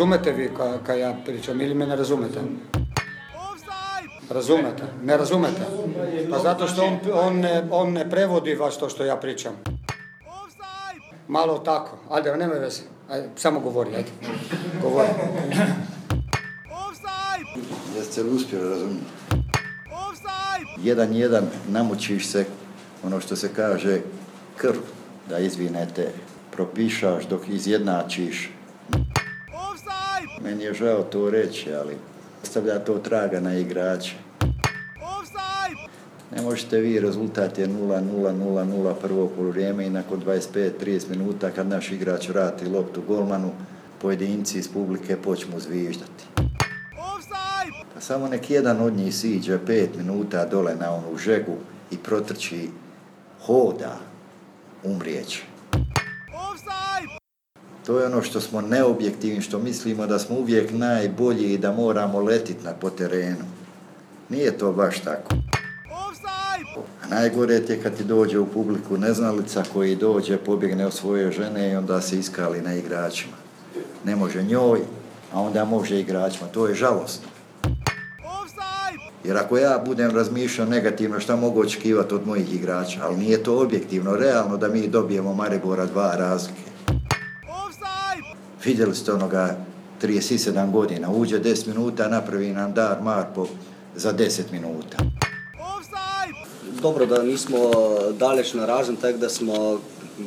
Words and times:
Razumete 0.00 0.32
vi 0.32 0.50
kaj, 0.56 0.78
kaj 0.86 1.00
ja 1.00 1.16
pričam 1.24 1.60
ili 1.60 1.74
me 1.74 1.86
ne 1.86 1.96
razumete? 1.96 2.40
Razumete? 4.30 4.82
Ne 5.02 5.16
razumete? 5.16 5.60
Pa 6.30 6.38
zato 6.38 6.66
što 6.66 6.84
on, 6.84 6.98
on, 7.12 7.36
ne, 7.40 7.68
on 7.70 7.92
ne 7.92 8.10
prevodi 8.10 8.54
vas 8.54 8.78
to 8.78 8.88
što 8.88 9.04
ja 9.04 9.16
pričam. 9.16 9.52
Malo 11.28 11.58
tako. 11.58 11.98
Ajde, 12.10 12.36
nema 12.36 12.54
veze. 12.54 12.82
Ajde, 13.10 13.28
samo 13.36 13.60
govori, 13.60 13.90
ajde. 13.96 14.10
Govori. 14.82 15.08
Jeste 17.96 18.22
li 18.22 18.30
uspjeli 18.30 18.70
razumjeti? 18.70 19.04
Jedan 20.82 21.14
jedan 21.14 21.44
namučiš 21.68 22.28
se, 22.28 22.44
ono 23.04 23.20
što 23.20 23.36
se 23.36 23.54
kaže, 23.56 24.00
krv 24.56 24.78
da 25.28 25.38
izvinete, 25.38 26.12
propišaš 26.50 27.24
dok 27.26 27.48
izjednačiš. 27.48 28.59
Meni 30.44 30.64
je 30.64 30.74
žao 30.74 31.02
to 31.02 31.30
reći, 31.30 31.74
ali 31.74 31.96
stavlja 32.42 32.78
to 32.78 32.98
traga 32.98 33.40
na 33.40 33.54
igrače. 33.54 34.14
Ne 36.36 36.42
možete 36.42 36.78
vi, 36.78 37.00
rezultat 37.00 37.58
je 37.58 37.68
0-0-0-0 37.68 38.94
prvo 39.02 39.28
polurijeme 39.36 39.86
i 39.86 39.90
nakon 39.90 40.22
25-30 40.26 41.10
minuta 41.10 41.50
kad 41.50 41.68
naš 41.68 41.92
igrač 41.92 42.28
vrati 42.28 42.68
loptu 42.68 43.02
golmanu, 43.08 43.50
pojedinci 44.00 44.58
iz 44.58 44.68
publike 44.68 45.16
počnu 45.16 45.60
zviždati. 45.60 46.24
Pa 47.94 48.00
samo 48.00 48.28
nek 48.28 48.50
jedan 48.50 48.80
od 48.80 48.92
njih 48.92 49.14
siđe 49.14 49.58
pet 49.66 49.96
minuta 49.96 50.46
dole 50.46 50.74
na 50.74 50.94
onu 50.94 51.18
žegu 51.18 51.56
i 51.90 51.96
protrči 51.96 52.68
hoda, 53.46 53.98
umrijeće. 54.84 55.49
To 57.86 57.98
je 57.98 58.06
ono 58.06 58.22
što 58.22 58.40
smo 58.40 58.60
neobjektivni, 58.60 59.40
što 59.40 59.58
mislimo 59.58 60.06
da 60.06 60.18
smo 60.18 60.36
uvijek 60.36 60.70
najbolji 60.72 61.52
i 61.52 61.58
da 61.58 61.72
moramo 61.72 62.20
letiti 62.20 62.64
na 62.64 62.72
po 62.72 62.90
terenu. 62.90 63.44
Nije 64.28 64.58
to 64.58 64.72
baš 64.72 65.00
tako. 65.00 65.34
A 67.02 67.06
najgore 67.08 67.54
je 67.54 67.80
kad 67.82 67.96
ti 67.96 68.04
dođe 68.04 68.38
u 68.38 68.46
publiku 68.46 68.98
neznalica 68.98 69.62
koji 69.72 69.96
dođe, 69.96 70.36
pobjegne 70.36 70.86
od 70.86 70.94
svoje 70.94 71.32
žene 71.32 71.70
i 71.70 71.76
onda 71.76 72.00
se 72.00 72.18
iskali 72.18 72.62
na 72.62 72.74
igračima. 72.74 73.36
Ne 74.04 74.16
može 74.16 74.42
njoj, 74.42 74.80
a 75.32 75.40
onda 75.40 75.64
može 75.64 76.00
igračima. 76.00 76.48
To 76.48 76.66
je 76.66 76.74
žalostno. 76.74 77.28
Jer 79.24 79.36
ako 79.36 79.58
ja 79.58 79.82
budem 79.86 80.10
razmišljao 80.10 80.66
negativno, 80.66 81.20
šta 81.20 81.36
mogu 81.36 81.60
očekivati 81.60 82.14
od 82.14 82.26
mojih 82.26 82.54
igrača? 82.54 83.00
Ali 83.02 83.16
nije 83.16 83.42
to 83.42 83.62
objektivno, 83.62 84.16
realno 84.16 84.56
da 84.56 84.68
mi 84.68 84.88
dobijemo 84.88 85.34
Maribora 85.34 85.86
dva 85.86 86.14
razlike. 86.16 86.69
Vidjeli 88.64 88.94
ste 88.94 89.12
onoga 89.12 89.56
37 90.02 90.70
godina, 90.70 91.10
uđe 91.10 91.40
10 91.40 91.66
minuta, 91.66 92.08
napravi 92.08 92.52
nam 92.52 92.72
dar 92.72 93.02
Marpo 93.02 93.46
za 93.96 94.12
10 94.12 94.42
minuta. 94.52 94.96
Dobro, 96.82 97.06
da 97.06 97.22
nismo 97.22 97.58
daleč 98.18 98.54
narazen, 98.54 98.96
tako 98.96 99.18
da 99.18 99.28
smo, 99.28 99.80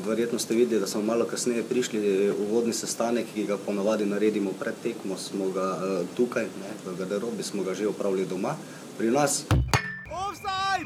verjetno 0.06 0.40
ste 0.40 0.54
videli, 0.54 0.82
da 0.82 0.88
smo 0.88 1.02
malo 1.02 1.26
kasneje 1.26 1.64
prišli 1.64 2.00
v 2.30 2.52
vodni 2.52 2.74
sestanek, 2.74 3.26
ki 3.36 3.46
ga 3.46 3.58
ponavadi 3.58 4.06
naredimo 4.06 4.52
pred 4.60 4.74
tekmo, 4.84 5.18
smo 5.18 5.50
ga 5.50 5.78
eh, 5.84 6.06
tukaj, 6.18 6.44
ne, 6.44 6.92
v 6.92 6.98
garderobi 6.98 7.44
smo 7.44 7.64
ga 7.64 7.74
že 7.74 7.88
opravili 7.88 8.26
doma, 8.26 8.56
pri 8.98 9.12
nas. 9.12 9.44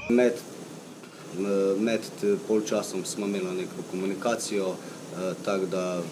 Med, 0.10 0.34
eh, 0.34 1.80
med 1.80 2.02
t- 2.22 2.36
polčasom 2.48 3.06
smo 3.06 3.26
imeli 3.26 3.46
neko 3.46 3.84
komunikacijo, 3.92 4.76
tako 5.44 5.66
da 5.66 5.98
eh, 5.98 6.04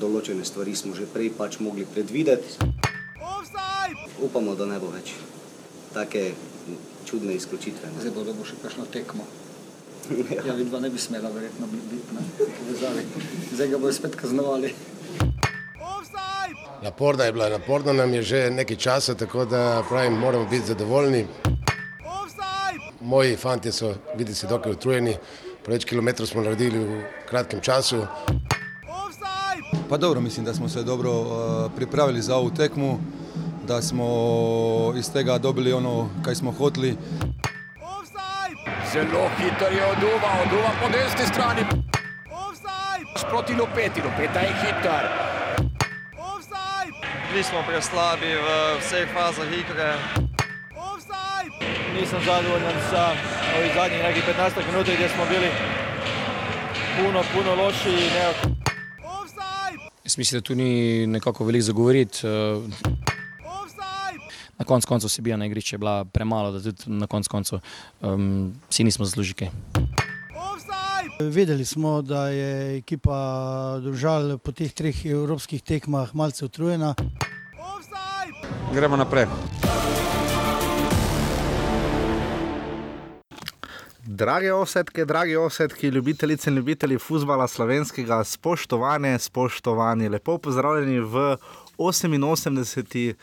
določene 0.00 0.44
stvari 0.44 0.76
smo 0.76 0.94
že 0.94 1.06
prej 1.06 1.30
pač 1.32 1.58
mogli 1.58 1.84
predvideti. 1.84 2.58
Upamo, 4.20 4.54
da 4.54 4.66
ne 4.66 4.78
bo 4.78 4.88
več 4.88 5.12
take 5.92 6.32
čudne 7.04 7.34
izključitve. 7.34 7.88
ne. 7.88 8.00
Zdaj 8.00 8.12
bo 8.12 8.24
dobil 8.24 8.44
še 8.44 8.56
kakšno 8.62 8.84
tekmo. 8.86 9.24
Ja, 10.46 10.52
vidva 10.52 10.80
ne 10.80 10.90
bi 10.90 10.98
smela 10.98 11.30
verjetno 11.30 11.66
bi- 11.66 11.80
biti 11.90 12.14
na 12.14 12.20
povezavi. 12.36 13.04
Zdaj 13.54 13.68
ga 13.68 13.78
bodo 13.78 13.92
spet 13.92 14.16
kaznovali. 14.16 14.74
Naporna 16.82 17.24
je 17.24 17.32
bila, 17.32 17.48
naporna 17.48 17.92
nam 17.92 18.14
je 18.14 18.22
že 18.22 18.50
nekaj 18.50 18.76
časa, 18.76 19.14
tako 19.14 19.44
da 19.44 19.82
pravim, 19.88 20.12
moramo 20.12 20.44
biti 20.44 20.66
zadovoljni. 20.66 21.26
Moji 23.00 23.36
fanti 23.36 23.72
so, 23.72 23.94
vidi 24.16 24.34
se, 24.34 24.46
dokaj 24.46 24.72
utrujeni. 24.72 25.16
Preveč 25.64 25.88
kilometrov 25.88 26.28
smo 26.28 26.44
naredili 26.44 26.76
v 26.76 27.08
kratkem 27.24 27.60
času. 27.60 28.04
Pa 29.88 29.96
dobro, 29.96 30.20
mislim 30.20 30.44
da 30.44 30.54
smo 30.54 30.68
se 30.68 30.82
dobro 30.82 31.10
eh, 31.10 31.70
pripravili 31.76 32.22
za 32.22 32.36
ovu 32.36 32.50
tekmu, 32.50 33.00
da 33.66 33.82
smo 33.82 34.08
iz 34.96 35.12
tega 35.12 35.38
dobili 35.38 35.72
ono 35.72 36.08
kaj 36.24 36.34
smo 36.34 36.52
hoteli. 36.52 36.96
Zelo 38.92 39.28
hiter 39.36 39.72
je 39.72 39.84
oduva, 39.86 40.30
oduva 40.46 40.70
po 40.82 40.88
desni 40.92 41.26
strani. 41.32 41.62
Proti 43.30 43.54
Lopeti, 43.54 44.02
Lopeta 44.02 44.40
je 44.40 44.52
hiter. 44.60 45.04
Bili 47.32 47.44
smo 47.44 47.58
preslabi 47.66 48.34
v 48.34 48.78
vseh 48.80 49.08
fazah 49.14 49.48
igre. 49.48 49.94
Nisem 51.94 52.20
zadovoljan 52.26 52.78
sa 52.90 53.04
ovih 53.58 53.72
zadnjih 53.74 54.02
nekih 54.02 54.24
15 54.38 54.66
minut, 54.66 54.86
gdje 54.94 55.08
smo 55.08 55.24
bili 55.30 55.48
puno, 56.96 57.22
puno 57.34 57.54
loši. 57.54 57.88
Ne, 57.88 58.54
Jaz 60.04 60.18
mislim, 60.18 60.40
da 60.40 60.44
tu 60.44 60.54
ni 60.54 61.06
nekako 61.06 61.44
veliko 61.44 61.62
za 61.62 61.72
govoriti. 61.72 62.26
eh, 62.26 62.30
Na 64.58 64.64
koncu 64.64 64.88
koncev 64.88 65.08
Sibija 65.08 65.36
na 65.36 65.46
igrišču 65.46 65.74
je 65.74 65.78
bila 65.78 66.04
premalo, 66.04 66.52
da 66.52 66.62
tudi 66.62 66.82
na 66.86 67.06
koncu 67.06 67.30
koncev 67.30 67.58
um, 68.00 68.54
si 68.70 68.84
nismo 68.84 69.04
zaslužili 69.04 69.34
kaj. 69.34 69.48
Vedeli 71.20 71.64
smo, 71.64 72.02
da 72.02 72.28
je 72.28 72.78
ekipa 72.78 73.16
Držal 73.82 74.38
po 74.38 74.52
teh 74.52 74.72
treh 74.72 75.06
evropskih 75.06 75.62
tekmah 75.62 76.14
malce 76.14 76.44
utrujena. 76.44 76.94
Gremo 78.72 78.96
naprej. 78.96 79.26
Drage 84.06 84.52
osetke, 84.52 85.04
dragi 85.04 85.36
osetki, 85.36 85.88
ljubitelice 85.88 86.50
in 86.50 86.56
ljubitelji 86.56 86.98
futbola 86.98 87.46
slovenskega, 87.48 88.24
spoštovane, 88.24 89.18
spoštovani, 89.18 90.08
lepo 90.08 90.38
pozdravljeni 90.38 91.00
v 91.00 91.36
88. 91.78 93.14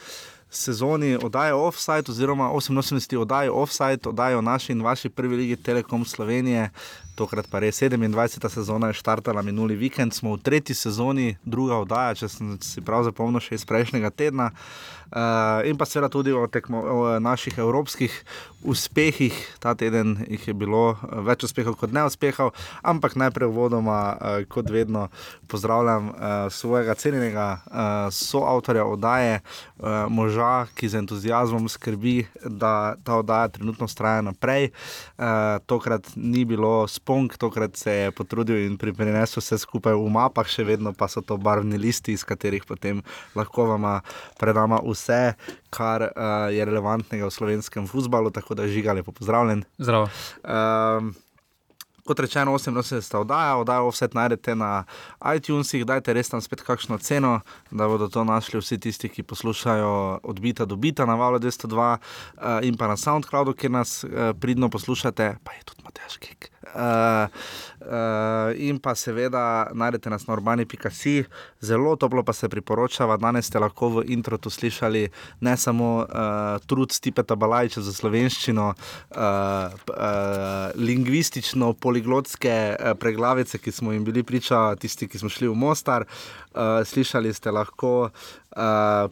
sezoni 0.49 1.17
oddaje 1.23 1.53
Offside, 1.53 2.09
oziroma 2.09 2.49
88. 2.49 3.17
oddaji 3.17 3.49
Offside, 3.49 4.09
oddaji 4.09 4.35
o 4.35 4.41
naši 4.41 4.71
in 4.71 4.81
vaši 4.81 5.09
prvi 5.09 5.35
ligi 5.35 5.55
Telekom 5.55 6.05
Slovenije. 6.05 6.69
Tokrat 7.15 7.47
pa 7.51 7.59
res 7.59 7.81
27. 7.81 8.49
sezona 8.49 8.91
je 8.91 8.99
štartala 9.01 9.41
minuli 9.41 9.75
vikend, 9.75 10.13
smo 10.13 10.35
v 10.35 10.41
tretji 10.41 10.75
sezoni, 10.75 11.35
druga 11.43 11.81
oddaja, 11.83 12.15
če 12.23 12.31
sem 12.31 12.55
si 12.63 12.81
prav 12.85 13.03
zapomnil, 13.07 13.43
še 13.43 13.59
iz 13.59 13.67
prejšnjega 13.67 14.13
tedna. 14.15 14.51
Uh, 15.11 15.59
in 15.67 15.75
pa 15.75 15.83
seveda 15.83 16.07
tudi 16.07 16.31
o, 16.31 16.45
tekmo, 16.47 16.79
o 16.79 17.19
naših 17.19 17.57
evropskih 17.59 18.13
uspehih. 18.63 19.35
Ta 19.59 19.73
teden 19.75 20.15
jih 20.23 20.47
je 20.47 20.53
bilo 20.55 20.93
eh, 20.95 21.17
več 21.27 21.43
uspehov 21.43 21.75
kot 21.75 21.91
neuspehov, 21.91 22.53
ampak 22.79 23.17
najprej 23.19 23.51
uvodoma, 23.51 23.97
uh, 24.15 24.45
kot 24.47 24.71
vedno, 24.71 25.09
pozdravljam 25.51 26.13
uh, 26.13 26.47
svojega 26.47 26.95
cenjenega 26.95 27.47
uh, 27.59 28.07
soavtorja 28.07 28.85
oddaje, 28.87 29.41
uh, 29.43 30.07
moža, 30.07 30.69
ki 30.79 30.87
z 30.87 31.03
entuzijazmom 31.03 31.67
skrbi, 31.67 32.29
da 32.45 32.95
ta 33.03 33.19
oddaja 33.19 33.51
trenutno 33.57 33.91
traja 33.91 34.23
naprej. 34.23 34.71
Uh, 35.19 35.59
tokrat 35.67 36.07
ni 36.15 36.45
bilo 36.47 36.87
spong, 37.01 37.33
tokrat 37.37 37.75
se 37.75 37.91
je 37.91 38.11
potrudil 38.11 38.61
in 38.65 38.77
prinesel 38.77 39.41
vse 39.41 39.57
skupaj 39.57 39.97
v 39.97 40.09
mapah, 40.13 40.45
še 40.45 40.65
vedno 40.67 40.93
pa 40.93 41.09
so 41.09 41.23
to 41.25 41.37
barvni 41.41 41.79
listi, 41.81 42.13
iz 42.13 42.23
katerih 42.27 42.65
potem 42.67 43.01
lahko 43.35 43.65
vam 43.73 43.87
predama 44.39 44.81
vse, 44.85 45.33
kar 45.73 46.11
uh, 46.11 46.53
je 46.53 46.61
relevantnega 46.61 47.25
v 47.25 47.33
slovenskem 47.33 47.89
futbalu, 47.89 48.29
tako 48.29 48.55
da 48.55 48.69
žiga 48.69 48.93
lepo 48.93 49.11
pozdravljen. 49.11 49.65
Zdravo. 49.81 50.09
Um, 50.45 51.13
Kot 52.01 52.17
rečeno, 52.17 52.55
88 52.57 53.13
oddaja, 53.19 53.57
oddajo 53.61 53.91
vse 53.93 54.07
najdete 54.17 54.55
na 54.57 54.83
iTunesih, 55.21 55.85
dajte 55.85 56.15
res 56.17 56.31
tam 56.33 56.41
spet 56.41 56.63
kakšno 56.65 56.97
ceno, 56.97 57.35
da 57.69 57.85
bodo 57.87 58.07
to 58.09 58.23
našli 58.25 58.57
vsi 58.57 58.79
tisti, 58.81 59.09
ki 59.09 59.23
poslušajo 59.23 60.25
odbita 60.25 60.65
do 60.65 60.75
bita 60.81 61.05
na 61.05 61.13
valu 61.15 61.37
202 61.37 61.77
uh, 61.77 62.65
in 62.65 62.77
pa 62.77 62.89
na 62.89 62.97
SoundCloudu, 62.97 63.53
kjer 63.53 63.71
nas 63.71 64.01
uh, 64.03 64.33
pridno 64.33 64.69
poslušate, 64.73 65.35
pa 65.45 65.53
je 65.53 65.63
tudi 65.69 65.85
Matejš 65.85 66.17
Kek. 66.25 66.49
Uh, 66.61 67.25
uh, 67.81 68.53
in 68.53 68.77
pa 68.77 68.93
seveda 68.95 69.71
najdete 69.73 70.11
nas 70.13 70.27
na 70.27 70.35
urbani.si, 70.35 71.23
zelo 71.61 71.95
toplo 71.95 72.23
pa 72.23 72.33
se 72.33 72.49
priporočava. 72.49 73.17
Danes 73.17 73.49
ste 73.49 73.59
lahko 73.59 73.89
v 73.89 74.03
introtu 74.13 74.49
slišali 74.53 75.07
ne 75.41 75.55
samo 75.57 76.05
uh, 76.05 76.61
trud 76.69 76.93
Stipeta 76.93 77.35
Balajča 77.35 77.81
za 77.81 77.93
slovenščino, 77.93 78.67
uh, 78.69 79.17
uh, 79.17 80.69
lingvistično, 80.77 81.73
poliglotske 81.73 82.53
uh, 82.77 82.93
preglavice, 82.93 83.57
ki 83.57 83.71
smo 83.73 83.91
jim 83.91 84.05
bili 84.05 84.23
priča, 84.23 84.75
tisti, 84.77 85.09
ki 85.09 85.17
smo 85.17 85.33
šli 85.33 85.49
v 85.49 85.57
Mostar. 85.57 86.05
Uh, 86.53 86.85
slišali 86.85 87.33
ste 87.33 87.51
lahko. 87.51 88.11
Uh, 88.53 89.09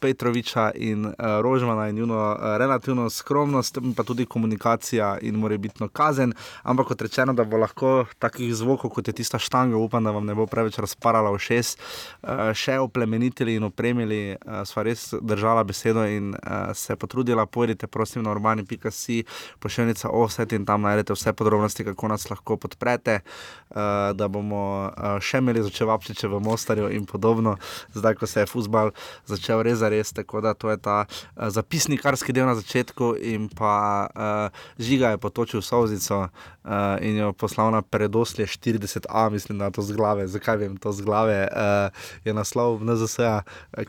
Petroviča 0.00 0.70
in 0.74 1.06
uh, 1.06 1.12
Rožmana 1.42 1.88
in 1.88 1.96
njuno 1.96 2.16
uh, 2.32 2.56
relativno 2.56 3.10
skromnost, 3.10 3.78
pa 3.96 4.02
tudi 4.02 4.26
komunikacija 4.26 5.18
in 5.22 5.34
morebitno 5.34 5.88
kazen. 5.88 6.32
Ampak 6.62 6.86
kot 6.86 7.02
rečeno, 7.02 7.32
da 7.32 7.44
bo 7.44 7.56
lahko 7.56 8.06
takih 8.18 8.54
zvokov, 8.54 8.90
kot 8.90 9.08
je 9.08 9.14
tista 9.14 9.38
štanga, 9.38 9.76
upam, 9.76 10.04
da 10.04 10.10
vam 10.10 10.26
ne 10.26 10.34
bo 10.34 10.46
preveč 10.46 10.78
razparala 10.78 11.30
v 11.30 11.38
šest, 11.38 11.80
uh, 12.22 12.52
še 12.54 12.78
oplemenitili 12.78 13.58
in 13.58 13.68
opremili, 13.68 14.36
uh, 14.36 14.62
sva 14.64 14.86
res 14.86 15.10
držala 15.20 15.64
besedo 15.64 16.06
in 16.08 16.32
uh, 16.34 16.72
se 16.74 16.96
potrudila. 16.96 17.46
Pojdite, 17.46 17.86
prosim, 17.86 18.22
na 18.22 18.30
urbani.si, 18.30 19.24
pošiljnica 19.58 20.08
offset 20.08 20.52
in 20.52 20.64
tam 20.64 20.86
najdete 20.88 21.12
vse 21.12 21.32
podrobnosti, 21.32 21.84
kako 21.84 22.08
nas 22.08 22.30
lahko 22.30 22.56
podprete, 22.56 23.20
uh, 23.20 23.76
da 24.16 24.28
bomo 24.28 24.62
uh, 24.88 25.18
še 25.20 25.42
imeli 25.42 25.62
začevapčiče 25.66 26.28
v 26.28 26.40
Mostarju 26.40 26.88
in 26.94 27.06
podobno, 27.06 27.56
zdaj, 27.94 28.14
ko 28.14 28.26
se 28.26 28.44
je 28.44 28.50
futbal 28.50 28.94
začel 29.26 29.62
res 29.66 29.80
res, 29.90 30.12
tako 30.16 30.40
da 30.40 30.54
to 30.54 30.70
je 30.70 30.78
ta 30.78 31.04
uh, 31.04 31.48
zapisnikarski 31.50 32.32
del 32.32 32.46
na 32.46 32.54
začetku, 32.58 33.14
in 33.20 33.48
pa 33.48 33.74
uh, 34.06 34.62
žiga 34.78 35.14
je 35.14 35.18
potočil 35.18 35.62
sozico 35.62 36.20
uh, 36.24 36.96
in 37.02 37.16
jo 37.16 37.32
poslal 37.32 37.72
na 37.74 37.82
predoslje 37.82 38.46
40A, 38.46 39.30
mislim, 39.30 39.58
da 39.58 39.70
to 39.70 39.82
z 39.82 39.96
glave. 39.96 40.26
Zakaj 40.26 40.56
vem 40.56 40.76
to 40.76 40.92
z 40.92 41.02
glave? 41.02 41.48
Uh, 41.52 41.90
je 42.24 42.34
naslov 42.34 42.80
NZS, 42.84 43.18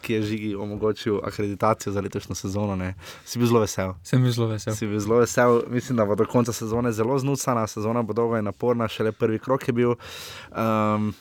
ki 0.01 0.13
je 0.13 0.21
žigi 0.21 0.56
omogočil 0.56 1.19
akreditacijo 1.24 1.94
za 1.94 2.01
letošnjo 2.01 2.36
sezono. 2.36 2.75
Ne? 2.75 2.94
Si 3.25 3.39
bil 3.39 3.48
zelo 3.48 3.59
vesel. 3.59 3.94
Sem 4.03 4.24
bil 4.24 4.31
zelo 4.31 4.48
vesel. 4.48 4.75
Si 4.75 4.88
bil 4.88 5.00
zelo 5.00 5.19
vesel, 5.19 5.62
mislim, 5.68 5.98
da 5.98 6.06
bo 6.06 6.15
do 6.15 6.25
konca 6.25 6.53
sezone 6.53 6.92
zelo 6.92 7.19
znucana, 7.19 7.68
sezona 7.68 8.01
bo 8.01 8.13
dolga 8.13 8.39
in 8.39 8.45
naporna, 8.45 8.88
šele 8.88 9.12
prvi 9.12 9.39
krok 9.39 9.68
je 9.68 9.74
bil. 9.74 9.95
Um, 10.51 11.13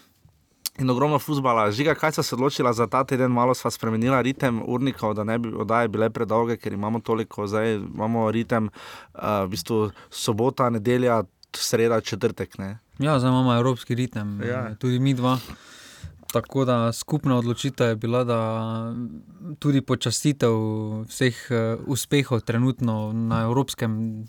In 0.80 0.90
ogromno 0.90 1.18
futbola. 1.18 1.68
Žiga, 1.72 1.94
kaj 1.94 2.12
so 2.16 2.22
se 2.22 2.34
odločila 2.34 2.72
za 2.72 2.86
ta 2.88 3.04
teden, 3.04 3.32
malo 3.32 3.54
sva 3.54 3.70
spremenila 3.70 4.20
ritem 4.24 4.62
urnikov, 4.66 5.14
da 5.14 5.24
ne 5.24 5.38
bi 5.38 5.52
oddaje 5.52 5.88
bile 5.88 6.10
predolge, 6.10 6.56
ker 6.56 6.72
imamo 6.72 7.00
toliko, 7.00 7.46
zdaj 7.46 7.74
imamo 7.74 8.30
ritem, 8.30 8.70
uh, 9.14 9.44
v 9.44 9.50
bistvu 9.52 9.90
sobota, 10.10 10.70
nedelja, 10.70 11.22
sreda, 11.56 12.00
četrtek. 12.00 12.58
Ne? 12.58 12.78
Ja, 12.98 13.18
zdaj 13.18 13.30
imamo 13.30 13.54
evropski 13.56 13.94
ritem, 13.94 14.40
ja. 14.42 14.74
tudi 14.74 14.98
mi 14.98 15.14
dva. 15.14 15.38
Tako 16.32 16.64
da 16.64 16.92
skupna 16.92 17.36
odločitev 17.36 17.88
je 17.88 17.96
bila, 17.96 18.24
da 18.24 18.40
tudi 19.58 19.80
počastitev 19.82 20.52
vseh 21.08 21.36
uspehov 21.86 22.40
trenutno 22.40 23.12
na 23.12 23.42
evropskem 23.42 24.24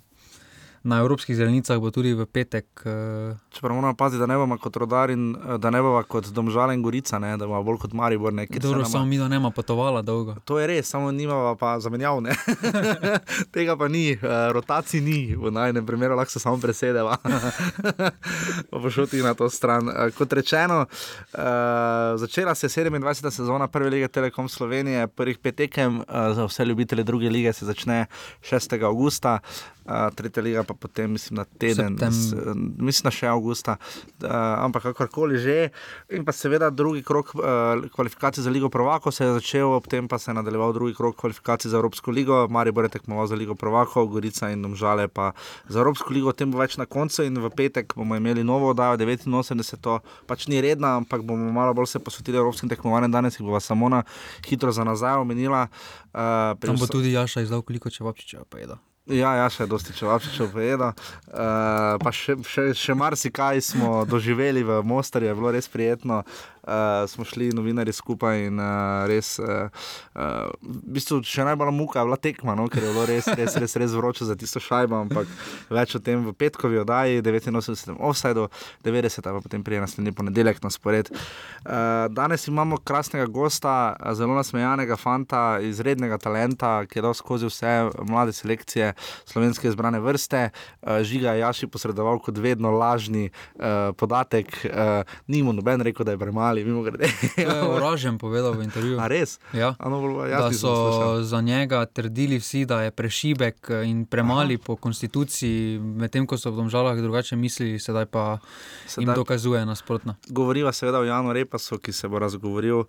na 0.84 1.00
evropskih 1.00 1.36
zelenicah 1.38 1.78
bo 1.78 1.92
tudi 1.92 2.14
v 2.18 2.26
petek. 2.26 2.66
Uh... 2.86 3.38
Čeprav 3.54 3.76
moramo 3.76 3.94
paziti, 3.94 4.20
da 4.20 4.26
ne 4.26 4.38
bomo 4.38 4.58
kot 4.58 4.76
rodar 4.76 5.12
in 5.14 5.36
eh, 5.36 5.58
da 5.58 5.70
ne 5.70 5.82
bomo 5.82 6.02
kot 6.04 6.32
domžale 6.34 6.74
in 6.74 6.82
gorica, 6.82 7.20
ne? 7.20 7.36
da 7.38 7.48
bomo 7.48 7.64
bolj 7.64 7.78
kot 7.86 7.94
Maribor. 7.94 8.34
Dobro, 8.34 8.86
samo 8.86 9.06
mi, 9.06 9.18
da 9.18 9.28
ne 9.28 9.38
bomo 9.38 9.52
potovali 9.52 10.04
dolgo. 10.04 10.36
To 10.46 10.60
je 10.60 10.68
res, 10.68 10.90
samo 10.90 11.12
nimamo 11.12 11.56
pa 11.56 11.80
zamenjavne. 11.80 12.34
Tega 13.54 13.78
pa 13.78 13.88
ni, 13.88 14.18
uh, 14.18 14.50
rotacij 14.52 15.02
ni, 15.02 15.36
v 15.36 15.52
najnem 15.52 15.86
primeru 15.86 16.16
lahko 16.18 16.32
se 16.32 16.40
samo 16.40 16.58
presedeva. 16.58 17.18
pa 18.72 18.90
šel 18.90 19.08
ti 19.08 19.22
na 19.22 19.34
to 19.38 19.50
stran. 19.50 19.90
Uh, 19.90 20.10
kot 20.18 20.34
rečeno, 20.34 20.86
uh, 20.86 22.18
začela 22.18 22.56
se 22.56 22.68
je 22.68 22.90
27. 22.90 23.30
sezona 23.30 23.68
prve 23.68 23.90
lige 23.90 24.08
Telekom 24.08 24.50
Slovenije, 24.50 25.08
prvih 25.08 25.38
pet 25.38 25.56
tekem 25.56 26.00
uh, 26.00 26.34
za 26.34 26.46
vse 26.46 26.66
ljubitelje 26.66 27.04
druge 27.04 27.30
lige 27.30 27.54
se 27.54 27.66
začne 27.66 28.06
6. 28.42 28.86
augusta 28.86 29.40
tretja 30.16 30.44
liga 30.44 30.64
pa 30.64 30.74
potem, 30.74 31.12
mislim, 31.12 31.38
na 31.38 31.46
teden, 31.46 31.98
s, 31.98 32.34
mislim, 32.78 33.08
na 33.10 33.12
še 33.12 33.28
avgusta, 33.32 33.78
uh, 33.78 34.30
ampak 34.62 34.92
kakorkoli 34.92 35.40
že. 35.42 35.58
In 36.14 36.26
pa 36.26 36.34
seveda 36.36 36.70
drugi 36.70 37.04
krok 37.04 37.34
uh, 37.36 37.82
kvalifikacij 37.96 38.44
za 38.44 38.50
Ligo 38.54 38.70
Provako 38.70 39.12
se 39.12 39.26
je 39.26 39.34
začel, 39.40 39.72
ob 39.74 39.88
tem 39.88 40.08
pa 40.08 40.20
se 40.20 40.32
je 40.32 40.36
nadaljeval 40.36 40.74
drugi 40.74 40.96
krok 40.96 41.16
kvalifikacij 41.16 41.72
za 41.72 41.78
Evropsko 41.78 42.12
ligo, 42.12 42.48
Mari 42.48 42.72
bo 42.72 42.88
tekmoval 42.88 43.28
za 43.28 43.36
Ligo 43.36 43.56
Provako, 43.56 44.06
Gorica 44.08 44.52
in 44.52 44.62
Domžale 44.62 45.08
pa 45.08 45.32
za 45.70 45.80
Evropsko 45.80 46.14
ligo, 46.14 46.30
o 46.30 46.34
tem 46.34 46.52
bo 46.52 46.62
več 46.62 46.78
na 46.78 46.86
koncu 46.86 47.26
in 47.26 47.38
v 47.42 47.50
petek 47.50 47.96
bomo 47.96 48.16
imeli 48.16 48.44
novo 48.44 48.72
oddajo 48.72 48.98
89, 48.98 49.82
to 49.82 50.00
pač 50.28 50.48
ni 50.48 50.62
redna, 50.62 50.98
ampak 51.02 51.26
bomo 51.26 51.52
malo 51.52 51.74
bolj 51.74 51.88
se 51.96 52.00
posvetili 52.00 52.38
evropskim 52.38 52.70
tekmovanjem 52.70 53.12
danes, 53.12 53.38
ki 53.38 53.44
bo 53.44 53.58
vas 53.58 53.66
samo 53.66 53.90
na 53.90 54.04
hitro 54.46 54.72
za 54.72 54.84
nazaj 54.84 55.22
omenila. 55.22 55.68
Uh, 56.14 56.54
Tam 56.60 56.78
bo 56.78 56.88
tudi 56.88 57.14
Jaša 57.16 57.48
izdal, 57.48 57.62
koliko 57.66 57.90
če 57.90 58.04
vapčiče 58.04 58.46
pa 58.50 58.62
jedo. 58.62 58.80
Ja, 59.12 59.34
ja, 59.36 59.48
še 59.52 59.68
dosti 59.68 59.92
čevapčičev 59.98 60.54
povedal. 60.54 60.94
Uh, 61.28 62.00
pa 62.00 62.14
še, 62.16 62.38
še, 62.48 62.70
še 62.78 62.96
marsikaj 62.96 63.60
smo 63.60 64.06
doživeli 64.08 64.64
v 64.64 64.80
Mostarju, 64.88 65.28
je 65.28 65.36
bilo 65.36 65.52
res 65.52 65.68
prijetno. 65.68 66.22
Uh, 66.24 66.61
smo 67.08 67.26
šli 67.26 67.50
novinari 67.56 67.94
skupaj 67.94 68.46
in 68.48 68.60
uh, 68.60 69.06
res, 69.10 69.40
uh, 69.40 69.70
uh, 70.16 70.50
v 70.62 70.94
bistvu 70.98 71.22
še 71.26 71.46
najbolj 71.48 71.72
muka 71.74 72.00
je 72.00 72.10
bila 72.10 72.18
tekma, 72.22 72.56
no, 72.58 72.68
ker 72.72 72.84
je 72.86 72.92
bilo 72.94 73.06
res, 73.10 73.28
res, 73.38 73.56
res, 73.58 73.76
res 73.82 73.96
vroče 73.98 74.28
za 74.30 74.36
tisto 74.40 74.62
šajbo, 74.62 75.00
ampak 75.08 75.30
več 75.74 75.96
o 75.98 76.02
tem 76.04 76.26
v 76.28 76.34
petkovi 76.38 76.82
oddaji, 76.84 77.22
89, 77.26 77.98
offside, 78.00 78.48
90, 78.86 79.26
pa 79.26 79.42
potem 79.42 79.64
prije 79.66 79.82
naslednji 79.82 80.14
ponedeljek 80.18 80.62
na 80.64 80.70
spored. 80.74 81.10
Uh, 81.12 82.08
danes 82.14 82.48
imamo 82.48 82.78
krasnega 82.78 83.26
gosta, 83.26 83.96
zelo 84.18 84.38
nasmejanega 84.38 84.98
fanta, 85.00 85.60
izrednega 85.66 86.20
talenta, 86.22 86.74
ki 86.86 87.00
je 87.00 87.06
dal 87.06 87.18
skozi 87.18 87.50
vse 87.50 87.74
mlade 88.08 88.36
selekcije 88.38 88.94
slovenske 89.26 89.70
izbrane 89.72 90.02
vrste. 90.04 90.50
Uh, 90.82 91.02
žiga 91.08 91.34
Jaši 91.40 91.70
posredoval 91.72 92.22
kot 92.22 92.38
vedno 92.38 92.72
lažni 92.76 93.30
uh, 93.30 93.92
podatek, 93.98 94.54
uh, 94.70 95.18
ni 95.28 95.44
mu 95.44 95.54
noben 95.58 95.82
rekel, 95.86 96.06
da 96.06 96.16
je 96.16 96.22
premali, 96.52 96.66
mimo 96.66 96.82
grede. 96.82 97.08
Orožen 97.76 98.18
povedal 98.18 98.54
v 98.54 98.64
intervjuju. 98.64 99.00
A 99.00 99.08
res? 99.08 99.40
Ja. 99.54 99.76
Ano, 99.80 100.02
da 100.28 100.52
so 100.52 101.24
za 101.24 101.42
njega 101.42 101.86
trdili 101.86 102.40
vsi, 102.40 102.66
da 102.66 102.82
je 102.82 102.92
prešibek 102.92 103.70
in 103.86 104.06
premali 104.06 104.56
Aha. 104.56 104.64
po 104.66 104.76
konstituciji, 104.76 105.80
medtem 105.80 106.28
ko 106.28 106.38
so 106.38 106.52
v 106.52 106.56
domžalah 106.56 106.98
drugače 107.00 107.36
mislili, 107.36 107.80
sedaj 107.80 108.06
pa 108.06 108.40
sedaj 108.88 109.04
jim 109.04 109.14
dokazuje 109.16 109.66
nasprotno. 109.66 110.16
Govoriva 110.30 110.72
seveda 110.72 111.00
o 111.00 111.04
Janu 111.04 111.34
Repasu, 111.34 111.80
ki 111.80 111.94
se 111.94 112.08
bo 112.08 112.20
razgovoril 112.20 112.84
uh, 112.84 112.88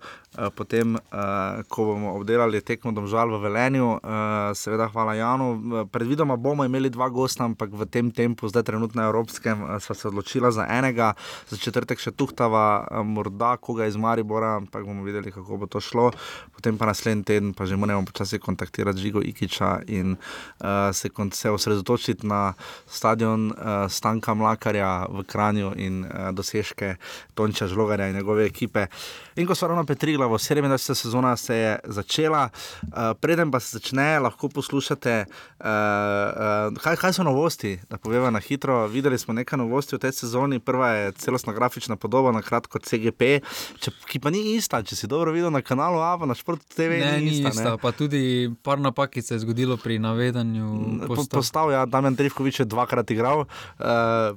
potem, 0.55 0.95
uh, 0.95 1.63
ko 1.67 1.85
bomo 1.93 2.15
obdelali 2.17 2.61
tekmo 2.61 2.91
domžal 2.91 3.31
v 3.31 3.41
Velenju. 3.47 3.89
Uh, 4.03 4.51
seveda 4.55 4.89
hvala 4.91 5.15
Janu. 5.15 5.51
Uh, 5.53 5.87
predvidoma 5.89 6.35
bomo 6.35 6.65
imeli 6.65 6.89
dva 6.89 7.09
gosta, 7.09 7.45
ampak 7.45 7.71
v 7.71 7.87
tem 7.87 8.11
tempu, 8.11 8.47
zdaj 8.47 8.63
trenutno 8.63 9.01
na 9.01 9.07
Evropskem, 9.07 9.63
eh, 9.63 9.79
smo 9.79 9.95
se 9.95 10.07
odločili 10.07 10.51
za 10.51 10.65
enega, 10.69 11.13
za 11.49 11.57
četrtek 11.57 11.99
še 11.99 12.11
tuhtava, 12.11 12.87
eh, 12.91 13.03
morda 13.03 13.52
koga 13.57 13.85
iz 13.85 13.95
Maribora, 13.95 14.55
ampak 14.55 14.85
bomo 14.85 15.03
videli, 15.03 15.31
kako 15.31 15.57
bo 15.57 15.67
to 15.67 15.81
šlo. 15.81 16.11
Potem 16.55 16.77
pa 16.77 16.85
naslednji 16.85 17.23
teden, 17.23 17.53
pa 17.53 17.65
že 17.65 17.75
moramo 17.75 18.05
počasi 18.05 18.39
kontaktirati 18.39 18.99
Žigo 18.99 19.21
Ikiča 19.21 19.81
in 19.87 20.15
uh, 20.15 20.91
se, 20.93 21.09
se 21.31 21.49
osredotočiti 21.49 22.27
na 22.27 22.53
stadion 22.87 23.51
uh, 23.51 23.89
Stanka 23.89 24.33
Mlakarja 24.33 25.05
v 25.09 25.23
Kranju 25.23 25.73
in 25.77 26.05
uh, 26.05 26.31
dosežke 26.31 26.95
Tonča 27.33 27.67
Žlogarja 27.67 28.07
in 28.07 28.15
njegove 28.15 28.45
ekipe. 28.45 28.87
In 29.35 29.47
ko 29.47 29.55
so 29.55 29.67
ravno 29.67 29.85
Petrila, 29.85 30.27
v 30.27 30.37
27. 30.37 30.93
sezona 30.95 31.37
se 31.37 31.55
je 31.55 31.79
začela, 31.83 32.49
uh, 32.49 33.17
preden 33.19 33.51
pa 33.51 33.59
se 33.59 33.79
začne, 33.79 34.19
lahko 34.19 34.49
poslušate. 34.49 35.25
Uh, 35.25 35.65
uh, 35.65 36.77
kaj, 36.77 36.97
kaj 37.01 37.13
so 37.17 37.23
novosti, 37.25 37.79
da 37.89 37.97
povemo 37.97 38.29
na 38.31 38.39
hitro? 38.39 38.87
Videli 38.87 39.17
smo 39.17 39.33
nekaj 39.33 39.57
novosti 39.57 39.95
v 39.95 39.99
tej 40.05 40.11
sezoni. 40.11 40.59
Prva 40.59 40.89
je 40.89 41.11
celostna 41.17 41.53
grafična 41.53 41.95
podoba, 41.95 42.31
na 42.31 42.41
kratko 42.45 42.79
CGP, 42.79 43.41
če, 43.81 43.95
ki 44.05 44.21
pa 44.21 44.29
ni 44.29 44.53
ista. 44.53 44.83
Če 44.85 44.95
si 44.95 45.09
dobro 45.09 45.33
videl 45.33 45.49
na 45.49 45.63
kanalu 45.65 45.97
A, 45.97 46.13
na 46.29 46.37
Športu 46.37 46.69
TV, 46.75 47.01
ne, 47.01 47.17
ni, 47.17 47.25
ni 47.25 47.41
ista. 47.41 47.49
ista 47.49 47.77
pa 47.81 47.91
tudi 47.91 48.53
par 48.61 48.77
napak 48.79 49.17
se 49.21 49.33
je 49.33 49.39
zgodilo 49.39 49.77
pri 49.81 49.97
navedanju. 49.99 50.69
Postav, 51.07 51.39
postav 51.39 51.71
ja, 51.73 51.85
Damien 51.89 52.15
Trivkovič 52.15 52.59
je 52.59 52.69
dvakrat 52.69 53.09
igral 53.11 53.45
uh, 53.45 53.47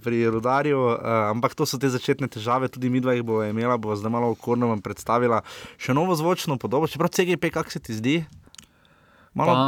pri 0.01 0.25
Rudarju, 0.33 0.81
uh, 0.81 0.97
ampak 1.31 1.55
to 1.55 1.69
so 1.69 1.77
te 1.77 1.93
začetne 1.93 2.33
težave, 2.33 2.73
tudi 2.73 2.89
mi 2.89 3.05
dva 3.05 3.13
jih 3.13 3.25
bo 3.27 3.43
imela, 3.45 3.77
bo 3.77 3.93
zdaj 3.93 4.13
malo 4.13 4.33
okorno 4.33 4.73
vam 4.73 4.81
predstavila. 4.87 5.43
Še 5.83 5.97
novo 5.97 6.15
zvočno 6.15 6.59
podobo, 6.63 6.87
čeprav 6.91 7.11
CGP, 7.13 7.51
kak 7.55 7.75
se 7.75 7.83
ti 7.83 7.99
zdi? 7.99 8.17
Malo, 9.37 9.53
pa, 9.53 9.63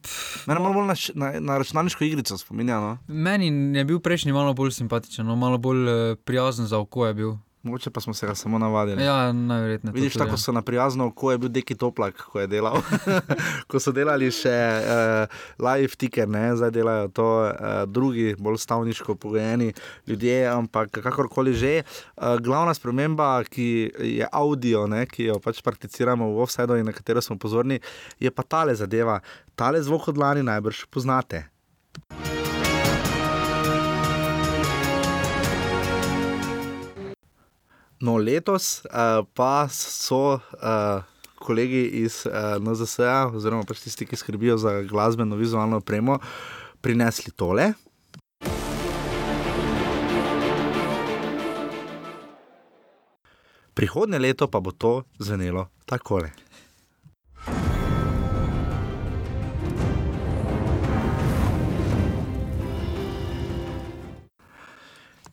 pff, 0.00 0.46
malo 0.48 0.72
bolj 0.72 0.86
na, 0.88 0.94
na, 1.14 1.28
na 1.40 1.56
računalniško 1.60 2.06
igrico 2.06 2.38
spominja. 2.40 2.78
No? 2.80 2.92
Meni 3.06 3.50
je 3.76 3.84
bil 3.84 4.00
prejšnji 4.00 4.32
malo 4.32 4.54
bolj 4.56 4.72
simpatičen, 4.78 5.26
no? 5.28 5.36
malo 5.36 5.58
bolj 5.60 5.82
uh, 5.84 6.16
prijazen 6.24 6.70
za 6.70 6.80
oko 6.80 7.04
je 7.06 7.18
bil. 7.18 7.34
Mogoče 7.64 7.90
pa 7.90 8.00
smo 8.00 8.14
se 8.14 8.26
ga 8.26 8.34
samo 8.34 8.58
navadili. 8.58 9.02
Ja, 9.02 9.32
najverjetneje. 9.32 9.94
Vidiš, 9.94 10.12
tudi, 10.12 10.24
tako 10.24 10.34
ja. 10.34 10.36
so 10.36 10.52
na 10.52 10.62
prijazno 10.62 11.06
oko 11.06 11.30
je 11.32 11.38
bil 11.38 11.48
Deki 11.48 11.74
Toplak, 11.74 12.20
ko 12.32 12.40
je 12.40 12.46
delal. 12.46 12.76
ko 13.70 13.80
so 13.80 13.92
delali 13.92 14.28
še 14.28 14.52
uh, 14.84 15.38
live 15.64 15.96
ticker, 15.96 16.28
ne? 16.28 16.50
zdaj 16.60 16.74
delajo 16.76 17.08
to 17.08 17.28
uh, 17.40 17.54
drugi, 17.88 18.34
bolj 18.38 18.60
stavniško 18.60 19.16
pogojeni 19.16 19.72
ljudje, 20.06 20.36
ampak 20.52 21.00
kakorkoli 21.00 21.56
že. 21.56 21.74
Uh, 21.80 22.36
glavna 22.36 22.76
sprememba, 22.76 23.40
ki 23.48 23.68
je 24.12 24.28
audio, 24.32 24.84
ne? 24.86 25.06
ki 25.08 25.32
jo 25.32 25.40
pač 25.40 25.64
prakticiramo 25.64 26.34
v 26.36 26.44
offsetu 26.44 26.76
in 26.76 26.84
na 26.84 26.92
katero 26.92 27.24
smo 27.24 27.40
pozorni, 27.40 27.80
je 28.20 28.28
pa 28.30 28.44
tale 28.44 28.76
zadeva. 28.76 29.22
Tale 29.56 29.80
zvok 29.80 30.12
od 30.12 30.20
lani 30.20 30.44
najbrž 30.44 30.84
poznate. 30.92 31.46
No, 38.04 38.18
letos 38.18 38.82
uh, 38.92 39.24
pa 39.32 39.64
so 39.72 40.36
uh, 40.36 41.00
kolegi 41.40 41.86
iz 42.04 42.26
uh, 42.28 42.60
NZS-a, 42.60 43.30
oziroma 43.32 43.64
pač 43.64 43.80
tisti, 43.80 44.04
ki 44.04 44.18
skrbijo 44.20 44.58
za 44.60 44.82
glasbeno 44.84 45.38
vizualno 45.40 45.80
opremo, 45.80 46.18
prinesli 46.84 47.32
tole. 47.32 47.72
Prihodnje 53.72 54.20
leto 54.20 54.52
pa 54.52 54.60
bo 54.60 54.76
to 54.76 54.92
zvenelo 55.16 55.70
takole. 55.88 56.28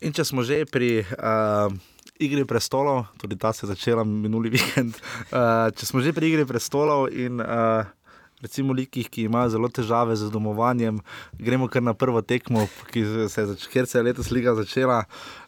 In 0.00 0.16
če 0.16 0.24
smo 0.24 0.40
že 0.40 0.64
pri 0.64 1.04
uh, 1.04 1.68
Igri 2.22 2.44
prestolov, 2.48 3.06
tudi 3.18 3.36
ta 3.36 3.52
se 3.52 3.66
je 3.66 3.72
začela 3.74 4.04
minuli 4.04 4.52
vikend, 4.52 4.98
uh, 5.32 5.70
če 5.76 5.88
smo 5.88 6.04
že 6.04 6.14
pri 6.14 6.30
Igri 6.32 6.46
prestolov 6.48 7.10
in 7.10 7.42
uh, 7.42 7.82
recimo 8.42 8.74
likih, 8.74 9.06
ki 9.08 9.28
imajo 9.30 9.54
zelo 9.54 9.70
težave 9.70 10.16
z 10.18 10.30
domovanjem, 10.34 10.98
gremo 11.38 11.68
kar 11.70 11.82
na 11.82 11.94
prvo 11.94 12.22
tekmo, 12.22 12.66
ki 12.90 13.04
se 13.30 13.40
je, 13.40 13.46
zač- 13.54 13.68
se 13.86 13.98
je 13.98 14.02
letos 14.02 14.30
liga 14.34 14.54
začela. 14.58 15.04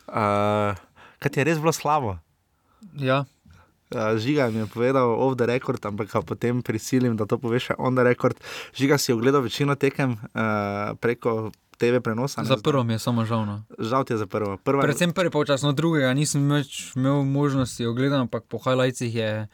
Uh, 0.07 0.79
kaj 1.19 1.31
ti 1.35 1.41
je 1.43 1.49
res 1.51 1.59
bilo 1.59 1.75
slabo? 1.75 2.19
Ja. 2.95 3.25
Uh, 3.91 4.15
Žiga 4.19 4.49
mi 4.51 4.63
je 4.63 4.67
povedal 4.67 5.11
off 5.11 5.37
the 5.37 5.47
record, 5.47 5.83
ampak 5.87 6.11
ga 6.11 6.23
potem 6.23 6.63
prisilim, 6.63 7.17
da 7.17 7.27
to 7.27 7.39
poveš 7.39 7.75
on 7.79 7.95
the 7.95 8.03
record. 8.07 8.39
Žiga 8.75 8.99
si 8.99 9.11
je 9.11 9.19
ogledal 9.19 9.43
večino 9.43 9.75
tekem 9.75 10.15
uh, 10.15 10.95
preko 10.99 11.51
TV 11.77 12.01
prenosa. 12.01 12.45
Za 12.45 12.57
prvo 12.57 12.85
mi 12.85 12.93
je 12.93 12.99
samo 12.99 13.25
žal. 13.25 13.47
No. 13.47 13.63
Žal 13.79 14.05
ti 14.05 14.13
je 14.13 14.19
za 14.19 14.27
prvo. 14.27 14.57
Prva, 14.57 14.83
Predvsem 14.83 15.13
prvi 15.13 15.31
polčas, 15.31 15.63
no 15.63 15.73
drugega 15.73 16.13
nisem 16.15 16.45
več 16.51 16.93
imel 16.97 17.23
možnosti 17.23 17.87
ogledati, 17.87 18.21
ampak 18.21 18.45
po 18.49 18.59
highlightsih 18.59 19.15
je 19.15 19.49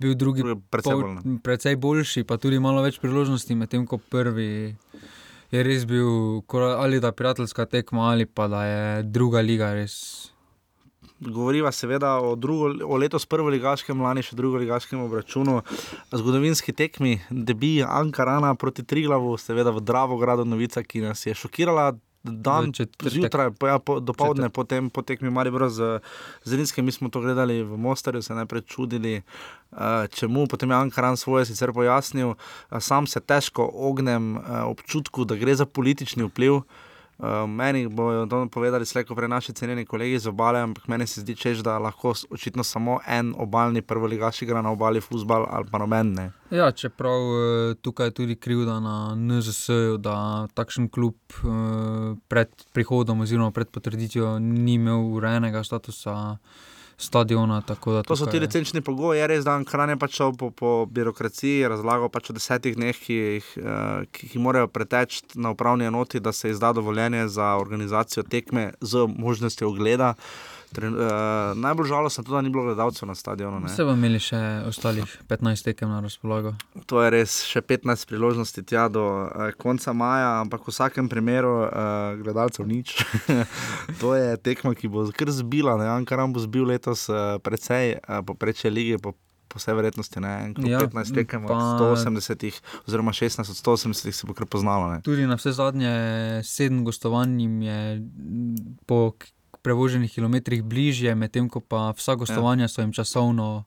bil 0.00 0.14
drugi 0.14 0.42
precej 0.70 0.92
pol- 0.92 1.14
no. 1.14 1.38
precej 1.44 1.76
boljši, 1.76 2.24
pa 2.24 2.36
tudi 2.36 2.58
malo 2.58 2.82
več 2.82 2.98
priložnosti, 2.98 3.54
medtem 3.54 3.86
ko 3.86 3.98
prvi 3.98 4.76
je 5.50 5.62
res 5.62 5.84
bil 5.84 6.40
ali 6.78 7.00
da 7.00 7.12
prijateljska 7.12 7.66
tekma, 7.66 8.10
ali 8.10 8.26
pa 8.26 8.48
da 8.48 8.64
je 8.64 9.02
druga 9.02 9.40
liga 9.40 9.74
res. 9.74 10.29
Govoriva 11.20 11.72
seveda 11.72 12.14
o, 12.20 12.34
drugo, 12.36 12.72
o 12.84 12.96
letos 12.96 13.26
prvo 13.28 13.52
ligaškem, 13.52 14.00
lani 14.00 14.22
še 14.24 14.36
drugo 14.36 14.56
ligaškem 14.62 15.02
obračunu, 15.04 15.58
zgodovinski 16.12 16.72
tekmi, 16.72 17.18
debi 17.30 17.82
Ankarana 17.84 18.54
proti 18.56 18.86
Triglavu, 18.88 19.34
seveda 19.36 19.74
v 19.76 19.84
Dravogradu 19.84 20.48
novica, 20.48 20.80
ki 20.80 21.04
nas 21.04 21.26
je 21.26 21.36
šokirala. 21.36 21.92
Dan, 22.20 22.72
zjutraj, 23.00 23.48
po, 23.56 23.68
ja, 23.68 23.78
po, 23.80 23.96
dopoledne, 24.00 24.50
potem 24.52 24.90
po 24.92 25.00
tekmi 25.00 25.30
Maribor 25.32 25.70
z 25.72 26.02
Zelinskim, 26.44 26.84
mi 26.84 26.92
smo 26.92 27.08
to 27.08 27.20
gledali 27.24 27.62
v 27.64 27.78
Mostarju, 27.80 28.20
se 28.20 28.36
najprej 28.36 28.62
čudili, 28.68 29.14
uh, 29.72 30.04
čemu, 30.12 30.44
potem 30.44 30.68
je 30.68 30.76
Ankaran 30.76 31.16
svoje 31.16 31.48
sicer 31.48 31.72
pojasnil, 31.72 32.36
uh, 32.36 32.76
sam 32.76 33.08
se 33.08 33.24
težko 33.24 33.64
ognem 33.64 34.36
uh, 34.36 34.68
občutku, 34.68 35.24
da 35.24 35.36
gre 35.40 35.56
za 35.56 35.64
politični 35.64 36.28
vpliv. 36.28 36.60
Uh, 37.20 37.44
meni 37.48 37.88
bodo 37.88 38.26
to 38.26 38.48
povedali 38.48 38.86
slejko 38.86 39.14
prej 39.14 39.28
naši 39.28 39.52
cenjeni 39.52 39.84
kolegi 39.84 40.14
iz 40.14 40.26
obale, 40.26 40.60
ampak 40.60 40.88
meni 40.88 41.06
se 41.06 41.20
zdi, 41.20 41.34
češ, 41.36 41.58
da 41.58 41.78
lahko 41.78 42.14
očitno 42.30 42.64
samo 42.64 43.00
en 43.06 43.34
obalni 43.36 43.82
prvoligaš 43.82 44.42
igra 44.42 44.62
na 44.62 44.70
obali 44.72 45.00
futbal 45.00 45.44
ali 45.50 45.68
pa 45.72 45.78
noben 45.78 46.14
ne. 46.14 46.30
Ja, 46.50 46.70
čeprav 46.72 47.20
eh, 47.20 47.74
tukaj 47.82 48.06
je 48.06 48.10
tudi 48.10 48.36
krivda 48.36 48.80
na 48.80 49.14
NZS, 49.14 49.68
da 49.98 50.46
takšen 50.54 50.88
klub 50.88 51.14
eh, 51.44 52.16
pred 52.28 52.48
prihodom 52.72 53.20
oziroma 53.20 53.50
pred 53.50 53.68
potrditvijo 53.68 54.38
ni 54.38 54.74
imel 54.74 55.12
urejenega 55.12 55.64
statusa 55.64 56.38
stadiona. 57.00 57.60
To 57.60 57.74
so 57.74 58.02
tukaj 58.04 58.30
ti 58.30 58.36
je- 58.36 58.40
licenčni 58.40 58.80
pogoji, 58.80 59.18
je 59.18 59.26
res, 59.26 59.44
da 59.44 59.52
Ankaran 59.52 59.88
je 59.88 59.96
pač 59.96 60.10
šel 60.12 60.32
po, 60.32 60.50
po 60.50 60.86
birokraciji, 60.86 61.68
razlagal 61.68 62.08
pač 62.08 62.30
o 62.30 62.32
desetih 62.32 62.76
dneh, 62.76 62.96
ki 62.96 63.14
jih, 63.14 63.46
eh, 63.56 63.62
ki 64.12 64.26
jih 64.26 64.36
morajo 64.36 64.68
preteči 64.68 65.22
na 65.34 65.50
upravni 65.50 65.84
enoti, 65.84 66.20
da 66.20 66.32
se 66.32 66.50
izda 66.50 66.72
dovoljenje 66.72 67.28
za 67.28 67.56
organizacijo 67.56 68.22
tekme 68.22 68.72
z 68.80 69.06
možnostjo 69.08 69.68
ogleda. 69.68 70.14
Tren, 70.72 70.94
uh, 70.94 71.02
najbolj 71.56 71.86
žalostno 71.86 72.22
je 72.22 72.26
to, 72.26 72.32
da 72.32 72.40
ni 72.40 72.50
bilo 72.50 72.64
gledalcev 72.64 73.08
na 73.08 73.14
stadionu. 73.14 73.60
ne. 73.60 73.68
Se 73.68 73.82
bomo 73.82 73.96
imeli 73.96 74.18
še 74.18 74.38
ostalih 74.66 75.22
15 75.28 75.64
tekem 75.64 75.88
na 75.88 76.00
razpolago. 76.00 76.54
To 76.86 77.02
je 77.02 77.10
res 77.10 77.42
še 77.44 77.60
15 77.60 78.06
priložnosti 78.06 78.62
tja 78.62 78.88
do 78.88 79.02
uh, 79.02 79.50
konca 79.56 79.92
maja, 79.92 80.40
ampak 80.40 80.62
v 80.62 80.70
vsakem 80.70 81.08
primeru 81.08 81.64
uh, 81.64 81.70
gledalcev 82.22 82.66
nič. 82.66 83.02
to 84.00 84.14
je 84.14 84.36
tekma, 84.38 84.74
ki 84.74 84.86
bo 84.86 85.10
kar 85.10 85.30
zbila. 85.30 85.74
Ne? 85.74 85.90
Ankaran 85.90 86.30
bo 86.30 86.38
zbil 86.38 86.70
letos 86.70 87.08
uh, 87.08 87.42
precej 87.42 87.98
uh, 87.98 88.22
poprečje 88.22 88.70
lige. 88.70 88.98
Po 88.98 89.14
Po 89.50 89.58
vsej 89.58 89.74
verjetnosti 89.74 90.14
ne, 90.22 90.54
Ja, 90.62 90.78
ja, 90.78 90.86
15 90.86 91.10
tekem 91.10 91.42
od 91.42 91.50
pa- 91.50 91.74
180, 91.98 92.62
oziroma 92.86 93.10
16 93.10 93.42
od 93.42 93.58
180 93.58 94.14
se 94.14 94.22
bo 94.22 94.30
kar 94.30 94.46
poznalo. 94.46 94.94
Ne. 94.94 95.02
Tudi 95.02 95.26
na 95.26 95.34
vse 95.34 95.50
zadnje 95.50 95.90
sedem 96.46 96.86
gostovanj 96.86 97.34
je 97.58 97.78
po 98.86 99.10
prevoženih 99.62 100.12
kilometrih 100.12 100.62
bližje, 100.62 101.14
medtem 101.14 101.48
ko 101.48 101.60
pa 101.60 101.90
vsa 101.96 102.14
gostovanja 102.14 102.68
so 102.68 102.80
jim 102.80 102.92
časovno 102.92 103.64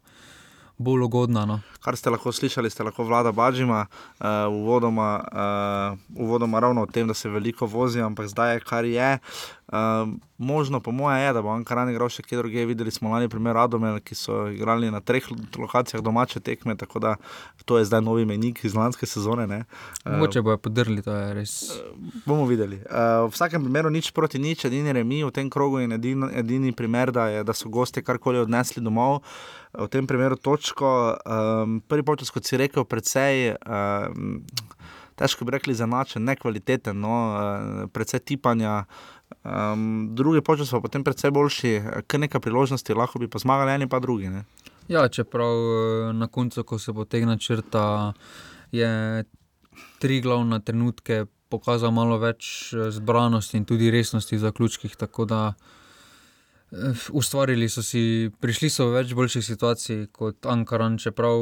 bolj 0.77 1.05
ugodna. 1.05 1.45
No. 1.45 1.59
Kar 1.83 1.97
ste 1.97 2.09
lahko 2.09 2.31
slišali, 2.31 2.69
ste 2.69 2.83
lahko 2.83 3.03
vlada 3.03 3.31
Bažima, 3.31 3.85
uh, 3.85 4.25
uvodoma, 4.49 5.21
uh, 5.21 6.21
uvodoma 6.25 6.59
ravno 6.59 6.83
o 6.83 6.89
tem, 6.89 7.07
da 7.07 7.13
se 7.13 7.29
veliko 7.29 7.65
vozi, 7.65 8.01
ampak 8.01 8.27
zdaj 8.27 8.53
je 8.53 8.59
kar 8.59 8.85
je. 8.85 9.17
Uh, 9.67 9.77
možno, 10.43 10.79
po 10.83 10.91
mojem, 10.91 11.23
je, 11.23 11.33
da 11.33 11.41
bo 11.41 11.49
Ankaran 11.55 11.89
igral 11.89 12.11
še 12.11 12.23
kje 12.23 12.37
drugje. 12.41 12.65
Videli 12.69 12.91
smo 12.91 13.11
lani 13.11 13.29
primer 13.31 13.55
Radomel, 13.55 13.99
ki 14.03 14.15
so 14.15 14.43
igrali 14.51 14.91
na 14.91 14.99
treh 15.01 15.25
lokacijah 15.57 16.03
domače 16.03 16.39
tekme, 16.43 16.75
tako 16.77 16.99
da 16.99 17.15
to 17.65 17.79
je 17.79 17.87
zdaj 17.89 18.03
novi 18.03 18.25
menik 18.25 18.63
iz 18.63 18.75
lanske 18.75 19.07
sezone. 19.09 19.47
ne. 19.47 19.63
Uh, 20.05 20.11
Mogoče 20.11 20.41
bojo 20.41 20.57
podrli, 20.57 21.01
to 21.01 21.15
je 21.15 21.33
res. 21.33 21.55
Bomo 22.25 22.45
videli. 22.45 22.81
Uh, 22.83 23.25
v 23.27 23.33
vsakem 23.33 23.63
primeru 23.63 23.89
nič 23.89 24.11
proti 24.11 24.39
nič, 24.39 24.65
edini 24.65 24.93
remi 24.93 25.23
v 25.23 25.31
tem 25.31 25.49
krogu 25.49 25.79
in 25.79 25.91
edini, 25.91 26.29
edini 26.35 26.71
primer, 26.71 27.11
da, 27.11 27.27
je, 27.27 27.43
da 27.43 27.53
so 27.53 27.69
gosti 27.69 28.03
karkoli 28.03 28.43
odnesli 28.43 28.83
domov. 28.83 29.23
V 29.73 29.87
tem 29.89 30.05
primeru 30.07 30.37
točko, 30.37 31.17
um, 31.25 31.79
prvi 31.87 32.05
počas, 32.05 32.29
kot 32.29 32.45
si 32.45 32.57
rekel, 32.57 32.85
precej. 32.85 33.55
Um, 33.65 34.43
Težko 35.13 35.45
bi 35.45 35.53
rekli, 35.53 35.75
zanačen, 35.77 36.23
nekvaliteten, 36.25 36.97
no, 36.97 37.17
uh, 37.33 37.89
precej 37.93 38.21
tipanja. 38.25 38.83
Um, 39.43 40.09
drugi 40.15 40.41
počas 40.41 40.71
pa 40.71 40.81
potem 40.81 41.03
precej 41.03 41.31
boljši, 41.31 41.81
kar 42.07 42.19
nekaj 42.19 42.41
priložnosti, 42.41 42.93
lahko 42.93 43.19
bi 43.19 43.27
pa 43.27 43.39
zmagali 43.39 43.71
eni 43.71 43.89
pa 43.89 43.99
drugi. 43.99 44.29
Ne. 44.29 44.43
Ja, 44.87 45.07
čeprav 45.07 45.53
eh, 45.53 46.13
na 46.13 46.27
koncu, 46.27 46.63
ko 46.63 46.79
se 46.79 46.93
potegne 46.93 47.39
črta, 47.39 48.13
je 48.71 49.23
tri 49.99 50.21
glavne 50.21 50.59
trenutke 50.59 51.25
pokazal 51.49 51.91
malo 51.91 52.17
več 52.21 52.73
eh, 52.73 52.89
zbranosti 52.91 53.57
in 53.59 53.65
tudi 53.69 53.91
resnosti 53.93 54.35
v 54.35 54.43
zaključkih. 54.43 54.95
Tako 54.99 55.25
da 55.29 55.41
eh, 55.53 57.07
ustvarili 57.11 57.69
so 57.69 57.83
si, 57.85 58.31
prišli 58.41 58.69
so 58.69 58.89
v 58.89 58.99
več 58.99 59.15
boljših 59.17 59.45
situacij 59.45 60.05
kot 60.11 60.49
Ankaran, 60.49 60.97
čeprav 60.97 61.41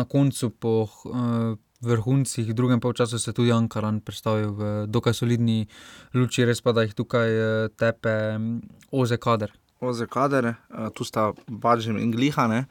na 0.00 0.06
koncu 0.08 0.50
po. 0.50 0.74
eh, 1.10 1.54
Vrhuncih, 1.84 2.48
v 2.50 2.56
drugem 2.56 2.80
polčasu 2.80 3.18
se 3.18 3.30
je 3.30 3.34
tudi 3.34 3.52
Ankaran 3.52 4.00
predstavil 4.00 4.52
v 4.52 4.70
dokaj 4.86 5.14
solidni 5.14 5.66
luči, 6.14 6.44
res 6.44 6.60
pa 6.60 6.72
da 6.72 6.86
jih 6.86 6.94
tukaj 6.94 7.28
eh, 7.28 7.68
tepe 7.76 8.38
mm, 8.38 8.88
Oze 8.92 9.20
Kader. 9.20 9.52
Oze 9.80 10.06
kader, 10.06 10.46
uh, 10.46 10.88
tu 10.94 11.04
sta 11.04 11.32
Bažim 11.48 11.98
in 11.98 12.12
Glihane, 12.12 12.64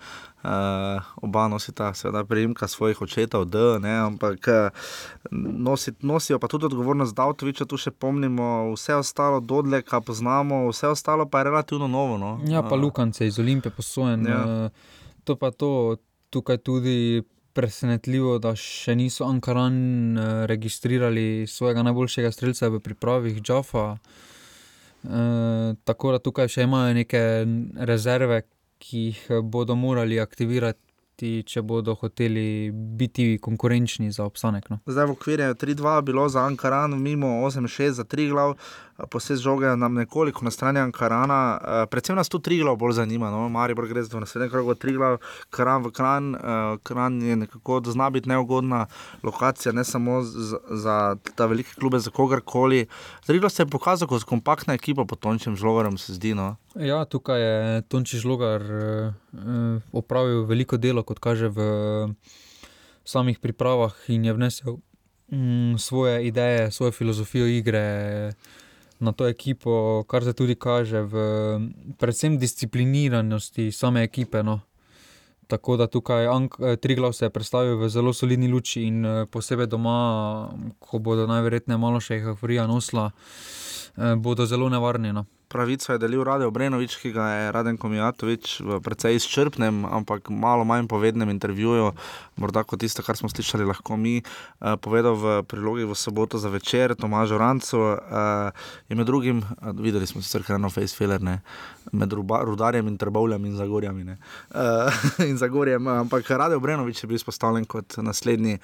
uh, 0.44 1.04
oba 1.22 1.48
nosita 1.48 1.92
seveda 1.94 2.24
prejemka 2.26 2.68
svojih 2.68 3.02
očetov, 3.02 3.46
D, 3.46 3.60
ne, 3.84 3.92
ampak 4.08 4.48
uh, 4.48 4.88
nosi, 5.32 5.94
nosijo 6.02 6.40
pa 6.40 6.48
tudi 6.48 6.66
odgovornost 6.66 7.16
Davtoviča, 7.16 7.68
tu 7.70 7.78
še 7.78 7.92
pomnimo, 7.92 8.72
vse 8.74 8.96
ostalo 8.96 9.44
Dodleka 9.44 10.02
poznamo, 10.02 10.64
vse 10.72 10.94
ostalo 10.96 11.28
pa 11.30 11.44
je 11.44 11.50
relativno 11.52 11.88
novo. 11.88 12.18
No. 12.18 12.40
Ja, 12.48 12.64
pa 12.64 12.76
Lukance 12.76 13.28
iz 13.28 13.40
Olimpije 13.40 13.76
posojen. 13.76 14.26
Ja. 14.28 14.70
To 15.24 15.36
pa 15.36 15.52
to, 15.52 15.98
tukaj 16.34 16.58
tudi 16.58 17.24
presenetljivo, 17.54 18.38
da 18.42 18.56
še 18.58 18.96
niso 18.98 19.28
Ankaran 19.30 20.18
eh, 20.18 20.32
registrirali 20.50 21.46
svojega 21.48 21.84
najboljšega 21.90 22.32
streljca 22.32 22.72
v 22.74 22.82
pripravih, 22.84 23.42
Džafa. 23.42 23.98
Uh, 25.04 25.76
tako 25.84 26.14
da 26.16 26.20
tukaj 26.24 26.48
še 26.48 26.64
imajo 26.64 26.94
neke 26.96 27.20
rezerve, 27.76 28.38
ki 28.80 29.02
jih 29.10 29.42
bodo 29.52 29.76
morali 29.76 30.16
aktivirati 30.24 30.94
ti, 31.20 31.34
če 31.46 31.64
bodo 31.66 31.96
hoteli 31.98 32.72
biti 32.72 33.38
konkurenčni 33.42 34.12
za 34.14 34.26
obstanek. 34.28 34.70
No. 34.72 34.80
Zdaj 34.90 35.10
v 35.10 35.16
okviru 35.16 35.50
3-2 35.60 35.96
bilo 36.08 36.28
za 36.30 36.46
Ankaran, 36.48 36.96
mimo 37.02 37.30
8-6 37.48 38.00
za 38.00 38.06
3 38.10 38.30
glav, 38.32 38.56
posebej 39.10 39.42
žoge 39.42 39.76
nam 39.78 39.94
nekoliko 39.94 40.46
na 40.46 40.52
strani 40.52 40.80
Ankarana. 40.80 41.60
Eh, 41.62 41.86
predvsem 41.90 42.16
nas 42.16 42.30
tu 42.30 42.40
3 42.40 42.62
glav 42.62 42.76
bolj 42.76 42.94
zanima, 42.94 43.32
no? 43.32 43.50
Maribor 43.50 43.88
gre 43.88 44.04
za 44.04 44.20
naslednji 44.20 44.50
krog 44.50 44.78
3 44.78 44.94
glav, 44.98 45.18
Kran 45.50 45.84
v 45.84 45.92
Kran, 45.92 46.36
eh, 46.36 46.40
Kran 46.84 47.22
je 47.22 47.36
nekako 47.36 47.82
zna 47.86 48.10
biti 48.10 48.30
neugodna 48.30 48.86
lokacija, 49.24 49.72
ne 49.72 49.84
samo 49.84 50.22
za, 50.22 50.58
za 50.70 51.16
ta 51.36 51.46
velike 51.46 51.74
klube, 51.80 52.00
za 52.00 52.12
kogarkoli. 52.12 52.88
Zdaj 53.26 53.50
se 53.50 53.64
je 53.64 53.68
pokazal 53.68 54.08
kot 54.08 54.24
kompaktna 54.24 54.74
ekipa 54.74 55.06
pod 55.06 55.20
Tončem 55.20 55.56
žlogarem, 55.56 55.98
se 55.98 56.14
zdi. 56.14 56.34
No? 56.34 56.56
Ja, 56.76 57.06
tukaj 57.06 57.42
je 57.42 57.82
Tonči 57.82 58.18
žlogar 58.18 58.62
uh, 58.62 59.82
opravil 59.92 60.46
veliko 60.46 60.78
delo, 60.78 61.04
kot 61.04 61.20
kaže 61.20 61.50
v 61.50 61.60
samih 63.06 63.40
pripravah 63.40 63.94
in 64.08 64.26
je 64.26 64.34
vnesel 64.34 64.78
um, 65.32 65.76
svoje 65.78 66.28
ideje, 66.28 66.72
svojo 66.72 66.92
filozofijo 66.92 67.48
igre 67.48 68.34
na 69.04 69.12
to 69.12 69.28
ekipo, 69.28 70.04
kar 70.08 70.24
se 70.24 70.34
tudi 70.34 70.56
kaže 70.56 71.02
v 71.04 71.16
predvsem 72.00 72.38
discipliniranosti 72.40 73.72
same 73.72 74.04
ekipe. 74.04 74.44
No. 74.44 74.62
Tako 75.48 75.78
da 75.78 75.88
tukaj 75.88 76.26
Triglav 76.82 77.14
se 77.14 77.26
je 77.26 77.30
predstavil 77.30 77.78
v 77.78 77.90
zelo 77.90 78.14
solidni 78.14 78.48
luči 78.48 78.88
in 78.88 79.06
posebej 79.32 79.68
doma, 79.68 80.50
ko 80.80 81.00
bodo 81.00 81.28
najverjetneje 81.28 81.78
malo 81.78 82.00
še 82.00 82.18
jih 82.18 82.32
Afrija 82.34 82.68
nosila, 82.68 83.12
bodo 84.18 84.48
zelo 84.48 84.70
nevarni. 84.72 85.14
No 85.14 85.26
pravico 85.54 85.94
je 85.94 86.02
delil 86.02 86.24
Radio 86.26 86.50
Brenovič, 86.52 86.98
ki 86.98 87.12
ga 87.14 87.26
je 87.30 87.52
Raden 87.54 87.78
Komijatovič 87.78 88.66
v 88.66 88.80
precej 88.82 89.22
izčrpnem, 89.22 89.86
ampak 89.86 90.34
malo 90.34 90.66
manj 90.66 90.90
povednem 90.90 91.30
intervjuju, 91.30 91.92
morda 92.42 92.64
kot 92.66 92.82
tisto, 92.82 93.06
kar 93.06 93.14
smo 93.14 93.30
slišali 93.30 93.62
lahko 93.70 93.94
mi, 93.94 94.18
uh, 94.26 94.74
povedal 94.82 95.14
v 95.14 95.46
prilogi 95.46 95.86
v 95.86 95.94
soboto 95.94 96.42
za 96.42 96.50
večer 96.50 96.98
Tomažu 96.98 97.38
Rancu. 97.38 97.78
Uh, 97.78 98.50
in 98.90 98.98
med 98.98 99.06
drugim, 99.06 99.46
uh, 99.46 99.70
videli 99.78 100.10
smo 100.10 100.26
sicer 100.26 100.42
hrano 100.42 100.74
Facefiller, 100.74 101.22
ne, 101.22 101.46
med 101.94 102.10
ruba, 102.10 102.42
rudarjem 102.42 102.90
in 102.90 102.98
trbovljem 102.98 103.46
in 103.46 103.54
zagorjami. 103.54 104.18
Uh, 104.50 104.90
in 105.30 105.38
zagorjem, 105.38 105.86
ampak 105.86 106.26
Radio 106.34 106.58
Brenovič 106.58 107.06
je 107.06 107.08
bil 107.08 107.22
izpostavljen 107.22 107.70
kot 107.70 108.02
naslednji 108.02 108.58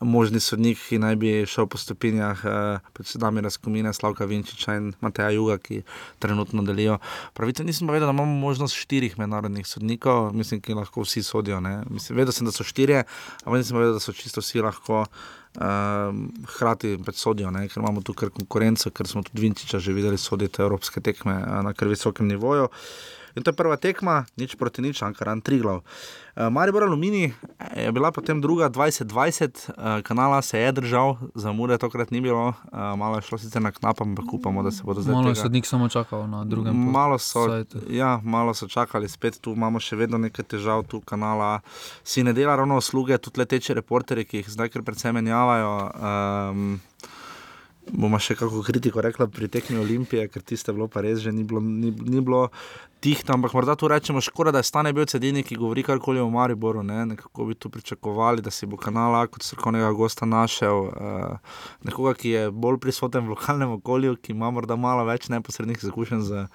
možni 0.00 0.40
sodnik, 0.40 0.78
ki 0.88 0.98
naj 0.98 1.16
bi 1.20 1.32
šel 1.46 1.66
po 1.68 1.78
stopinjah, 1.78 2.44
uh, 2.44 2.92
predvsem 2.96 3.38
Razkomine, 3.44 3.92
Slavka 3.92 4.24
Vinčiča 4.24 4.76
in 4.76 4.92
Mateja 5.00 5.30
Juga, 5.30 5.58
ki 5.58 5.82
trenutno 6.18 6.62
delijo. 6.62 6.98
Pravice 7.34 7.64
nisem 7.64 7.86
pa 7.86 7.92
vedel, 7.92 8.08
da 8.08 8.16
imamo 8.16 8.40
možnost 8.40 8.74
štirih 8.74 9.18
mednarodnih 9.18 9.66
sodnikov, 9.66 10.32
mislim, 10.32 10.60
ki 10.60 10.74
lahko 10.74 11.04
vsi 11.04 11.22
sodijo. 11.22 11.60
Mislim, 11.90 12.18
vedel 12.18 12.32
sem, 12.32 12.46
da 12.46 12.52
so 12.52 12.64
štirje, 12.64 13.04
ampak 13.44 13.60
nisem 13.60 13.76
vedel, 13.76 13.92
da 13.92 14.00
so 14.00 14.12
čisto 14.12 14.40
vsi 14.40 14.64
lahko. 14.64 15.04
Uh, 15.50 16.14
hrati 16.46 16.92
predsodijo, 17.02 17.50
ne? 17.50 17.64
ker 17.68 17.80
imamo 17.82 18.04
tu 18.06 18.14
kar 18.14 18.30
konkurenco, 18.30 18.92
ker 18.94 19.08
smo 19.10 19.24
tudi 19.26 19.42
Vinčiča 19.42 19.80
že 19.82 19.92
videli 19.92 20.18
soditi 20.18 20.62
evropske 20.62 21.00
tekme 21.00 21.34
na 21.66 21.72
kar 21.74 21.90
visokem 21.90 22.28
nivoju. 22.30 22.68
Uh, 22.68 23.19
In 23.36 23.42
to 23.42 23.50
je 23.50 23.56
prva 23.56 23.76
tekma, 23.76 24.24
nič 24.36 24.56
proti 24.58 24.82
nič, 24.82 25.02
Ankaran, 25.02 25.40
tri 25.40 25.60
glav. 25.62 25.82
Uh, 26.36 26.48
Maribor 26.50 26.82
Alumini 26.82 27.32
je 27.76 27.92
bila 27.92 28.10
potem 28.12 28.40
druga 28.40 28.70
2020, 28.70 29.70
uh, 29.70 30.02
kanala 30.02 30.42
se 30.42 30.58
je 30.58 30.72
držal, 30.72 31.16
za 31.34 31.52
Mure 31.52 31.78
tokrat 31.78 32.10
ni 32.10 32.20
bilo, 32.20 32.48
uh, 32.48 32.78
malo 32.96 33.16
je 33.16 33.22
šlo 33.22 33.38
sicer 33.38 33.62
na 33.62 33.72
knap, 33.72 34.00
ampak 34.00 34.32
upamo, 34.32 34.62
da 34.62 34.70
se 34.70 34.82
bodo 34.82 35.02
zdaj. 35.02 35.14
Malo 35.14 35.28
je 35.28 35.34
sodnik 35.34 35.66
samo 35.66 35.88
čakal 35.88 36.26
na 36.28 36.44
drugem. 36.44 36.76
Malo, 36.76 37.18
ja, 37.90 38.20
malo 38.24 38.54
so 38.54 38.68
čakali, 38.68 39.08
spet 39.08 39.40
tu 39.40 39.52
imamo 39.52 39.80
še 39.80 39.96
vedno 39.96 40.18
nekaj 40.18 40.44
težav, 40.44 40.86
tu 40.86 41.00
kanala 41.00 41.60
si 42.04 42.22
ne 42.22 42.32
dela 42.32 42.56
ravno 42.56 42.78
usluge, 42.78 43.18
tudi 43.18 43.40
leteče 43.40 43.74
reporterje, 43.74 44.24
ki 44.24 44.42
jih 44.42 44.50
zdaj 44.50 44.68
kar 44.74 44.82
predvsem 44.82 45.14
menjavajo. 45.14 45.74
Um, 45.94 46.80
bomo 47.92 48.18
še 48.18 48.36
kako 48.38 48.62
kritiko 48.66 49.02
rekla 49.04 49.26
pri 49.26 49.48
tekmi 49.48 49.78
Olimpije, 49.80 50.28
ker 50.28 50.42
tiste 50.42 50.72
bilo 50.72 50.88
pa 50.88 51.02
res 51.04 51.20
že 51.20 51.32
ni 51.32 51.44
bilo, 51.44 51.60
ni, 51.60 51.90
ni 51.90 52.20
bilo 52.20 52.48
tihto, 53.00 53.32
ampak 53.32 53.54
morda 53.56 53.74
tu 53.76 53.88
rečemo, 53.88 54.20
škoda, 54.20 54.52
da 54.52 54.60
je 54.60 54.68
stane 54.68 54.92
bil 54.92 55.06
cedini, 55.08 55.42
ki 55.42 55.56
govori 55.56 55.82
karkoli 55.82 56.20
o 56.20 56.28
Mariboru, 56.30 56.82
ne? 56.84 57.06
nekako 57.14 57.46
bi 57.48 57.54
tu 57.54 57.70
pričakovali, 57.72 58.44
da 58.44 58.52
si 58.52 58.68
bo 58.68 58.76
kanala 58.76 59.24
kot 59.26 59.42
srkovnega 59.42 59.90
gosta 59.96 60.28
našel, 60.28 60.90
uh, 60.92 61.56
nekoga, 61.88 62.14
ki 62.14 62.34
je 62.34 62.44
bolj 62.52 62.78
prisoten 62.84 63.24
v 63.24 63.34
lokalnem 63.34 63.72
okolju, 63.78 64.18
ki 64.20 64.36
ima 64.36 64.52
morda 64.52 64.76
malo 64.76 65.06
več 65.08 65.30
neposrednih 65.32 65.80
izkušenj 65.80 66.26
z 66.28 66.46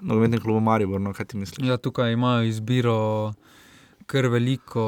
nogometnim 0.00 0.40
klubom 0.40 0.64
Maribor, 0.70 1.02
no, 1.02 1.12
kaj 1.16 1.32
ti 1.32 1.42
misliš? 1.42 1.66
Ja, 1.66 1.76
tukaj 1.76 2.14
imajo 2.14 2.46
izbiro 2.46 2.98
kar 4.10 4.26
veliko. 4.26 4.82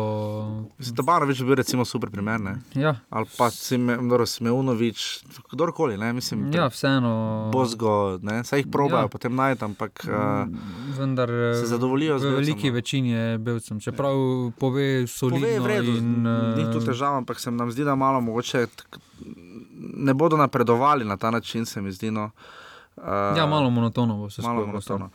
Zdobanovič 0.83 1.41
je 1.41 1.47
bil 1.47 1.55
recimo 1.55 1.85
super 1.87 2.11
primer. 2.11 2.41
Ja. 2.75 2.97
Ali 3.11 3.27
pa 3.39 3.51
Smeunovič, 4.27 5.23
kdorkoli. 5.53 5.97
Ne? 5.99 6.13
Mislim, 6.13 6.51
ja, 6.55 6.67
vseeno. 6.67 7.13
Bozgo, 7.53 8.19
vse 8.19 8.59
jih 8.59 8.67
probajo, 8.73 9.07
ja. 9.07 9.13
potem 9.13 9.37
najdem, 9.37 9.71
ampak 9.71 10.03
mm, 10.05 10.97
vendar, 10.99 11.31
se 11.61 11.67
zadovoljijo 11.71 12.19
z 12.19 12.23
belcem. 12.23 12.35
V 12.35 12.41
veliki 12.41 12.69
no. 12.71 12.75
večini 12.75 13.11
je 13.11 13.39
belcem, 13.39 13.81
čeprav 13.81 14.17
pove 14.59 15.07
solidno. 15.07 15.47
Pove 15.47 15.61
vredu, 15.61 15.95
in, 16.03 16.27
ni 16.57 16.67
tu 16.73 16.83
težava, 16.83 17.23
ampak 17.23 17.41
se 17.41 17.51
nam 17.51 17.71
zdi, 17.71 17.87
da 17.87 17.95
malo 17.95 18.21
mogoče 18.21 18.67
ne 19.79 20.15
bodo 20.15 20.37
napredovali 20.37 21.05
na 21.05 21.17
ta 21.17 21.31
način, 21.31 21.67
se 21.67 21.81
mi 21.83 21.93
zdi. 21.93 22.11
No. 22.11 22.31
Uh, 22.97 23.37
ja, 23.37 23.47
malo 23.47 23.71
monotono 23.71 24.17
bo 24.17 24.31
se 24.31 24.43
monotono. 24.43 25.11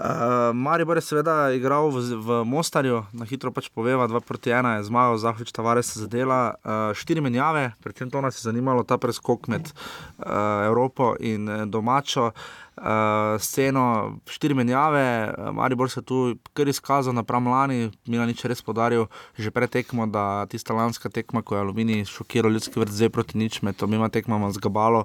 Uh, 0.00 0.56
Maribor 0.56 0.96
je 0.96 1.02
seveda 1.04 1.52
igral 1.52 1.90
v, 1.92 2.16
v 2.16 2.28
Mostarju, 2.48 3.02
na 3.12 3.28
hitro 3.28 3.52
pač 3.52 3.68
poveva, 3.68 4.08
2 4.08 4.24
proti 4.24 4.48
1 4.48 4.80
je 4.80 4.88
zmagal, 4.88 5.20
Zahvič 5.20 5.52
Tavares 5.52 5.92
se 5.92 6.00
zadela. 6.00 6.56
Uh, 6.64 6.96
štiri 6.96 7.20
menjave, 7.20 7.76
predvsem 7.84 8.08
to 8.08 8.24
nas 8.24 8.40
je 8.40 8.48
zanimalo, 8.48 8.80
ta 8.80 8.96
preskok 8.96 9.44
med 9.52 9.68
uh, 9.68 10.64
Evropo 10.64 11.20
in 11.20 11.44
domačo 11.68 12.32
uh, 12.32 13.36
sceno. 13.36 14.16
Štiri 14.24 14.56
menjave, 14.56 15.36
Maribor 15.52 15.92
se 15.92 16.00
tu 16.00 16.32
kar 16.56 16.64
izkazal 16.64 17.12
napram 17.12 17.52
lani, 17.52 17.92
Mila 18.08 18.24
nič 18.24 18.40
res 18.48 18.64
podaril, 18.64 19.04
že 19.36 19.52
pred 19.52 19.68
tekmo, 19.68 20.08
da 20.08 20.48
tista 20.48 20.72
lanska 20.72 21.12
tekma, 21.12 21.44
ko 21.44 21.60
je 21.60 21.60
Alumini 21.60 22.08
šokiral 22.08 22.56
ljudski 22.56 22.80
vrt, 22.80 22.96
zdaj 22.96 23.12
proti 23.12 23.36
nič, 23.36 23.60
med 23.60 23.76
obima 23.84 24.08
tekmama 24.08 24.48
zgabalo. 24.56 25.04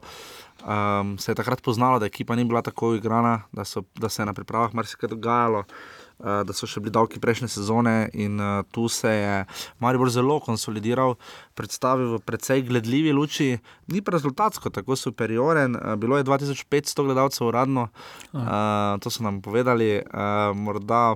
Um, 0.65 1.17
se 1.17 1.31
je 1.31 1.35
takrat 1.35 1.61
poznalo, 1.61 1.99
da 1.99 2.05
ekipa 2.05 2.35
ni 2.35 2.45
bila 2.45 2.61
tako 2.61 2.95
igrana, 2.95 3.41
da, 3.51 3.65
so, 3.65 3.83
da 3.95 4.09
se 4.09 4.21
je 4.21 4.25
na 4.25 4.33
pripravah 4.33 4.73
marsikaj 4.73 5.09
dogajalo, 5.09 5.59
uh, 5.59 6.41
da 6.41 6.53
so 6.57 6.65
še 6.65 6.81
bili 6.81 6.93
davki 6.95 7.21
prejšnje 7.21 7.51
sezone 7.53 8.09
in 8.13 8.41
uh, 8.41 8.63
tu 8.73 8.87
se 8.89 9.11
je 9.13 9.35
Maribor 9.79 10.09
zelo 10.09 10.39
konsolidiral, 10.41 11.19
predstavil 11.53 12.15
v 12.15 12.21
precej 12.25 12.65
gledljivi 12.65 13.13
luči, 13.13 13.51
ni 13.93 14.01
pa 14.01 14.15
rezultatsko 14.17 14.73
tako 14.73 14.97
superioren. 14.97 15.77
Uh, 15.77 15.93
bilo 16.01 16.17
je 16.17 16.25
2500 16.25 17.05
gledalcev 17.05 17.51
uradno, 17.51 17.89
uh, 18.33 18.97
to 19.05 19.13
so 19.13 19.21
nam 19.21 19.43
povedali, 19.45 19.99
uh, 20.01 20.49
morda 20.57 21.13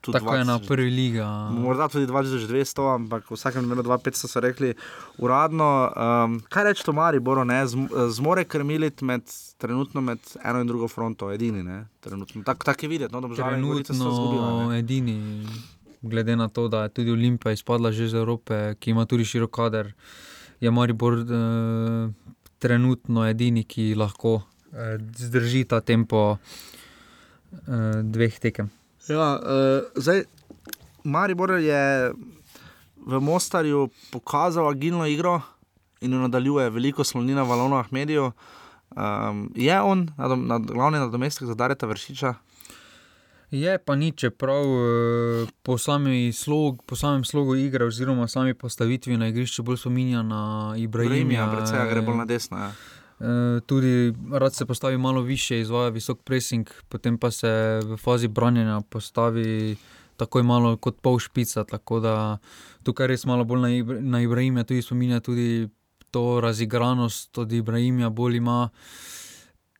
tudi 0.00 0.18
tako 0.18 0.32
20, 0.34 0.38
je 0.38 0.44
na 0.44 0.58
prvi 0.58 0.90
liga. 0.90 1.26
Morda 1.50 1.88
tudi 1.88 2.06
2200, 2.06 2.94
ampak 2.94 3.30
v 3.30 3.36
vsakem 3.36 3.64
primeru 3.64 3.82
2500 3.82 4.28
so 4.28 4.40
rekli 4.40 4.74
uradno. 5.18 5.70
Um, 5.96 6.40
kaj 6.48 6.64
reči 6.64 6.84
to 6.84 6.92
Mari, 6.92 7.20
Boro, 7.20 7.44
ne, 7.44 7.62
zmore 8.10 8.44
krmiliti 8.44 9.04
med, 9.04 9.22
trenutno 9.58 10.00
med 10.00 10.18
eno 10.44 10.60
in 10.60 10.66
drugo 10.66 10.88
fronto, 10.88 11.30
edini, 11.32 11.62
ne, 11.62 11.84
trenutno. 12.00 12.42
Tak, 12.44 12.64
tak 12.64 12.82
je 12.82 12.88
videti, 12.88 13.12
no, 13.14 13.20
da 13.20 13.28
bo 13.28 13.34
že 13.34 13.42
vedno 13.42 14.72
edini. 14.74 15.46
Glede 16.02 16.36
na 16.36 16.48
to, 16.48 16.68
da 16.68 16.82
je 16.82 16.88
tudi 16.88 17.12
Olimpija 17.12 17.52
izpadla 17.52 17.92
že 17.92 18.04
iz 18.04 18.14
Evrope, 18.14 18.74
ki 18.80 18.90
ima 18.90 19.04
tudi 19.04 19.24
širok 19.24 19.50
kader, 19.50 19.92
je 20.60 20.70
Maribor 20.70 21.18
eh, 21.20 22.08
trenutno 22.58 23.28
edini, 23.28 23.64
ki 23.64 23.94
lahko 23.94 24.40
eh, 24.72 24.96
zdrži 25.16 25.64
ta 25.64 25.80
tempo 25.80 26.36
eh, 26.36 28.00
dveh 28.02 28.38
tekem. 28.40 28.70
Ja, 29.10 29.40
uh, 29.42 30.02
zdaj, 30.02 30.22
Maribor 31.04 31.50
je 31.58 32.12
v 33.06 33.20
Mostarju 33.20 33.88
pokazal 34.12 34.68
agilno 34.68 35.06
igro 35.06 35.40
in 36.00 36.12
jo 36.12 36.18
nadaljuje 36.18 36.70
veliko 36.70 37.04
slonina 37.04 37.42
v 37.42 37.52
Alonu 37.52 37.76
Ahmediju. 37.76 38.32
Um, 38.90 39.52
je 39.54 39.80
on 39.80 40.08
nad, 40.16 40.38
nad, 40.38 40.62
glavni 40.62 40.98
nadomestek 40.98 41.46
za 41.46 41.54
Dareta 41.54 41.86
Vršiča? 41.86 42.34
Je 43.50 43.78
pa 43.78 43.94
ni, 43.94 44.12
čeprav 44.12 44.62
eh, 44.62 45.46
po, 45.62 45.78
slog, 46.32 46.82
po 46.86 46.96
samem 46.96 47.24
slogu 47.24 47.56
igre, 47.56 47.84
oziroma 47.84 48.28
sami 48.28 48.54
postavitvi 48.54 49.16
na 49.16 49.28
igrišču, 49.28 49.62
bolj 49.62 49.76
spominja 49.76 50.22
na 50.22 50.74
Ibrahima. 50.78 51.32
Ja, 51.32 51.50
predvsem 51.50 51.88
gre 51.90 52.02
bolj 52.02 52.16
na 52.16 52.24
desno. 52.24 52.58
Ja. 52.58 52.72
Eh, 53.20 53.60
tudi 53.66 54.14
rad 54.32 54.54
se 54.54 54.66
postavi 54.66 54.98
malo 54.98 55.20
više, 55.22 55.60
izvaja 55.60 55.88
visok 55.88 56.22
pressing, 56.22 56.68
potem 56.88 57.18
pa 57.18 57.30
se 57.30 57.80
v 57.84 57.96
fazi 57.96 58.28
branjenja 58.28 58.80
postavi 58.80 59.76
tako 60.16 60.42
malo 60.42 60.76
kot 60.76 61.00
pol 61.00 61.18
špica. 61.18 61.64
Tako 61.64 62.00
da 62.00 62.38
tukaj 62.82 63.06
res 63.06 63.26
malo 63.26 63.44
bolj 63.44 63.84
na 64.00 64.22
Ibrahima, 64.22 64.64
tudi 64.64 64.82
spominja 64.82 65.20
tudi 65.20 65.68
to 66.10 66.40
razigranost 66.40 67.38
od 67.38 67.52
Ibrahima, 67.52 68.10
bolj 68.10 68.36
ima 68.36 68.68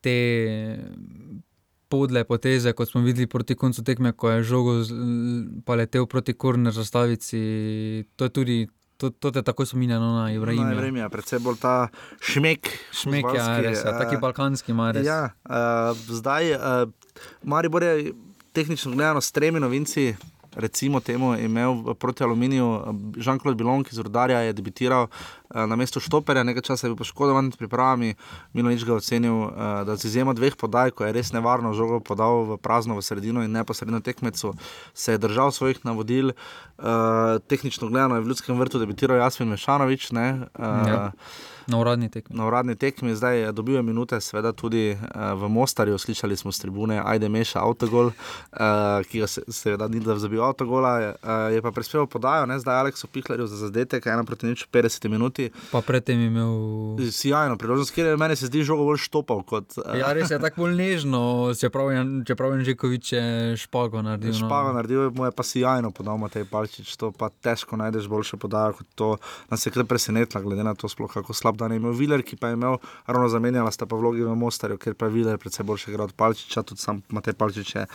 te 0.01 0.17
podle 1.89 2.23
poteze, 2.23 2.73
kot 2.73 2.89
smo 2.89 3.01
videli 3.01 3.27
proti 3.27 3.55
koncu 3.55 3.83
tekme, 3.83 4.13
ko 4.13 4.29
je 4.29 4.43
žogo 4.43 4.77
pa 5.65 5.75
letel 5.75 6.05
proti 6.05 6.33
korner 6.33 6.73
zastavici. 6.73 7.41
To 8.15 8.29
je 8.29 8.29
tudi. 8.29 8.59
To, 9.01 9.09
to 9.09 9.31
te 9.33 9.41
tako 9.41 9.65
spominja 9.65 9.97
no, 9.99 10.11
na 10.19 10.27
Ibrahima. 10.29 10.67
Na 10.69 10.75
Ibrahima, 10.77 11.09
predvsem 11.09 11.41
bolj 11.41 11.57
ta 11.57 11.87
šmek. 12.21 12.69
Šmek, 12.93 13.25
ja, 13.33 13.47
res, 13.57 13.81
ja, 13.81 13.95
taki 13.97 14.19
balkanski 14.21 14.75
mares. 14.77 15.07
Ja, 15.07 15.31
uh, 15.49 15.97
zdaj, 16.05 16.53
uh, 16.53 17.15
Maribor 17.41 17.83
je 17.83 18.13
tehnično 18.53 18.91
gledano 18.93 19.21
s 19.21 19.31
tremi 19.33 19.59
novinci, 19.59 20.11
recimo 20.55 20.99
temu, 20.99 21.35
imel 21.35 21.93
proti 21.95 22.23
Aluminiju, 22.23 22.67
Žan-Claude 23.17 23.55
Bilon, 23.55 23.83
ki 23.83 23.95
iz 23.95 23.99
Rudarja 23.99 24.39
je 24.39 24.53
debitiral 24.53 25.07
uh, 25.07 25.63
na 25.65 25.75
mestu 25.75 25.99
Štoperja, 25.99 26.43
nekaj 26.43 26.65
časa 26.71 26.87
je 26.87 26.91
bil 26.91 26.99
poškodovan 26.99 27.49
med 27.49 27.57
pripravami, 27.59 28.15
Milo 28.53 28.69
nič 28.69 28.85
ga 28.87 28.97
ocenil, 28.97 29.47
uh, 29.47 29.51
da 29.87 29.95
z 29.95 30.11
izjemo 30.11 30.33
dveh 30.33 30.55
podaj, 30.59 30.91
ko 30.91 31.07
je 31.07 31.15
res 31.15 31.31
nevarno 31.31 31.73
žogo 31.73 32.01
podal 32.03 32.43
v 32.49 32.59
prazno 32.59 32.99
v 32.99 33.05
sredino 33.05 33.43
in 33.43 33.51
neposredno 33.51 34.01
tekmecu, 34.03 34.53
se 34.93 35.15
je 35.15 35.21
držal 35.21 35.51
svojih 35.51 35.85
navodil. 35.87 36.33
Uh, 36.77 37.39
tehnično 37.47 37.87
gledano 37.87 38.19
je 38.19 38.25
v 38.25 38.33
Ljudskem 38.33 38.59
vrtu 38.59 38.79
debitiral 38.79 39.17
Jasmin 39.17 39.49
Mešanovič. 39.49 40.11
Ne, 40.11 40.51
ja. 40.59 41.11
Na 41.71 41.79
uradni 41.79 42.09
tekmi. 42.11 42.35
Na 42.35 42.47
uradni 42.47 42.75
tekmi, 42.75 43.15
zdaj 43.15 43.37
je 43.39 43.51
dobil 43.55 43.79
minute, 43.83 44.19
seveda 44.21 44.51
tudi 44.51 44.91
uh, 44.91 45.31
v 45.39 45.47
Mostarju, 45.49 45.97
slišali 45.97 46.35
smo 46.37 46.51
z 46.51 46.65
tribune, 46.65 46.99
ajde 46.99 47.29
meša 47.31 47.63
avtogol, 47.63 48.11
uh, 48.11 48.99
ki 49.07 49.23
ga 49.23 49.27
se, 49.31 49.43
seveda 49.47 49.87
ni 49.87 50.01
da 50.03 50.17
zabil 50.19 50.43
avtogola, 50.43 50.93
uh, 50.99 51.31
je 51.53 51.61
pa 51.63 51.71
prispeval 51.71 52.09
podajo, 52.11 52.45
ne? 52.45 52.59
zdaj 52.59 52.79
Aleksu 52.83 53.07
Pihlerju 53.07 53.47
za 53.47 53.61
zadetek, 53.63 54.05
ena 54.05 54.25
proti 54.27 54.51
nič 54.51 54.65
50 54.67 55.07
minuti. 55.07 55.47
Pa 55.71 55.81
predtem 55.81 56.19
je 56.19 56.27
imel. 56.27 56.51
Sijajno, 57.11 57.55
priložnost, 57.57 57.95
kjer 57.95 58.11
je 58.11 58.17
meni 58.19 58.35
se 58.35 58.51
zdi 58.51 58.65
žogo 58.67 58.83
bolj 58.89 58.99
štopal. 59.05 59.43
Kot, 59.47 59.77
uh... 59.79 59.95
Ja, 59.95 60.11
res 60.17 60.31
je 60.31 60.41
tako 60.43 60.65
bolj 60.65 60.75
nežno, 60.75 61.21
čeprav 61.55 61.93
je, 61.95 62.03
čeprav 62.27 62.57
je 62.57 62.67
Žekovič 62.71 63.13
špago 63.63 64.03
naredil. 64.03 64.35
No. 64.35 64.43
Špago 64.43 64.75
naredil, 64.75 65.07
mu 65.15 65.29
je 65.29 65.31
pa 65.31 65.43
sijajno 65.47 65.93
podal 65.95 66.19
Matej 66.19 66.45
Palčič, 66.51 66.91
to 66.99 67.13
pa 67.15 67.31
težko 67.31 67.79
najdeš 67.79 68.11
boljše 68.11 68.37
podajo, 68.41 68.75
kot 68.81 68.91
to 68.95 69.09
nas 69.49 69.65
je 69.65 69.71
kar 69.71 69.87
presenetilo, 69.87 70.43
glede 70.43 70.67
na 70.67 70.75
to 70.75 70.91
sploh 70.91 71.11
kako 71.11 71.33
slab 71.33 71.60
dan 71.61 71.75
je 71.75 71.79
imel 71.81 71.93
Viler, 71.97 72.25
ki 72.25 72.39
pa 72.41 72.51
je 72.51 72.57
imel 72.57 72.79
ravno 73.05 73.29
zamenjala 73.29 73.71
sta 73.71 73.85
pa 73.85 73.99
vlogi 73.99 74.25
v 74.25 74.35
Mostarju, 74.35 74.79
ker 74.81 74.97
pa 74.97 75.07
je 75.07 75.15
Viler 75.19 75.39
predvsem 75.41 75.65
boljši 75.67 75.93
igral 75.93 76.09
od 76.09 76.17
Palčiča, 76.17 76.65
tudi 76.65 76.81
sam 76.81 77.03
Matej 77.13 77.37
Palčič 77.37 77.75
je 77.75 77.85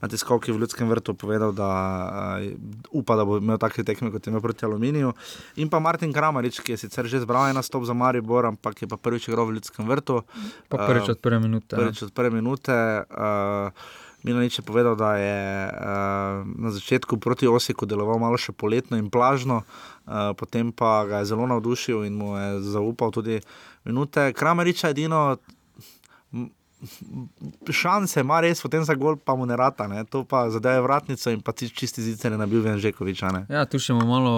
na 0.00 0.08
tiskovki 0.12 0.52
v 0.52 0.60
Ljudskem 0.60 0.88
vrtu 0.88 1.14
povedal, 1.16 1.52
da 1.56 1.68
uh, 2.36 3.00
upa, 3.00 3.16
da 3.16 3.24
bo 3.24 3.38
imel 3.40 3.58
take 3.58 3.84
tekme, 3.84 4.10
kot 4.12 4.26
je 4.26 4.30
imel 4.30 4.44
proti 4.44 4.68
Aluminiju. 4.68 5.12
In 5.56 5.72
pa 5.72 5.80
Martin 5.80 6.12
Kramarič, 6.12 6.60
ki 6.60 6.76
je 6.76 6.84
sicer 6.84 7.08
že 7.08 7.22
zbral 7.24 7.48
en 7.50 7.62
stop 7.62 7.88
za 7.88 7.96
Maribor, 7.96 8.46
ampak 8.46 8.84
je 8.84 8.88
pa 8.88 9.00
prvič 9.00 9.28
igral 9.28 9.48
v 9.48 9.56
Ljudskem 9.56 9.88
vrtu. 9.88 10.20
Pa 10.68 10.84
prvič 10.84 11.16
od 11.16 11.20
prve 11.20 11.40
minute. 11.40 11.72
Prvič 11.76 12.02
od 12.08 12.12
prve 12.12 12.30
minute. 12.30 12.76
Uh, 13.08 13.72
Milanič 14.26 14.58
je 14.58 14.64
povedal, 14.66 14.98
da 14.98 15.14
je 15.16 15.70
uh, 15.70 16.42
na 16.42 16.70
začetku 16.74 17.16
proti 17.22 17.46
Osiku 17.46 17.86
deloval 17.86 18.18
malo 18.18 18.34
še 18.34 18.50
poletno 18.50 18.98
in 18.98 19.06
plažno, 19.06 19.62
uh, 19.62 19.95
potem 20.38 20.72
pa 20.72 21.04
ga 21.06 21.18
je 21.18 21.24
zelo 21.32 21.46
navdušil 21.46 22.04
in 22.04 22.14
mu 22.14 22.36
je 22.36 22.60
zaupal 22.62 23.10
tudi 23.10 23.40
minute. 23.84 24.32
Krameriča 24.32 24.90
edino. 24.90 25.36
Šanse 27.70 28.20
ima 28.20 28.40
res, 28.44 28.60
potem 28.62 28.84
za 28.84 28.94
gol 28.94 29.16
pa 29.16 29.34
mu 29.34 29.46
ne 29.46 29.56
rata, 29.56 29.86
ne? 29.88 30.04
to 30.04 30.24
pa 30.28 30.50
zadeva 30.50 30.82
vratnico 30.84 31.30
in 31.32 31.40
pa 31.40 31.52
ti 31.52 31.70
čisti 31.72 32.02
zice 32.02 32.30
ne 32.30 32.36
nabil 32.36 32.60
Venžekovič. 32.62 33.22
Ja, 33.48 33.64
tu 33.64 33.80
še 33.80 33.96
mu 33.96 34.04
malo 34.06 34.34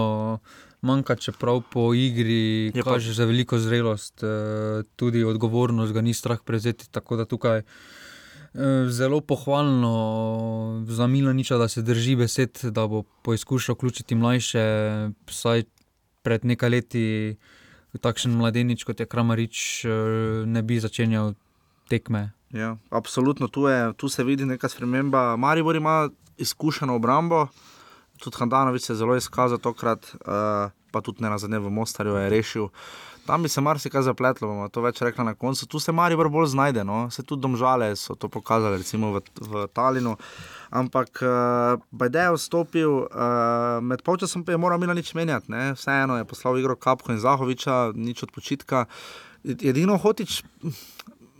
manjka, 0.80 1.16
čeprav 1.18 1.64
po 1.72 1.90
igri 1.98 2.70
je 2.70 2.82
kaže 2.86 3.10
pa... 3.10 3.16
za 3.18 3.26
veliko 3.26 3.58
zrelost, 3.58 4.22
tudi 4.96 5.24
odgovornost 5.26 5.92
ga 5.92 6.00
ni 6.00 6.14
strah 6.14 6.38
prezeti, 6.44 6.86
tako 6.90 7.18
da 7.18 7.26
tukaj. 7.26 7.66
Zelo 8.88 9.20
pohvalno 9.20 10.84
za 10.88 11.06
Milaniča, 11.06 11.58
da 11.58 11.68
se 11.68 11.82
drži 11.82 12.16
besed, 12.16 12.58
da 12.62 12.86
bo 12.86 13.02
poizkušal 13.22 13.74
vključiti 13.74 14.14
mlajše. 14.14 14.64
Vsaj 15.26 15.64
pred 16.22 16.44
nekaj 16.44 16.70
leti, 16.70 17.04
takšen 18.00 18.32
mladenič 18.36 18.84
kot 18.84 19.00
je 19.00 19.06
Kramarič, 19.06 19.84
ne 20.46 20.62
bi 20.62 20.80
začenjal 20.80 21.34
tekme. 21.88 22.30
Ja, 22.52 22.76
absolutno, 22.90 23.48
tu, 23.48 23.66
je, 23.68 23.92
tu 23.96 24.08
se 24.08 24.24
vidi 24.24 24.44
neka 24.44 24.68
sprememba. 24.68 25.36
Maribor 25.36 25.76
ima 25.76 26.08
izkušeno 26.38 26.94
obrambo, 26.96 27.46
tudi 28.18 28.36
Handanovič 28.38 28.82
se 28.82 28.92
je 28.92 28.96
zelo 28.96 29.16
izkazal 29.16 29.58
tokrat, 29.58 30.14
uh, 30.14 30.72
pa 30.90 31.00
tudi 31.00 31.22
ne 31.22 31.30
na 31.30 31.38
zadnje 31.38 31.58
v 31.58 31.70
Mostarju 31.70 32.16
je 32.16 32.30
rešil. 32.30 32.68
Tam 33.28 33.42
bi 33.44 33.48
se 33.52 33.60
marsikaj 33.60 34.06
zapletlo, 34.06 34.48
bomo 34.48 34.70
to 34.72 34.80
več 34.80 35.02
rekli 35.04 35.24
na 35.26 35.34
koncu. 35.36 35.66
Tu 35.68 35.80
se 35.84 35.92
Maribor 35.92 36.30
bolj 36.32 36.46
znajde, 36.54 36.80
no? 36.88 37.10
se 37.12 37.20
tudi 37.22 37.44
domžale 37.44 37.90
so 37.96 38.16
to 38.16 38.30
pokazali, 38.32 38.80
recimo 38.80 39.12
v, 39.12 39.20
v 39.44 39.66
Talinu. 39.76 40.14
Ampak 40.72 41.20
uh, 41.20 41.76
Bajde 41.92 42.24
je 42.24 42.38
vstopil, 42.38 42.94
uh, 43.04 43.84
med 43.84 44.00
polčasom 44.06 44.46
pa 44.48 44.56
je 44.56 44.60
moral 44.60 44.80
Mila 44.80 44.96
nič 44.96 45.12
menjati, 45.12 45.52
vseeno 45.76 46.16
je 46.16 46.24
poslal 46.24 46.56
igro 46.56 46.76
Kapko 46.76 47.12
in 47.12 47.20
Zahoviča, 47.20 47.92
nič 47.92 48.24
od 48.24 48.32
počitka. 48.32 48.86
Edino 49.44 50.00
hotič. 50.00 50.40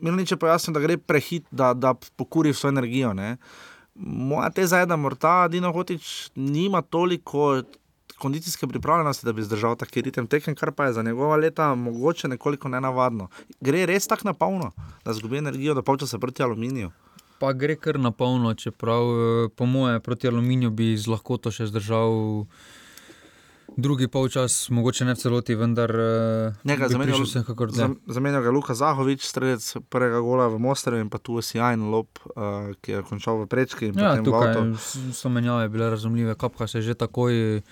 Milanič 0.01 0.31
je 0.31 0.38
pojasnil, 0.38 0.77
da 0.77 0.85
gre 0.85 0.98
prehit, 0.98 1.48
da, 1.51 1.72
da 1.74 1.94
pokuri 2.16 2.53
svojo 2.55 2.77
energijo. 2.77 3.12
Ne. 3.16 3.37
Moja 3.98 4.51
teza 4.51 4.79
je, 4.79 4.87
da 4.87 4.96
morda 4.96 5.48
Dino 5.48 5.72
Hotič 5.72 6.31
nima 6.37 6.83
toliko 6.83 7.62
kondicijske 8.18 8.66
pripravljenosti, 8.66 9.26
da 9.26 9.33
bi 9.33 9.42
zdržal 9.42 9.76
taki 9.76 10.02
ritem 10.02 10.26
tekem, 10.26 10.54
kar 10.54 10.72
pa 10.72 10.87
je 10.87 10.92
za 10.92 11.02
njegova 11.02 11.37
leta 11.37 11.74
mogoče 11.74 12.28
nekoliko 12.28 12.68
nenavadno. 12.68 13.28
Gre 13.61 13.87
res 13.87 14.07
tako 14.07 14.28
na 14.28 14.35
polno, 14.35 14.72
da 15.04 15.12
zgubi 15.12 15.38
energijo, 15.38 15.74
da 15.74 15.83
počasi 15.83 16.18
proti 16.18 16.42
aluminiju. 16.42 16.90
Pa 17.38 17.52
gre 17.52 17.76
kar 17.76 18.00
na 18.00 18.11
polno, 18.11 18.54
čeprav 18.54 19.04
po 19.57 19.66
moje 19.66 20.00
proti 20.00 20.28
aluminiju 20.28 20.70
bi 20.70 20.96
z 20.96 21.07
lahkoto 21.07 21.50
še 21.54 21.70
zdržal 21.70 22.44
drugi 23.76 24.09
polčas, 24.09 24.70
mogoče 24.70 25.04
ne 25.04 25.14
v 25.14 25.20
celoti, 25.20 25.54
vendar 25.54 25.92
nekaj 26.66 26.88
zamenjal. 26.88 27.22
Zamenjal 28.07 28.42
ga 28.42 28.50
Luka 28.50 28.74
Zahovič, 28.74 29.22
strelec 29.22 29.62
prvega 29.92 30.18
gola 30.24 30.48
v 30.50 30.59
Mostarju 30.59 31.04
in 31.04 31.11
pa 31.12 31.22
tu 31.22 31.38
Sijajen 31.42 31.87
Lop, 31.92 32.18
uh, 32.35 32.74
ki 32.83 32.98
je 32.98 33.04
končal 33.07 33.44
v 33.44 33.46
prečki. 33.46 33.92
Ja, 33.94 34.18
tukaj 34.24 34.59
so 35.14 35.31
menjave 35.31 35.68
bile 35.70 35.90
razumljive, 35.94 36.35
kapka 36.35 36.66
se 36.66 36.83
je 36.83 36.90
že 36.90 36.98
takoj. 36.98 37.62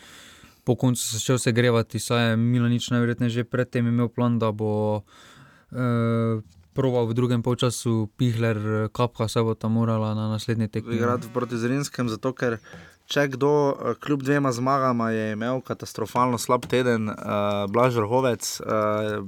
Po 0.66 0.74
koncu 0.74 0.98
se 0.98 1.20
začel 1.20 1.38
segrevati, 1.38 2.02
saj 2.02 2.30
je 2.30 2.36
Milanič 2.36 2.90
najverjetneje 2.90 3.30
že 3.30 3.44
predtem 3.46 3.86
imel 3.86 4.08
plan, 4.10 4.38
da 4.42 4.50
bo 4.50 5.04
eh, 5.70 6.42
proval 6.74 7.06
v 7.06 7.14
drugem 7.14 7.40
polčasu, 7.42 8.10
Pihler, 8.18 8.90
Kapka 8.92 9.28
se 9.30 9.40
bo 9.40 9.54
tam 9.54 9.78
morala 9.78 10.12
na 10.14 10.28
naslednji 10.28 10.68
tekmi. 10.68 10.98
Igrati 10.98 11.30
proti 11.32 11.56
Zrinskem, 11.56 12.10
zato 12.10 12.34
ker 12.34 12.58
če 13.06 13.28
kdo, 13.32 13.50
kljub 14.02 14.26
dvema 14.26 14.52
zmagama, 14.52 15.10
je 15.14 15.32
imel 15.32 15.62
katastrofalno 15.64 16.38
slab 16.42 16.66
teden, 16.66 17.08
uh, 17.08 17.64
Blaž 17.70 17.96
Vrhovec, 17.96 18.48
uh, 18.60 19.22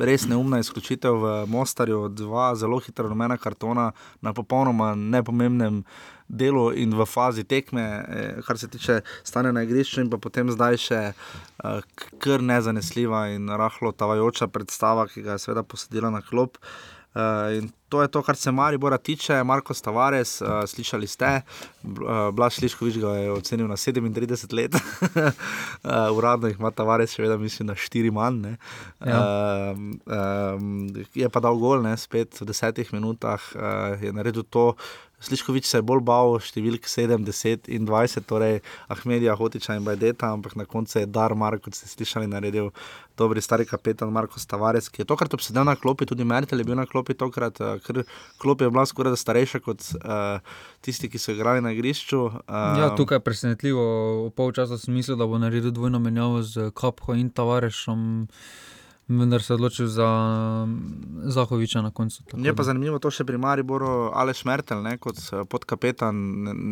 res 0.00 0.24
neumna 0.28 0.62
izključitev 0.64 1.20
v 1.22 1.34
Mostarju, 1.52 2.08
dva 2.08 2.54
zelo 2.56 2.80
hitra 2.80 3.06
rumena 3.08 3.36
kartona 3.36 3.92
na 4.24 4.32
popolnoma 4.34 4.94
nepomembnem 4.96 5.84
delu 6.28 6.68
in 6.76 6.92
v 6.94 7.06
fazi 7.06 7.44
tekme, 7.44 7.82
eh, 7.82 8.42
kar 8.46 8.58
se 8.58 8.68
tiče 8.68 9.00
stanja 9.24 9.52
na 9.52 9.62
igrišču, 9.62 10.00
in 10.00 10.10
pa 10.10 10.18
potem 10.18 10.50
zdaj 10.52 10.76
še 10.76 11.00
uh, 11.64 11.80
kar 12.22 12.44
nezanesljiva 12.44 13.28
in 13.34 13.48
rahlo 13.48 13.92
tavajoča 13.92 14.48
predstava, 14.52 15.08
ki 15.08 15.24
ga 15.24 15.36
je 15.36 15.46
seveda 15.46 15.64
posedila 15.64 16.10
na 16.10 16.22
klop. 16.22 16.60
Uh, 17.16 17.56
in 17.56 17.70
to 17.88 18.02
je 18.02 18.08
to, 18.08 18.20
kar 18.22 18.36
se 18.36 18.52
Maribora 18.52 18.98
tiče, 18.98 19.44
Marko 19.44 19.74
Stavares, 19.74 20.40
uh, 20.40 20.62
slišali 20.68 21.06
ste, 21.06 21.40
uh, 21.40 22.28
Blaž 22.32 22.60
Liškovič 22.60 22.98
ga 23.00 23.14
je 23.16 23.32
ocenil 23.32 23.66
na 23.66 23.76
37 23.80 24.52
let, 24.52 24.76
uh, 24.76 26.12
uradno 26.18 26.52
jih 26.52 26.60
ima 26.60 26.70
Tavares, 26.70 27.16
še 27.16 27.24
vedno 27.24 27.40
mislim 27.40 27.72
na 27.72 27.74
4 27.74 28.12
manj. 28.12 28.52
Ja. 29.00 29.22
Uh, 29.72 29.80
um, 30.04 30.68
je 31.16 31.32
pa 31.32 31.40
dal 31.40 31.56
gol, 31.58 31.80
ne, 31.82 31.96
spet 31.96 32.36
v 32.42 32.50
desetih 32.52 32.92
minutah 32.92 33.40
uh, 33.56 33.96
je 33.96 34.12
naredil 34.12 34.44
to. 34.44 34.74
Sliškovič 35.20 35.66
se 35.66 35.78
je 35.78 35.82
bolj 35.82 36.02
bal 36.06 36.36
številk 36.38 36.86
7, 36.86 37.24
10 37.26 37.66
in 37.74 37.86
20, 37.88 38.26
torej 38.28 38.60
Ahmedija, 38.92 39.34
Hotiča 39.38 39.74
in 39.74 39.86
Bajdeta, 39.86 40.30
ampak 40.30 40.54
na 40.54 40.66
koncu 40.68 41.00
je 41.00 41.08
Dar 41.10 41.34
Marko, 41.34 41.66
kot 41.66 41.74
ste 41.74 41.90
slišali, 41.90 42.28
naredil 42.30 42.70
dobri 43.18 43.42
stari 43.42 43.66
kapetan 43.66 44.12
Marko 44.14 44.38
Stavares, 44.38 44.86
ki 44.88 45.02
je 45.02 45.08
tokrat 45.10 45.34
obsedel 45.34 45.66
na 45.66 45.74
klopi, 45.74 46.06
tudi 46.06 46.22
Mertel 46.22 46.62
je 46.62 46.68
bil 46.68 46.78
na 46.78 46.86
klopi 46.86 47.18
tokrat, 47.18 47.58
ker 47.82 48.04
klop 48.38 48.62
je 48.62 48.70
bila 48.70 48.86
skoraj 48.86 49.18
starejša 49.18 49.62
kot 49.64 49.82
uh, 49.98 50.38
tisti, 50.86 51.10
ki 51.10 51.18
so 51.18 51.34
igrali 51.34 51.64
na 51.64 51.74
igrišču. 51.74 52.22
Uh, 52.46 52.78
ja, 52.78 52.94
tukaj 52.94 53.18
je 53.18 53.26
presenetljivo, 53.26 53.84
v 54.28 54.32
pol 54.38 54.54
časa 54.54 54.78
sem 54.78 54.94
mislil, 54.94 55.18
da 55.18 55.26
bo 55.26 55.42
naredil 55.42 55.74
dvojno 55.74 55.98
menjavo 55.98 56.46
z 56.46 56.70
Kapho 56.78 57.18
in 57.18 57.34
Tavarešom. 57.34 58.06
Vendar 59.08 59.42
se 59.42 59.52
je 59.52 59.54
odločil 59.54 59.86
za 59.86 60.06
Zahoviča 61.24 61.82
na 61.82 61.90
koncu. 61.90 62.22
Je 62.36 62.54
pa 62.54 62.62
zanimivo 62.62 62.98
to 63.00 63.08
še 63.10 63.24
pri 63.24 63.38
Mariboru, 63.40 64.10
Aleš 64.12 64.42
Mertel, 64.44 64.82
ne, 64.84 64.98
kot 65.00 65.16
podkapetan, 65.48 66.18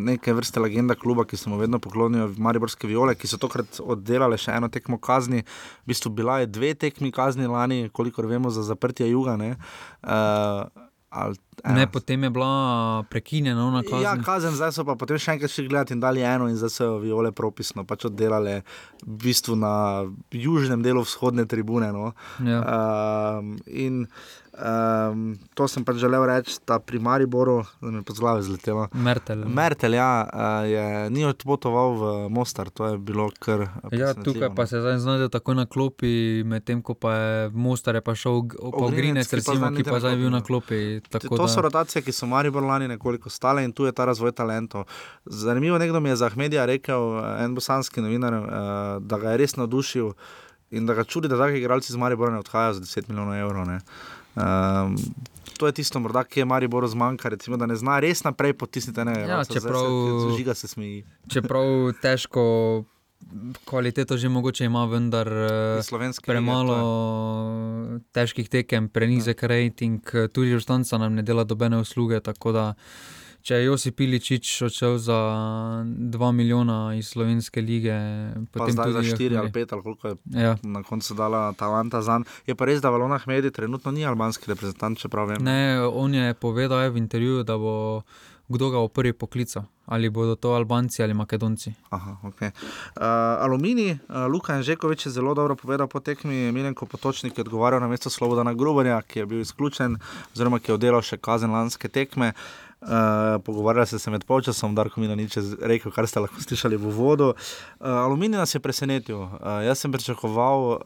neke 0.05 0.35
vrste 0.37 0.61
legenda 0.61 0.93
kluba, 0.93 1.25
ki 1.25 1.37
se 1.37 1.49
mu 1.49 1.57
vedno 1.57 1.79
poklonijo, 1.81 2.29
Mariborske 2.37 2.85
viole, 2.87 3.15
ki 3.17 3.29
so 3.31 3.41
tokrat 3.41 3.81
oddelali 3.81 4.37
še 4.37 4.53
eno 4.53 4.69
tekmo 4.69 5.01
kazni. 5.01 5.41
V 5.81 5.93
bistvu 5.93 6.13
bila 6.13 6.37
je 6.43 6.51
dve 6.53 6.75
tekmi 6.77 7.09
kazni 7.11 7.49
lani, 7.49 7.89
kolikor 7.89 8.29
vemo, 8.29 8.53
za 8.53 8.61
zaprtje 8.61 9.09
juga. 9.09 9.33
Uh, 9.37 10.85
ali 11.09 11.41
Ne, 11.65 11.87
potem 11.87 12.23
je 12.23 12.29
bila 12.29 13.03
prekinjena 13.09 13.67
ona 13.67 13.83
kazen. 13.83 14.03
Ja, 14.03 14.13
kazen, 14.23 14.53
zdaj 14.55 14.75
so 14.75 14.85
pa 14.85 14.93
potem 14.99 15.17
še 15.21 15.37
enkrat 15.37 15.51
šli 15.51 15.67
gledati 15.71 15.95
in 15.97 16.01
dali 16.03 16.21
eno, 16.21 16.49
in 16.51 16.57
zdaj 16.59 16.73
so 16.73 16.89
jo 16.89 16.97
viole 17.01 17.31
propisno 17.35 17.85
pač 17.87 18.05
oddelali 18.11 18.59
v 19.01 19.15
bistvu 19.25 19.57
na 19.57 19.73
južnem 20.31 20.85
delu 20.85 21.01
vzhodne 21.01 21.47
tribune. 21.49 21.89
No. 21.95 22.13
Ja. 22.45 22.61
Um, 22.61 23.55
in 23.65 24.05
um, 24.57 25.37
to 25.53 25.67
sem 25.69 25.85
pač 25.85 25.99
želel 26.01 26.25
reči, 26.29 26.57
da 26.67 26.79
pri 26.79 26.99
Mariboru, 26.99 27.61
da 27.81 27.91
mi 27.91 28.01
je 28.01 28.05
pod 28.07 28.19
glavo 28.19 28.41
zletelo. 28.41 28.87
Mertel. 28.93 29.45
Mertel, 29.45 29.97
ja, 29.97 30.11
uh, 30.25 30.65
je, 30.69 31.09
ni 31.13 31.25
odpotoval 31.25 31.97
v 31.97 32.13
Mostar, 32.33 32.69
to 32.69 32.93
je 32.93 32.97
bilo 32.97 33.29
kar. 33.39 33.67
Ja, 33.91 34.13
tukaj 34.13 34.53
pa 34.55 34.65
no. 34.65 34.67
se 34.67 34.81
zdaj 34.81 34.99
znašel 35.03 35.29
tako 35.33 35.57
na 35.57 35.65
klopi, 35.65 36.43
medtem 36.45 36.81
ko 36.81 36.93
pa 36.93 37.13
je 37.15 37.49
Mostar 37.53 37.97
je 37.97 38.01
pa 38.01 38.15
šel 38.15 38.43
pa 38.49 38.85
Ogrinec, 38.89 39.29
pa 39.29 39.41
recimo, 39.41 39.71
ki 39.73 39.87
pa 39.87 39.99
zdaj 40.03 40.17
bil 40.19 40.33
na 40.33 40.41
klopi. 40.41 41.01
To 41.09 41.46
Tako 41.47 41.55
so 41.55 41.61
rotacije, 41.65 42.01
ki 42.05 42.11
so 42.11 42.27
Maribor 42.27 42.63
lani 42.63 42.87
nekoliko 42.87 43.29
stale 43.29 43.63
in 43.63 43.71
tu 43.71 43.85
je 43.85 43.91
ta 43.91 44.05
razvoj 44.05 44.31
talentov. 44.31 44.83
Zanimivo, 45.25 45.77
nekdo 45.77 45.99
mi 45.99 46.09
je 46.09 46.15
za 46.15 46.25
Ahmedija 46.25 46.65
rekel, 46.65 47.17
eh, 47.19 47.45
en 47.45 47.55
bosanski 47.55 48.01
novinar, 48.01 48.33
eh, 48.33 48.43
da 48.99 49.17
ga 49.17 49.31
je 49.31 49.37
res 49.37 49.55
navdušil 49.55 50.11
in 50.71 50.85
da 50.85 50.93
ga 50.93 51.03
čudi, 51.03 51.27
da 51.27 51.37
taki 51.37 51.57
igralci 51.57 51.93
z 51.93 51.97
Maribora 51.97 52.31
ne 52.31 52.39
odhajajo 52.39 52.73
za 52.73 52.81
10 52.81 53.09
milijonov 53.09 53.35
evrov. 53.35 53.67
ne. 53.67 53.79
Um, 54.37 54.95
to 55.57 55.65
je 55.65 55.73
tisto, 55.73 55.99
morda, 55.99 56.23
ki 56.23 56.39
je 56.39 56.45
Mariboru 56.45 56.87
zmanjka, 56.87 57.29
recimo, 57.29 57.57
da 57.57 57.65
ne 57.65 57.75
zna 57.75 57.99
res 57.99 58.23
naprej 58.23 58.53
potisniti 58.53 59.01
enega. 59.01 59.25
Ja, 59.25 59.45
čeprav, 59.45 59.81
se, 59.81 60.37
žiga 60.37 60.53
se 60.53 60.67
smeji. 60.67 61.05
čeprav 61.33 61.93
težko 62.01 62.43
kvaliteto 63.63 64.15
že 64.15 64.29
mogoče 64.29 64.65
ima, 64.65 64.85
vendar 64.85 65.27
eh, 65.27 65.81
premalo 66.21 66.77
težkih 68.11 68.47
tekem, 68.47 68.87
prenizek 68.87 69.37
Ja. 69.37 69.47
rating, 69.47 70.01
eh, 70.13 70.27
tudi 70.27 70.51
Žustanca 70.51 70.97
nam 70.97 71.13
ne 71.13 71.21
dela 71.21 71.43
dobene 71.43 71.77
usluge. 71.77 72.19
tako 72.19 72.51
da, 72.51 72.73
Če 73.39 73.55
je 73.55 73.63
Josip 73.63 73.95
Piličič 73.95 74.43
odšel 74.61 74.97
za 74.97 75.17
2 75.85 76.31
milijona 76.33 76.95
iz 76.95 77.07
slovenske 77.07 77.61
lige, 77.61 77.95
Pa 78.51 78.59
potem 78.59 78.73
zdaj 78.73 78.91
za 78.91 78.99
tudi 78.99 79.11
4 79.13 79.23
ali 79.29 79.37
Ahmedi. 79.39 79.53
5, 79.55 79.71
ali 79.71 79.81
koliko 79.83 80.07
je 80.07 80.15
Ja. 80.35 80.57
na 80.63 80.83
koncu 80.83 81.13
dala 81.13 81.53
Talanta 81.53 82.01
za. 82.01 82.19
Je 82.43 82.55
pa 82.55 82.65
res, 82.65 82.81
da 82.81 82.89
Valona 82.89 83.15
Ahmedi 83.15 83.47
trenutno 83.49 83.91
ni 83.91 84.03
albanski 84.03 84.45
reprezentant, 84.47 84.97
čeprav 84.97 85.27
vem. 85.27 85.39
Ne, 85.39 85.59
on 85.81 86.13
je 86.13 86.33
povedal 86.35 86.81
je 86.81 86.89
v 86.89 86.97
intervjuju, 86.97 87.43
da 87.43 87.55
bo 87.55 88.01
kdo 88.47 88.69
ga 88.69 88.77
bo 88.77 88.87
prvi 88.87 89.13
poklical. 89.13 89.63
Ali 89.85 90.09
bodo 90.09 90.35
to 90.35 90.51
Albanci 90.51 91.03
ali 91.03 91.13
Makedonci. 91.13 91.71
Aha, 91.89 92.17
okay. 92.23 92.51
uh, 92.51 93.03
Aluminij, 93.43 93.91
uh, 94.09 94.27
Luka 94.27 94.53
Anžekovič 94.53 95.05
je 95.05 95.11
zelo 95.11 95.33
dobro 95.33 95.55
povedal 95.55 95.87
po 95.87 95.99
tekmi, 95.99 96.51
Milenko 96.51 96.85
Potočnik 96.85 97.37
je 97.37 97.41
odgovarjal 97.41 97.79
na 97.81 97.87
mesto 97.87 98.09
Slobodana 98.09 98.53
Grubanja, 98.53 99.01
ki 99.01 99.19
je 99.19 99.25
bil 99.25 99.39
izključen, 99.39 99.95
oziroma 100.35 100.59
ki 100.59 100.71
je 100.71 100.75
oddelal 100.75 101.01
še 101.01 101.17
kazen 101.17 101.51
lanske 101.51 101.87
tekme. 101.87 102.33
Uh, 102.77 103.41
pogovarjali 103.41 103.87
ste 103.87 103.99
se 103.99 104.11
med 104.11 104.21
polčasom, 104.23 104.75
Darko 104.75 104.99
Milanič 105.01 105.37
je 105.37 105.41
z- 105.41 105.57
rekel, 105.61 105.89
kar 105.91 106.05
ste 106.05 106.19
lahko 106.19 106.37
slišali 106.37 106.77
v 106.77 106.85
uvodu. 106.85 107.31
Uh, 107.31 107.87
aluminij 108.03 108.37
nas 108.37 108.53
je 108.53 108.59
presenetil. 108.59 109.17
Uh, 109.17 109.65
jaz 109.65 109.79
sem 109.79 109.91
pričakoval 109.91 110.59
uh, 110.61 110.77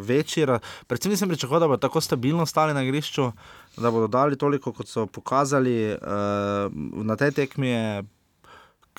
večji, 0.00 0.46
ra- 0.46 0.62
predvsem 0.86 1.12
nisem 1.12 1.28
pričakoval, 1.28 1.60
da 1.60 1.68
bodo 1.68 1.82
tako 1.82 2.00
stabilno 2.00 2.46
stali 2.46 2.72
na 2.72 2.80
igrišču, 2.82 3.32
da 3.76 3.90
bodo 3.90 4.08
dali 4.08 4.36
toliko, 4.36 4.72
kot 4.72 4.88
so 4.88 5.06
pokazali. 5.06 5.94
Uh, 5.94 6.72
na 7.04 7.16
tej 7.16 7.34
tekmi 7.36 7.72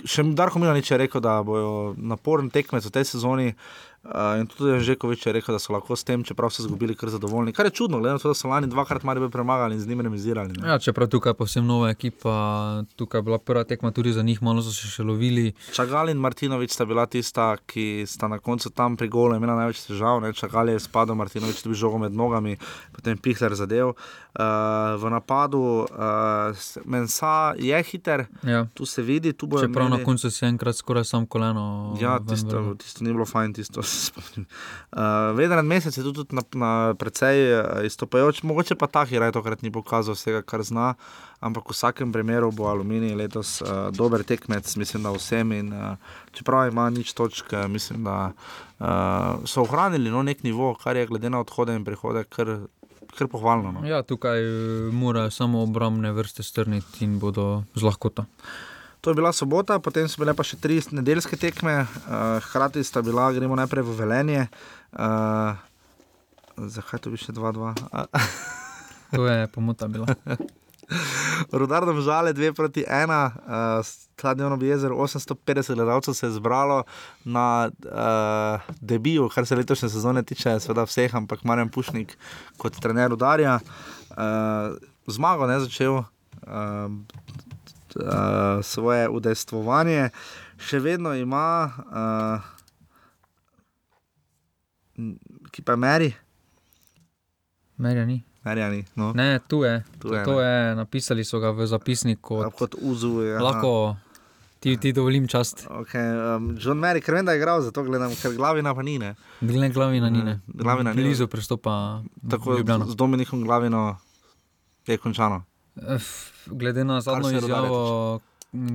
še 0.06 0.26
Darko 0.38 0.62
Milanič 0.62 0.92
je 0.92 1.00
rekel, 1.02 1.22
da 1.24 1.40
bodo 1.46 1.96
naporen 1.98 2.52
tekmec 2.54 2.86
v 2.86 2.94
tej 2.94 3.08
sezoni. 3.16 3.54
Uh, 4.08 4.40
in 4.40 4.48
tudi 4.48 4.80
Žekovič 4.80 5.26
je 5.26 5.34
rekel, 5.34 5.52
da 5.52 5.60
so 5.60 5.74
lahko 5.74 5.92
s 5.92 6.04
tem, 6.04 6.24
čeprav 6.24 6.48
so 6.50 6.62
izgubili, 6.62 6.96
kar 6.96 7.10
zadovoljni. 7.10 7.52
Kar 7.52 7.66
je 7.66 7.72
čudno, 7.74 8.00
glede 8.00 8.14
na 8.14 8.20
to, 8.20 8.28
da 8.28 8.34
so 8.34 8.48
lani 8.48 8.68
dvakrat 8.68 9.04
Maribor 9.04 9.30
premagali 9.30 9.76
in 9.76 9.82
z 9.82 9.88
njim 9.88 10.02
remizirali. 10.02 10.54
ne. 10.54 10.68
Ja, 10.68 10.80
čeprav 10.80 11.08
tukaj 11.08 11.30
je 11.30 11.34
povsem 11.34 11.66
nova 11.66 11.90
ekipa, 11.90 12.32
tukaj 12.96 13.20
je 13.20 13.24
bila 13.24 13.38
prva 13.38 13.64
tekma 13.64 13.92
tudi 13.92 14.14
za 14.14 14.24
njih, 14.24 14.42
malo 14.42 14.62
so 14.62 14.72
se 14.72 14.88
še 14.88 15.04
lovili. 15.04 15.52
Čagal 15.74 16.10
in 16.10 16.18
Martinovič 16.18 16.72
sta 16.72 16.86
bila 16.86 17.06
tista, 17.06 17.58
ki 17.66 18.06
sta 18.08 18.28
na 18.28 18.40
koncu 18.40 18.70
tam 18.70 18.96
pri 18.96 19.08
golu 19.08 19.36
imela 19.36 19.56
največ 19.56 19.84
težav. 19.84 20.22
Ne? 20.22 20.34
Čagal 20.34 20.70
je 20.70 20.80
spadal, 20.80 21.16
Martinovič 21.16 21.60
dobil 21.64 21.76
žogo 21.76 21.98
med 21.98 22.16
nogami, 22.16 22.56
potem 22.94 23.18
Pihler 23.18 23.56
zadev. 23.56 23.92
Uh, 24.38 24.44
v 24.96 25.10
napadu 25.10 25.60
uh, 25.84 26.54
Mensa 26.86 27.54
je 27.58 27.84
hiter, 27.84 28.26
Ja. 28.44 28.68
tu 28.74 28.86
se 28.86 29.02
vidi, 29.02 29.34
tu 29.34 29.48
Čeprav 29.60 29.90
na 29.90 30.04
koncu 30.04 30.32
si 30.32 30.46
enkrat 30.46 30.76
skoraj 30.76 31.04
sam 31.06 31.26
koleno. 31.26 31.98
Ja, 32.00 32.20
tisto, 32.20 32.76
tisto 32.78 33.04
ni 33.04 33.12
bilo 33.12 33.26
fajn, 33.26 33.54
tisto 33.54 33.82
spomnim. 34.08 34.46
Uh, 34.92 35.34
Vedran 35.38 35.66
mesec 35.68 35.98
je 35.98 36.04
tu 36.04 36.14
tudi 36.14 36.36
na, 36.36 36.44
na 36.54 36.72
precej 37.00 37.44
uh, 37.54 37.86
izstopajoč, 37.88 38.44
mogoče 38.44 38.76
pa 38.76 38.88
ta 38.88 39.06
hira 39.06 39.32
tokrat 39.32 39.62
ni 39.66 39.72
pokazal 39.72 40.18
vsega, 40.18 40.42
kar 40.42 40.64
zna, 40.64 40.94
ampak 41.40 41.70
v 41.70 41.76
vsakem 41.76 42.14
primeru 42.14 42.52
bo 42.52 42.70
Aluminij 42.72 43.18
letos 43.18 43.62
uh, 43.62 43.90
dober 43.92 44.24
tekmec, 44.24 44.76
mislim, 44.76 45.04
da 45.04 45.14
vsem. 45.16 45.52
In, 45.52 45.74
uh, 45.74 45.98
čeprav 46.32 46.72
ima 46.72 46.90
nič 46.90 47.14
točk, 47.18 47.54
uh, 47.54 47.68
mislim, 47.72 48.04
da 48.08 48.32
uh, 48.32 49.46
so 49.46 49.66
ohranili 49.66 50.14
no, 50.14 50.24
nek 50.24 50.44
nivo, 50.44 50.76
kar 50.84 50.96
je 50.96 51.08
glede 51.08 51.30
na 51.30 51.42
odhode 51.42 51.76
in 51.76 51.86
prihode 51.86 52.24
kar, 52.30 52.58
kar 53.18 53.28
pohvalno. 53.28 53.72
No. 53.72 53.86
Ja, 53.88 54.04
tukaj 54.04 54.42
eh, 54.42 54.92
morajo 54.94 55.32
samo 55.32 55.64
obrambne 55.64 56.12
vrste 56.12 56.44
strniti 56.44 57.06
in 57.06 57.20
bodo 57.20 57.64
z 57.76 57.84
lahkoto. 57.84 58.26
To 59.02 59.14
je 59.14 59.16
bila 59.16 59.32
sobota, 59.34 59.80
potem 59.80 60.08
so 60.10 60.20
bile 60.20 60.34
pa 60.34 60.44
še 60.44 60.58
tri 60.60 60.82
nedeljske 60.92 61.38
tekme, 61.40 61.86
uh, 61.86 62.42
hkrati 62.50 62.84
sta 62.84 63.04
bila, 63.06 63.30
gremo 63.32 63.56
najprej 63.56 63.86
v 63.86 63.98
Velenje. 64.00 64.44
Uh, 64.92 65.54
zakaj 66.58 67.04
to 67.06 67.14
bi 67.14 67.22
še 67.22 67.36
2-2? 67.36 67.74
To 69.16 69.24
je 69.24 69.48
pomota 69.48 69.88
bila. 69.88 70.04
Rudarno 71.52 72.02
žale 72.02 72.34
2 72.34 72.52
proti 72.52 72.84
1, 72.84 73.08
uh, 73.08 73.86
stadion 73.86 74.54
ob 74.54 74.64
jezeru 74.64 74.98
850 74.98 75.76
gledalcev 75.76 76.14
se 76.14 76.26
je 76.26 76.32
zbralo 76.32 76.84
na 77.24 77.70
uh, 77.72 78.74
debiju, 78.82 79.30
kar 79.30 79.46
se 79.46 79.56
letošnje 79.56 79.90
sezone 79.90 80.24
tiče, 80.24 80.60
seveda 80.60 80.84
vseh, 80.84 81.16
ampak 81.16 81.44
Marjan 81.44 81.70
Pušnik 81.70 82.18
kot 82.58 82.80
trener 82.82 83.14
udarja. 83.14 83.60
Uh, 84.12 84.76
zmago 85.08 85.48
ne 85.48 85.60
začel. 85.60 86.04
Uh, 86.44 86.92
Uh, 88.00 88.04
svoje 88.62 89.10
udejstvovanje, 89.10 90.10
še 90.60 90.80
vedno 90.80 91.14
ima, 91.14 91.48
uh, 91.72 92.38
ki 95.48 95.62
pa 95.62 95.76
meri, 95.76 96.14
Merja 97.78 98.06
ni. 98.06 98.24
merja 98.44 98.70
ni. 98.70 98.82
No. 98.96 99.14
Ne, 99.14 99.40
tu 99.40 99.62
je. 99.62 99.84
Tu 100.00 100.10
je, 100.10 100.24
to 100.24 100.38
je, 100.38 100.54
napisali 100.76 101.22
so 101.22 101.38
ga 101.38 101.52
v 101.52 101.62
zapisniku. 101.64 102.42
Ja, 102.42 102.50
Kot 102.50 102.74
uzu 102.76 103.22
je. 103.22 103.34
aha. 103.34 103.44
Lahko 103.44 103.98
ti, 104.60 104.74
ti 104.76 104.90
dovolim 104.92 105.28
čast. 105.28 105.68
Okay, 105.68 106.02
um, 106.36 106.56
John 106.56 106.78
Mary, 106.78 106.98
ker 107.00 107.14
vem, 107.14 107.22
da 107.24 107.32
je 107.32 107.38
igral, 107.38 107.62
zato 107.62 107.84
gledam, 107.84 108.10
ker 108.16 108.34
glavina 108.34 108.74
pa 108.74 108.82
ni. 108.82 108.98
Ne? 108.98 109.14
Glede 109.40 109.70
glavina 109.70 110.10
ni. 110.10 110.24
ne. 110.24 110.40
Glavina 110.48 110.90
ni. 110.90 110.98
Blizu 110.98 111.28
prestopa 111.28 112.02
Tako 112.24 112.58
Ljubljano. 112.58 112.86
z 112.86 112.96
Dominikom 112.96 113.42
glavino 113.42 113.98
je 114.88 114.98
končano. 114.98 115.44
F- 115.78 116.34
Glede 116.52 116.84
na 116.84 117.02
zadnjo 117.02 117.38
izjavo, 117.38 118.20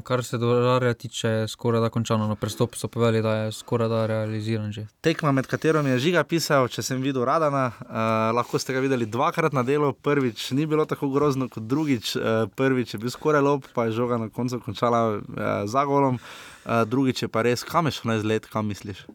kar 0.05 0.25
se 0.25 0.37
Rudarja 0.37 0.95
tiče, 0.95 1.29
je 1.29 1.49
skoraj 1.49 1.81
da 1.81 1.89
končano. 1.89 2.27
Na 2.29 2.35
prestop 2.35 2.75
so 2.77 2.89
povedali, 2.89 3.23
da 3.23 3.35
je 3.35 3.53
skoraj 3.53 3.89
da 3.89 4.07
realiziran 4.07 4.73
že. 4.73 4.87
Tekma, 5.01 5.33
med 5.33 5.47
katero 5.47 5.81
je 5.81 5.99
žiga 5.99 6.25
pisal, 6.25 6.69
če 6.69 6.83
sem 6.83 7.01
videl 7.03 7.25
Radana, 7.25 7.71
uh, 7.81 7.97
lahko 8.37 8.59
ste 8.59 8.77
ga 8.77 8.85
videli 8.85 9.07
dvakrat 9.07 9.53
na 9.53 9.63
delu. 9.63 9.93
Prvič 9.93 10.51
ni 10.51 10.67
bilo 10.67 10.85
tako 10.85 11.09
grozno 11.09 11.49
kot 11.49 11.65
drugič, 11.65 12.17
uh, 12.17 12.45
prvič 12.57 12.95
je 12.95 13.01
bil 13.01 13.11
skoraj 13.11 13.43
lob, 13.43 13.67
pa 13.75 13.89
je 13.89 13.97
žoga 13.97 14.21
na 14.21 14.29
koncu 14.29 14.61
končala 14.61 15.03
uh, 15.17 15.25
za 15.65 15.85
golom, 15.85 16.21
uh, 16.21 16.85
drugič 16.85 17.23
je 17.23 17.29
pa 17.33 17.43
res, 17.43 17.65
kam 17.65 17.89
je 17.89 17.97
šel 17.99 18.13
na 18.13 18.21
izlet, 18.21 18.47
kam 18.47 18.69
misliš? 18.69 19.07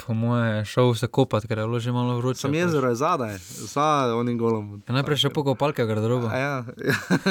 Po 0.00 0.14
moje 0.14 0.48
je 0.50 0.64
šel 0.66 0.94
se 0.94 1.06
kopati, 1.08 1.44
ker 1.44 1.58
je 1.58 1.64
bilo 1.64 1.78
že 1.78 1.92
malo 1.92 2.16
vroče. 2.16 2.40
Sam 2.40 2.54
jezero 2.54 2.88
je 2.88 2.96
zadaj, 2.96 3.36
za 3.66 3.84
onim 4.14 4.36
golom. 4.36 4.80
Je 4.80 4.92
najprej 4.92 5.16
še 5.18 5.30
pokopalke 5.30 5.84
garderoba. 5.84 6.28
A 6.28 6.36
Ja, 6.36 6.54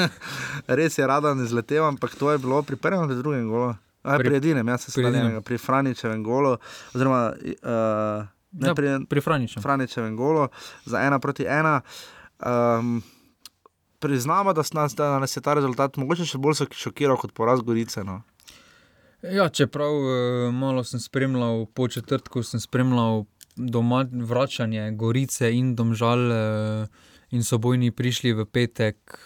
res 0.70 0.94
je 0.94 1.04
Radan 1.04 1.40
izletel, 1.40 1.84
ampak 1.84 2.14
to 2.14 2.30
je 2.30 2.38
bilo 2.38 2.62
pri 2.62 2.76
prvem 2.76 3.00
ali 3.00 3.16
drugem 3.16 3.46
golu. 3.46 3.74
A, 4.02 4.16
pri, 4.16 4.24
Pri- 4.24 4.36
edinem, 4.36 4.64
jaz 4.66 4.80
se 4.80 4.92
pri 4.92 5.02
spomnim, 5.02 5.20
edinem. 5.26 5.42
pri 5.42 5.58
Franičevem 5.58 6.22
golu, 6.22 6.54
oziroma 6.90 7.20
uh, 7.30 8.24
ne 8.54 8.66
Ja, 8.66 8.72
pri, 8.72 9.04
pri 9.04 9.20
Franiču. 9.20 9.60
Franičevem 9.60 10.14
golu 10.14 10.48
za 10.84 11.00
ena 11.00 11.18
proti 11.18 11.44
ena. 11.44 11.82
Um, 12.40 13.02
priznamo, 13.98 14.52
da, 14.52 14.62
nas, 14.72 14.94
da 14.94 15.18
nas 15.18 15.36
je 15.36 15.42
ta 15.42 15.52
rezultat 15.52 15.96
mogoče 15.96 16.24
še 16.24 16.38
bolj 16.38 16.54
šok- 16.56 16.72
šokiral 16.78 17.18
kot 17.18 17.32
poraz 17.32 17.60
Gorice. 17.60 18.00
No. 18.02 18.22
Ja, 19.22 19.48
čeprav 19.48 19.92
eh, 19.92 20.52
malo 20.52 20.84
sem 20.84 21.00
spremljal, 21.00 21.66
po 21.66 21.88
četrtku 21.88 22.42
sem 22.42 22.60
spremljal 22.60 23.24
doma 23.56 24.06
vračanje 24.12 24.92
Gorice 24.92 25.52
in 25.52 25.74
domžal, 25.76 26.32
eh, 26.32 26.86
in 27.30 27.44
so 27.44 27.58
bojni 27.58 27.90
prišli 27.90 28.32
v 28.32 28.46
petek 28.46 29.18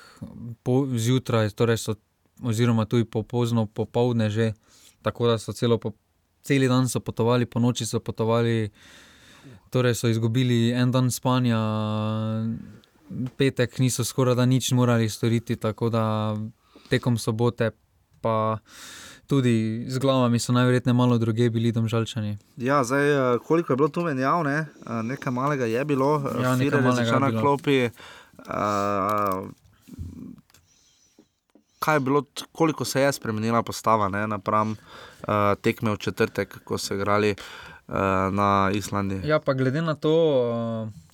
po, 0.62 0.86
zjutraj, 0.96 1.50
torej 1.50 1.78
so, 1.78 1.94
oziroma 2.42 2.84
tudi 2.84 3.04
popozno 3.04 3.66
popovdne 3.66 4.30
že, 4.30 4.52
tako 5.02 5.26
da 5.26 5.38
so 5.38 5.52
celo 5.52 5.78
po, 5.78 5.92
celi 6.42 6.68
dan 6.68 6.88
so 6.88 7.00
potovali, 7.00 7.46
po 7.46 7.60
noči 7.60 7.86
so 7.86 8.00
potovali, 8.00 8.70
torej 9.70 9.94
so 9.94 10.08
izgubili 10.08 10.72
en 10.72 10.90
dan 10.90 11.10
spanja. 11.10 11.58
petek 13.36 13.78
niso 13.78 14.04
skoraj 14.04 14.34
da 14.34 14.46
nič 14.46 14.72
morali 14.72 15.08
storiti, 15.08 15.56
tako 15.56 15.90
da 15.90 16.34
tekom 16.90 17.18
sobote 17.18 17.70
pa 18.20 18.58
tudi 19.26 19.84
z 19.88 19.98
glavami 19.98 20.38
so 20.38 20.52
najverjetneje 20.52 20.94
malo 20.94 21.18
druge 21.18 21.50
bili 21.50 21.72
domžalčani. 21.72 22.38
Ja, 22.56 22.84
zdaj, 22.84 23.34
eh, 23.34 23.38
koliko 23.46 23.72
je 23.72 23.76
bilo 23.76 23.88
tu 23.88 24.04
menjav, 24.04 24.44
ne? 24.44 24.56
Eh, 24.66 25.02
nekaj 25.02 25.32
malega 25.32 25.64
je 25.64 25.84
bilo, 25.84 26.22
Ja, 26.42 26.56
nekaj 26.56 26.80
malega 26.80 27.18
na 27.18 27.30
klopi. 27.40 27.90
Uh, 28.44 29.48
kaj 31.84 31.96
je 31.96 32.00
bilo, 32.00 32.22
koliko 32.52 32.84
se 32.84 33.00
je 33.00 33.12
spremenila 33.12 33.62
postava 33.62 34.08
ne, 34.08 34.26
napram 34.26 34.70
uh, 34.70 35.34
tekme 35.60 35.92
v 35.92 35.96
četrtek, 35.96 36.58
ko 36.64 36.78
so 36.78 36.94
igrali 36.94 37.34
uh, 37.88 37.94
na 38.32 38.70
Islandiji? 38.74 39.20
Ja, 39.24 39.40
pa 39.40 39.54
glede 39.54 39.82
na 39.82 39.94
to, 39.94 40.14
eh, 40.88 41.04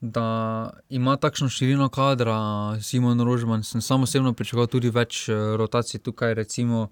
da 0.00 0.70
ima 0.88 1.16
takšno 1.16 1.48
širino 1.48 1.88
kadra 1.88 2.38
Simon 2.82 3.20
Rožman, 3.20 3.62
sem 3.62 3.80
sam 3.80 4.02
osebno 4.02 4.32
pričakoval 4.32 4.66
tudi 4.66 4.90
več 4.90 5.28
eh, 5.28 5.34
rotacij 5.56 6.00
tukaj, 6.00 6.34
recimo. 6.34 6.88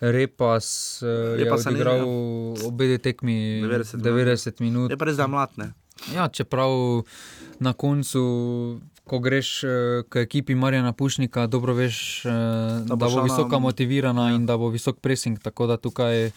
Repas 0.00 1.00
eh, 1.02 1.06
je 1.06 1.44
Repasa 1.44 1.70
ni, 1.70 1.74
odigral 1.74 1.98
ja. 1.98 2.66
obe 2.68 2.98
tekmi 2.98 3.62
90 3.64 3.96
90 3.96 4.60
minut. 4.60 4.60
90 4.60 4.60
minut. 4.60 4.90
Je 4.90 4.96
pa 4.96 5.08
res, 5.08 5.16
da 5.16 5.24
je 5.24 5.32
mlad, 5.32 5.56
ne? 5.56 5.72
Ja, 6.12 6.28
čeprav 6.28 6.70
na 7.64 7.72
koncu, 7.72 8.22
ko 9.08 9.18
greš 9.24 9.64
eh, 9.64 9.70
k 10.08 10.26
ekipi 10.28 10.54
Marjana 10.54 10.92
Pušnika, 10.92 11.46
dobro 11.46 11.74
veš, 11.74 12.26
eh, 12.28 12.30
da, 12.84 12.96
bo 12.96 13.24
visoka 13.24 13.58
motivirana 13.58 14.34
in 14.36 14.46
da 14.46 14.58
bo 14.60 14.68
visok 14.68 15.00
pressing. 15.00 15.40
Tako 15.40 15.66
da 15.66 15.76
tukaj 15.76 16.30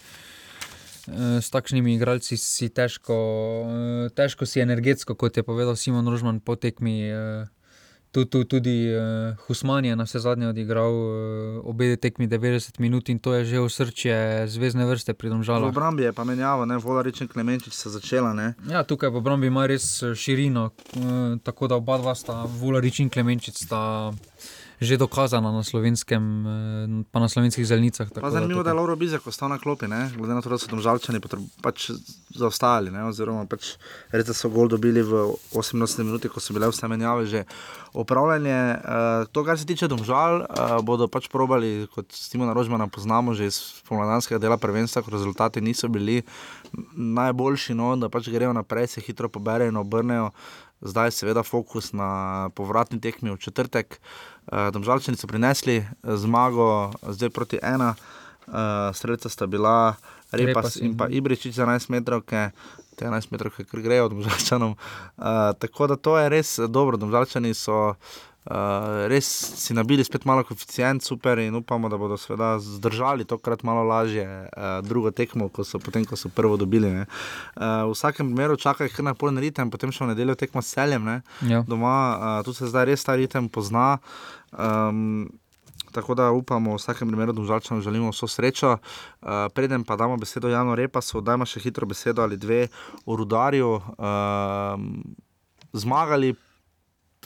s 1.40 1.48
takšnimi 1.50 1.96
igralci 1.96 2.36
si 2.36 2.68
težko, 2.68 3.16
težko 4.14 4.46
si 4.46 4.60
energetsko, 4.60 5.16
kot 5.18 5.36
je 5.36 5.42
povedal 5.42 5.74
Simon 5.74 6.06
Rožman 6.06 6.38
po 6.40 6.54
tekmi. 6.54 7.10
Tu, 8.10 8.24
tu, 8.24 8.42
tudi 8.44 8.90
uh, 8.90 9.38
Husman 9.46 9.84
je 9.84 9.96
na 9.96 10.02
vse 10.02 10.18
zadnje 10.18 10.48
odigral 10.48 10.90
uh, 10.90 11.62
obe 11.62 11.96
tekmi 11.96 12.26
90 12.28 12.80
minut 12.80 13.08
in 13.08 13.18
to 13.18 13.34
je 13.34 13.44
že 13.44 13.60
osrčje 13.60 14.48
zvezdne 14.50 14.82
vrste 14.86 15.14
pri 15.14 15.30
V 15.30 15.70
obrambi 15.70 16.02
je 16.02 16.12
pa 16.12 16.24
menjava, 16.24 16.66
ne, 16.66 16.78
Volarič 16.78 17.20
in 17.20 17.28
Klemenčič 17.28 17.72
se 17.72 17.90
začela, 17.90 18.34
ne. 18.34 18.54
Ja, 18.66 18.82
tukaj 18.82 19.14
v 19.14 19.22
obrambi 19.22 19.46
ima 19.46 19.66
res 19.66 20.02
eh, 20.02 20.14
širino, 20.14 20.70
eh, 20.74 21.38
tako 21.42 21.68
da 21.70 21.78
oba 21.78 21.98
dva 21.98 22.14
sta, 22.14 22.44
Vularič 22.50 22.98
in 23.00 23.10
Klemenčič, 23.10 23.62
sta 23.62 24.10
že 24.80 24.96
dokazana 24.96 25.52
na 25.52 25.60
slovenskem, 25.60 26.24
eh, 26.24 26.50
pa 27.12 27.20
na 27.20 27.28
slovenskih 27.28 27.68
zelnicah. 27.68 28.08
Pa 28.08 28.32
zanimivo, 28.32 28.64
da 28.64 28.72
je 28.72 28.78
Lauro 28.80 28.96
Bizek 28.96 29.26
ostal 29.28 29.52
na 29.52 29.60
klopi, 29.60 29.84
ne? 29.84 30.08
glede 30.16 30.34
na 30.34 30.40
to, 30.40 30.48
da 30.48 30.56
so 30.56 30.72
tam 30.72 30.80
žalčani 30.80 31.20
pač 31.60 31.92
zaostajali, 32.32 32.88
ne? 32.88 33.04
oziroma 33.04 33.44
pač 33.44 33.76
res 34.08 34.24
da 34.24 34.32
so 34.32 34.48
gol 34.48 34.72
dobili 34.72 35.04
v 35.04 35.36
88 35.52 36.00
minuti, 36.00 36.32
ko 36.32 36.40
so 36.40 36.56
bile 36.56 36.72
vse 36.72 36.88
menjave 36.88 37.28
že 37.28 37.44
opravljene. 37.92 38.56
Uh, 38.80 39.28
to, 39.28 39.44
kar 39.44 39.60
se 39.60 39.68
tiče 39.68 39.84
domžal, 39.84 40.48
uh, 40.48 40.80
bodo 40.80 41.12
pač 41.12 41.28
probali, 41.28 41.84
kot 41.92 42.08
Simona 42.16 42.56
Rožmana 42.56 42.88
poznamo 42.88 43.36
že 43.36 43.52
iz 43.52 43.84
pomladanskega 43.84 44.40
dela 44.40 44.56
prvenstva, 44.56 45.04
ko 45.04 45.12
rezultati 45.12 45.60
niso 45.60 45.92
bili 45.92 46.22
najboljši, 46.96 47.76
no, 47.76 47.92
da 48.00 48.08
pač 48.08 48.32
grejo 48.32 48.56
naprej, 48.56 48.96
se 48.96 49.04
hitro 49.04 49.28
poberejo 49.28 49.68
in 49.68 49.76
obrnejo. 49.76 50.32
Zdaj, 50.80 51.10
seveda, 51.12 51.42
fokus 51.42 51.92
na 51.92 52.48
povratni 52.56 53.00
tekmi 53.00 53.30
v 53.30 53.36
četrtek. 53.36 54.00
Uh, 54.48 54.72
Domžalčani 54.72 55.16
so 55.16 55.28
prinesli 55.28 55.76
eh, 55.76 55.86
zmago, 56.16 56.90
zdaj 57.04 57.30
proti 57.30 57.58
ena, 57.62 57.94
uh, 58.46 58.54
streljca 58.94 59.28
sta 59.28 59.46
bila 59.46 59.94
Repas, 60.32 60.46
Repas 60.46 60.76
in 60.76 60.96
pa 60.96 61.08
Ibričič 61.08 61.54
za 61.54 61.66
11 61.66 61.90
metrov, 61.90 62.24
te 62.24 62.50
11 63.04 63.28
metrov, 63.32 63.52
ki 63.52 63.82
grejo 63.82 64.08
Domžalčanom. 64.08 64.72
Uh, 64.72 65.52
tako 65.60 65.86
da 65.86 65.96
to 65.96 66.18
je 66.18 66.28
res 66.28 66.58
dobro, 66.68 66.96
Domžalčani 66.96 67.54
so. 67.54 67.92
Uh, 67.92 68.29
res 69.08 69.26
si 69.60 69.74
nabili 69.76 70.04
spet 70.04 70.24
malo 70.24 70.44
koeficient, 70.44 71.04
super, 71.04 71.38
in 71.38 71.54
upamo, 71.54 71.88
da 71.88 71.98
bodo 72.00 72.16
seveda 72.16 72.58
zdržali 72.58 73.24
tokrat 73.24 73.62
malo 73.62 73.82
lažje 73.84 74.24
uh, 74.24 74.80
drugo 74.80 75.10
tekmo, 75.10 75.48
ko 75.48 75.64
so, 75.64 75.78
potem, 75.78 76.04
ko 76.04 76.16
so 76.16 76.28
prvo 76.28 76.56
dobili. 76.56 76.90
ne. 76.90 77.04
Uh, 77.56 77.84
v 77.86 77.92
vsakem 77.92 78.26
primeru 78.26 78.56
čakajo 78.56 78.88
kar 78.88 79.04
naporen 79.04 79.36
ritem, 79.38 79.70
potem 79.70 79.92
še 79.92 80.04
v 80.04 80.14
nedeljo 80.14 80.34
tekmo 80.34 80.62
s 80.62 80.72
celjem, 80.72 81.04
ne, 81.04 81.20
Ja. 81.42 81.60
doma, 81.62 81.94
uh, 82.38 82.44
tu 82.44 82.52
se 82.52 82.64
zdaj 82.66 82.84
res 82.86 83.04
ta 83.04 83.14
ritem 83.14 83.48
pozna. 83.48 83.98
Um, 84.52 85.28
Tako 85.90 86.14
da 86.14 86.30
upamo, 86.30 86.70
v 86.70 86.78
vsakem 86.78 87.08
primeru, 87.08 87.32
da 87.32 87.42
žalčano 87.42 87.82
želimo 87.82 88.12
vso 88.14 88.28
srečo. 88.30 88.78
Uh, 89.20 89.50
preden 89.50 89.82
pa 89.82 89.96
damo 89.98 90.14
besedo 90.16 90.46
Janu 90.48 90.74
Repasu, 90.78 91.18
dajmo 91.20 91.42
še 91.42 91.58
hitro 91.58 91.82
besedo 91.82 92.22
ali 92.22 92.38
dve 92.38 92.68
o 93.02 93.16
rudarju. 93.18 93.82
Um, 93.98 95.02
zmagali 95.72 96.34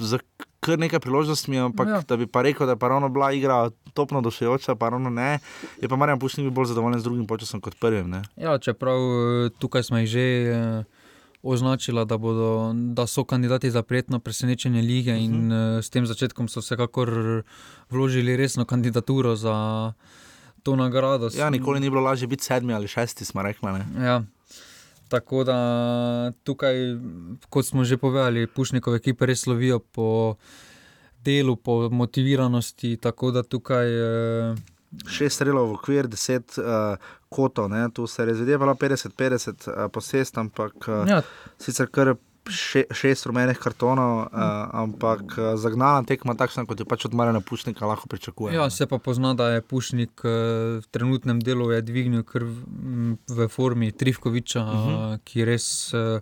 z 0.00 0.16
kar 0.64 0.80
nekaj 0.80 1.00
priložnostmi, 1.04 1.60
ampak 1.60 1.88
ja. 1.88 2.00
Da 2.08 2.16
bi 2.16 2.26
pa 2.26 2.42
rekel, 2.42 2.66
da 2.66 2.72
je 2.72 2.80
pa 2.80 2.88
ravno 2.88 3.08
bila 3.12 3.32
igra 3.32 3.70
topno 3.94 4.20
došejoča, 4.24 4.74
pa 4.74 4.88
ravno 4.88 5.10
ne. 5.10 5.38
Je 5.82 5.88
pa 5.88 5.96
Marjan 5.96 6.18
Pušnik 6.18 6.48
bil 6.48 6.54
bolj 6.56 6.72
zadovoljen 6.72 7.00
z 7.00 7.04
drugim 7.04 7.26
počasom 7.26 7.60
kot 7.60 7.76
prvim. 7.80 8.10
Ne? 8.10 8.22
Ja, 8.36 8.58
čeprav 8.58 8.96
eh, 8.98 9.50
tukaj 9.58 9.82
smo 9.82 10.00
jih 10.00 10.08
že 10.08 10.20
eh, 10.20 10.84
označili, 11.42 12.06
da, 12.08 12.18
bodo, 12.18 12.72
da 12.96 13.06
so 13.06 13.24
kandidati 13.24 13.70
za 13.70 13.82
prijetno 13.82 14.18
presenečenje 14.18 14.82
lige, 14.82 15.12
uh 15.12 15.18
-huh. 15.18 15.24
in 15.24 15.52
eh, 15.52 15.82
s 15.82 15.90
tem 15.90 16.06
začetkom 16.06 16.48
so 16.48 16.60
vsekakor 16.60 17.42
vložili 17.90 18.36
resno 18.36 18.64
kandidaturo 18.64 19.36
za 19.36 19.92
to 20.62 20.76
nagrado. 20.76 21.28
Ja, 21.36 21.50
nikoli 21.50 21.80
ni 21.80 21.90
bilo 21.90 22.00
lažje 22.00 22.28
biti 22.28 22.44
sedmi 22.44 22.74
ali 22.74 22.88
šesti, 22.88 23.24
smo 23.24 23.42
rekli. 23.42 23.72
Ne? 23.72 24.06
Ja. 24.06 24.22
Tako 25.14 25.44
da 25.46 25.56
tukaj, 26.42 26.74
kot 27.48 27.66
smo 27.66 27.84
že 27.84 27.96
povedali, 27.96 28.46
Pušnikove 28.46 28.98
ekipe 28.98 29.26
res 29.26 29.44
slovijo 29.46 29.78
po 29.78 30.36
delu, 31.24 31.54
po 31.56 31.88
motiviranosti. 31.90 32.96
Tako 32.98 33.30
da 33.30 33.42
tukaj. 33.42 33.86
Eh, 33.88 34.54
Šest 35.10 35.40
strelov 35.40 35.72
v 35.72 35.74
okvir, 35.74 36.06
deset 36.06 36.54
uh, 36.54 36.94
kotov, 37.28 37.66
ne? 37.66 37.88
tu 37.90 38.04
se 38.06 38.22
je 38.22 38.28
razvidevalo 38.28 38.76
50-50 38.78 39.66
uh, 39.66 39.88
posest, 39.90 40.38
ampak 40.38 40.86
uh, 40.86 41.02
Ja. 41.10 41.18
sicer 41.58 41.88
kar 41.90 42.12
še, 42.46 42.84
šest 42.90 43.24
rumenih 43.24 43.56
kartonov, 43.56 44.18
uh, 44.22 44.28
ampak 44.74 45.22
uh, 45.32 45.54
zagnana 45.54 46.02
tekma, 46.02 46.34
takšna 46.34 46.64
kot 46.64 46.76
jo 46.76 46.84
pač 46.84 47.04
od 47.04 47.12
Marjana 47.12 47.40
Pušnika 47.40 47.82
lahko 47.82 48.06
pričakuje. 48.06 48.52
Ja, 48.52 48.68
se 48.68 48.86
pa 48.86 48.98
pozna, 48.98 49.32
da 49.32 49.48
je 49.50 49.62
Pušnik 49.62 50.20
eh, 50.20 50.28
v 50.78 50.86
trenutnem 50.88 51.38
delu 51.38 51.70
je 51.70 51.82
dvignil 51.82 52.22
kar 52.22 52.42
v- 52.42 53.48
formi 53.48 53.92
Trivkoviča, 53.92 54.60
uh 54.60 54.74
Mhm. 54.74 54.90
-huh. 54.90 55.18
ki 55.20 55.44
res 55.44 55.66
eh, 55.92 56.20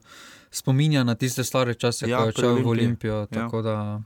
spominja 0.50 1.02
na 1.02 1.14
tiste 1.14 1.42
stare 1.42 1.74
čase, 1.74 2.06
Ja, 2.06 2.18
ko 2.18 2.24
je 2.24 2.32
šel 2.34 2.54
v. 2.54 2.66
Olimpijo. 2.66 3.26
Ja. 3.30 3.48
Da 3.54 4.00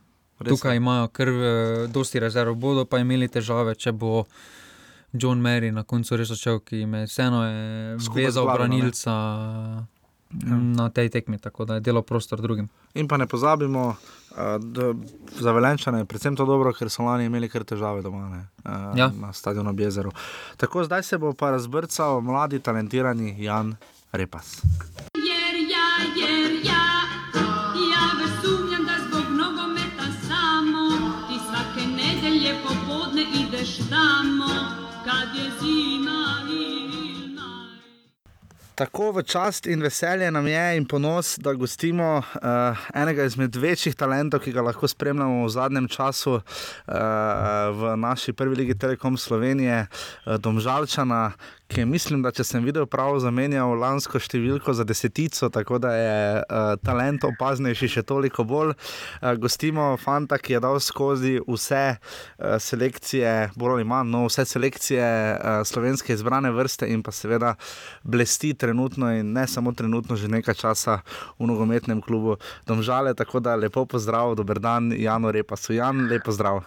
tukaj 0.44 0.72
je. 0.72 0.76
imajo 0.76 1.08
kar 1.08 1.28
eh, 1.28 1.42
dosti 1.88 2.18
rezerv, 2.18 2.54
bodo 2.54 2.84
pa 2.84 2.98
imeli 2.98 3.28
težave, 3.28 3.74
če 3.74 3.92
bo. 3.92 4.24
John 5.12 5.38
Mary 5.38 5.70
na 5.70 5.82
koncu 5.82 6.16
res 6.16 6.28
začel, 6.28 6.58
ki 6.60 6.76
je 6.78 7.06
vseeno 7.06 7.40
je 7.42 7.96
vezal 8.14 8.44
Glavino, 8.44 8.76
ne? 8.76 9.86
Branilca 10.36 10.82
na 10.82 10.88
tej 10.90 11.08
tekmi, 11.08 11.38
tako 11.38 11.64
da 11.64 11.74
je 11.74 11.80
delo 11.80 12.02
prostor 12.02 12.40
drugim. 12.40 12.68
In 12.94 13.08
pa 13.08 13.16
ne 13.16 13.26
pozabimo, 13.26 13.88
uh, 13.88 14.36
da 14.60 14.92
za 15.40 15.52
Velenčane 15.52 15.98
je 15.98 16.04
predvsem 16.04 16.36
to 16.36 16.44
dobro, 16.44 16.72
ker 16.72 16.90
so 16.90 17.02
lani 17.02 17.24
imeli 17.24 17.48
kar 17.48 17.64
težave 17.64 18.02
doma 18.02 18.28
ne, 18.28 18.42
uh, 18.64 18.98
Ja. 18.98 19.10
na 19.20 19.32
stadionu 19.32 19.70
ob 19.70 19.80
jezeru. 19.80 20.12
Tako 20.56 20.84
zdaj 20.84 21.02
se 21.02 21.18
bo 21.18 21.32
pa 21.32 21.50
razbrcal 21.50 22.20
mladi, 22.20 22.58
talentirani 22.60 23.36
Jan 23.38 23.76
Repas. 24.12 24.62
Tako 38.76 39.08
v 39.16 39.22
čast 39.24 39.64
in 39.72 39.80
veselje 39.80 40.28
nam 40.30 40.44
je 40.46 40.76
in 40.76 40.84
ponos, 40.84 41.38
da 41.40 41.54
gostimo 41.56 42.18
uh, 42.20 42.82
enega 42.92 43.24
izmed 43.24 43.56
večjih 43.56 43.94
talentov, 43.96 44.42
ki 44.44 44.52
ga 44.52 44.60
lahko 44.66 44.84
spremljamo 44.84 45.46
v 45.46 45.48
zadnjem 45.48 45.86
času 45.88 46.34
uh, 46.36 46.42
v 47.72 47.94
naši 47.96 48.36
prvi 48.36 48.56
ligi 48.56 48.76
Telekom 48.76 49.16
Slovenije, 49.16 49.86
uh, 49.86 50.36
Domžalčana, 50.36 51.32
ki 51.68 51.80
je, 51.80 51.86
mislim, 51.86 52.22
da 52.22 52.30
če 52.34 52.44
sem 52.46 52.64
videl 52.64 52.86
prav, 52.90 53.16
zamenjal 53.22 53.74
lansko 53.80 54.20
številko 54.22 54.74
za 54.76 54.84
desetico, 54.86 55.48
tako 55.52 55.80
da 55.82 55.92
je 55.96 56.18
uh, 56.40 56.74
talent 56.84 57.26
opaznejši 57.26 57.88
še 57.96 58.04
toliko 58.06 58.44
bolj. 58.46 58.74
Uh, 59.18 59.32
gostimo 59.40 59.88
fanta, 60.00 60.38
ki 60.38 60.56
je 60.56 60.60
dal 60.62 60.78
skozi 60.82 61.34
vse 61.42 61.82
uh, 61.96 62.56
selekcije, 62.62 63.34
bolj 63.58 63.78
ali 63.80 63.88
manj, 63.88 64.12
no, 64.14 64.22
vse 64.30 64.46
selekcije 64.46 65.06
uh, 65.06 65.60
slovenske 65.66 66.14
izbrane 66.14 66.52
vrste 66.54 66.88
in 66.92 67.02
pa 67.02 67.14
seveda 67.14 67.56
blesti 68.06 68.54
trenutno 68.54 69.10
in 69.16 69.34
ne 69.34 69.46
samo 69.50 69.74
trenutno, 69.74 70.16
že 70.16 70.30
nekaj 70.30 70.60
časa 70.62 71.00
v 71.40 71.50
nogometnem 71.50 72.00
klubu 72.04 72.38
Domžale. 72.66 73.14
Tako 73.18 73.42
da 73.42 73.56
lepo 73.58 73.86
pozdrav, 73.90 74.36
dober 74.38 74.62
dan, 74.62 74.92
Jano 74.94 75.34
Repasu. 75.34 75.74
Jan, 75.74 76.06
lepo 76.10 76.32
zdrav. 76.32 76.62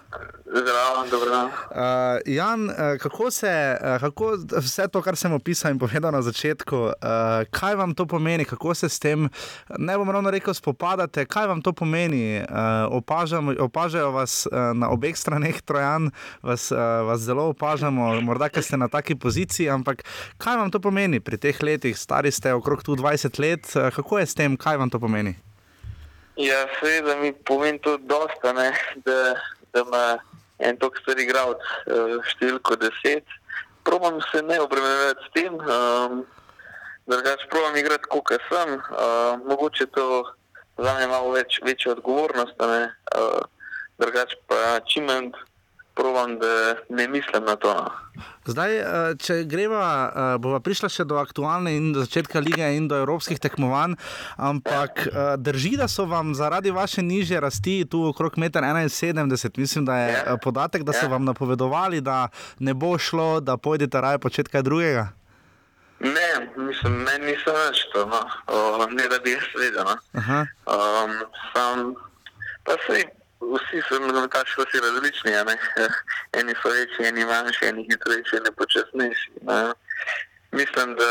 Zdravo, 0.50 1.06
dobro. 1.12 1.44
Uh, 1.46 2.20
Jan, 2.26 2.70
uh, 2.70 2.76
kako 3.00 3.32
se, 3.32 3.78
uh, 3.82 4.00
kako 4.02 4.38
vse 4.58 4.89
to, 4.90 5.02
kar 5.02 5.18
sem 5.18 5.34
opisal 5.34 5.74
in 5.74 5.80
povedal 5.80 6.12
na 6.12 6.22
začetku, 6.22 6.78
uh, 6.90 7.46
kaj 7.54 7.78
vam 7.80 7.94
to 7.96 8.06
pomeni, 8.10 8.46
kako 8.46 8.74
se 8.76 8.90
s 8.90 9.00
tem, 9.00 9.30
ne 9.78 9.98
bom 9.98 10.10
ravno 10.10 10.32
rekel, 10.34 10.54
spopadate, 10.54 11.26
kaj 11.30 11.48
vam 11.48 11.62
to 11.62 11.74
pomeni? 11.74 12.42
Uh, 12.42 12.90
opažam, 13.00 13.54
opažajo 13.54 14.12
vas 14.12 14.46
uh, 14.50 14.72
na 14.74 14.90
obeh 14.90 15.18
straneh 15.18 15.62
Trojan, 15.62 16.12
vas, 16.42 16.72
uh, 16.72 17.06
vas 17.08 17.22
zelo 17.22 17.50
opažamo, 17.54 18.22
morda, 18.22 18.50
ker 18.50 18.66
ste 18.66 18.78
na 18.78 18.90
taki 18.92 19.16
poziciji, 19.16 19.70
ampak 19.70 20.04
kaj 20.42 20.58
vam 20.60 20.74
to 20.74 20.82
pomeni 20.82 21.22
pri 21.24 21.38
teh 21.38 21.56
letih, 21.64 21.98
stari 21.98 22.32
ste 22.32 22.54
okrog 22.54 22.84
tu 22.84 22.98
20 22.98 23.40
let, 23.40 23.70
uh, 23.76 23.94
kako 23.94 24.20
je 24.20 24.26
s 24.26 24.36
tem, 24.36 24.58
kaj 24.58 24.82
vam 24.82 24.90
to 24.90 25.00
pomeni? 25.00 25.38
Ja, 26.40 26.66
seveda 26.80 27.20
mi 27.20 27.34
pomeni 27.34 27.80
to 27.84 27.98
dosta, 27.98 28.54
ne, 28.56 28.72
da, 29.06 29.36
da 29.74 29.84
ima 29.84 30.06
en 30.60 30.78
tok 30.80 30.98
star 31.00 31.20
igralec 31.20 31.64
številko 32.34 32.78
deset. 32.80 33.39
Probam 33.90 34.20
se 34.32 34.42
ne 34.46 34.60
obremenjevati 34.62 35.26
s 35.26 35.32
tem, 35.34 35.54
um, 35.58 36.26
drugače 37.10 37.48
probam 37.50 37.78
igrati, 37.78 38.10
kot 38.14 38.34
sem. 38.50 38.76
Uh, 38.78 39.40
mogoče 39.50 39.86
to 39.98 40.24
za 40.78 40.94
me 40.94 41.08
malo 41.08 41.32
več, 41.34 41.58
večja 41.66 41.96
odgovornost, 41.98 42.62
uh, 42.62 43.40
drugače 43.98 44.38
pa 44.48 44.78
čim 44.86 45.10
manj 45.10 45.32
probam, 46.00 46.38
da 46.40 46.76
ne 46.90 47.08
mislim 47.08 47.44
na 47.46 47.56
to. 47.60 47.74
No. 47.74 48.24
Zdaj, 48.50 48.72
če 49.20 49.36
greva, 49.46 49.84
bova 50.42 50.60
prišla 50.64 50.90
še 50.90 51.06
do 51.08 51.20
aktualne 51.22 51.76
in 51.76 51.92
do 51.94 52.04
začetka 52.06 52.42
lige 52.44 52.66
in 52.76 52.88
do 52.90 52.98
evropskih 53.04 53.40
tekmovanj, 53.40 53.94
ampak 54.40 55.06
drži, 55.38 55.76
da 55.80 55.90
so 55.92 56.08
vam 56.10 56.34
zaradi 56.36 56.72
vaše 56.72 57.04
nižje 57.06 57.40
rasti, 57.44 57.84
tu 57.86 58.02
okrog 58.10 58.40
1,71 58.40 59.20
m, 59.20 59.54
mislim, 59.58 59.86
da 59.86 60.00
je 60.00 60.18
podatek, 60.44 60.88
da 60.88 60.96
so 60.96 61.12
vam 61.12 61.28
napovedovali, 61.28 62.02
da 62.02 62.28
ne 62.60 62.74
bo 62.74 62.98
šlo, 62.98 63.40
da 63.40 63.58
pojdete 63.58 64.02
raje 64.02 64.20
početi 64.20 64.52
kaj 64.56 64.66
drugega. 64.66 65.10
Ne, 66.00 66.30
mislim, 66.56 66.94
meni 67.04 67.34
niso 67.34 67.52
več 67.52 67.84
to, 67.94 68.06
no. 68.08 68.20
o, 68.48 68.88
ne 68.88 69.08
da 69.12 69.20
bi 69.20 69.36
jaz 69.36 69.48
vedel. 69.60 69.90
No. 70.16 70.38
Um, 70.64 71.16
sam, 71.52 71.90
pa 72.64 72.78
sej, 72.88 73.04
vsi 73.42 73.82
so 73.88 74.00
nogometaši 74.00 74.62
vsi 74.62 74.80
različni, 74.86 75.32
ne? 75.32 75.56
eni 76.40 76.54
so 76.62 76.70
večji, 76.70 77.08
eni 77.08 77.26
manjši, 77.26 77.66
eni 77.66 77.88
hitrejši, 77.90 78.36
eni 78.40 78.52
počasnejši. 78.58 79.32
Ne? 79.42 79.60
Mislim, 80.52 80.96
da, 81.00 81.10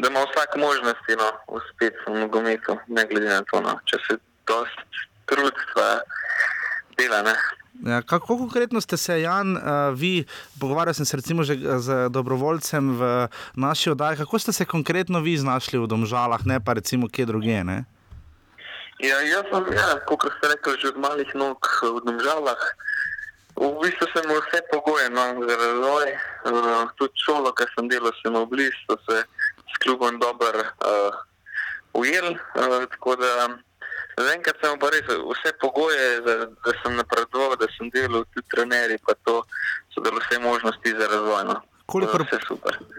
da 0.00 0.08
ima 0.08 0.20
vsak 0.28 0.56
možnosti 0.56 1.18
no, 1.18 1.30
uspeti 1.58 1.96
v 2.06 2.18
nogometu, 2.20 2.78
ne 2.86 3.06
glede 3.10 3.28
na 3.28 3.42
to, 3.50 3.60
no. 3.60 3.78
če 3.84 3.98
se 4.06 4.18
dosti 4.46 5.06
trudstva 5.26 5.88
dela. 6.98 7.22
Ne? 7.22 7.34
Ja, 7.84 8.02
kako 8.02 8.38
konkretno 8.38 8.80
ste 8.80 8.96
se, 8.96 9.20
Jan, 9.20 9.56
uh, 9.56 9.62
vi, 9.94 10.24
pogovarjal 10.60 10.94
sem 10.94 11.04
se 11.04 11.16
recimo 11.16 11.44
že 11.44 11.56
z 11.78 12.08
dobrovoljcem 12.08 12.92
v 12.98 13.28
naši 13.54 13.90
oddaji, 13.90 14.16
kako 14.16 14.38
ste 14.38 14.52
se 14.52 14.64
konkretno 14.64 15.20
vi 15.20 15.36
znašli 15.36 15.78
v 15.78 15.86
Domžalah, 15.86 16.46
ne 16.46 16.60
pa 16.64 16.72
recimo 16.72 17.08
kje 17.08 17.26
drugje? 17.26 17.64
Ne? 17.64 17.84
Ja, 18.98 19.20
jaz 19.20 19.44
sem, 19.52 19.66
ja, 19.76 19.88
kot 20.08 20.24
ste 20.38 20.48
rekli, 20.54 20.80
že 20.80 20.88
od 20.88 20.98
malih 21.04 21.28
nog 21.36 21.60
v 21.84 22.00
Domžalah. 22.00 22.60
V 23.56 23.68
bistvu 23.80 24.08
sem 24.12 24.24
imel 24.24 24.40
vse 24.40 24.60
pogoje 24.72 25.08
no, 25.12 25.24
za 25.44 25.54
razvoj, 25.56 26.08
uh, 26.48 26.88
tudi 26.96 27.12
šolo, 27.24 27.52
ki 27.52 27.68
sem 27.76 27.88
delal, 27.92 28.12
sem 28.20 28.32
imel 28.32 28.48
blizu, 28.48 28.96
se 29.04 29.24
s 29.68 29.74
klubom 29.84 30.16
dobro 30.20 30.64
uh, 30.64 31.12
ujel. 31.92 32.36
Uh, 32.56 32.88
tako 32.88 33.16
da 33.20 33.60
zaenkrat 34.16 34.64
sem 34.64 34.80
pa 34.80 34.88
res 34.92 35.08
vse 35.08 35.52
pogoje, 35.60 36.20
da, 36.24 36.34
da 36.48 36.76
sem 36.80 36.96
napredoval, 36.96 37.56
da 37.60 37.68
sem 37.76 37.92
delal, 37.92 38.24
tudi 38.32 38.48
trenerji, 38.52 39.00
pa 39.04 39.12
to 39.28 39.42
so 39.92 40.00
dali 40.00 40.24
vse 40.24 40.40
možnosti 40.40 40.96
za 40.96 41.08
razvoj. 41.12 41.44
No. 41.52 41.60
Kolikor, 41.86 42.24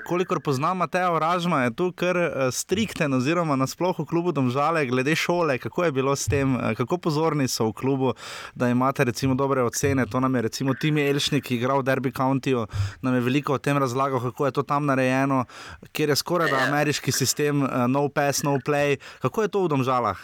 kolikor 0.07 0.39
poznam 0.39 0.77
Mateja 0.77 1.11
Oražma, 1.11 1.63
je 1.63 1.73
tu 1.75 1.91
kar 1.91 2.15
strikten, 2.51 3.13
oziroma 3.13 3.55
nasplošno 3.59 4.05
v 4.05 4.07
klubu 4.07 4.31
Domžale, 4.31 4.85
glede 4.87 5.15
šole, 5.15 5.57
kako 5.59 5.83
je 5.83 5.91
bilo 5.91 6.15
s 6.15 6.25
tem, 6.31 6.55
kako 6.77 6.97
pozorni 6.97 7.47
so 7.51 7.67
v 7.67 7.73
klubu, 7.73 8.13
da 8.55 8.69
imate 8.71 9.03
recimo 9.03 9.35
dobre 9.35 9.63
ocene. 9.63 10.05
To 10.05 10.19
nam 10.23 10.35
je 10.35 10.41
recimo 10.41 10.73
Timi 10.73 11.03
Elšnik, 11.03 11.43
ki 11.43 11.59
igra 11.59 11.75
v 11.75 11.83
Derby 11.83 12.15
Countyju, 12.15 12.63
nam 13.01 13.19
je 13.19 13.21
veliko 13.27 13.53
o 13.53 13.59
tem 13.59 13.77
razlagal, 13.77 14.23
kako 14.31 14.45
je 14.45 14.51
to 14.55 14.63
tam 14.63 14.87
narejeno, 14.87 15.43
kjer 15.91 16.09
je 16.09 16.15
skoraj 16.15 16.51
da 16.51 16.63
ameriški 16.71 17.11
sistem, 17.11 17.67
no 17.91 18.07
pass, 18.07 18.43
no 18.43 18.55
play. 18.63 18.95
Kako 19.19 19.41
je 19.43 19.47
to 19.51 19.67
v 19.67 19.75
Domžalah? 19.75 20.23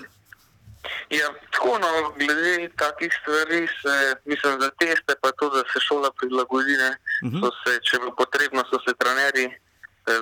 Ja, 1.09 1.27
tako 1.51 1.79
no, 1.79 2.13
glede 2.15 2.69
takih 2.77 3.13
stvari, 3.21 3.67
se, 3.81 4.15
mislim, 4.25 4.61
za 4.61 4.69
teste, 4.69 5.15
pa 5.21 5.31
to, 5.31 5.49
da 5.49 5.63
se 5.73 5.79
šola 5.79 6.11
prilagodi. 6.11 6.73
Uh 6.73 7.31
-huh. 7.31 7.51
se, 7.63 7.79
če 7.83 7.99
bo 7.99 8.11
potrebno, 8.15 8.63
so 8.69 8.79
se 8.87 8.93
trenerji 8.99 9.49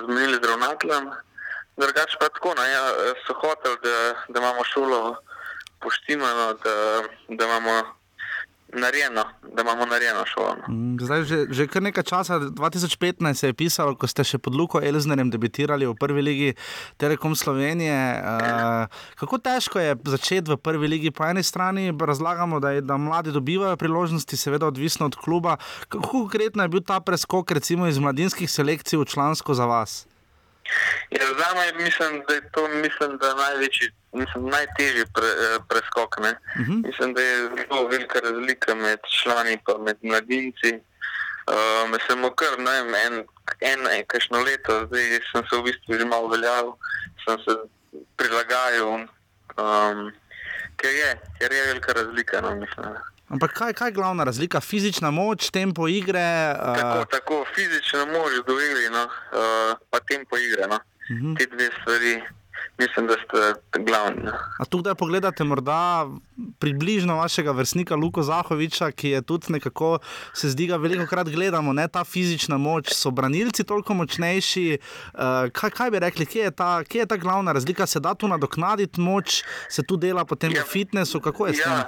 zmenili 0.04 0.38
z 0.42 0.48
ravnateljem. 0.48 1.10
Drugače 1.76 2.16
pa 2.20 2.28
tako, 2.28 2.54
no, 2.56 2.64
ja, 2.64 2.84
so 3.26 3.34
hoteli, 3.34 3.76
da, 3.82 4.14
da 4.28 4.40
imamo 4.40 4.64
šolo 4.64 5.16
poštimano, 5.80 6.54
da, 6.64 7.02
da 7.28 7.44
imamo 7.44 8.01
narejeno, 8.72 9.24
da 9.56 9.62
imamo 9.62 9.86
narejeno 9.86 10.24
šolo. 10.26 10.56
No. 10.68 10.96
Zdaj, 11.00 11.24
že, 11.24 11.46
že 11.50 11.66
kar 11.66 11.82
nekaj 11.82 12.04
časa, 12.04 12.38
2015 12.40 13.34
se 13.34 13.46
je 13.46 13.54
pisalo, 13.54 13.94
ko 13.94 14.06
ste 14.06 14.24
še 14.24 14.38
pod 14.38 14.54
Luko 14.54 14.80
Elznerjem 14.80 15.30
debitirali 15.30 15.86
v 15.86 15.94
prvi 15.98 16.22
ligi 16.22 16.50
Telekom 16.96 17.36
Slovenije. 17.36 17.96
Uh, 18.22 18.86
kako 19.20 19.38
težko 19.38 19.80
je 19.80 19.96
začeti 20.04 20.52
v 20.52 20.56
prvi 20.56 20.88
ligi? 20.88 21.10
Po 21.10 21.26
eni 21.28 21.42
strani 21.42 21.92
razlagamo, 21.92 22.60
da, 22.60 22.76
je, 22.78 22.80
da 22.80 22.96
mladi 22.96 23.32
dobivajo 23.32 23.76
priložnosti, 23.76 24.36
seveda 24.36 24.66
odvisno 24.66 25.06
od 25.06 25.16
kluba. 25.16 25.56
Kako 25.88 26.08
konkretno 26.08 26.64
je 26.64 26.72
bil 26.72 26.80
ta 26.80 27.00
preskok 27.00 27.52
iz 27.88 27.98
mladinskih 27.98 28.50
selekcij 28.50 28.98
v 28.98 29.04
člansko 29.04 29.54
za 29.54 29.66
vas? 29.66 30.11
Ja, 31.10 31.26
za 31.38 31.48
me 31.54 31.84
mislim, 31.84 32.22
da 32.28 32.34
je 32.34 32.50
to 32.52 32.68
mislim, 32.68 33.18
da 33.18 33.34
največji, 33.34 33.90
mislim, 34.12 34.48
najtežji 34.48 35.04
pre, 35.14 35.30
preskok. 35.68 36.16
Uh 36.18 36.24
-huh. 36.24 36.86
Mislim, 36.86 37.14
da 37.14 37.22
je 37.22 37.48
zelo 37.48 37.88
velika 37.88 38.20
razlika 38.20 38.74
med 38.74 38.98
člani 39.22 39.52
in 39.52 39.84
med 39.84 39.96
mladinci. 40.02 40.80
Uh, 41.46 41.98
sem 42.06 42.22
kar 42.36 42.58
ne 42.58 42.70
vem, 42.70 42.94
en, 42.94 43.14
en, 43.60 44.04
kakšno 44.06 44.42
leto, 44.46 44.86
zdaj 44.86 45.18
sem 45.32 45.42
se 45.50 45.56
v 45.56 45.64
bistvu 45.66 45.98
že 45.98 46.04
malo 46.06 46.30
uveljavil, 46.30 46.76
sem 47.24 47.38
se 47.42 47.56
prilagajal, 48.16 49.08
um, 49.58 50.12
ker, 50.78 50.92
je, 50.94 51.10
ker 51.40 51.52
je 51.52 51.66
velika 51.66 51.92
razlika. 51.92 52.40
No, 52.40 52.54
mislim, 52.54 52.94
Ampak 53.32 53.52
kaj, 53.56 53.72
kaj 53.72 53.88
je 53.88 53.92
glavna 53.92 54.24
razlika? 54.24 54.60
Fizična 54.60 55.10
moč, 55.10 55.50
tempo 55.50 55.88
igre? 55.88 56.52
Uh... 56.52 56.76
Tako, 56.76 57.04
tako, 57.10 57.44
fizična 57.54 58.04
moč 58.04 58.36
do 58.46 58.58
igre, 58.60 58.90
no, 58.92 59.04
uh, 59.08 59.78
pa 59.90 60.00
tempo 60.00 60.36
igre. 60.36 60.68
No. 60.68 60.76
Uh 60.76 61.16
-huh. 61.16 61.38
Te 61.38 61.46
dve 61.46 61.70
stvari, 61.80 62.20
mislim, 62.78 63.06
da 63.06 63.14
sta 63.24 63.54
glavni. 63.80 64.28
A 64.58 64.64
tu, 64.64 64.82
da 64.82 64.94
pogledate, 64.94 65.44
morda 65.44 66.06
približno 66.58 67.16
vašega 67.16 67.50
vrstnika 67.50 67.96
Luka 67.96 68.22
Zahoviča, 68.22 68.90
ki 68.90 69.08
je 69.08 69.22
tudi 69.22 69.52
nekako, 69.52 69.98
se 70.34 70.48
zdi, 70.48 70.66
da 70.66 70.76
veliko 70.76 71.06
krat 71.06 71.28
gledamo, 71.28 71.72
ne 71.72 71.88
ta 71.88 72.04
fizična 72.04 72.58
moč, 72.58 72.92
so 72.92 73.10
branilci 73.10 73.64
toliko 73.64 73.94
močnejši. 73.94 74.78
Uh, 75.14 75.20
kaj, 75.52 75.70
kaj 75.70 75.90
bi 75.90 75.98
rekli, 75.98 76.26
kje 76.26 76.42
je, 76.42 76.50
ta, 76.50 76.84
kje 76.84 76.98
je 76.98 77.06
ta 77.06 77.16
glavna 77.16 77.52
razlika? 77.52 77.86
Se 77.86 78.00
da 78.00 78.14
tu 78.14 78.28
nadoknaditi 78.28 79.00
moč, 79.00 79.42
se 79.68 79.82
tu 79.82 79.96
dela 79.96 80.24
potem 80.24 80.52
ja. 80.52 80.62
v 80.62 80.66
fitnessu, 80.66 81.20
kako 81.20 81.46
je 81.46 81.54
s 81.54 81.62
tem? 81.62 81.82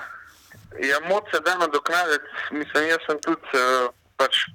Ja. 0.83 1.01
Moč 1.09 1.31
se 1.31 1.41
da 1.41 1.55
nadoknaditi. 1.59 2.25
Mislim, 2.51 2.89
jaz 2.89 3.03
sem 3.07 3.20
tudi 3.22 3.59
uh, 3.59 3.93
pač 4.16 4.47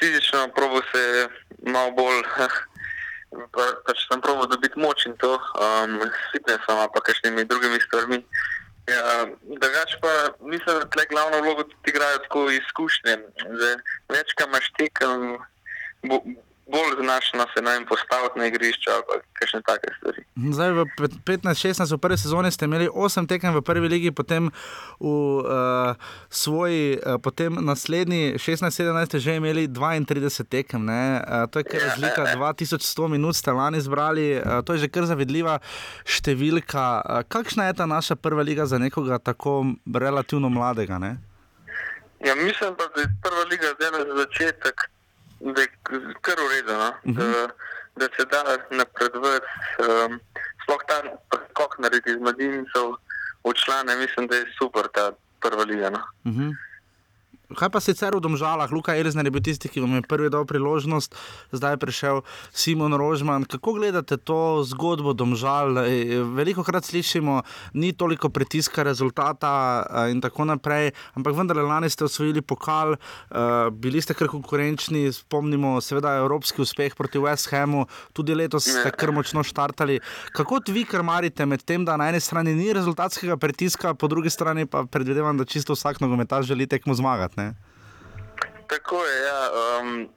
fizično 0.00 0.48
probo 0.56 0.80
se 0.92 1.28
malo 1.66 1.90
bolj, 1.90 2.22
pa, 3.54 3.64
pač 3.86 4.04
sem 4.08 4.20
probo 4.20 4.46
dobiti 4.46 4.78
moč 4.78 5.06
in 5.06 5.16
to, 5.22 5.32
um, 5.36 5.98
s 6.04 6.32
fitnessom, 6.32 6.84
pa 6.92 7.00
kakšnimi 7.00 7.44
drugimi 7.48 7.80
stvarmi. 7.88 8.20
Ja, 8.86 9.26
drugač 9.42 9.96
pa 10.02 10.10
mislim, 10.40 10.78
da 10.78 10.90
tle 10.94 11.06
glavno 11.10 11.40
vlogo 11.42 11.64
tudi 11.66 11.90
igrajo 11.90 12.18
tako 12.28 12.44
izkušnje. 12.54 13.16
Več, 14.12 14.34
kam 14.38 14.52
imaš 14.52 14.68
tekem, 14.78 15.32
bo, 16.06 16.20
bolj 16.72 17.04
znašno 17.04 17.46
se 17.54 17.62
naj 17.62 17.86
postaviti 17.86 18.38
na 18.38 18.46
igrišče 18.46 18.90
ali 18.90 19.20
kakšne 19.32 19.60
take 19.62 19.88
stvari. 19.98 20.20
Zdaj 20.52 20.70
v 20.72 20.84
15-16 21.24 21.94
v 21.94 21.98
prvi 21.98 22.18
sezoni 22.18 22.50
ste 22.50 22.64
imeli 22.64 22.88
8 22.88 23.28
tekem 23.28 23.54
v 23.54 23.62
prvi 23.62 23.88
ligi, 23.88 24.10
potem 24.10 24.50
v 25.00 25.06
uh, 25.06 25.94
svoji, 26.30 26.98
uh, 26.98 27.22
potem 27.22 27.54
naslednji 27.54 28.34
16-17 28.34 29.06
ste 29.06 29.18
že 29.18 29.36
imeli 29.36 29.68
32 29.68 30.44
tekem. 30.48 30.88
Uh, 30.88 31.46
to 31.50 31.62
je 31.62 31.64
kar 31.64 31.80
razlika, 31.80 32.26
2100 32.34 33.08
minut 33.08 33.36
ste 33.36 33.52
lani 33.52 33.80
zbrali, 33.80 34.42
uh, 34.42 34.64
to 34.66 34.74
je 34.74 34.78
že 34.78 34.88
kar 34.88 35.06
zavidljiva 35.06 35.58
številka. 36.04 36.84
Uh, 37.06 37.22
kakšna 37.28 37.70
je 37.70 37.78
ta 37.78 37.86
naša 37.86 38.18
prva 38.18 38.42
liga 38.42 38.66
za 38.66 38.78
nekoga 38.78 39.18
tako 39.22 39.78
relativno 39.94 40.48
mladega? 40.48 40.98
Ne? 40.98 41.16
Ja, 42.26 42.34
mislim 42.34 42.74
pa, 42.74 42.90
da 42.90 43.06
je 43.06 43.08
prva 43.22 43.44
liga 43.46 43.70
zdaj 43.78 44.02
za 44.02 44.14
začetek 44.16 44.95
da 45.40 45.60
je 45.60 45.68
kar 46.20 46.38
urejeno, 46.46 46.78
no? 46.78 46.88
uh 46.88 47.16
-huh. 47.16 47.48
da, 47.96 48.06
da 48.06 48.14
se 48.16 48.24
da 48.24 48.40
napredovati. 48.70 49.46
Um, 49.78 50.20
sploh 50.62 50.82
ta 50.88 51.02
preskok 51.30 51.78
narediti 51.78 52.10
iz 52.10 52.20
mladincev 52.20 52.86
v 53.44 53.52
člane, 53.54 53.96
mislim, 53.96 54.26
da 54.26 54.36
je 54.36 54.52
super 54.58 54.88
ta 54.92 55.12
prva 55.40 55.64
liga. 55.64 55.90
No? 55.90 56.00
Uh 56.24 56.32
-huh. 56.32 56.56
Kaj 57.46 57.70
pa 57.70 57.78
sicer 57.78 58.10
v 58.10 58.18
Domžalah, 58.18 58.66
Luka 58.74 58.90
Elizner 58.98 59.22
je 59.22 59.30
bil 59.30 59.38
tisti, 59.38 59.70
ki 59.70 59.78
vam 59.78 59.94
je 59.94 60.02
prvi 60.02 60.26
dal 60.34 60.42
priložnost, 60.42 61.14
zdaj 61.54 61.76
je 61.76 61.78
prišel 61.78 62.16
Simon 62.50 62.90
Rožman. 62.98 63.46
Kako 63.46 63.78
gledate 63.78 64.18
to 64.18 64.66
zgodbo 64.66 65.14
Domžal? 65.14 65.78
Veliko 66.34 66.66
krat 66.66 66.82
slišimo, 66.90 67.46
ni 67.78 67.92
toliko 67.94 68.34
pritiska 68.34 68.82
rezultata 68.82 69.86
in 70.10 70.18
tako 70.18 70.42
naprej, 70.50 70.90
ampak 71.14 71.38
vendar 71.38 71.62
lani 71.62 71.86
ste 71.86 72.10
osvojili 72.10 72.42
pokal, 72.42 72.98
bili 73.70 74.02
ste 74.02 74.18
kar 74.18 74.26
konkurenčni, 74.26 75.06
spomnimo 75.14 75.78
seveda 75.78 76.16
evropski 76.26 76.66
uspeh 76.66 76.98
proti 76.98 77.22
West 77.22 77.54
Hamu, 77.54 77.86
tudi 78.10 78.34
letos 78.34 78.66
ste 78.66 78.90
kar 78.90 79.14
močno 79.14 79.46
štartali. 79.46 80.00
Kako 80.34 80.66
vi 80.66 80.82
krmarite 80.82 81.46
med 81.46 81.62
tem, 81.62 81.86
da 81.86 81.94
na 81.94 82.10
eni 82.10 82.18
strani 82.18 82.58
ni 82.58 82.72
rezultatskega 82.74 83.38
pritiska, 83.38 83.94
po 83.94 84.10
drugi 84.10 84.34
strani 84.34 84.66
pa 84.66 84.82
predvidevam, 84.82 85.38
da 85.38 85.46
čisto 85.46 85.78
vsak 85.78 86.02
nogometaš 86.02 86.50
želi 86.50 86.66
tekmo 86.66 86.94
zmagati? 86.94 87.35
Ne? 87.36 87.54
Tako 88.66 89.04
je, 89.04 89.16
ja. 89.22 89.40
Um, 89.80 90.08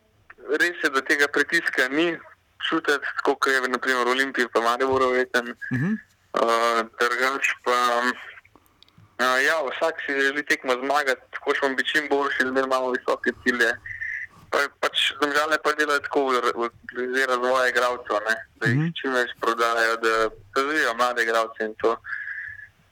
res 0.60 0.84
je, 0.84 0.90
da 0.90 1.02
tega 1.02 1.28
pritiska 1.28 1.88
ni 1.92 2.18
čutiti, 2.70 3.08
kot 3.24 3.48
je 3.48 3.62
naprimer 3.68 4.08
v 4.08 4.16
Olimpiji, 4.16 4.52
pa 4.54 4.62
Maribor, 4.62 5.06
verjetno. 5.12 5.42
Uh 5.42 5.80
-huh. 5.80 5.94
uh, 6.42 6.80
drugač 7.00 7.46
pa, 7.64 7.78
uh, 9.22 9.38
ja, 9.44 9.56
vsak 9.70 9.96
si 10.06 10.22
želi 10.22 10.46
tekmo 10.46 10.74
zmagati, 10.74 11.22
hočemo 11.44 11.76
biti 11.76 11.90
čim 11.90 12.08
boljši, 12.10 12.44
da 12.52 12.62
imamo 12.62 12.92
visoke 12.92 13.32
cilje. 13.44 13.72
Pa, 14.52 14.58
pač 14.80 15.14
države 15.22 15.58
pa 15.64 15.72
delajo 15.72 16.00
tako, 16.00 16.22
glede 16.92 17.26
razvoja 17.26 17.70
igralcev, 17.70 18.18
da 18.60 18.68
jih 18.68 18.78
uh 18.78 18.84
-huh. 18.84 19.02
čim 19.02 19.14
več 19.14 19.30
prodajajo, 19.42 19.96
da 19.98 20.30
razvijajo 20.56 20.94
mlade 20.94 21.24
igralce 21.24 21.66
in 21.66 21.76
to. 21.82 21.98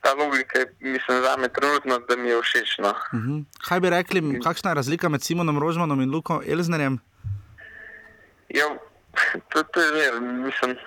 Ta 0.07 0.13
logika 0.13 0.59
je, 0.59 0.65
mislim, 0.79 1.21
za 1.21 1.37
me 1.37 1.47
trenutno, 1.49 1.99
da 1.99 2.15
mi 2.15 2.29
je 2.29 2.41
všeč. 2.41 2.77
No. 2.77 2.89
Uh 2.89 3.19
-huh. 3.19 3.43
Kaj 3.67 3.79
bi 3.79 3.89
rekli, 3.89 4.39
kakšna 4.43 4.71
je 4.71 4.75
razlika 4.75 5.09
med 5.09 5.23
Simonom 5.23 5.59
Rožmanom 5.59 6.01
in 6.01 6.11
Luko 6.11 6.41
Elznerjem? 6.47 6.99
Ja, 8.49 8.67
to, 9.49 9.63
to 9.63 9.81
je 9.81 9.87
zmer, 9.87 10.21
mislim, 10.21 10.77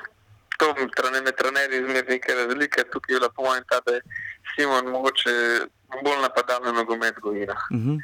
to 0.59 0.75
trane, 0.97 1.21
med 1.21 1.37
trenerji 1.37 1.85
zmer 1.85 2.05
neke 2.09 2.35
razlike. 2.35 2.85
Tukaj 2.93 3.15
je 3.15 3.19
bila 3.19 3.29
po 3.37 3.43
mojem 3.43 3.65
ta, 3.69 3.81
da 3.87 3.93
je 3.93 4.01
Simon 4.55 4.85
mogoče 4.93 5.31
bolj 6.05 6.21
napadalno 6.23 6.73
nogomet 6.73 7.21
govina. 7.21 7.57
Uh 7.71 7.81
-huh. 7.81 8.01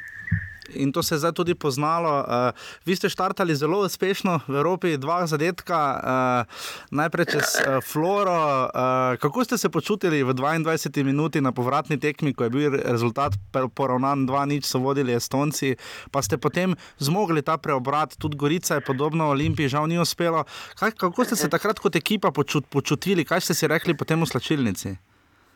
In 0.75 0.91
to 0.91 1.03
se 1.03 1.15
je 1.15 1.19
zdaj 1.19 1.31
tudi 1.31 1.55
poznalo. 1.55 2.19
Uh, 2.19 2.51
vi 2.85 2.95
ste 2.95 3.09
štartali 3.09 3.55
zelo 3.55 3.79
uspešno 3.85 4.39
v 4.47 4.55
Evropi, 4.55 4.97
dva 4.97 5.27
zadetka, 5.27 5.79
uh, 5.79 6.43
najprej 6.91 7.25
čez 7.25 7.47
uh, 7.59 7.79
Floro. 7.83 8.67
Uh, 8.67 9.15
kako 9.21 9.43
ste 9.43 9.57
se 9.57 9.69
počutili 9.69 10.23
v 10.23 10.33
22 10.33 11.03
minuti 11.03 11.41
na 11.41 11.51
povratni 11.51 11.99
tekmi, 11.99 12.33
ko 12.33 12.43
je 12.43 12.49
bil 12.49 12.71
rezultat 12.71 13.33
poravnan 13.51 14.27
2-0, 14.27 14.61
so 14.65 14.79
vodili 14.79 15.13
Estonci, 15.13 15.75
pa 16.11 16.21
ste 16.21 16.37
potem 16.37 16.75
zmogli 16.99 17.41
ta 17.41 17.57
preobrat, 17.57 18.15
tudi 18.19 18.37
Gorica 18.37 18.75
je 18.75 18.81
podobno 18.81 19.29
Olimpiji, 19.29 19.69
žal 19.69 19.87
ni 19.87 19.99
uspelo. 19.99 20.43
Kaj, 20.79 20.91
kako 20.97 21.25
ste 21.25 21.35
se 21.35 21.49
takrat 21.49 21.79
kot 21.79 21.95
ekipa 21.95 22.31
počut, 22.31 22.67
počutili, 22.69 23.25
kaj 23.25 23.41
ste 23.41 23.53
si 23.53 23.67
rekli 23.67 23.97
potem 23.97 24.21
v 24.21 24.27
slačilnici? 24.27 24.97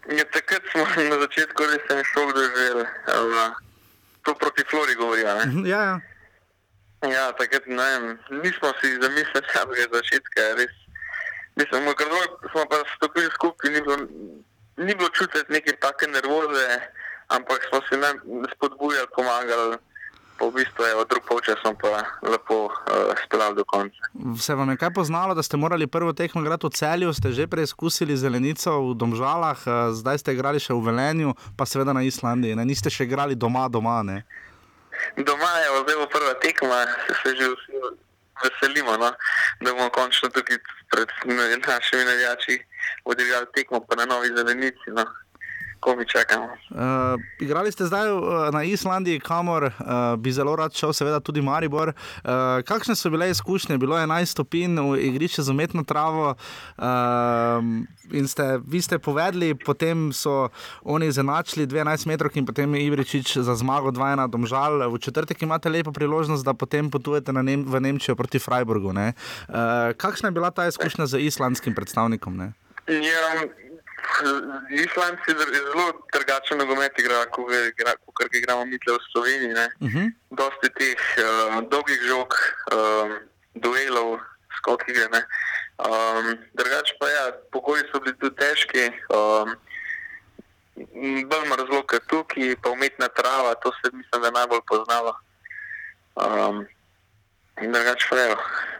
Ja, 0.10 0.26
takrat 0.34 0.66
smo 0.72 0.86
na 0.86 1.18
začetku 1.22 1.62
res 1.62 2.08
šok 2.14 2.34
doživeli. 2.34 2.86
To 4.22 4.36
proti 4.36 4.64
Flori 4.70 4.96
govorijo. 4.96 5.36
Ne? 5.36 5.70
Ja, 5.70 5.82
ja. 5.82 6.00
ja 7.10 7.32
takrat 7.32 7.68
ne 7.68 7.76
vem, 7.76 8.20
nismo 8.44 8.74
si 8.82 8.94
zamislili 9.02 9.48
samega 9.56 9.86
začetka. 9.94 10.48
Res. 10.60 10.76
Mislim, 11.56 11.90
ker 12.00 12.08
smo 12.52 12.66
pa 12.70 12.84
stopili 12.96 13.30
skupaj, 13.34 13.72
ni 13.72 13.82
bilo, 13.82 13.98
ni 14.78 14.96
bilo 14.96 15.10
čutiti 15.10 15.54
neke 15.54 15.76
take 15.84 16.08
nervoze, 16.08 16.68
ampak 17.28 17.66
smo 17.70 17.82
se 17.90 17.98
nam 17.98 18.22
spodbujali, 18.54 19.08
pomagali. 19.16 19.78
Pa 20.42 20.50
v 20.50 20.58
bistvu 20.58 20.82
je 20.82 20.96
od 20.98 21.06
drugega 21.06 21.30
polčasa 21.30 21.70
pa 21.78 22.02
lepo 22.26 22.66
uh, 22.66 23.14
speljali 23.26 23.56
do 23.56 23.66
konca. 23.66 24.10
Se 24.42 24.56
vam 24.58 24.70
je 24.74 24.78
kaj 24.82 24.90
poznalo, 24.94 25.36
da 25.38 25.44
ste 25.44 25.58
morali 25.58 25.88
prvo 25.88 26.14
tekmo 26.18 26.42
igrati 26.42 26.66
v 26.66 26.74
celju, 26.74 27.14
ste 27.14 27.30
že 27.30 27.46
preizkusili 27.48 28.18
zelenico 28.18 28.74
v 28.90 28.98
Domžalah, 28.98 29.60
uh, 29.70 29.94
zdaj 29.94 30.18
ste 30.18 30.34
igrali 30.34 30.58
še 30.58 30.74
v 30.74 30.82
Velenju, 30.82 31.38
pa 31.54 31.70
seveda 31.70 31.94
na 31.94 32.02
Islandiji, 32.02 32.58
ne? 32.58 32.66
niste 32.66 32.90
še 32.90 33.06
igrali 33.06 33.38
doma, 33.38 33.70
doma. 33.70 34.02
Ne? 34.02 34.26
Doma 35.14 35.52
je 35.62 35.70
zdaj 35.86 36.10
prva 36.10 36.34
tekma, 36.42 36.90
se, 37.06 37.14
se 37.22 37.30
že 37.38 37.46
vsi 37.46 37.74
veselimo, 38.42 38.98
no? 38.98 39.14
da 39.62 39.74
bomo 39.78 39.94
končno 39.94 40.30
tukaj 40.34 40.58
pred 40.90 41.10
našimi 41.68 42.04
navijači 42.06 42.58
odigrali 43.06 43.46
tekmo 43.54 43.86
pa 43.86 43.96
na 43.96 44.06
novi 44.06 44.34
zelenici. 44.34 44.90
No? 44.90 45.06
Ko 45.82 45.96
mi 45.96 46.06
čakamo. 46.06 46.46
Uh, 46.46 46.78
igrali 47.40 47.72
ste 47.72 47.86
zdaj 47.86 48.12
uh, 48.12 48.22
na 48.54 48.64
Islandiji, 48.64 49.20
kamor 49.20 49.64
uh, 49.64 49.74
bi 50.18 50.32
zelo 50.32 50.56
rad 50.56 50.74
šel, 50.74 50.94
seveda 50.94 51.20
tudi 51.20 51.42
Maribor. 51.42 51.90
Uh, 51.90 52.62
kakšne 52.62 52.96
so 52.96 53.10
bile 53.10 53.30
izkušnje? 53.34 53.78
Bilo 53.82 53.98
je 53.98 54.06
11 54.06 54.26
stopinj 54.26 54.78
v 54.78 55.02
igrišču 55.10 55.42
z 55.42 55.50
umetno 55.50 55.84
travo. 55.84 56.36
Uh, 56.78 56.86
in 58.14 58.28
ste, 58.28 58.62
vi 58.68 58.82
ste 58.82 59.02
povedali, 59.02 59.56
potem 59.58 60.14
so 60.14 60.54
oni 60.86 61.12
zanačili 61.12 61.66
12 61.66 62.06
metrov 62.08 62.32
in 62.38 62.46
potem 62.46 62.76
je 62.76 62.86
Ibričič 62.86 63.38
za 63.42 63.56
zmago 63.58 63.90
2-1 63.90 64.30
domžal. 64.30 64.86
V 64.94 65.02
četrtek 65.02 65.42
imate 65.42 65.70
lepo 65.70 65.92
priložnost, 65.92 66.46
da 66.46 66.54
potem 66.54 66.92
potujete 66.94 67.34
Nem 67.34 67.66
v 67.66 67.82
Nemčijo 67.82 68.16
proti 68.16 68.40
Freiburgu. 68.40 68.94
Uh, 68.94 69.14
kakšna 69.98 70.30
je 70.30 70.38
bila 70.38 70.52
ta 70.54 70.68
izkušnja 70.68 71.06
z 71.06 71.26
islandskim 71.26 71.74
predstavnikom? 71.74 72.38
Ne? 72.38 72.54
Ja, 72.88 73.48
Islandci 74.70 75.32
je 75.32 75.62
zelo 75.66 75.86
drugačen 76.14 76.58
nogomet, 76.58 76.94
kot 78.12 78.32
ga 78.32 78.38
igramo 78.38 78.66
mi 78.66 78.78
v 78.78 78.98
Sloveniji. 79.12 79.54
Uh 79.54 79.90
-huh. 79.90 80.12
Dosti 80.30 80.70
teh 80.78 81.02
uh, 81.18 81.70
dolgih 81.70 82.02
žog, 82.08 82.36
um, 82.74 83.20
duelov, 83.54 84.20
skokov. 84.58 84.96
Um, 85.82 86.38
drugače 86.54 86.94
pa 87.00 87.10
ja, 87.10 87.32
pogoji 87.52 87.84
so 87.92 88.00
bili 88.00 88.18
tudi 88.18 88.36
težki. 88.36 88.92
Um, 89.10 89.56
Bolj 91.30 91.46
ima 91.46 91.56
razloga 91.56 92.00
tukaj, 92.08 92.56
pa 92.62 92.70
umetna 92.70 93.08
trava, 93.08 93.54
to 93.54 93.72
se 93.72 93.92
mislim, 93.94 94.22
da 94.22 94.32
najbolj 94.32 94.60
poznalo. 94.68 95.16
Um, 96.16 96.68
Drugač, 97.62 98.10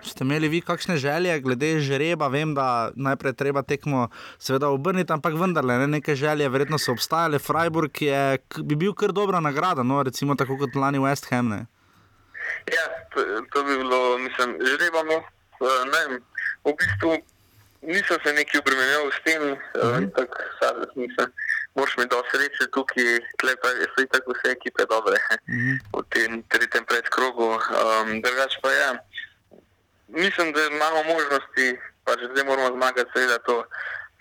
Ste 0.02 0.24
imeli 0.26 0.50
vi 0.50 0.62
kakšne 0.66 0.98
želje 0.98 1.40
glede 1.40 1.80
žreba? 1.80 2.28
Vem, 2.28 2.56
da 2.58 2.90
najprej 2.98 3.34
treba 3.38 3.62
tekmo 3.62 4.10
seveda 4.42 4.72
obrniti, 4.74 5.14
ampak 5.14 5.38
vendarle 5.38 5.78
ne, 5.78 5.88
neke 5.88 6.16
želje 6.16 6.50
verjetno 6.50 6.80
so 6.82 6.92
obstajale. 6.92 7.40
Freiburg 7.40 8.02
je, 8.02 8.40
bi 8.66 8.76
bil 8.76 8.96
kar 8.98 9.14
dobra 9.14 9.40
nagrada, 9.40 9.84
no, 9.84 10.02
recimo 10.04 10.36
tako 10.36 10.58
kot 10.58 10.76
lani 10.76 10.98
West 10.98 11.30
Ham. 11.30 11.54
Ne? 11.54 11.66
Ja, 12.74 12.86
to, 13.14 13.22
to 13.54 13.64
bi 13.64 13.78
bilo, 13.78 14.18
mislim, 14.18 14.58
žrebamo. 14.58 15.22
Eh, 15.62 15.84
ne, 15.94 16.02
v 16.66 16.74
bistvu 16.74 17.22
nisem 17.86 18.18
se 18.26 18.34
neki 18.34 18.58
obremenil 18.58 19.12
s 19.14 19.20
tem, 19.26 19.42
uh 19.52 19.58
-huh. 19.78 20.10
tako 20.16 20.38
sad 20.60 20.76
nisem 20.96 21.30
moraš 21.76 21.94
imeti 21.98 22.16
dosti 22.16 22.32
sreče 22.32 22.72
tukaj, 22.76 23.10
tle 23.40 23.56
pa 23.62 23.70
so 23.94 24.06
tako 24.12 24.34
vse 24.36 24.52
ekipe 24.52 24.84
dobre 24.94 25.18
mm 25.48 25.56
-hmm. 25.60 25.76
v 25.94 26.04
tem 26.14 26.44
tretjem 26.52 26.86
predkrogu. 26.86 27.48
Um, 27.54 28.22
drugač 28.22 28.54
pa 28.62 28.72
ja, 28.72 28.92
mislim, 30.08 30.54
da 30.54 30.66
imamo 30.66 31.04
možnosti, 31.04 31.80
pa 32.04 32.12
že 32.20 32.30
zdaj 32.32 32.44
moramo 32.44 32.76
zmagati, 32.78 33.12
seveda 33.14 33.38
to 33.38 33.66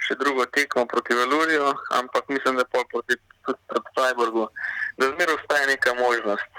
še 0.06 0.14
drugo 0.14 0.46
tekmo 0.46 0.86
proti 0.86 1.14
Valuriju, 1.14 1.74
ampak 1.90 2.28
mislim, 2.28 2.56
da 2.56 2.64
pol 2.64 2.84
proti, 2.92 3.14
proti 3.44 3.88
Freiburgu, 3.94 4.48
da 4.98 5.06
zmeraj 5.06 5.34
obstaja 5.34 5.66
neka 5.66 5.94
možnost. 5.94 6.52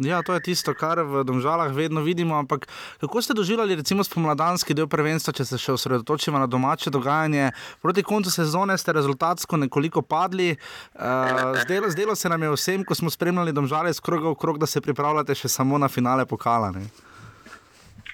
Ja, 0.00 0.22
to 0.22 0.34
je 0.34 0.40
tisto, 0.40 0.74
kar 0.74 1.00
v 1.02 1.24
Domžalah 1.24 1.72
vedno 1.72 2.00
vidimo. 2.04 2.36
Ampak 2.36 2.68
kako 3.00 3.22
ste 3.22 3.34
doživljali, 3.34 3.76
recimo, 3.80 4.04
spomladanski 4.04 4.74
del 4.74 4.88
prvenstva, 4.88 5.32
če 5.32 5.44
se 5.44 5.58
še 5.58 5.72
osredotočimo 5.72 6.38
na 6.38 6.46
domače 6.46 6.92
dogajanje? 6.92 7.50
Proti 7.82 8.04
koncu 8.04 8.30
sezone 8.30 8.76
ste 8.78 8.92
rezultatsko 8.92 9.56
nekoliko 9.56 10.02
padli. 10.02 10.52
Uh, 10.94 11.56
zdelo, 11.64 11.90
zdelo 11.90 12.16
se 12.16 12.28
nam 12.28 12.42
je 12.42 12.52
vsem, 12.56 12.84
ko 12.84 12.94
smo 12.94 13.10
spremljali 13.10 13.56
Domžale 13.56 13.92
z 13.92 14.04
kroga 14.04 14.28
v 14.28 14.36
krog, 14.36 14.60
da 14.60 14.68
se 14.68 14.84
pripravljate 14.84 15.34
še 15.34 15.48
samo 15.48 15.78
na 15.78 15.88
finale 15.88 16.26
pokala. 16.26 16.70
Ne? 16.76 16.84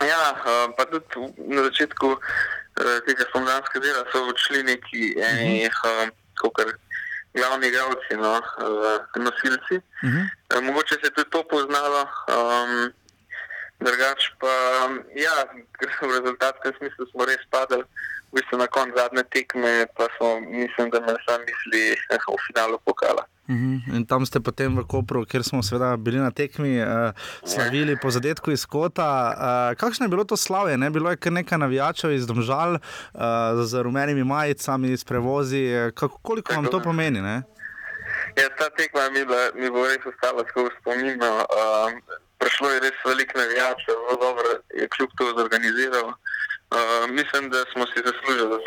Ja, 0.05 0.37
uh, 0.37 0.71
pa 0.77 0.87
tudi 0.87 1.33
na 1.51 1.67
začetku 1.67 2.15
uh, 2.15 2.99
tega 3.09 3.27
spomladanskega 3.31 3.83
dela 3.83 4.07
so 4.13 4.23
odšli 4.31 4.63
neki, 4.71 5.17
eni, 5.19 5.67
uh, 5.67 6.07
kot 6.39 6.63
glavni 7.37 7.67
igralci, 7.69 8.15
no, 8.25 8.35
uh, 8.39 9.23
nosilci. 9.25 9.77
Uh 9.77 10.11
-huh. 10.11 10.25
uh, 10.59 10.65
mogoče 10.65 10.95
se 10.95 11.07
je 11.07 11.11
tudi 11.11 11.31
to 11.31 11.43
poznalo, 11.49 12.03
um, 12.03 12.93
drugače 13.81 14.29
pa 14.41 14.55
ja, 15.27 15.37
v 16.09 16.11
rezultatskem 16.19 16.73
smislu 16.79 17.07
smo 17.07 17.25
res 17.25 17.43
padali. 17.51 17.85
V 18.37 18.45
bistvu 18.45 18.59
na 18.59 18.67
koncu 18.67 18.93
zadnje 18.97 19.23
tekme, 19.33 19.87
pa 19.97 20.05
smo, 20.17 20.41
mislim, 20.41 20.91
da 20.91 21.01
me 21.01 21.15
sami 21.25 21.45
mislili 21.49 21.93
eh, 21.93 22.19
v 22.29 22.37
finalu 22.47 22.79
pokala. 22.85 23.25
Uh 23.49 23.55
mhm. 23.55 23.77
-huh. 23.77 23.97
In 23.97 24.07
tam 24.07 24.27
ste 24.27 24.41
potem 24.41 24.77
v 24.79 24.85
Kopru, 24.85 25.25
kjer 25.25 25.45
smo 25.45 25.63
seveda 25.63 25.97
bili 25.97 26.19
na 26.19 26.31
tekmi, 26.31 26.83
uh, 26.83 26.89
slavili 27.45 27.97
po 28.03 28.11
zadetku 28.11 28.51
iz 28.51 28.67
Kota. 28.67 29.33
Uh, 29.33 29.79
kakšno 29.79 30.05
je 30.05 30.09
bilo 30.09 30.25
to 30.25 30.37
slavje? 30.37 30.77
Ne? 30.77 30.91
Bilo 30.91 31.11
je 31.11 31.17
kar 31.17 31.33
nekaj 31.33 31.59
navijačev 31.59 32.13
iz 32.13 32.27
Domžal 32.27 32.73
uh, 32.75 32.81
z 33.65 33.83
rumenimi 33.83 34.25
majicami, 34.25 34.97
s 34.97 35.05
prevozi. 35.05 35.91
Kako, 35.95 36.19
koliko 36.19 36.55
vam 36.55 36.65
to 36.65 36.81
pomeni? 36.81 37.21
Ne? 37.21 37.43
Ja, 38.37 38.49
ta 38.59 38.71
tekma 38.77 39.11
mi, 39.11 39.25
bila, 39.25 39.49
mi 39.55 39.71
bo 39.71 39.87
res 39.87 40.07
ostala 40.07 40.45
skozi 40.51 40.77
spomin. 40.81 41.23
Um, 41.23 42.03
prišlo 42.39 42.71
je 42.71 42.81
res 42.81 42.97
veliko 43.05 43.39
navijačev, 43.39 43.95
zelo 43.95 44.17
dobro 44.21 44.49
je 44.75 44.89
kljub 44.89 45.11
to 45.19 45.25
zorganiziral. 45.39 46.07
Uh, 46.09 46.15
mislim, 47.09 47.51
da 47.51 47.65
smo 47.73 47.87
si 47.87 48.03
zaslužili 48.07 48.57
uh, 48.57 48.63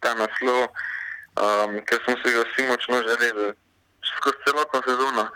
ta 0.00 0.14
naslov, 0.14 0.60
um, 0.64 1.80
ker 1.86 1.98
smo 2.04 2.14
si 2.20 2.34
ga 2.34 2.42
vsi 2.46 2.62
močno 2.68 3.02
želeli. 3.08 3.52
Skozi 4.16 4.36
celotno 4.44 4.82
sezono 4.88 5.28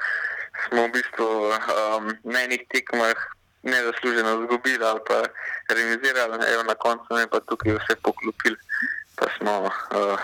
smo 0.68 0.86
v 0.86 0.92
bistvu 0.92 1.26
um, 1.26 2.05
na 2.24 2.42
enih 2.45 2.62
tekmah 2.72 3.16
nezasluženo 3.62 4.30
izgubili 4.42 4.84
ali 4.84 5.01
pa 5.09 5.22
remisirali, 5.68 6.45
evo 6.53 6.62
na 6.62 6.74
koncu 6.74 7.16
je 7.20 7.26
pa 7.26 7.40
tukaj 7.40 7.72
vse 7.72 7.95
poklopili 8.03 8.57
pa 9.17 9.27
smo 9.39 9.61
uh, 9.61 9.71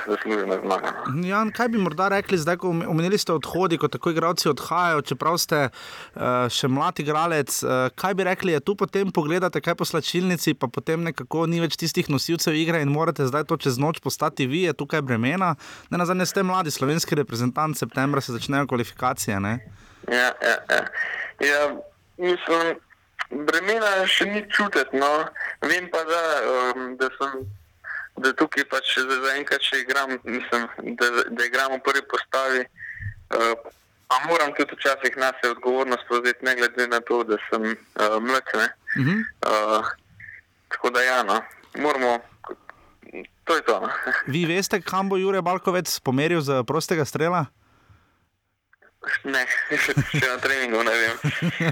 zaslužili 0.06 0.58
zmago. 0.62 0.86
No. 1.06 1.26
Jan, 1.28 1.52
kaj 1.52 1.68
bi 1.68 1.78
morda 1.78 2.08
rekli, 2.08 2.38
zdaj, 2.38 2.56
ko 2.56 2.68
omenili 2.68 3.18
ste 3.18 3.32
odhodi, 3.32 3.78
ko 3.78 3.88
tako 3.88 4.10
igravci 4.10 4.48
odhajajo, 4.48 5.02
čeprav 5.02 5.38
ste 5.38 5.60
uh, 5.68 6.48
še 6.50 6.68
mlad 6.68 6.98
igralec, 7.00 7.54
uh, 7.62 7.86
kaj 7.94 8.14
bi 8.18 8.26
rekli, 8.26 8.52
je 8.56 8.60
tu 8.60 8.74
potem 8.74 9.12
pogledate, 9.14 9.62
kaj 9.62 9.78
po 9.78 9.86
slačilnici, 9.86 10.54
pa 10.58 10.66
potem 10.66 11.04
nekako 11.06 11.46
ni 11.46 11.62
več 11.62 11.78
tistih 11.78 12.10
nosilcev 12.10 12.58
igre 12.58 12.82
in 12.82 12.90
morate 12.90 13.28
zdaj 13.30 13.46
to 13.46 13.60
čez 13.60 13.78
noč 13.78 14.02
postati 14.02 14.48
vi, 14.50 14.64
je 14.66 14.74
tukaj 14.74 15.04
bremena. 15.06 15.54
Ne 15.90 16.02
na 16.02 16.08
zadnje 16.08 16.26
ste 16.26 16.42
mladi 16.42 16.74
slovenski 16.74 17.14
reprezentant, 17.14 17.78
septembra 17.78 18.20
se 18.20 18.34
začnejo 18.34 18.66
kvalifikacije. 18.66 19.40
Ne? 19.40 19.58
Ja, 20.10 20.32
ja, 20.42 20.56
ja. 20.70 20.82
ja 21.46 21.62
mislim, 22.18 22.80
bremena 23.30 23.94
še 24.10 24.26
ni 24.32 24.44
čutiti, 24.50 24.98
no. 24.98 25.10
vem 25.62 25.86
pa, 25.92 26.02
da, 26.08 26.22
um, 26.50 26.94
da 26.98 27.10
sem 27.18 27.44
da 28.22 28.32
tukaj 28.36 28.64
pač 28.70 28.94
za 28.98 29.34
enkrat 29.36 29.64
še 29.64 29.82
igram, 29.84 30.16
mislim, 30.24 30.66
da, 31.00 31.10
da 31.30 31.46
igram 31.46 31.76
v 31.76 31.82
prvi 31.86 32.02
postavi. 32.10 32.64
Uh, 33.30 33.54
pa 34.10 34.18
moram 34.26 34.52
tudi 34.58 34.74
včasih 34.74 35.16
na 35.16 35.30
sebe 35.38 35.54
odgovornost 35.54 36.08
prevzeti, 36.08 36.44
ne 36.44 36.56
glede 36.58 36.88
na 36.90 37.00
to, 37.00 37.22
da 37.24 37.38
sem 37.50 37.62
uh, 37.62 38.18
mlad. 38.22 38.42
Uh 38.54 38.66
-huh. 38.96 39.20
uh, 39.46 39.86
tako 40.68 40.90
da 40.90 41.02
ja, 41.02 41.22
no, 41.22 41.42
moramo. 41.78 42.18
To 43.44 43.56
je 43.56 43.62
to. 43.62 43.80
No. 43.80 43.88
Vi 44.34 44.44
veste, 44.46 44.80
kam 44.80 45.08
bo 45.08 45.16
Jurek 45.16 45.42
Balkovec 45.42 46.00
pomeril 46.00 46.40
za 46.40 46.62
prostega 46.64 47.04
strela? 47.04 47.46
Ne, 49.24 49.46
še 50.20 50.26
na 50.28 50.36
treningu 50.38 50.82
ne 50.82 50.92
vem. 50.92 51.16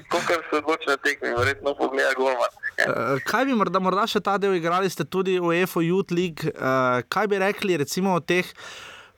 Ko 0.09 0.21
se 0.27 0.57
odloči 0.57 0.89
na 0.89 0.97
tekmi, 0.97 1.35
verjetno 1.37 1.75
pogleda 1.75 2.15
golman. 2.17 2.51
Uh, 2.79 3.19
kaj 3.27 3.49
bi 3.49 3.57
morda, 3.59 3.81
morda 3.83 4.07
še 4.07 4.21
ta 4.23 4.37
del 4.39 4.55
igrali, 4.59 4.91
ste 4.91 5.03
tudi 5.03 5.39
v 5.43 5.63
EFO 5.63 5.83
Youth 5.83 6.15
League? 6.15 6.53
Uh, 6.55 7.03
kaj 7.11 7.27
bi 7.31 7.43
rekli 7.43 7.81
recimo 7.81 8.15
o 8.15 8.23
teh? 8.23 8.47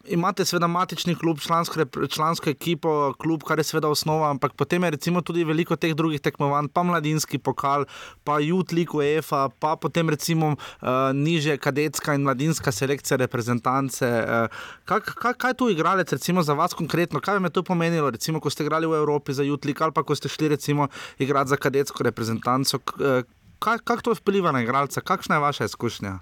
imate 0.04 0.44
seveda 0.44 0.66
matični 0.66 1.14
klub, 1.14 1.40
člansko, 1.40 1.84
člansko 2.08 2.50
ekipo, 2.50 3.12
klub, 3.18 3.42
kar 3.42 3.58
je 3.58 3.64
seveda 3.64 3.88
osnova, 3.88 4.30
ampak 4.30 4.52
potem 4.52 4.84
je 4.84 4.90
recimo 4.90 5.20
tudi 5.20 5.44
veliko 5.44 5.76
teh 5.76 5.94
drugih 5.94 6.20
tekmovanj, 6.20 6.68
pa 6.72 6.82
mladinski 6.82 7.38
pokal, 7.38 7.84
pa 8.24 8.38
Jutlik, 8.38 8.94
UEFA, 8.94 9.48
pa 9.60 9.76
potem 9.76 10.10
recimo 10.10 10.54
uh, 10.56 10.88
niže 11.14 11.56
kadetska 11.56 12.14
in 12.14 12.22
mladinska 12.22 12.72
selekcija 12.72 13.16
reprezentance. 13.16 14.06
Uh, 14.06 14.64
kaj, 14.84 15.00
kaj, 15.00 15.34
kaj 15.34 15.54
tu 15.54 15.68
igralec 15.70 16.12
recimo 16.12 16.42
za 16.42 16.54
vas 16.54 16.74
konkretno, 16.74 17.20
kaj 17.20 17.34
vam 17.34 17.44
je 17.44 17.50
to 17.50 17.62
pomenilo, 17.62 18.10
recimo, 18.10 18.40
ko 18.40 18.50
ste 18.50 18.64
igrali 18.64 18.86
v 18.86 18.96
Evropi 19.02 19.32
za 19.32 19.42
Jutlik 19.42 19.80
ali 19.80 19.92
pa 19.92 20.02
ko 20.02 20.16
ste 20.16 20.28
šli 20.28 20.48
recimo 20.48 20.88
igrati 21.18 21.50
za 21.50 21.56
kadetsko 21.56 22.02
reprezentanco? 22.02 22.80
Uh, 22.96 23.20
kako 23.60 24.02
to 24.02 24.14
vpliva 24.14 24.52
na 24.52 24.62
igralca, 24.62 25.00
kakšna 25.00 25.36
je 25.36 25.40
vaša 25.40 25.64
izkušnja? 25.64 26.18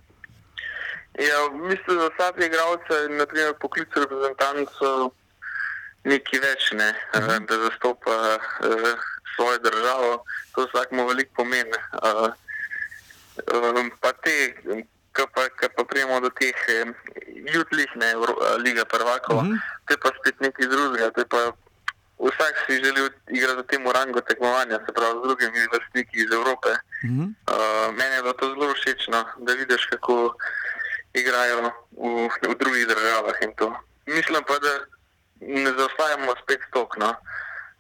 Ja, 1.18 1.38
mislim, 1.52 1.98
da 1.98 2.08
vsak 2.08 2.36
igralec, 2.46 2.84
naprimer 3.18 3.54
poklic 3.60 3.88
reprezentant, 3.96 4.68
so 4.78 5.10
neki 6.04 6.38
več, 6.38 6.72
ne, 6.72 6.90
uh 7.14 7.20
-huh. 7.20 7.46
da 7.46 7.58
zastopa 7.64 8.38
uh, 8.38 8.92
svojo 9.36 9.58
državo. 9.58 10.24
To 10.54 10.66
vsakmo 10.66 11.06
veliko 11.06 11.32
pomeni. 11.36 11.78
Uh, 12.02 12.30
um, 13.54 13.90
pa 14.00 14.12
te, 14.12 14.54
ki 15.12 15.22
pa, 15.34 15.42
pa 15.76 15.84
prijemo 15.84 16.20
do 16.20 16.30
teh 16.30 16.58
jutlih, 17.54 17.90
ne, 17.96 18.14
Liga 18.58 18.84
prvakov, 18.84 19.36
uh 19.36 19.42
-huh. 19.42 19.58
te 19.86 19.96
pa 19.96 20.10
spet 20.20 20.40
nekaj 20.40 20.66
drugega. 20.66 21.10
Vsak 22.18 22.54
si 22.66 22.82
želi 22.84 23.10
igrati 23.30 23.62
v 23.62 23.66
tem 23.66 23.86
rangu 23.86 24.20
tekmovanja, 24.20 24.78
se 24.86 24.92
pravi 24.92 25.18
z 25.18 25.22
drugimi 25.22 25.68
vrstniki 25.72 26.16
iz 26.18 26.30
Evrope. 26.32 26.68
Uh 26.68 27.10
-huh. 27.10 27.28
uh, 27.28 27.94
meni 27.94 28.14
je 28.14 28.22
bilo 28.22 28.32
to 28.32 28.46
zelo 28.48 28.74
všeč, 28.74 29.08
no, 29.08 29.24
da 29.46 29.52
vidiš, 29.52 29.86
kako 29.86 30.34
igrajo 31.14 31.56
v, 31.62 32.28
v 32.50 32.54
drugih 32.58 32.86
državah. 32.86 33.34
Mislim 34.06 34.42
pa, 34.48 34.58
da 34.58 34.72
ne 35.40 35.70
zaostajamo 35.78 36.34
spet 36.42 36.60
stokno 36.68 37.14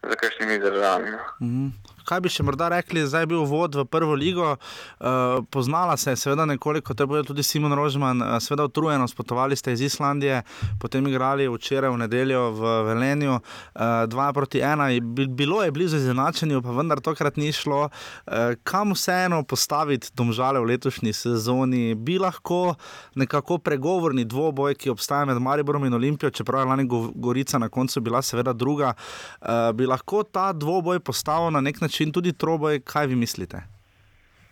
za 0.02 0.14
kakšnimi 0.14 0.58
državami. 0.58 1.10
No. 1.10 1.18
Mm 1.40 1.48
-hmm 1.48 1.97
kaj 2.08 2.22
bi 2.24 2.32
še 2.32 2.44
morda 2.46 2.70
rekli, 2.72 3.04
zdaj 3.06 3.26
je 3.26 3.30
bil 3.34 3.44
vod 3.48 3.76
v 3.76 3.84
prvo 3.88 4.16
ligo, 4.16 4.54
uh, 4.56 5.44
poznala 5.52 5.96
se 6.00 6.14
je, 6.14 6.20
seveda, 6.24 6.46
nekoliko, 6.48 6.94
to 6.96 7.04
je 7.04 7.10
bil 7.10 7.26
tudi 7.26 7.44
Simon 7.44 7.74
Rožman, 7.76 8.22
uh, 8.24 8.36
seveda, 8.42 8.64
utrujeno, 8.68 9.08
spotovali 9.08 9.56
ste 9.56 9.74
iz 9.76 9.84
Islandije, 9.90 10.40
potem 10.80 11.06
igrali 11.10 11.48
včeraj 11.52 11.92
v 11.92 12.00
nedeljo 12.04 12.44
v 12.56 12.72
Velenju, 12.88 13.34
uh, 13.36 14.06
dva 14.08 14.30
proti 14.32 14.62
ena, 14.64 14.88
je, 14.94 15.02
bilo 15.28 15.60
je 15.64 15.74
blizu 15.74 16.00
izenačenju, 16.00 16.62
pa 16.64 16.76
vendar 16.76 17.02
tokrat 17.04 17.36
ni 17.36 17.52
šlo. 17.52 17.88
Uh, 17.88 18.56
kam 18.64 18.94
vseeno 18.96 19.42
postaviti 19.44 20.12
domžale 20.16 20.62
v 20.62 20.72
letošnji 20.72 21.12
sezoni, 21.12 21.92
bi 21.94 22.18
lahko 22.18 22.74
nekako 23.18 23.58
pregovorni 23.58 24.24
dvoboj, 24.24 24.78
ki 24.80 24.94
obstaja 24.94 25.28
med 25.28 25.42
Mariborom 25.42 25.84
in 25.84 25.94
Olimpijo, 25.94 26.32
čeprav 26.32 26.64
je 26.64 26.72
lani 26.72 26.88
Gorica 27.14 27.58
na 27.58 27.68
koncu 27.68 28.00
bila 28.00 28.22
seveda 28.22 28.52
druga, 28.52 28.94
uh, 28.94 29.70
bi 29.76 29.86
lahko 29.86 30.22
ta 30.24 30.50
dvoboj 30.52 31.00
postavil 31.04 31.52
na 31.52 31.60
nek 31.60 31.80
način 31.80 31.97
način 31.98 32.12
tudi 32.12 32.32
troboj, 32.32 32.80
kaj 32.80 33.06
vi 33.06 33.14
mislite? 33.14 33.56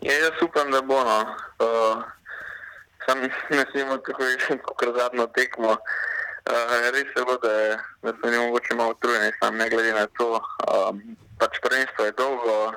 Ja, 0.00 0.12
jaz 0.12 0.42
upam, 0.42 0.70
da 0.70 0.82
bo. 0.82 1.04
No. 1.04 1.20
Uh, 1.62 2.02
sam 3.06 3.20
ne 3.50 3.64
smemo 3.70 3.98
tako 3.98 4.24
reči, 4.24 4.58
kot 4.64 4.96
zadnjo 4.96 5.26
tekmo. 5.26 5.68
Uh, 5.70 6.90
res 6.92 7.06
je, 7.16 7.22
bo, 7.24 7.36
da, 7.38 7.78
da 8.02 8.12
smo 8.18 8.30
ne 8.30 8.38
mogoče 8.38 8.74
malo 8.74 8.90
utrujeni, 8.90 9.32
sam 9.40 9.56
ne 9.56 9.70
glede 9.70 9.92
na 9.92 10.06
to. 10.18 10.40
Um, 10.66 11.16
pač 11.38 11.60
prvenstvo 11.62 12.04
je 12.04 12.12
dolgo, 12.18 12.72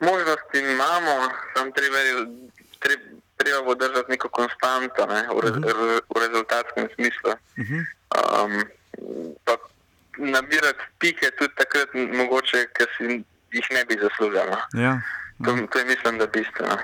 možnosti 0.00 0.58
imamo, 0.58 1.16
sam 1.56 1.72
treba, 1.72 1.98
treba, 2.78 3.02
treba 3.36 3.62
bo 3.62 3.74
držati 3.74 4.10
neko 4.10 4.28
konstanto 4.28 5.06
ne, 5.06 5.26
v, 5.32 5.40
re, 5.40 5.50
uh 5.50 5.56
-huh. 5.56 6.00
v 6.14 6.26
rezultatskem 6.26 6.88
smislu. 6.94 7.30
Uh 7.30 7.66
-huh. 7.66 7.84
um, 8.44 8.52
nabirati 10.18 10.84
pike 10.98 11.30
tudi 11.38 11.54
takrat, 11.56 11.88
mogoče, 11.94 12.66
ker 12.76 12.88
si 12.96 13.24
jih 13.52 13.66
ne 13.70 13.84
bi 13.84 13.98
zaslužila. 14.00 14.58
Ja. 14.74 15.00
To, 15.44 15.56
to 15.72 15.78
je, 15.78 15.84
mislim, 15.84 16.18
da 16.18 16.26
bistveno. 16.26 16.76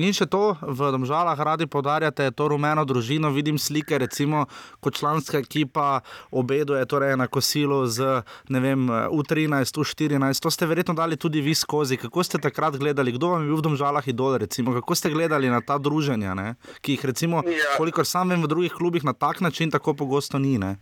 In 0.00 0.14
še 0.16 0.24
to, 0.32 0.54
v 0.62 0.90
Domžalah 0.94 1.36
radi 1.36 1.66
podarjate 1.68 2.30
to 2.32 2.46
rumeno 2.48 2.86
družino. 2.88 3.28
Vidim 3.34 3.58
slike, 3.60 3.98
recimo, 4.00 4.46
kot 4.80 4.96
članska 4.96 5.42
ekipa 5.42 6.00
obeduje 6.30 6.80
torej 6.88 7.16
na 7.20 7.26
kosilu 7.28 7.82
z 7.86 8.22
vem, 8.48 8.88
U13, 8.88 9.82
U14. 9.82 10.40
To 10.40 10.50
ste 10.50 10.66
verjetno 10.66 10.96
dali 10.96 11.20
tudi 11.20 11.44
vi 11.44 11.54
skozi. 11.54 12.00
Kako 12.00 12.24
ste 12.24 12.40
takrat 12.40 12.80
gledali, 12.80 13.12
kdo 13.12 13.34
vam 13.34 13.44
je 13.44 13.52
bil 13.52 13.60
v 13.60 13.68
Domžalah 13.68 14.08
idol? 14.08 14.38
Recimo? 14.40 14.72
Kako 14.80 14.96
ste 14.96 15.12
gledali 15.12 15.52
na 15.52 15.60
ta 15.60 15.76
druženja, 15.76 16.32
ne? 16.32 16.54
ki 16.80 16.96
jih, 16.96 17.04
recimo, 17.12 17.44
ja. 17.44 17.76
kolikor 17.76 18.08
sam 18.08 18.32
vem, 18.32 18.40
v 18.40 18.48
drugih 18.48 18.72
klubih 18.72 19.04
na 19.04 19.12
tak 19.12 19.44
način 19.44 19.70
tako 19.70 19.92
pogosto 19.92 20.40
ni? 20.40 20.56
Ne? 20.56 20.78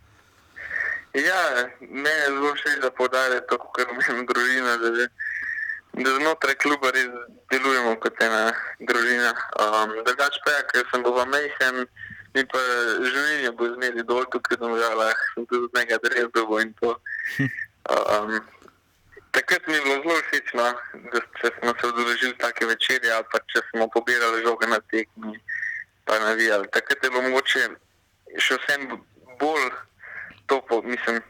Ja, 1.15 1.71
me 1.81 2.11
je 2.11 2.27
zelo 2.27 2.55
všeč, 2.55 2.79
da 2.83 2.91
podarite 2.91 3.47
to, 3.47 3.59
kar 3.59 3.87
imamo 3.91 4.27
družina, 4.31 4.77
da, 4.77 4.91
da 6.03 6.11
znotraj 6.19 6.55
kluba 6.55 6.91
res 6.91 7.07
delujemo 7.53 7.95
kot 8.03 8.19
ena 8.23 8.51
družina. 8.81 9.31
Um, 9.62 9.95
Drugač 10.09 10.41
pa 10.43 10.57
ja, 10.57 10.65
ker 10.73 10.83
sem 10.91 11.07
bil 11.07 11.21
majhen 11.31 11.87
in 12.35 12.51
pa 12.51 12.65
življenje 12.99 13.55
bo 13.55 13.71
zmeri 13.77 14.03
dol, 14.11 14.27
tukaj 14.35 14.59
sem 14.59 14.75
žala, 14.83 15.07
sem 15.37 15.47
tudi 15.47 15.69
od 15.69 15.79
nekaj 15.79 16.03
drezdov 16.09 16.59
in 16.65 16.75
to. 16.83 16.97
Um, 17.39 18.35
takrat 19.39 19.71
mi 19.71 19.79
je 19.79 19.87
bilo 19.87 20.03
zelo 20.03 20.19
všeč, 20.33 20.53
no, 20.59 20.69
da 21.15 21.25
če 21.39 21.55
smo 21.61 21.79
se 21.79 21.95
odložili 21.95 22.39
take 22.43 22.67
večerje 22.67 23.15
ali 23.15 23.31
pa 23.31 23.45
če 23.55 23.62
smo 23.71 23.87
pobirali 23.95 24.43
žoge 24.43 24.67
na 24.67 24.83
tekmi, 24.91 25.39
pa 26.11 26.19
navijali. 26.27 26.67
Takrat 26.75 27.07
je 27.07 27.15
bilo 27.15 27.23
mogoče 27.31 27.69
še 28.43 28.59
vsem 28.65 28.91
bolj 29.39 29.71
to, 30.47 30.61
po, 30.68 30.82
mislim, 30.82 31.20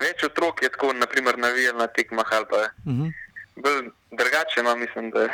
več 0.00 0.24
otrok 0.24 0.62
je 0.62 0.70
tako, 0.70 0.92
naprimer, 0.92 1.38
navijal 1.38 1.76
na 1.76 1.86
tekmah 1.86 2.26
ali 2.32 2.46
pa 2.50 2.56
uh 2.56 2.92
mhm. 2.92 3.08
-huh. 3.56 3.90
drugače, 4.10 4.62
no, 4.62 4.76
mislim, 4.76 5.10
da 5.10 5.28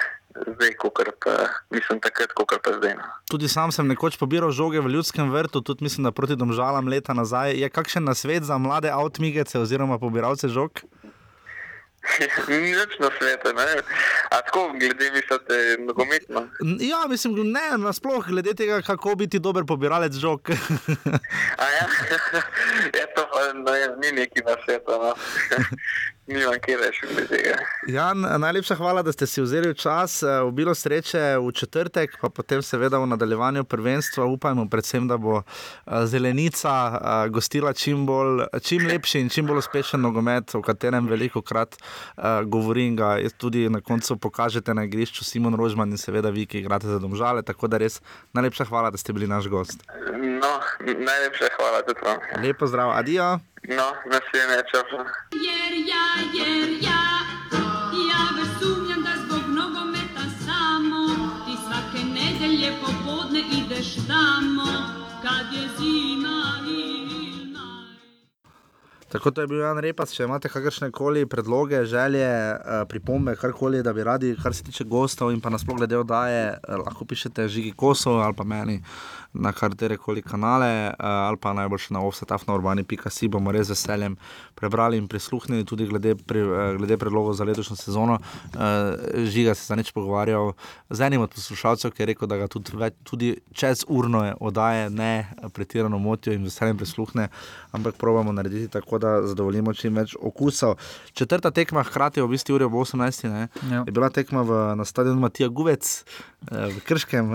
zdaj, 0.54 0.72
kot 0.78 0.92
pa, 1.24 1.34
mislim, 1.70 2.00
takrat, 2.00 2.32
kot 2.32 2.52
pa 2.64 2.72
zdaj. 2.78 2.94
No. 2.94 3.02
Tudi 3.30 3.48
sam 3.48 3.72
sem 3.72 3.88
nekoč 3.88 4.18
pobiral 4.20 4.50
žoge 4.50 4.80
v 4.80 4.88
ljudskem 4.88 5.30
vrtu, 5.32 5.60
tudi 5.60 5.84
mislim, 5.84 6.04
da 6.04 6.12
proti 6.12 6.36
domžalam 6.36 6.88
leta 6.88 7.14
nazaj. 7.14 7.56
Je 7.60 7.68
kakšen 7.68 8.04
nasvet 8.04 8.42
za 8.42 8.58
mlade 8.58 8.90
avtomigece 8.90 9.58
oziroma 9.58 9.98
pobiralce 9.98 10.48
žog? 10.48 10.70
Nič 12.48 12.92
na 13.00 13.10
svetu, 13.18 13.52
ne. 13.56 13.82
A 14.30 14.42
tako, 14.42 14.72
glede 14.80 15.10
mislite, 15.10 15.76
nogometno? 15.78 16.48
Ja, 16.80 17.06
mislim, 17.08 17.52
ne, 17.52 17.78
nasploh, 17.78 18.26
glede 18.28 18.54
tega, 18.54 18.82
kako 18.82 19.14
biti 19.14 19.38
dober 19.38 19.64
pobiralec 19.68 20.14
žog. 20.14 20.50
A 21.62 21.64
ja, 21.70 21.86
je 22.98 23.06
to 23.16 23.26
ne, 23.54 23.96
ni 24.02 24.12
neki 24.12 24.40
na 24.46 24.56
svetu, 24.64 24.92
no. 25.02 25.14
Nimam 26.26 26.54
kje 26.64 26.76
reči 26.76 27.06
glede 27.06 27.26
tega. 27.30 27.54
Jan, 27.86 28.26
najlepša 28.38 28.74
hvala, 28.74 29.02
da 29.02 29.12
ste 29.12 29.26
si 29.26 29.42
vzeli 29.42 29.74
čas, 29.78 30.22
eh, 30.22 30.40
v 30.42 30.50
bilo 30.50 30.74
sreče 30.74 31.38
v 31.38 31.52
četrtek, 31.54 32.16
pa 32.20 32.28
potem 32.28 32.62
seveda 32.62 32.98
v 32.98 33.06
nadaljevanju 33.06 33.64
prvenstva. 33.64 34.24
Upajmo 34.24 34.66
predvsem, 34.70 35.06
da 35.08 35.16
bo 35.16 35.38
eh, 35.38 36.06
zelenica 36.06 36.72
eh, 36.72 37.28
gostila 37.28 37.72
čim, 37.72 38.06
bolj, 38.06 38.42
čim 38.62 38.88
lepši 38.90 39.20
in 39.20 39.30
čim 39.30 39.46
bolj 39.46 39.62
uspešen 39.62 40.02
nogomet, 40.02 40.54
o 40.54 40.62
katerem 40.62 41.06
veliko 41.06 41.42
krat 41.42 41.76
govorim. 42.44 42.96
Ga 42.96 43.16
tudi 43.38 43.68
na 43.68 43.80
koncu 43.80 44.16
pokažete 44.16 44.74
na 44.74 44.84
igrišču 44.84 45.24
Simon 45.24 45.54
Rožman 45.54 45.90
in 45.90 45.98
seveda 45.98 46.30
vi, 46.30 46.46
ki 46.46 46.58
igrate 46.58 46.86
za 46.86 46.98
domžale. 46.98 47.42
Tako 47.42 47.68
da 47.68 47.78
res 47.78 48.00
najlepša 48.32 48.64
hvala, 48.64 48.90
da 48.90 48.98
ste 48.98 49.12
bili 49.12 49.26
naš 49.26 49.46
gost. 49.46 49.82
No, 50.16 50.52
najlepša 50.80 51.54
hvala 51.56 51.82
tudi 51.86 52.00
vam. 52.02 52.42
Lepo 52.42 52.66
zdrav, 52.66 52.90
adijo. 52.98 53.38
No, 53.68 53.88
naslednje 54.12 54.62
časa. 54.70 55.02
Jer 55.46 55.72
ja, 55.92 56.06
jer 56.38 56.68
ja, 56.88 57.02
ja 58.10 58.22
već 58.36 58.50
sumnjam 58.60 59.02
da 59.02 59.14
zbog 59.24 59.44
nogometa 59.48 60.24
samo. 60.46 61.06
Ti 61.44 61.54
svake 61.64 62.04
nedelje 62.18 62.72
popodne 62.80 63.40
ideš 63.40 63.94
tamo 63.94 64.70
kad 65.22 65.52
je 65.52 65.68
zima 65.78 66.56
Tako 69.16 69.30
da 69.30 69.40
je 69.40 69.46
bil 69.46 69.60
Jan 69.60 69.78
Repas, 69.78 70.10
če 70.12 70.24
imate 70.26 70.48
kakršne 70.52 70.90
koli 70.92 71.26
predloge, 71.26 71.84
želje, 71.88 72.26
eh, 72.26 72.82
pripombe, 72.88 73.36
karkoli, 73.36 73.82
da 73.82 73.92
bi 73.92 74.04
radi, 74.04 74.34
kar 74.42 74.54
se 74.54 74.64
tiče 74.64 74.84
gostov 74.84 75.30
in 75.32 75.40
pa 75.40 75.50
nasploh 75.50 75.78
glede 75.78 75.96
oddaje, 75.98 76.42
eh, 76.48 76.76
lahko 76.76 77.04
pišete 77.04 77.48
žigi 77.48 77.72
kosov 77.72 78.20
ali 78.20 78.34
pa 78.36 78.44
meni 78.44 78.82
na 79.38 79.52
katere 79.52 79.96
koli 79.96 80.22
kanale, 80.22 80.88
uh, 80.88 81.06
ali 81.06 81.36
pa 81.36 81.52
najboljše 81.52 81.94
na 81.94 82.00
offsetafnourbani.si 82.00 83.28
bomo 83.28 83.52
res 83.52 83.70
veseljem 83.70 84.16
prebrali 84.54 84.96
in 84.96 85.08
prisluhnili 85.08 85.64
tudi 85.64 85.86
glede, 85.86 86.14
pri, 86.14 86.42
uh, 86.42 86.76
glede 86.76 86.96
predlogov 86.96 87.34
za 87.34 87.44
letošnjo 87.44 87.76
sezono. 87.76 88.18
Uh, 88.54 88.60
Žiga 89.24 89.54
se 89.54 89.62
je 89.62 89.66
za 89.66 89.76
nič 89.76 89.92
pogovarjal 89.92 90.52
z 90.90 91.00
enim 91.00 91.20
od 91.20 91.34
poslušalcev, 91.34 91.90
ki 91.90 92.02
je 92.02 92.06
rekel, 92.06 92.28
da 92.28 92.36
ga 92.36 92.48
tudi, 92.48 92.76
več, 92.76 92.94
tudi 93.04 93.34
čez 93.52 93.84
urno 93.88 94.24
je 94.24 94.34
oddaje 94.40 94.90
ne 94.90 95.28
pretirano 95.52 95.98
motijo 95.98 96.34
in 96.34 96.44
veseljem 96.44 96.76
prisluhne, 96.76 97.28
ampak 97.72 97.96
probamo 97.96 98.32
narediti 98.32 98.68
tako, 98.72 98.98
da 98.98 99.20
zadovoljimo 99.26 99.74
čim 99.74 99.96
več 99.96 100.16
okusov. 100.20 100.76
Četrta 101.12 101.50
tekma, 101.50 101.82
hkrati 101.82 102.20
ob 102.20 102.32
isti 102.32 102.52
uri 102.52 102.64
ob 102.64 102.72
18. 102.72 103.28
Ne, 103.28 103.48
ja. 103.70 103.84
je 103.86 103.92
bila 103.92 104.10
tekma 104.10 104.42
v, 104.42 104.60
na 104.76 104.84
stadionu 104.84 105.20
Matija 105.20 105.48
Guvec 105.48 106.04
v 106.50 106.80
Krškem, 106.86 107.32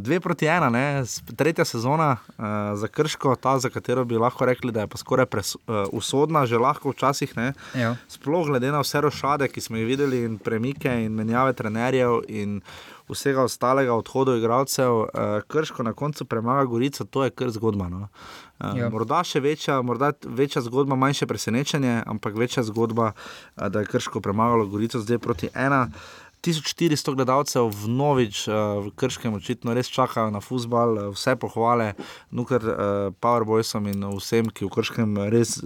dve 0.00 0.20
proti 0.20 0.46
ena. 0.46 0.70
Ne, 0.70 1.02
tretja 1.42 1.64
sezona 1.64 2.16
uh, 2.16 2.44
za 2.78 2.88
Krško, 2.88 3.34
ta, 3.36 3.58
za 3.58 3.70
katero 3.70 4.04
bi 4.04 4.18
lahko 4.18 4.46
rekli, 4.46 4.72
da 4.72 4.84
je 4.84 4.90
pa 4.92 4.98
skoraj 4.98 5.26
pres, 5.26 5.54
uh, 5.54 5.82
usodna, 5.92 6.44
že 6.46 6.60
lahko 6.62 6.92
včasih 6.94 7.34
ne. 7.36 7.52
Ja. 7.74 7.96
Sploh 8.08 8.46
glede 8.46 8.70
na 8.70 8.82
vse 8.84 9.02
rošade, 9.02 9.48
ki 9.50 9.60
smo 9.60 9.80
jih 9.80 9.88
videli, 9.90 10.22
in 10.28 10.38
premike, 10.38 10.92
in 11.02 11.16
menjave 11.18 11.56
trenerjev, 11.58 12.20
in 12.30 12.60
vsega 13.10 13.42
ostalega 13.42 13.96
odhodu 13.98 14.36
igralcev, 14.38 15.00
uh, 15.02 15.34
Krško 15.50 15.82
na 15.82 15.92
koncu 15.98 16.24
premaga 16.24 16.64
Gorico, 16.70 17.04
to 17.04 17.26
je 17.26 17.34
kar 17.34 17.50
zgodba. 17.50 17.90
No. 17.90 18.06
Uh, 18.62 18.78
ja. 18.78 18.90
Morda 18.94 19.24
še 19.26 19.42
večja, 19.42 19.80
morda 19.82 20.12
večja 20.22 20.62
zgodba, 20.62 20.94
manjše 20.94 21.26
presenečenje, 21.26 22.02
ampak 22.06 22.38
večja 22.38 22.62
zgodba, 22.70 23.12
uh, 23.16 23.66
da 23.66 23.82
je 23.82 23.90
Krško 23.90 24.22
premagalo 24.22 24.70
Gorico 24.70 25.02
zdaj 25.02 25.18
proti 25.18 25.50
ena. 25.54 25.88
1400 26.42 27.14
gledalcev 27.14 27.70
v 27.70 27.86
Novič, 27.86 28.48
eh, 28.48 28.52
v 28.82 28.90
Krškem, 28.98 29.34
očitno 29.38 29.70
res 29.74 29.86
čakajo 29.86 30.30
na 30.34 30.42
futbal, 30.42 30.98
eh, 30.98 31.02
vse 31.14 31.38
pohvale, 31.38 31.94
nuker 32.34 32.58
uh, 32.58 32.76
Powerboysom 33.14 33.86
in 33.86 34.02
vsem, 34.18 34.50
ki 34.50 34.66
v 34.66 34.70
Krškem 34.74 35.30
res 35.30 35.62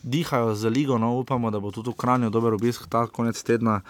dihajo 0.00 0.54
za 0.56 0.72
ligo. 0.72 0.96
No, 0.96 1.20
upamo, 1.20 1.50
da 1.50 1.60
bo 1.60 1.68
tudi 1.70 1.92
v 1.92 2.00
Kranju 2.00 2.30
dober 2.32 2.56
obisk 2.56 2.88
ta 2.88 3.06
konec 3.06 3.36
tedna 3.42 3.82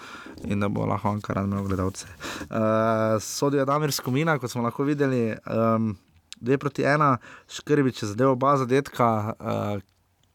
in 0.43 0.59
da 0.59 0.67
bo 0.67 0.83
lahko 0.83 1.15
Ankara 1.15 1.47
imel 1.47 1.63
gledalce. 1.63 2.11
Uh, 2.51 3.15
Sodijo 3.23 3.65
Damir 3.65 3.95
Skomina, 3.95 4.35
kot 4.39 4.51
smo 4.51 4.61
lahko 4.67 4.83
videli. 4.83 5.31
Um, 5.47 5.95
Dve 6.37 6.57
proti 6.61 6.83
ena, 6.85 7.17
škrbič 7.49 8.03
je 8.03 8.07
zadeval 8.13 8.35
oba 8.37 8.57
zadetka, 8.61 9.33
uh, 9.41 9.81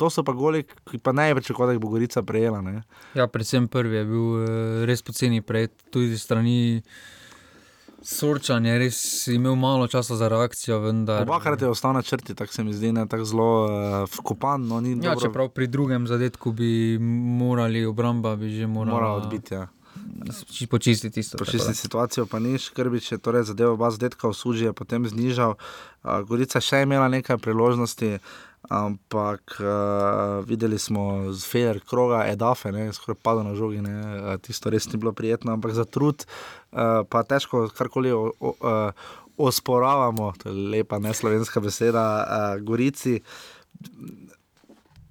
to 0.03 0.11
so 0.11 0.26
pa 0.26 0.34
goli, 0.34 0.64
ki 0.90 0.98
pa 0.98 1.14
ne 1.14 1.28
je 1.30 1.38
kot 1.55 1.66
da 1.68 1.72
jih 1.76 1.80
bo 1.82 1.92
Gorica 1.94 2.24
prejela. 2.26 2.61
Ne? 2.62 2.82
Ja, 3.14 3.28
predvsem 3.30 3.68
prvi 3.70 4.00
je 4.00 4.05
bil 4.11 4.28
eh, 4.42 4.86
res 4.90 5.03
poceni 5.07 5.42
prej, 5.46 5.70
tudi 5.94 6.18
strani. 6.18 6.62
Sorčan 8.03 8.64
je 8.66 8.72
res 8.80 8.96
imel 9.30 9.55
malo 9.55 9.86
časa 9.86 10.16
za 10.18 10.26
reakcijo. 10.26 10.80
Vendar... 10.82 11.22
Obakrat 11.22 11.62
je 11.62 11.68
ostal 11.70 11.94
na 11.94 12.03
črti, 12.03 12.34
tako 12.34 12.50
se 12.53 12.64
mi 12.66 12.74
zdi, 12.74 12.90
ne 12.92 13.05
tako 13.07 13.28
zelo 13.30 13.46
uh, 13.62 14.16
vkopan. 14.16 14.66
No, 14.66 14.80
ja, 14.82 15.14
čeprav 15.14 15.53
pri 15.55 15.70
drugem 15.70 16.11
zadetku 16.11 16.50
bi 16.50 16.98
morali, 17.38 17.84
obramba 17.86 18.34
bi 18.36 18.50
že 18.50 18.66
morala 18.66 18.98
Mora 18.98 19.12
odbiti. 19.22 19.55
Ja. 19.55 19.68
Počistiti 20.70 21.14
tisto. 21.14 21.38
Počistiti 21.38 21.78
situacijo, 21.78 22.26
pa 22.26 22.42
ni 22.42 22.59
škrbič, 22.59 23.12
če 23.12 23.22
torej 23.22 23.46
zadevo 23.53 23.76
oba 23.78 23.92
zadetka 23.94 24.26
v 24.26 24.34
suži, 24.34 24.64
je 24.66 24.74
potem 24.74 25.07
znižal. 25.07 25.55
Uh, 26.03 26.24
Gorica 26.26 26.59
še 26.59 26.82
je 26.82 26.90
imela 26.90 27.07
nekaj 27.07 27.38
priložnosti. 27.38 28.16
Uh, 28.18 28.51
Ampak 28.70 29.58
uh, 29.58 30.44
videli 30.46 30.78
smo 30.78 31.32
z 31.32 31.44
Fejer, 31.44 31.80
kroga, 31.82 32.22
edafe, 32.30 32.70
skoraj 32.94 33.18
pada 33.22 33.42
na 33.42 33.56
žogi, 33.58 33.80
ne? 33.82 33.90
Eh, 33.90 34.38
tisto 34.38 34.70
res 34.70 34.86
ni 34.92 35.00
bilo 35.02 35.12
prijetno, 35.12 35.52
ampak 35.52 35.74
za 35.74 35.84
trud, 35.84 36.22
uh, 36.70 37.02
pa 37.10 37.24
težko 37.26 37.66
karkoli 37.74 38.14
o, 38.14 38.30
o, 38.38 38.54
uh, 38.62 38.94
osporavamo, 39.36 40.32
to 40.38 40.48
je 40.48 40.54
lepa 40.54 41.02
ne 41.02 41.14
slovenska 41.14 41.60
beseda, 41.60 42.06
uh, 42.22 42.62
Gorici. 42.62 43.18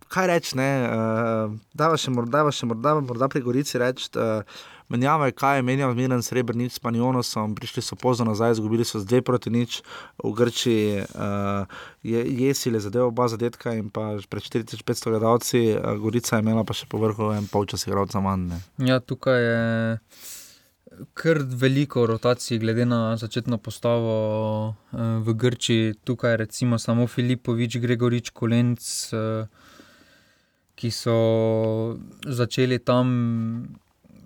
Kaj 0.08 0.28
reči, 0.32 0.56
uh, 0.56 1.52
da 1.76 1.92
vas 1.92 2.08
še 2.08 2.12
morda, 2.12 2.48
morda, 2.48 2.96
morda 3.04 3.28
pri 3.28 3.44
Gorici 3.44 3.84
reči. 3.84 4.08
Uh, 4.16 4.48
menjave, 4.92 5.32
kaj 5.32 5.60
je 5.60 5.66
menjal, 5.66 5.94
miren 5.96 6.24
srebrnic, 6.24 6.76
pa 6.84 6.92
njono 6.92 7.24
so 7.24 7.44
prišli 7.56 7.84
so 7.84 7.96
pozno 7.96 8.26
nazaj, 8.28 8.58
izgubili 8.58 8.86
so 8.86 9.00
zdaj 9.00 9.24
proti 9.28 9.54
nič 9.54 9.80
v 10.24 10.34
Grči, 10.38 10.76
uh, 11.02 11.80
je, 12.04 12.26
jesile 12.44 12.80
zadevo 12.84 13.08
oba 13.08 13.28
zadetka 13.32 13.74
in 13.78 13.90
pa 13.90 14.18
pred 14.30 14.44
4500 14.44 15.10
gledalci, 15.10 15.64
uh, 15.74 15.96
Gorica 16.02 16.36
je 16.36 16.46
imela 16.46 16.66
pa 16.68 16.76
še 16.78 16.90
povrhu 16.92 17.32
en 17.38 17.48
polčas 17.52 17.88
igralca 17.88 18.22
manj. 18.24 18.52
Ne. 18.52 18.62
Ja, 18.92 19.00
tukaj 19.00 19.42
je. 19.42 19.60
Ker 21.18 21.40
veliko 21.40 22.04
rotacij, 22.06 22.60
glede 22.62 22.84
na 22.86 23.16
začetno 23.18 23.58
postavo 23.64 24.76
v 24.92 25.34
Grči, 25.40 25.96
tukaj 26.04 26.36
recimo 26.44 26.78
samo 26.78 27.08
Filipovič, 27.08 27.80
Gregorič, 27.82 28.34
Kolenc, 28.36 28.84
ki 30.76 30.92
so 30.92 31.16
začeli 32.28 32.82
tam 32.84 33.08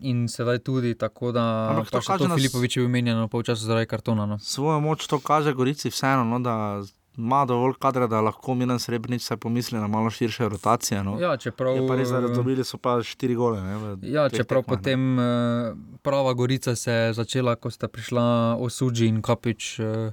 in 0.09 0.27
sedaj 0.29 0.59
tudi 0.65 0.93
tako, 0.95 1.31
da 1.31 1.69
Ampak 1.69 1.89
to 1.89 2.01
kaže 2.01 2.27
na 2.27 2.35
Filipoviču 2.35 2.85
umenjeno 2.85 3.27
pol 3.27 3.43
časa 3.43 3.65
zaradi 3.65 3.89
kartona. 3.89 4.25
No. 4.25 4.39
Svojo 4.39 4.79
moč 4.79 5.07
to 5.07 5.19
kaže 5.19 5.53
Gorici 5.53 5.89
vseeno, 5.89 6.23
no, 6.23 6.39
da 6.39 6.83
ima 7.17 7.45
dovolj 7.45 7.73
kadra, 7.79 8.07
da 8.07 8.21
lahko 8.21 8.55
Milan 8.55 8.79
Srebrenic 8.79 9.23
se 9.23 9.37
pomisli 9.37 9.79
na 9.79 9.87
malo 9.87 10.09
širše 10.09 10.49
rotacije. 10.49 11.03
No. 11.03 11.17
Ja, 11.19 11.37
čeprav 11.37 11.75
je 11.75 11.87
pa 11.87 11.95
res, 11.95 12.09
da 12.09 12.21
dobili 12.21 12.63
so 12.63 12.77
pa 12.77 12.97
štiri 13.03 13.35
gole. 13.35 13.61
Ne, 13.61 13.97
ja, 14.01 14.29
čeprav 14.29 14.63
tekmah, 14.63 14.77
potem 14.77 15.15
ne. 15.15 15.23
Eh, 15.23 15.73
prava 16.01 16.33
Gorica 16.33 16.75
se 16.75 16.91
je 16.91 17.13
začela, 17.13 17.55
ko 17.55 17.71
sta 17.71 17.87
prišla 17.87 18.57
Osuđi 18.59 19.07
in 19.07 19.21
Kapič. 19.21 19.79
Eh, 19.79 20.11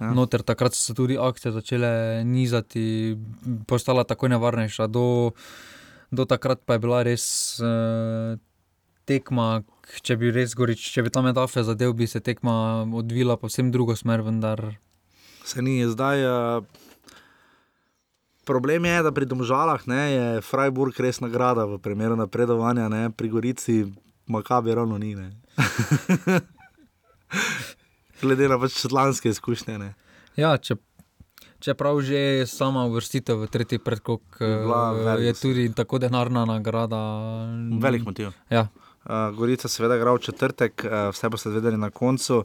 ja. 0.00 0.12
Noter, 0.14 0.42
takrat 0.42 0.74
so 0.74 0.82
se 0.82 0.94
tudi 0.94 1.18
akcije 1.18 1.52
začele 1.52 2.24
nizati, 2.24 3.16
postala 3.66 4.04
tako 4.04 4.28
nevarnejša. 4.28 4.86
Do, 4.86 5.30
do 6.10 6.24
takrat 6.24 6.60
pa 6.66 6.72
je 6.72 6.78
bila 6.78 7.02
res 7.02 7.24
uh, 7.60 8.38
tekma, 9.08 9.62
če 10.02 10.16
bi 10.20 10.32
res 10.34 10.54
gorič, 10.56 10.82
če 10.94 11.04
bi 11.06 11.12
tam 11.12 11.28
etafe 11.30 11.64
zadev, 11.66 11.94
bi 11.98 12.08
se 12.10 12.20
tekma 12.24 12.84
odvila 12.92 13.36
povsem 13.40 13.70
drugo 13.74 13.96
smer, 13.96 14.24
vendar. 14.24 14.74
Se 15.44 15.62
ni 15.62 15.82
zdaj. 15.88 16.24
Uh... 16.24 16.82
Problem 18.44 18.84
je, 18.84 19.02
da 19.02 19.12
pri 19.12 19.24
domžalah 19.24 19.86
ne, 19.88 20.02
je 20.12 20.40
Freiburg 20.44 20.98
res 21.00 21.20
nagrada 21.24 21.64
v 21.64 21.78
primeru 21.80 22.16
napredovanja, 22.16 22.90
ne, 22.92 23.08
pri 23.08 23.28
Gorici, 23.32 23.86
makabi 24.28 24.74
ravno 24.76 24.98
ni. 25.00 25.16
Glede 28.20 28.48
na 28.48 28.58
pač 28.60 28.76
članske 28.84 29.32
izkušnje. 29.32 29.78
Ne. 29.80 29.94
Ja, 30.36 30.58
če, 30.60 30.76
čeprav 31.64 32.00
že 32.04 32.44
sama 32.50 32.84
uvrstitev 32.90 33.46
v 33.46 33.48
tretji 33.48 33.80
predkok 33.80 34.20
je 35.24 35.32
tudi 35.40 35.72
tako 35.72 35.98
denarna 35.98 36.44
nagrada. 36.44 37.00
Velik 37.80 38.04
motiv. 38.04 38.36
Ja. 38.52 38.68
Uh, 39.04 39.30
Gorica, 39.36 39.68
seveda, 39.68 39.96
igra 39.96 40.14
v 40.16 40.22
četrtek, 40.24 40.84
uh, 40.84 41.08
vse 41.12 41.28
boste 41.28 41.52
vedeli 41.52 41.76
na 41.80 41.90
koncu. 41.90 42.42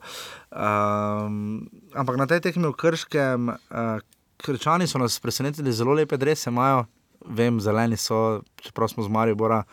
Um, 0.52 1.70
ampak 1.96 2.18
na 2.20 2.28
tej 2.28 2.44
tekmi 2.48 2.68
v 2.68 2.76
Krškem, 2.76 3.48
uh, 3.50 4.02
krčani 4.38 4.88
so 4.88 5.00
nas 5.00 5.20
presenetili, 5.20 5.72
zelo 5.72 5.94
lepe 5.96 6.18
drese 6.18 6.50
imajo, 6.52 6.86
vem, 7.26 7.60
zeleni 7.60 7.98
so, 7.98 8.42
čeprav 8.62 8.92
smo 8.92 9.04
z 9.04 9.12
Marijo 9.12 9.36
Bora 9.36 9.64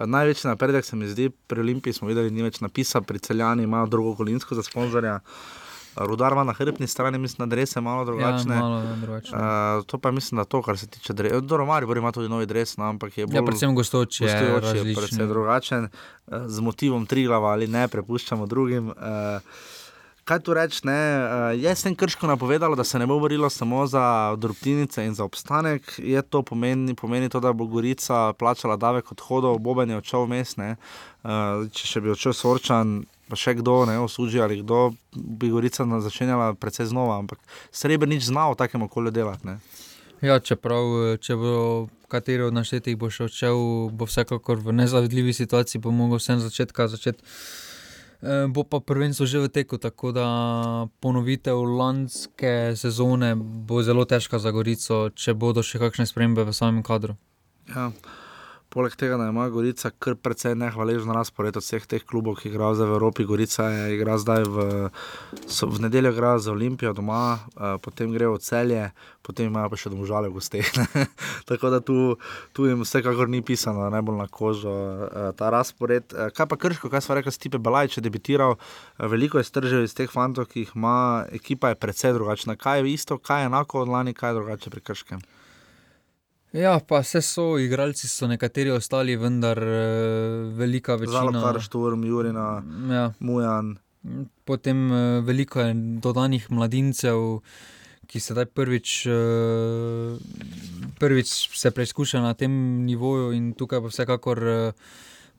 Največji 0.00 0.48
napredek 0.48 0.84
se 0.84 0.96
mi 0.96 1.08
zdi 1.08 1.30
pri 1.30 1.60
Olimpiji, 1.60 1.92
smo 1.92 2.08
videli, 2.08 2.30
ni 2.30 2.42
več 2.42 2.58
napisa, 2.60 3.00
pri 3.00 3.18
celjani 3.22 3.62
imajo 3.62 3.86
drugo 3.86 4.16
kolinsko 4.18 4.54
za 4.58 4.62
sponzorja. 4.66 5.20
Rudar 5.96 6.32
ima 6.32 6.44
na 6.44 6.52
hrbtni 6.52 6.86
strani, 6.86 7.18
mislim, 7.18 7.48
da 7.48 7.56
drese 7.56 7.80
malo 7.80 8.04
drugačne. 8.04 8.54
Ja, 8.54 8.60
malo 8.60 8.82
drugačne. 9.00 9.38
Uh, 9.38 9.84
to 9.86 9.98
pa 9.98 10.10
mislim, 10.10 10.36
da 10.36 10.44
to, 10.44 10.62
kar 10.62 10.78
se 10.78 10.86
tiče 10.86 11.12
dresa. 11.12 11.40
Dobro, 11.40 11.66
Maribor 11.66 11.96
ima 11.96 12.12
tudi 12.12 12.28
novi 12.28 12.46
dres, 12.46 12.76
no, 12.76 12.84
ampak 12.84 13.18
je 13.18 13.26
bolj... 13.26 13.36
Ja, 13.36 13.42
predvsem 13.42 13.74
gostoči 13.74 14.24
je 14.24 14.50
gostoči 14.50 14.88
je 14.88 14.94
predvsem 14.94 15.28
drugačen, 15.28 15.84
uh, 15.84 16.38
z 16.46 16.60
motivom 16.60 17.06
triglava 17.06 17.52
ali 17.52 17.66
ne, 17.66 17.88
prepuščamo 17.88 18.46
drugim. 18.46 18.88
Uh, 18.88 18.94
Kaj 20.24 20.40
tu 20.40 20.54
reči? 20.54 20.80
ne, 20.84 20.92
eh, 20.92 21.56
Je 21.56 21.74
s 21.76 21.82
tem 21.82 21.94
krško 21.94 22.26
napovedalo, 22.26 22.76
da 22.76 22.84
se 22.84 22.98
ne 22.98 23.06
bo 23.06 23.18
borilo 23.18 23.50
samo 23.50 23.86
za 23.86 24.36
drobtinice 24.36 25.04
in 25.04 25.14
za 25.14 25.24
obstanek. 25.24 25.98
Je 25.98 26.22
to 26.22 26.42
pomeni, 26.42 26.94
pomeni 26.94 27.28
to, 27.28 27.40
da 27.40 27.52
bo 27.52 27.66
Gorica 27.66 28.32
plačala 28.32 28.76
davek 28.76 29.12
odhodov, 29.12 29.58
Boben 29.58 29.90
je 29.90 29.96
odšel 29.96 30.24
vmes. 30.24 30.58
Eh, 30.58 30.76
Če 31.72 31.86
še 31.86 32.00
bi 32.00 32.10
odšel 32.10 32.32
Sorčan, 32.32 33.04
pa 33.34 33.40
še 33.42 33.56
kdo, 33.58 33.82
ne, 33.90 33.98
osuđi 33.98 34.38
ali 34.40 34.60
kdo, 34.62 34.92
bi 35.14 35.50
Gorica 35.50 35.82
začenjala 36.00 36.54
precej 36.54 36.86
znova. 36.86 37.18
Ampak 37.18 37.42
Srebrenic 37.74 38.22
zna 38.22 38.46
v 38.52 38.60
takem 38.62 38.86
okolju 38.86 39.10
delati. 39.10 39.46
ne. 39.46 39.58
Ja, 40.22 40.38
čeprav, 40.38 41.18
če 41.20 41.36
bo 41.36 41.88
kateri 42.08 42.46
od 42.46 42.54
naštetih 42.54 42.96
bo 42.96 43.10
še 43.10 43.26
odšel, 43.26 43.90
bo 43.90 44.06
vsekakor 44.06 44.62
v 44.62 44.72
nezavidljivi 44.78 45.34
situaciji, 45.34 45.82
bo 45.82 45.90
mogel 45.90 46.22
vsem 46.22 46.38
začetka 46.40 46.86
začeti. 46.88 47.26
Eh, 48.24 48.46
Bo 48.48 48.64
pa 48.64 48.80
prvenstvo 48.80 49.26
že 49.26 49.42
v 49.42 49.52
teku, 49.52 49.76
tako 49.76 50.14
da 50.14 50.26
ponovitev 51.04 51.60
lanske 51.60 52.72
sezone 52.72 53.34
bo 53.36 53.82
zelo 53.82 54.06
težka 54.08 54.38
za 54.38 54.48
Gorico, 54.54 55.10
če 55.12 55.34
bodo 55.34 55.60
še 55.60 55.82
kakšne 55.82 56.06
spremembe 56.08 56.46
v 56.46 56.54
samem 56.56 56.80
kadru. 56.80 57.18
Ja. 57.68 57.92
Poleg 58.74 58.96
tega, 58.98 59.14
da 59.14 59.28
ima 59.30 59.44
Gorica 59.54 59.92
kar 60.02 60.16
precej 60.18 60.56
nehvaležen 60.58 61.12
razpored 61.14 61.54
od 61.54 61.62
vseh 61.62 61.84
teh 61.86 62.02
klubov, 62.02 62.40
ki 62.40 62.48
igrajo 62.50 62.74
zdaj 62.74 62.88
v 62.90 62.96
Evropi. 62.96 63.26
Gorica 63.28 63.68
je 63.70 63.84
igra 63.94 64.16
zdaj 64.18 64.42
v, 64.50 64.64
so, 65.46 65.68
v 65.70 65.84
nedeljo 65.84 66.10
igra 66.10 66.32
za 66.42 66.50
Olimpijo 66.50 66.90
doma, 66.90 67.38
uh, 67.54 67.76
potem 67.78 68.10
gre 68.10 68.26
v 68.32 68.40
celje, 68.42 68.88
potem 69.22 69.46
imajo 69.46 69.70
pa 69.70 69.78
še 69.78 69.92
domžale 69.94 70.26
v 70.26 70.40
gosteh. 70.40 70.66
Tako 71.50 71.70
da 71.70 71.78
tu, 71.78 72.16
tu 72.50 72.66
jim 72.66 72.82
vsekakor 72.82 73.30
ni 73.30 73.44
pisano 73.46 73.86
najbolj 73.94 74.18
na 74.18 74.26
kožo 74.26 74.74
uh, 74.74 75.30
ta 75.38 75.54
razpored. 75.54 76.10
Uh, 76.10 76.34
kaj 76.34 76.50
pa 76.50 76.58
krško, 76.58 76.90
kaj 76.90 77.06
sva 77.06 77.20
rekla, 77.20 77.30
Stipe 77.30 77.62
Balaj, 77.62 77.92
če 77.94 78.02
debitiral, 78.02 78.58
uh, 78.58 79.06
veliko 79.06 79.38
je 79.38 79.46
stržil 79.46 79.86
iz 79.86 79.94
teh 79.94 80.10
fantov, 80.10 80.50
ki 80.50 80.66
jih 80.66 80.74
ima, 80.74 81.30
ekipa 81.30 81.70
je 81.70 81.78
precej 81.78 82.18
drugačna. 82.18 82.58
Kaj 82.58 82.82
je 82.82 82.98
isto, 82.98 83.22
kaj 83.22 83.46
je 83.46 83.54
enako 83.54 83.86
od 83.86 83.94
lani, 83.94 84.18
kaj 84.18 84.34
je 84.34 84.40
drugače 84.42 84.74
pri 84.74 84.86
krškem. 84.90 85.22
Ja, 86.54 86.78
pa 86.78 87.00
vse 87.02 87.18
so, 87.22 87.56
igralci 87.58 88.06
so 88.08 88.28
nekateri 88.30 88.70
ostali, 88.70 89.16
vendar 89.18 89.58
eh, 89.58 90.52
velika 90.54 90.94
večina. 90.94 91.18
Zalokar, 91.24 91.58
Šturm, 91.60 92.04
Jurina, 92.06 92.62
ja. 92.90 93.08
Mujan. 93.18 93.72
Potem 94.44 94.92
eh, 94.92 95.20
veliko 95.26 95.60
je 95.60 95.72
dodanih 95.98 96.46
mladincev, 96.54 97.40
ki 98.06 98.20
sedaj 98.20 98.46
prvič, 98.54 99.06
eh, 99.06 100.14
prvič 101.00 101.32
se 101.58 101.70
preizkušajo 101.74 102.22
na 102.22 102.34
tem 102.38 102.52
nivoju, 102.86 103.32
in 103.32 103.50
tukaj 103.58 103.80
bo 103.82 103.90
vsekakor 103.90 104.38
eh, 104.46 104.72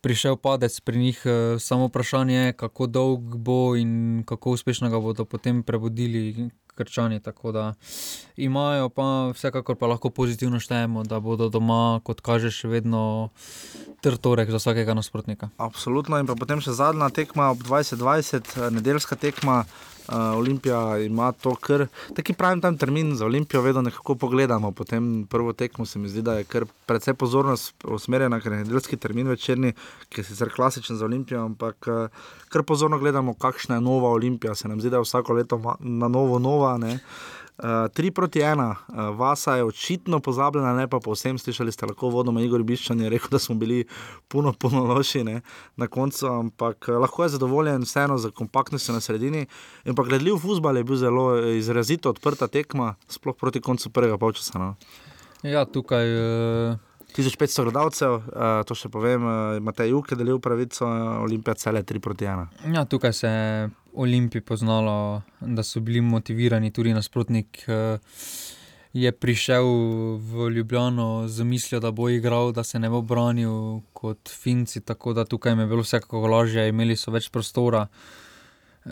prišel 0.01 0.36
padec 0.36 0.80
pri 0.84 0.99
njih. 0.99 1.22
eh, 1.26 1.55
Samo 1.59 1.88
vprašanje 1.88 2.36
je, 2.36 2.53
kako 2.53 2.88
dolg 2.88 3.36
bo 3.39 3.76
in 3.80 4.24
kako 4.28 4.51
uspešno 4.51 4.89
ga 4.89 4.99
bodo 4.99 5.26
potem 5.26 5.63
prebudili. 5.63 6.49
Krčani, 6.76 7.21
tako 7.23 7.51
da 7.55 7.65
imajo, 8.38 8.89
pa 8.89 9.32
vsekakor 9.34 9.78
pa 9.80 9.88
lahko 9.88 10.09
pozitivno 10.09 10.59
štejemo, 10.59 11.03
da 11.03 11.19
bodo 11.19 11.49
doma, 11.49 11.99
kot 12.03 12.21
kaže, 12.21 12.51
še 12.51 12.67
vedno 12.71 13.32
trd 14.03 14.21
torek 14.21 14.51
za 14.51 14.59
vsakega 14.61 14.93
nasprotnika. 14.93 15.49
Absolutno. 15.57 16.19
In 16.19 16.28
potem 16.28 16.61
še 16.61 16.76
zadnja 16.76 17.09
tekma 17.09 17.49
ob 17.55 17.63
2020, 17.63 18.55
eh, 18.57 18.71
nedeljska 18.76 19.15
tekma. 19.15 19.63
Uh, 20.07 20.37
Olimpija 20.37 20.97
ima 20.97 21.31
to, 21.31 21.55
kar 21.55 21.87
taki 22.15 22.33
pravi 22.33 22.61
tam 22.61 22.77
termin 22.77 23.15
za 23.15 23.25
Olimpijo, 23.25 23.61
vedno 23.61 23.81
nekako 23.81 24.15
pogledamo. 24.15 24.71
Potem 24.71 25.27
prvo 25.29 25.53
tekmo 25.53 25.85
se 25.85 25.99
mi 25.99 26.09
zdi, 26.09 26.21
da 26.21 26.33
je 26.33 26.43
kar 26.43 26.65
precej 26.85 27.13
pozornost 27.13 27.73
usmerjena, 27.83 28.39
ker 28.41 28.51
je 28.51 28.57
nedeljski 28.57 28.97
termin 28.97 29.27
večerni, 29.27 29.73
ki 30.09 30.21
je 30.21 30.25
sicer 30.25 30.49
klasičen 30.55 30.97
za 30.97 31.05
Olimpijo, 31.05 31.45
ampak 31.45 31.87
uh, 31.87 32.07
kar 32.49 32.63
pozorno 32.63 32.99
gledamo, 32.99 33.33
kakšna 33.33 33.75
je 33.75 33.81
nova 33.81 34.09
Olimpija. 34.09 34.55
Se 34.55 34.67
nam 34.67 34.79
zdi, 34.81 34.89
da 34.89 34.97
je 34.97 35.07
vsako 35.07 35.33
leto 35.33 35.75
na 35.79 36.07
novo 36.07 36.39
nova. 36.39 36.77
Ne? 36.77 36.99
Uh, 37.55 37.87
tri 37.93 38.11
proti 38.11 38.41
ena, 38.43 38.75
uh, 38.75 39.15
Vasa 39.15 39.55
je 39.55 39.63
očitno 39.63 40.19
pozabljena, 40.19 40.73
ne 40.75 40.87
pa 40.91 40.99
povsem. 40.99 41.37
Slišali 41.39 41.71
ste 41.71 41.87
lahko 41.87 42.09
vodoma 42.11 42.41
Igor 42.43 42.63
Biščan 42.67 42.99
je 42.99 43.09
rekel, 43.09 43.31
da 43.31 43.39
smo 43.39 43.55
bili 43.55 43.85
puno, 44.27 44.51
puno 44.51 44.83
loši 44.83 45.23
ne, 45.23 45.41
na 45.79 45.87
koncu, 45.87 46.27
ampak 46.27 46.89
uh, 46.89 46.97
lahko 46.99 47.23
je 47.23 47.29
zadovoljen 47.37 47.87
vseeno 47.87 48.17
za 48.17 48.31
kompaktnostjo 48.31 48.93
na 48.93 48.99
sredini. 48.99 49.45
In 49.85 49.95
pa 49.95 50.03
gledljiv 50.03 50.41
futbal 50.43 50.77
je 50.77 50.83
bil 50.83 50.99
zelo 50.99 51.29
eh, 51.37 51.55
izrazito 51.57 52.11
odprta 52.11 52.47
tekma, 52.47 52.95
sploh 53.07 53.37
proti 53.39 53.61
koncu 53.61 53.89
prvega 53.89 54.17
polčasa. 54.17 54.59
No. 54.59 54.75
Ja, 55.43 55.65
tukaj. 55.65 56.11
Uh... 56.11 56.77
1500 57.15 57.63
gledalcev, 57.63 58.17
uh, 58.19 58.59
to 58.67 58.75
še 58.75 58.89
povem, 58.91 59.23
uh, 59.23 59.63
Matej 59.63 59.93
Juk 59.93 60.11
je 60.11 60.17
delil 60.19 60.41
pravico, 60.43 60.83
Olimpija 61.23 61.55
cele 61.55 61.79
3 61.87 62.03
proti 62.03 62.27
1. 62.27 62.73
Ja, 62.75 62.83
tukaj 62.83 63.13
se 63.15 63.31
Olimpiji 63.95 64.41
poznalo, 64.41 65.21
da 65.41 65.63
so 65.63 65.79
bili 65.79 66.01
motivirani, 66.01 66.71
tudi 66.71 66.93
nasprotnik 66.93 67.63
eh, 67.67 67.97
je 68.93 69.11
prišel 69.11 69.65
v 70.17 70.49
Ljubljano 70.55 71.27
z 71.27 71.43
mislijo, 71.43 71.79
da 71.79 71.91
bo 71.91 72.09
igral, 72.09 72.51
da 72.51 72.63
se 72.63 72.79
ne 72.79 72.89
bo 72.89 73.01
branil 73.01 73.81
kot 73.93 74.29
Finci, 74.29 74.81
tako 74.81 75.13
da 75.13 75.25
tukaj 75.25 75.53
je 75.53 75.65
bilo 75.65 75.81
vsekako 75.81 76.27
lažje, 76.27 76.69
imeli 76.69 76.95
so 76.95 77.11
več 77.11 77.29
prostora. 77.29 77.87
Uh, 78.85 78.91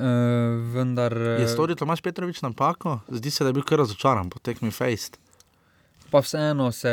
vendar, 0.74 1.14
Je 1.39 1.47
storil 1.47 1.78
Tomaš 1.78 2.01
Petrovič 2.01 2.41
napako? 2.41 2.99
Zdi 3.14 3.32
se, 3.32 3.43
da 3.43 3.51
je 3.51 3.54
bil 3.54 3.64
kar 3.64 3.78
razočaran 3.78 4.30
po 4.30 4.39
tekmi 4.39 4.72
Fejst. 4.72 5.20
Pa 6.10 6.20
vseeno, 6.20 6.72
se, 6.72 6.91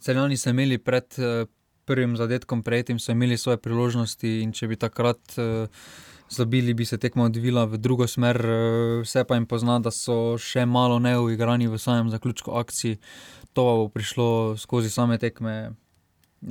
celjani 0.00 0.36
so 0.36 0.50
imeli 0.50 0.78
pred 0.78 1.18
eh, 1.18 1.46
prvim 1.84 2.16
zadetkom, 2.16 2.62
predtem 2.62 2.98
so 2.98 3.12
imeli 3.12 3.38
svoje 3.38 3.60
priložnosti 3.62 4.40
in 4.42 4.52
če 4.52 4.66
bi 4.66 4.78
takrat 4.78 5.36
eh, 5.38 5.68
zabili, 6.30 6.74
bi 6.74 6.84
se 6.84 6.98
tekma 6.98 7.24
odvila 7.24 7.64
v 7.64 7.78
drugo 7.78 8.06
smer. 8.06 8.36
eh, 8.36 9.00
Vse 9.02 9.24
pa 9.24 9.34
jim 9.34 9.46
pozna, 9.46 9.78
da 9.78 9.90
so 9.90 10.38
še 10.38 10.66
malo 10.66 10.98
neuigrani 10.98 11.68
v 11.68 11.78
samem 11.78 12.10
zaključku 12.10 12.50
akcij. 12.50 12.96
To 13.52 13.62
bo 13.62 13.88
prišlo 13.88 14.56
skozi 14.56 14.90
same 14.90 15.18
tekme. 15.18 15.72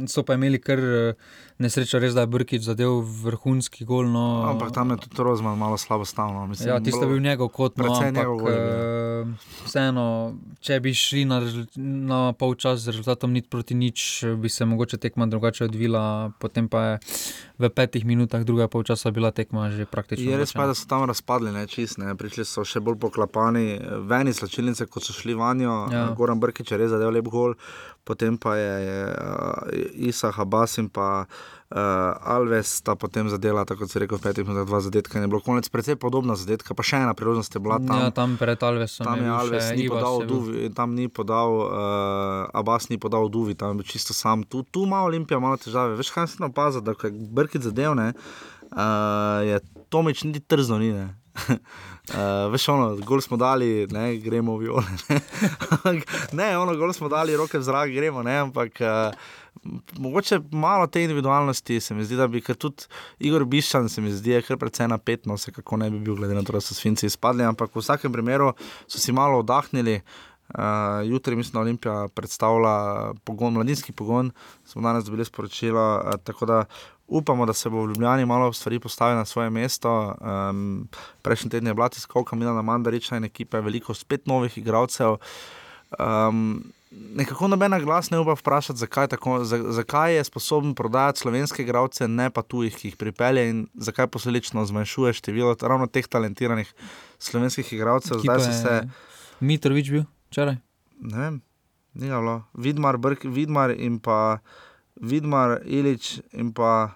So 0.07 0.23
pa 0.25 0.33
imeli 0.33 0.57
kar 0.59 0.79
eh, 0.81 1.13
nesrečo, 1.61 1.99
res 2.01 2.15
da 2.17 2.25
je 2.25 2.31
Brkič 2.33 2.65
zadev 2.65 2.97
vrhunski 3.23 3.85
gol. 3.85 4.09
No, 4.11 4.43
Ampak 4.49 4.73
tam 4.75 4.91
je 4.91 4.97
tudi 5.05 5.23
Rozman 5.23 5.57
malo 5.57 5.77
slabo 5.77 6.05
stavno. 6.05 6.47
Mislim, 6.47 6.69
Ja, 6.69 6.79
tisto 6.83 7.05
je 7.05 7.07
bil 7.07 7.21
njegov 7.21 7.49
kot 7.53 7.77
no, 7.77 7.85
ampak, 7.93 8.15
njegov 8.15 8.37
gol 8.41 8.51
ja. 8.51 8.57
eh, 8.57 9.47
vseeno, 9.65 10.07
če 10.59 10.79
bi 10.83 10.93
šli 10.93 11.23
na, 11.29 11.39
na 11.77 12.19
pol 12.33 12.57
čas 12.59 12.81
z 12.83 12.91
rezultatom 12.91 13.31
nič 13.31 13.47
proti 13.49 13.77
nič, 13.77 14.25
bi 14.41 14.49
se 14.49 14.65
mogoče 14.65 14.97
tekma 14.97 15.29
drugače 15.31 15.69
odvila, 15.69 16.33
potem 16.41 16.67
pa 16.67 16.83
je 16.83 16.99
v 17.61 17.69
petih 17.71 18.03
minutah 18.03 18.43
drugega 18.43 18.67
polčasa 18.67 19.11
bila 19.15 19.31
tekma 19.31 19.69
že 19.71 19.85
praktično. 19.85 20.27
Je 20.27 20.37
res 20.37 20.51
pa, 20.51 20.67
da 20.67 20.75
so 20.75 20.89
tam 20.89 21.05
razpadli, 21.07 21.53
ne, 21.55 21.63
čist, 21.71 22.01
ne. 22.01 22.11
prišli 22.17 22.43
so 22.43 22.65
še 22.67 22.81
bolj 22.83 22.99
poklapani, 22.99 23.79
ven 24.09 24.27
iz 24.27 24.41
slačilnice, 24.41 24.89
kot 24.91 25.07
so 25.07 25.15
šli 25.15 25.37
vanjo. 25.37 25.85
Ja. 25.93 26.09
Goran 26.17 26.41
Brkič 26.41 26.73
je 26.73 26.79
res 26.81 26.91
zadev 26.91 27.13
lep 27.15 27.29
gol, 27.31 27.55
potem 28.05 28.37
pa 28.37 28.55
je, 28.55 28.73
uh, 29.09 29.65
Isa 29.97 30.29
Habas 30.29 30.77
in 30.77 30.87
pa 30.93 31.25
uh, 31.25 31.77
Alves 32.21 32.77
sta 32.79 32.93
potem 32.95 33.25
zadela, 33.29 33.65
tako 33.65 33.83
kot 33.83 33.91
se 33.91 33.99
rekel, 33.99 34.21
v 34.21 34.25
petih 34.29 34.45
minutah 34.45 34.67
dva 34.69 34.79
zadetka. 34.85 35.17
Je 35.17 35.27
bilo 35.27 35.41
konec 35.41 35.65
precej 35.73 35.97
podobna 35.97 36.37
zadetka, 36.37 36.77
pa 36.77 36.85
še 36.85 37.01
ena 37.01 37.17
priložnost 37.17 37.57
je 37.57 37.61
bila 37.65 37.81
tam. 37.81 37.97
Ja, 37.97 38.13
tam 38.13 38.37
pred 38.37 38.61
Alvesom 38.61 39.09
Tam 39.09 39.17
je 39.17 39.25
je 39.25 39.33
Alves 39.33 39.71
ni 39.73 39.89
Ivas 39.89 40.05
podal, 40.05 40.15
duvi, 40.29 40.69
tam 40.69 40.93
ni 40.93 41.09
podal, 41.09 41.51
uh, 41.65 41.73
Abbas 42.53 42.87
ni 42.93 43.01
podal 43.01 43.27
Duvi, 43.33 43.57
tam 43.57 43.81
je 43.81 43.89
čisto 43.89 44.13
sam. 44.13 44.45
Tu, 44.45 44.61
tu 44.69 44.85
ima 44.85 45.01
Olimpija 45.03 45.41
malo 45.41 45.57
težave. 45.57 45.97
Veš, 45.97 46.13
kaj 46.13 46.29
sem 46.37 46.45
opazil, 46.45 46.85
da 46.85 46.93
je 46.93 47.09
Brkic 47.09 47.65
zadevne, 47.65 48.13
uh, 48.13 49.41
je 49.41 49.59
Tomič 49.89 50.23
niti 50.29 50.45
trzno 50.45 50.77
ni. 50.77 50.93
Uh, 52.05 52.51
veš, 52.53 52.67
ono, 52.69 52.91
gol 53.01 53.21
smo 53.21 53.37
dali, 53.37 53.87
ne, 53.89 54.17
gremo 54.21 54.59
v 54.59 54.67
viole. 54.67 54.85
Ne, 55.85 56.01
ne 56.37 56.57
ono, 56.57 56.75
gol 56.77 56.93
smo 56.93 57.09
dali, 57.09 57.33
roke 57.37 57.57
v 57.57 57.65
zrak, 57.65 57.89
gremo, 57.93 58.21
ne, 58.25 58.35
ampak 58.45 58.77
uh, 58.85 59.15
mogoče 59.97 60.39
malo 60.51 60.87
te 60.87 61.01
individualnosti 61.01 61.79
se 61.79 61.95
mi 61.95 62.05
zdi, 62.05 62.15
da 62.15 62.27
bi, 62.27 62.41
ker 62.45 62.55
tudi 62.55 62.85
Igor 63.19 63.45
Bišan 63.45 63.89
se 63.89 64.01
mi 64.01 64.13
zdi, 64.13 64.35
je 64.35 64.43
kar 64.45 64.59
precej 64.61 64.87
napet, 64.91 65.25
no, 65.25 65.37
se 65.37 65.51
kako 65.51 65.81
ne 65.81 65.89
bi 65.89 65.99
bil, 65.99 66.15
glede 66.15 66.37
na 66.37 66.43
to, 66.45 66.53
da 66.53 66.61
so 66.61 66.77
svinci 66.77 67.09
izpadli, 67.09 67.43
ampak 67.43 67.73
v 67.73 67.81
vsakem 67.81 68.13
primeru 68.13 68.53
so 68.87 69.01
si 69.01 69.15
malo 69.15 69.41
oddahnili. 69.41 70.01
Uh, 70.45 71.01
jutri, 71.09 71.35
mislim, 71.35 71.53
da 71.53 71.59
Olimpija 71.59 72.07
predstavlja 72.13 73.13
pogon, 73.25 73.53
mladinski 73.53 73.91
pogon, 73.91 74.29
smo 74.65 74.81
danes 74.81 75.05
dobili 75.05 75.25
sporočilo. 75.25 75.85
Uh, 76.05 76.19
tako 76.23 76.45
da 76.45 76.59
upamo, 77.07 77.45
da 77.45 77.53
se 77.53 77.69
bo 77.69 77.83
v 77.83 77.89
Ljubljani 77.89 78.25
malo 78.25 78.53
stvari 78.53 78.79
postavilo 78.79 79.17
na 79.17 79.25
svoje 79.25 79.49
mesto. 79.49 80.15
Um, 80.21 80.87
prejšnji 81.21 81.49
teden 81.49 81.67
je 81.67 81.73
bila 81.73 81.89
tiskovka 81.89 82.35
Milana 82.35 82.61
Mandariča 82.61 83.17
in 83.17 83.23
ekipa, 83.23 83.59
veliko 83.59 83.93
spet 83.93 84.27
novih 84.27 84.57
igralcev. 84.57 85.17
Um, 85.99 86.63
nekako 86.91 87.47
nobena 87.47 87.79
glas 87.79 88.09
ne 88.09 88.19
upa 88.19 88.33
vprašati, 88.33 88.79
zakaj, 88.79 89.07
tako, 89.07 89.43
za, 89.43 89.59
zakaj 89.71 90.15
je 90.15 90.23
sposoben 90.23 90.75
prodajati 90.75 91.19
slovenske 91.19 91.63
igralce, 91.63 92.07
ne 92.07 92.29
pa 92.29 92.41
tujih, 92.41 92.75
ki 92.75 92.87
jih 92.87 92.97
pripelje 92.97 93.49
in 93.49 93.67
zakaj 93.73 94.07
posledično 94.07 94.65
zmanjšuje 94.65 95.13
število 95.13 95.55
ravno 95.61 95.87
teh 95.87 96.07
talentiranih 96.07 96.73
slovenskih 97.19 97.73
igralcev. 97.73 98.19
Zdaj 98.19 98.39
so 98.39 98.51
se. 98.51 98.81
Mitrovič 99.39 99.91
bil 99.91 100.05
včeraj. 100.31 100.57
Ne 100.99 101.17
vem, 101.17 101.41
ni 101.93 102.07
bilo. 102.07 102.43
Vidmar, 102.53 102.97
Brk, 102.97 103.23
Vidmar 103.23 103.71
in 103.71 103.99
pa 103.99 104.39
Vidmar, 105.01 105.59
Ilič 105.65 106.19
in 106.33 106.53
pa. 106.55 106.95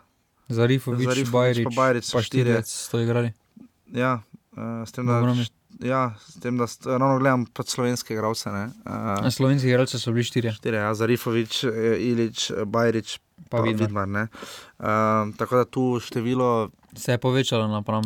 Zarifovič, 0.49 1.05
Zarifovič 1.05 1.29
Bajrič, 1.29 1.65
pa 1.69 1.71
Bajrič, 1.75 2.05
pa 2.09 2.21
štirje. 2.25 2.61
So 2.65 2.97
igrali. 2.97 3.33
Ja, 3.93 4.21
uh, 4.57 4.81
s 4.81 4.91
tem, 4.91 5.05
da, 5.05 5.21
ja, 5.85 6.15
s 6.17 6.41
tem, 6.41 6.57
da 6.57 6.65
ravno 6.85 7.19
gledam 7.21 7.45
pač 7.45 7.75
slovenske 7.75 8.15
igralce. 8.17 8.49
Uh, 8.49 9.29
slovenski 9.29 9.69
igralci 9.69 10.01
so 10.01 10.13
bili 10.15 10.25
štirje. 10.25 10.55
Štirje, 10.57 10.81
ja, 10.81 10.93
Zarifovič, 10.97 11.63
eh, 11.69 12.01
Ilič, 12.01 12.49
eh, 12.51 12.65
Bajrič, 12.65 13.19
Pa 13.49 13.57
pa 13.57 13.63
Vidmar. 13.63 13.87
Vidmar. 13.87 14.07
ne. 14.07 14.23
Uh, 14.77 15.33
tako 15.37 15.61
da 15.61 15.65
tu 15.65 15.99
število 16.01 16.69
Se 16.93 17.11
je 17.11 17.17
povečalo 17.17 17.67
napram 17.69 18.03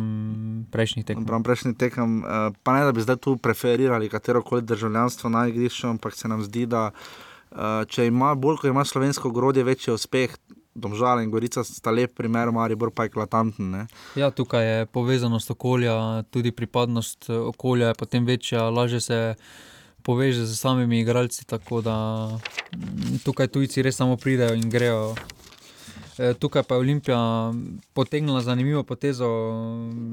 prejšnjih 0.70 1.04
tekmov. 1.04 1.26
Prav 1.26 1.42
prejšnji 1.42 1.72
tekem, 1.80 2.20
pa 2.62 2.72
ne 2.76 2.84
da 2.84 2.92
bi 2.92 3.00
zdaj 3.00 3.16
tu 3.16 3.36
preferirali 3.36 4.08
katero 4.12 4.42
koli 4.44 4.62
državljanstvo 4.62 5.30
na 5.30 5.46
igrišču, 5.48 5.88
ampak 5.88 6.14
se 6.14 6.28
nam 6.28 6.44
zdi, 6.44 6.66
da 6.66 6.90
če 7.88 8.06
ima 8.06 8.34
bolj, 8.34 8.60
ko 8.62 8.68
ima 8.68 8.84
slovensko 8.84 9.30
grodje, 9.30 9.64
večji 9.64 9.94
uspeh, 9.94 10.36
Domžale 10.74 11.22
in 11.22 11.30
Gorica 11.30 11.62
sta 11.64 11.92
lep 11.94 12.16
primer, 12.18 12.50
Maribor 12.50 12.90
pa 12.90 13.04
je 13.04 13.12
eklatanten. 13.12 13.70
Ne? 13.70 13.82
Ja, 14.18 14.32
tukaj 14.34 14.66
je 14.66 14.86
povezanost 14.86 15.50
okolja, 15.54 16.24
tudi 16.34 16.50
pripadnost 16.50 17.30
eh, 17.30 17.38
okolja 17.38 17.92
je 17.92 17.94
potem 17.94 18.26
večja, 18.26 18.64
lažje 18.70 19.00
se 19.00 19.34
poveže 20.02 20.46
z 20.46 20.58
samimi 20.58 21.00
igralci. 21.00 21.46
Tako 21.46 21.80
da 21.80 21.94
mm, 22.74 23.22
tukaj 23.24 23.48
tujci 23.54 23.82
res 23.82 23.96
samo 23.96 24.16
pridejo 24.16 24.58
in 24.58 24.70
grejo. 24.70 25.14
Eh, 26.18 26.34
Tukaj 26.34 26.62
pa 26.62 26.74
je 26.74 26.78
Olimpija 26.78 27.52
potegnila 27.92 28.40
zanimivo 28.40 28.82
potezo, 28.82 29.26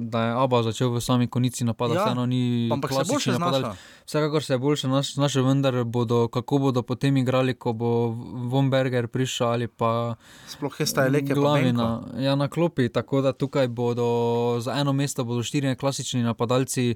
da 0.01 0.23
je 0.23 0.33
Abba 0.33 0.63
začel 0.63 0.89
v 0.89 0.97
sami 0.97 1.27
konici 1.27 1.63
napada. 1.63 1.93
Ja, 1.93 2.03
Vseeno 2.03 2.25
ni 2.25 2.69
ampak 2.71 2.91
se 2.91 3.03
boljše 3.05 3.33
znaša. 3.33 3.75
Vsekakor 4.05 4.43
se 4.43 4.53
je 4.53 4.57
boljše 4.57 4.87
naš- 4.87 5.13
znašel, 5.13 5.43
vendar 5.43 5.83
bodo, 5.83 6.27
kako 6.27 6.57
bodo 6.57 6.81
potem 6.81 7.17
igrali, 7.17 7.53
ko 7.53 7.73
bo 7.73 8.07
Vomberger 8.47 9.07
prišel 9.07 9.47
ali 9.47 9.67
pa 9.67 10.15
Sploh 10.47 10.79
je 10.79 10.85
staj 10.85 11.09
leke 11.09 11.33
Glavina, 11.33 12.01
ja, 12.17 12.35
na 12.35 12.47
klopi, 12.47 12.89
tako 12.89 13.21
da 13.21 13.33
tukaj 13.33 13.67
bodo 13.67 14.07
za 14.59 14.73
eno 14.73 14.93
mesto 14.93 15.23
bodo 15.23 15.43
štirje 15.43 15.75
klasični 15.75 16.23
napadalci. 16.23 16.95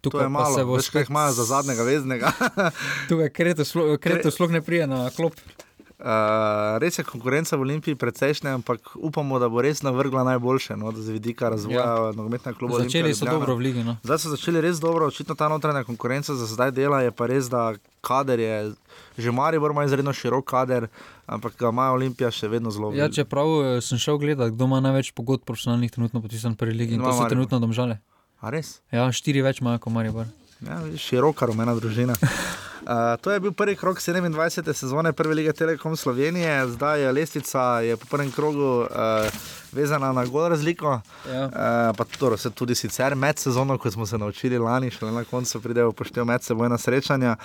To 0.00 0.10
Tukaj 0.10 0.20
je 0.20 0.24
pa 0.26 0.44
se 0.44 0.54
malo, 0.54 0.66
bo 0.66 0.76
jih 0.76 1.06
imajo 1.08 1.32
za 1.32 1.44
zadnjega 1.44 1.82
veznega. 1.82 2.32
Tukaj 3.08 3.28
kreto 3.30 3.64
sploh, 3.64 3.98
kreto 3.98 4.30
sploh 4.30 4.50
ne 4.50 4.62
prije 4.62 4.86
na 4.86 5.10
klop. 5.10 5.32
Uh, 5.94 6.74
res 6.82 6.98
je 6.98 7.04
konkurenca 7.06 7.54
v 7.56 7.60
Olimpiji 7.60 7.94
precejšnja, 7.94 8.58
ampak 8.58 8.96
upamo, 8.98 9.38
da 9.38 9.46
bo 9.48 9.62
res 9.62 9.78
navrgla 9.86 10.24
najboljše 10.26 10.74
no, 10.76 10.90
z 10.90 11.14
vidika 11.14 11.48
razvoja 11.48 11.86
ja. 11.86 12.12
nogometnega 12.18 12.58
kluba. 12.58 12.82
Začeli 12.82 13.14
Olimpija 13.14 13.14
so 13.14 13.24
Ljubljana. 13.24 13.38
dobro 13.38 13.54
v 13.54 13.62
ligi. 13.62 13.84
No. 13.86 13.94
Zdaj 14.02 14.18
so 14.18 14.32
začeli 14.34 14.60
res 14.60 14.82
dobro, 14.82 15.06
očitno 15.06 15.38
ta 15.38 15.46
notranja 15.48 15.84
konkurenca 15.86 16.34
za 16.34 16.50
zdaj 16.50 16.74
dela 16.74 16.98
je 17.06 17.14
pa 17.14 17.30
res, 17.30 17.46
da 17.46 17.78
kader 18.02 18.42
je, 18.42 18.74
že 19.18 19.30
Maribor 19.30 19.70
ima 19.70 19.86
izredno 19.86 20.10
širok 20.12 20.44
kader, 20.50 20.90
ampak 21.30 21.54
ga 21.62 21.70
ima 21.70 21.92
Olimpija 21.94 22.30
še 22.34 22.50
vedno 22.50 22.74
zelo 22.74 22.90
Ja, 22.90 23.06
čeprav 23.06 23.46
eh, 23.62 23.78
sem 23.78 23.94
šel 23.94 24.18
gledati, 24.18 24.50
kdo 24.58 24.66
ima 24.66 24.82
največ 24.82 25.14
pogodb 25.14 25.46
profesionalnih 25.46 25.94
trenutno 25.94 26.18
potisan 26.18 26.58
v 26.58 26.66
prvi 26.66 26.74
ligi 26.74 26.98
in 26.98 27.00
Ima 27.00 27.08
to 27.08 27.14
so 27.14 27.22
Maribor. 27.22 27.30
trenutno 27.30 27.62
domžale. 27.62 28.02
A 28.42 28.50
res? 28.50 28.80
Ja, 28.90 29.06
štiri 29.14 29.46
več 29.46 29.62
imajo 29.62 29.78
kot 29.78 29.94
Maribor. 29.94 30.26
Ja, 30.58 30.82
široka 30.98 31.46
rumena 31.46 31.78
družina. 31.78 32.18
Uh, 32.84 33.20
to 33.20 33.30
je 33.30 33.40
bil 33.40 33.52
prvi 33.52 33.76
krok 33.76 33.98
27. 33.98 34.72
sezone 34.72 35.12
Prve 35.12 35.34
lige 35.34 35.52
Telekom 35.52 35.96
Slovenije, 35.96 36.68
zdaj 36.68 37.00
je 37.00 37.12
lestvica 37.12 37.80
je 37.80 37.96
po 37.96 38.06
prvem 38.10 38.32
krogu 38.32 38.80
uh, 38.80 38.88
vezana 39.72 40.12
na 40.12 40.24
gol 40.26 40.48
razliko. 40.48 41.00
Ja. 41.32 41.44
Uh, 41.44 41.96
pa 41.96 42.04
torej, 42.18 42.38
se 42.38 42.50
tudi 42.50 42.74
sicer 42.74 43.14
med 43.16 43.38
sezono, 43.38 43.78
ko 43.78 43.90
smo 43.90 44.06
se 44.06 44.18
naučili 44.18 44.58
lani, 44.58 44.90
šele 44.90 45.12
na 45.12 45.24
koncu 45.24 45.60
pridejo 45.60 45.92
poštev 45.92 46.24
medsebojna 46.24 46.78
srečanja. 46.78 47.36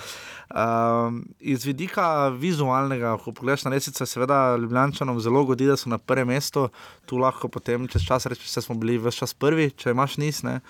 Um, 0.50 1.24
iz 1.40 1.64
vidika 1.64 2.28
vizualnega, 2.28 3.16
ko 3.24 3.32
pogledaš 3.32 3.64
na 3.64 3.70
lestvico, 3.70 4.06
seveda 4.06 4.56
Ljubljančanom 4.56 5.20
zelo 5.20 5.44
godi, 5.44 5.66
da 5.66 5.76
so 5.76 5.88
na 5.88 5.98
prvem 5.98 6.28
mestu, 6.28 6.68
tu 7.06 7.16
lahko 7.16 7.48
potem 7.48 7.88
čez 7.88 8.02
čas 8.06 8.26
rečeš, 8.26 8.54
da 8.54 8.60
smo 8.60 8.74
bili 8.74 8.98
vse 8.98 9.24
čas 9.24 9.34
prvi, 9.34 9.70
če 9.70 9.90
imaš 9.90 10.16
nis, 10.16 10.42
ne? 10.42 10.60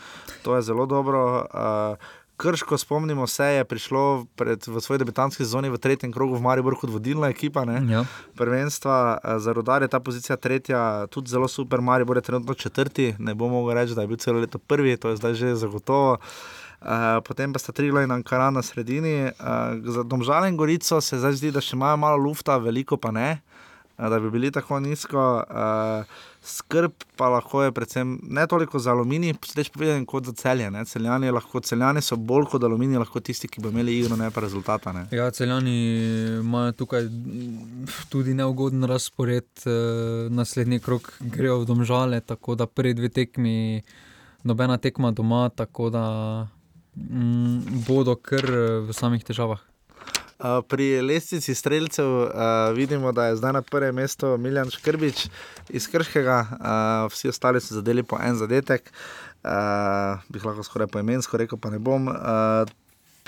to 0.43 0.57
je 0.57 0.63
zelo 0.63 0.87
dobro. 0.87 1.47
Uh, 1.55 2.20
Krško, 2.41 2.79
spomnimo 2.79 3.27
se, 3.27 3.45
je 3.45 3.65
prišlo 3.65 4.25
pred, 4.37 4.65
v 4.67 4.81
svoji 4.81 4.99
debitantski 4.99 5.45
sezoni 5.45 5.69
v 5.69 5.77
tretjem 5.77 6.13
krogu 6.13 6.39
v 6.39 6.41
Mariboru 6.41 6.79
kot 6.81 6.89
vodilna 6.91 7.29
ekipa. 7.29 7.67
Ne? 7.69 7.83
Ja. 7.93 8.05
Prvenstva 8.37 9.19
eh, 9.19 9.39
za 9.45 9.53
rodar 9.53 9.85
je 9.85 9.91
ta 9.93 10.01
pozicija 10.01 10.37
tretja, 10.41 11.07
tudi 11.13 11.29
zelo 11.29 11.49
super. 11.49 11.85
Maribor 11.85 12.17
je 12.17 12.23
trenutno 12.23 12.55
četrti, 12.55 13.15
ne 13.19 13.35
bomo 13.35 13.61
mogli 13.61 13.77
reči, 13.77 13.95
da 13.95 14.01
je 14.01 14.09
bil 14.09 14.17
celo 14.17 14.41
leto 14.41 14.59
prvi, 14.59 14.97
to 14.97 15.13
je 15.13 15.21
zdaj 15.21 15.35
že 15.35 15.55
zagotovo. 15.55 16.17
Uh, 16.81 17.21
potem 17.29 17.53
pa 17.53 17.61
sta 17.61 17.77
Trigla 17.77 18.07
in 18.09 18.11
Ankara 18.11 18.49
na 18.51 18.63
sredini. 18.65 19.29
Uh, 19.37 19.85
za 19.85 20.03
Domžale 20.03 20.49
in 20.49 20.57
Gorico 20.57 21.01
se 21.01 21.19
zdaj 21.21 21.37
zdi, 21.37 21.51
da 21.53 21.61
še 21.61 21.77
imajo 21.77 22.01
malo 22.01 22.17
lufta, 22.17 22.57
veliko 22.57 22.97
pa 22.97 23.13
ne, 23.13 23.43
uh, 23.99 24.09
da 24.09 24.17
bi 24.17 24.31
bili 24.33 24.49
tako 24.49 24.81
nizko. 24.81 25.45
Uh, 25.45 26.30
skrb 26.43 26.93
pa 27.17 27.29
lahko 27.29 27.63
je 27.63 27.73
predvsem 27.73 28.19
ne 28.23 28.47
toliko 28.47 28.79
za 28.79 28.91
aluminij, 28.91 29.35
sledeč 29.45 29.69
povedan 29.69 30.07
kot 30.07 30.27
za 30.27 30.33
celje. 30.33 30.71
ne. 30.71 30.85
Celjani, 30.85 31.31
lahko, 31.31 31.61
celjani 31.61 32.03
so 32.03 32.17
bolj 32.17 32.47
kot 32.51 32.65
aluminij, 32.65 32.99
lahko 32.99 33.21
tisti, 33.21 33.49
ki 33.49 33.61
bo 33.61 33.69
imeli 33.69 33.99
igro, 33.99 34.17
ne 34.17 34.31
pa 34.31 34.41
rezultata. 34.41 34.93
Ne. 34.93 35.07
Ja, 35.13 35.31
celjani 35.31 35.77
imajo 36.41 36.73
tukaj 36.73 37.09
tudi 38.09 38.35
neugoden 38.35 38.85
razpored, 38.85 39.51
eh, 39.67 40.31
naslednji 40.31 40.81
krok 40.81 41.13
grejo 41.21 41.61
v 41.61 41.67
domžale, 41.67 42.21
tako 42.21 42.55
da 42.55 42.67
prvi 42.67 42.95
dve 42.95 43.09
tekmi, 43.09 43.83
nobena 44.45 44.79
tekma 44.79 45.11
doma, 45.11 45.49
tako 45.49 45.91
da 45.91 46.05
mm, 46.95 47.85
bodo 47.89 48.17
kar 48.17 48.45
eh, 48.45 48.79
v 48.89 48.97
samih 48.97 49.25
težavah. 49.25 49.70
Uh, 50.41 50.65
pri 50.65 51.03
lestvici 51.05 51.55
streljcev 51.55 52.07
uh, 52.09 52.31
vidimo, 52.75 53.13
da 53.13 53.27
je 53.27 53.37
zdaj 53.37 53.53
na 53.53 53.63
prvem 53.63 53.95
mestu 53.95 54.39
Miljan 54.39 54.71
Škrbič 54.71 55.27
iz 55.69 55.89
Krškega, 55.89 56.39
uh, 56.51 57.13
vsi 57.13 57.29
ostali 57.29 57.61
so 57.61 57.75
zadeli 57.75 58.03
po 58.03 58.17
en 58.17 58.41
zadetek, 58.41 58.89
uh, 59.45 60.17
bi 60.29 60.41
lahko 60.41 60.65
skoraj 60.65 60.89
poimensko 60.89 61.37
rekel, 61.37 61.61
pa 61.61 61.71
ne 61.71 61.79
bom. 61.79 62.09
Uh, 62.09 62.65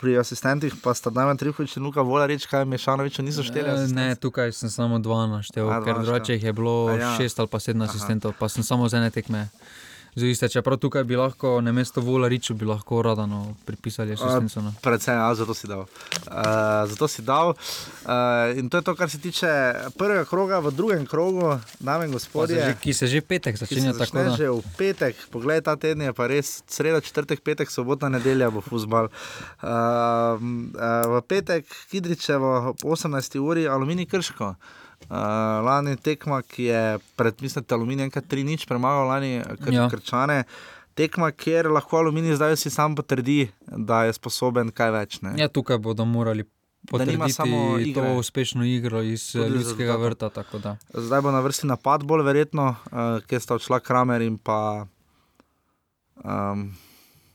pri 0.02 0.18
asistentih 0.18 0.74
pa 0.82 0.90
sta 0.98 1.14
Dajman 1.14 1.38
Trifkovič 1.38 1.76
in 1.78 1.86
Luka 1.86 2.02
Volarič, 2.02 2.48
kaj 2.50 2.64
Mešanoviča 2.66 3.22
niso 3.22 3.44
šteli. 3.46 3.68
Eh, 3.68 3.72
asistenti? 3.72 3.94
Ne, 3.94 4.16
tukaj 4.18 4.50
sem 4.50 4.66
samo 4.66 4.98
dva 4.98 5.28
naštel, 5.30 5.70
A, 5.70 5.78
ker 5.84 6.02
drugače 6.02 6.34
jih 6.34 6.44
je 6.50 6.52
bilo 6.52 6.90
A 6.90 6.98
ja. 6.98 7.12
šest 7.20 7.38
ali 7.38 7.48
pa 7.48 7.62
sedem 7.62 7.86
asistentov, 7.86 8.34
pa 8.34 8.48
sem 8.50 8.66
samo 8.66 8.88
z 8.88 8.98
ene 8.98 9.10
tekme. 9.14 9.46
Zviste, 10.12 10.44
čeprav 10.46 10.76
tukaj 10.76 11.04
bi 11.04 11.16
lahko 11.16 11.60
na 11.60 11.72
mesto 11.72 12.00
Volariču 12.00 12.54
bi 12.54 12.64
lahko 12.64 13.02
radano 13.02 13.56
pripisali 13.64 14.12
asistenco. 14.12 14.60
no. 14.60 14.74
Predvsem, 14.78 15.14
ja, 15.14 15.34
zato 15.34 15.54
si 15.54 15.66
dal. 15.66 15.80
Uh, 15.80 15.88
zato 16.84 17.08
si 17.08 17.22
dal. 17.22 17.48
Uh, 17.48 18.12
in 18.54 18.68
to 18.68 18.76
je 18.76 18.82
to, 18.82 18.94
kar 18.94 19.08
se 19.08 19.18
tiče 19.18 19.48
prvega 19.96 20.24
kroga, 20.24 20.58
v 20.58 20.70
drugem 20.70 21.06
krogu, 21.06 21.56
dame 21.80 22.04
in 22.04 22.12
Pa 22.12 22.18
se 22.18 22.24
gospodje. 22.24 22.60
že- 22.60 22.74
Ki 22.74 22.92
se 22.92 23.06
že 23.06 23.20
petek 23.22 23.56
začenja 23.56 23.92
tako. 23.94 24.18
Da. 24.18 24.36
že 24.36 24.50
v 24.50 24.60
petek, 24.76 25.16
poglej, 25.30 25.62
ta 25.62 25.76
teden 25.76 26.02
je 26.02 26.12
pa 26.12 26.26
res 26.26 26.62
sreda, 26.66 27.00
četrtek, 27.00 27.40
petek, 27.40 27.70
sobota, 27.70 28.08
nedelja 28.08 28.50
bo 28.50 28.60
futbal. 28.60 29.08
Uh, 29.62 29.68
uh, 30.36 30.36
v 31.08 31.22
petek, 31.22 31.64
Kidričevo, 31.88 32.68
ob 32.68 32.84
18. 32.84 33.08
uri, 33.38 33.64
Aluminij 33.64 34.06
Krško. 34.06 34.54
Uh, 35.04 35.16
lani 35.60 35.96
tekma, 35.96 36.42
ki 36.42 36.64
je 36.64 36.82
pred, 37.16 37.34
mislim, 37.40 37.64
Aluminij 37.68 38.04
enkrat 38.04 38.24
3 38.26 38.44
nič 38.44 38.66
premagal, 38.66 39.06
lani 39.06 39.32
kr 39.58 39.72
Ja. 39.72 39.88
Krčane. 39.88 40.44
Tekma, 40.94 41.30
kjer 41.30 41.66
lahko 41.66 41.96
Aluminij 41.96 42.36
zdaj 42.36 42.56
si 42.56 42.70
sam 42.70 42.94
potrdi, 42.94 43.48
da 43.66 44.04
je 44.04 44.12
sposoben 44.12 44.70
kaj 44.70 44.90
več. 44.90 45.20
Ne? 45.20 45.34
Ja, 45.36 45.48
tukaj 45.48 45.78
bodo 45.78 46.04
morali 46.04 46.44
potrditi 46.84 47.32
samo 47.32 47.78
igre. 47.78 47.94
to 47.94 48.14
uspešno 48.14 48.64
igro 48.64 49.02
iz 49.02 49.32
Tudi 49.32 49.44
eh, 49.44 49.48
ljudskega 49.50 49.94
rezultata. 49.94 50.42
vrta. 50.42 50.76
Zdaj 50.90 51.20
bo 51.20 51.30
na 51.30 51.40
vrsti 51.40 51.66
napad, 51.66 52.02
bolj 52.02 52.22
verjetno, 52.22 52.74
uh, 52.84 52.98
kjer 53.22 53.40
sta 53.40 53.54
odšla 53.54 53.80
Kramer 53.80 54.20
in 54.20 54.36
pa 54.36 54.86
um, 56.16 56.72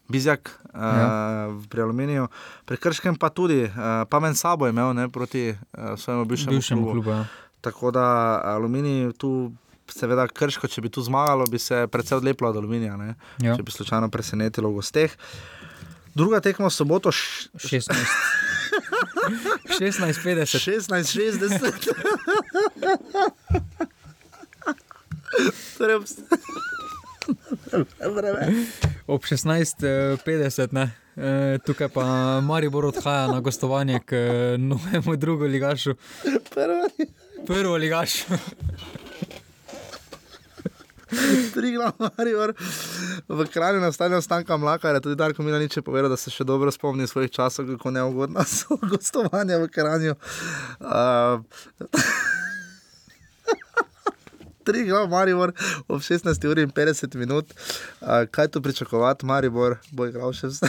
Bizjak 0.07 0.49
uh, 0.65 0.79
Ja. 0.79 1.49
pri 1.69 1.81
Aluminiju. 1.81 2.27
Pri 2.65 2.77
Krškem 2.77 3.15
pa 3.15 3.29
tudi, 3.29 3.63
uh, 3.63 3.71
pa 4.05 4.19
men 4.19 4.35
sabo 4.35 4.65
je 4.65 4.71
imel 4.71 4.93
ne, 4.93 5.09
proti 5.09 5.49
uh, 5.49 5.57
svojemu 5.95 6.25
bivšemu, 6.25 6.51
Bivšemu 6.51 6.81
klubu. 6.81 6.93
klubu. 6.93 7.09
Ja. 7.11 7.25
Tako 7.67 7.91
da 7.91 8.07
Aluminij 8.55 9.11
tu. 9.19 9.51
Seveda, 9.87 10.25
krško, 10.27 10.67
če 10.67 10.81
bi 10.83 10.89
tu 10.91 10.99
zmagalo, 10.99 11.45
bi 11.47 11.59
se 11.63 11.85
predvsej 11.87 12.17
odlepilo 12.17 12.49
od 12.51 12.57
aluminija, 12.59 12.97
ne? 12.99 13.13
Ja. 13.39 13.55
če 13.55 13.63
bi 13.63 13.71
slučajno 13.71 14.09
presenetilo 14.11 14.67
v 14.67 14.81
gosteh. 14.81 15.15
Druga 16.11 16.41
tekma 16.43 16.67
v 16.67 16.75
soboto, 16.75 17.07
š... 17.07 17.47
16. 17.55 17.95
16-50. 19.79 20.59
16-60. 20.59 21.87
Torej, 25.77 25.95
ob 29.07 29.23
16:50, 29.23 30.73
ne. 30.77 30.91
E, 31.17 31.57
tukaj 31.65 31.89
pa 31.89 32.05
Maribor 32.41 32.85
odhaja 32.85 33.27
na 33.27 33.39
gostovanje 33.41 33.99
k 34.05 34.13
eh, 34.13 34.57
novemu 34.57 35.15
drugu 35.15 35.45
ligašu. 35.45 35.95
Prvo 37.47 37.75
ligaš. 37.77 38.25
Tri 41.53 41.71
glavne, 41.71 42.53
v 43.27 43.45
kraju 43.53 43.81
nastane 43.81 44.15
ostanka 44.15 44.57
mlaka, 44.57 44.99
tudi 44.99 45.15
Darko 45.15 45.43
Milanič 45.43 45.77
je 45.77 45.81
povedal, 45.81 46.09
da 46.09 46.17
se 46.17 46.31
še 46.31 46.43
dobro 46.43 46.71
spomni 46.71 47.07
svojih 47.07 47.31
časov, 47.31 47.69
kako 47.71 47.91
neugodna 47.91 48.43
so 48.57 48.75
gostovanja 48.81 49.57
v 49.63 49.69
kraju. 49.71 50.15
Uh, 50.79 51.39
Tri 54.67 54.83
glavne, 54.83 55.07
Maribor, 55.07 55.53
ob 55.87 56.01
16 56.03 56.47
uri 56.49 56.65
in 56.67 56.71
50 56.75 57.15
minut. 57.15 57.53
Uh, 58.01 58.25
kaj 58.31 58.51
tu 58.51 58.61
pričakovati, 58.61 59.25
Maribor 59.25 59.77
bo 59.95 60.09
igral 60.09 60.35
še 60.35 60.51
z 60.51 60.67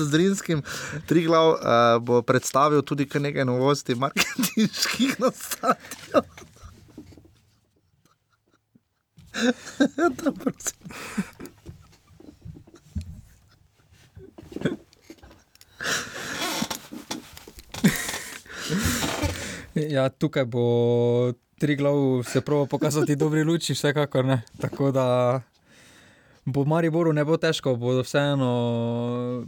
Zrinskim. 0.10 0.64
Tri 1.04 1.26
glav 1.28 1.52
uh, 1.52 1.60
bo 2.00 2.22
predstavil 2.24 2.80
tudi 2.80 3.04
nekaj 3.04 3.44
novosti, 3.44 3.94
marketinških 3.94 5.20
na 5.20 5.30
stadionu. 5.36 6.52
Dobro. 10.24 10.52
Ja, 19.74 20.08
tukaj 20.08 20.44
bo 20.44 20.64
tri 21.58 21.76
glav 21.76 22.22
se 22.24 22.40
pravi 22.40 22.68
pokazati 22.68 23.16
dobri 23.16 23.44
luči, 23.44 23.72
vsekakor 23.72 24.24
ne. 24.24 24.42
Tako 24.60 24.90
da 24.90 25.40
bo 26.44 26.64
Mariboru 26.64 27.12
ne 27.12 27.24
bo 27.24 27.36
težko, 27.36 27.76
bodo 27.76 28.02
vseeno 28.02 29.46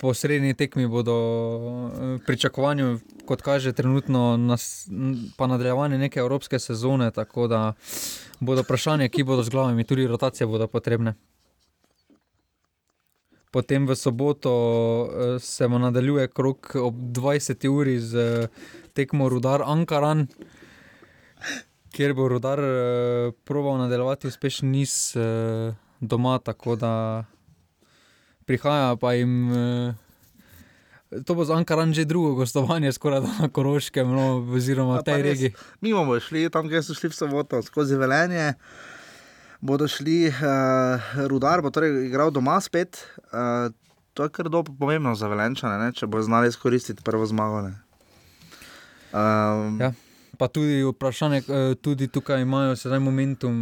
po 0.00 0.14
srednji 0.14 0.54
tekmi 0.54 0.86
bodo 0.86 1.14
pričakovanju, 2.26 2.98
kot 3.24 3.42
kaže 3.42 3.72
trenutno, 3.72 4.36
nas, 4.36 4.88
pa 5.36 5.46
nadaljevanje 5.46 5.98
neke 5.98 6.20
evropske 6.20 6.58
sezone, 6.58 7.10
tako 7.10 7.46
da 7.46 7.72
bodo 8.40 8.62
vprašanje, 8.62 9.08
ki 9.08 9.22
bodo 9.22 9.42
z 9.42 9.52
glavami, 9.52 9.84
tudi 9.84 10.06
rotacije 10.06 10.46
bodo 10.46 10.66
potrebne. 10.66 11.14
Potem 13.50 13.86
v 13.86 13.96
soboto 13.96 14.52
se 15.40 15.68
mu 15.68 15.78
nadaljuje 15.78 16.28
krok 16.28 16.76
ob 16.80 16.94
20. 16.94 17.68
uri 17.68 17.98
z 18.00 18.48
tekmo 18.94 19.28
Rudar 19.28 19.62
Ankaran, 19.66 20.26
kjer 21.94 22.14
bo 22.14 22.28
Rudar 22.28 22.60
probal 23.44 23.78
nadaljevati 23.78 24.30
uspešen 24.30 24.70
niz 24.70 25.14
doma, 26.00 26.38
tako 26.38 26.76
da 26.76 26.92
prihaja 28.46 28.96
pa 28.96 29.12
jim. 29.12 29.50
To 31.26 31.34
bo 31.34 31.44
za 31.44 31.56
Ankaran 31.58 31.90
že 31.94 32.04
drugo 32.04 32.34
gostovanje, 32.38 32.92
skoraj 32.92 33.20
na 33.20 33.48
Koroškem, 33.48 34.06
no, 34.06 34.46
oziroma 34.54 35.00
v 35.00 35.02
tej 35.02 35.22
regiji. 35.22 35.50
Mi 35.82 35.90
bomo 35.92 36.20
šli 36.20 36.46
tam, 36.50 36.70
kjer 36.70 36.84
so 36.86 36.94
šli 36.94 37.10
v 37.10 37.16
soboto, 37.18 37.62
skozi 37.66 37.98
Velenje. 37.98 38.54
Bodo 39.60 39.88
šli, 39.90 40.30
uh, 40.30 41.26
Rudar 41.26 41.60
bo 41.62 41.74
torej 41.74 42.06
igral 42.06 42.30
doma 42.30 42.60
spet. 42.62 43.02
Uh, 43.34 43.74
to 44.14 44.24
je 44.24 44.30
kar 44.30 44.48
dobro 44.48 44.72
pomembno 44.78 45.14
za 45.14 45.28
Velenčane, 45.28 45.78
ne? 45.78 45.92
če 45.92 46.06
bo 46.06 46.22
znali 46.22 46.48
izkoristiti 46.48 47.02
prvo 47.02 47.26
zmago. 47.26 47.66
Um, 49.10 49.80
ja. 49.82 49.92
Pa 50.40 50.48
tudi 50.48 50.80
vprašanje, 50.88 51.42
tudi 51.84 52.08
tukaj 52.08 52.40
imajo 52.42 52.76
sedaj 52.76 53.00
momentum 53.04 53.60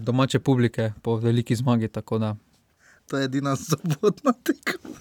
domače 0.00 0.38
publike 0.38 0.92
po 1.02 1.16
veliki 1.16 1.56
zmagi. 1.58 1.88
To 1.88 3.18
je 3.18 3.24
edina 3.24 3.56
sobotna 3.56 4.32
tekma. 4.46 4.94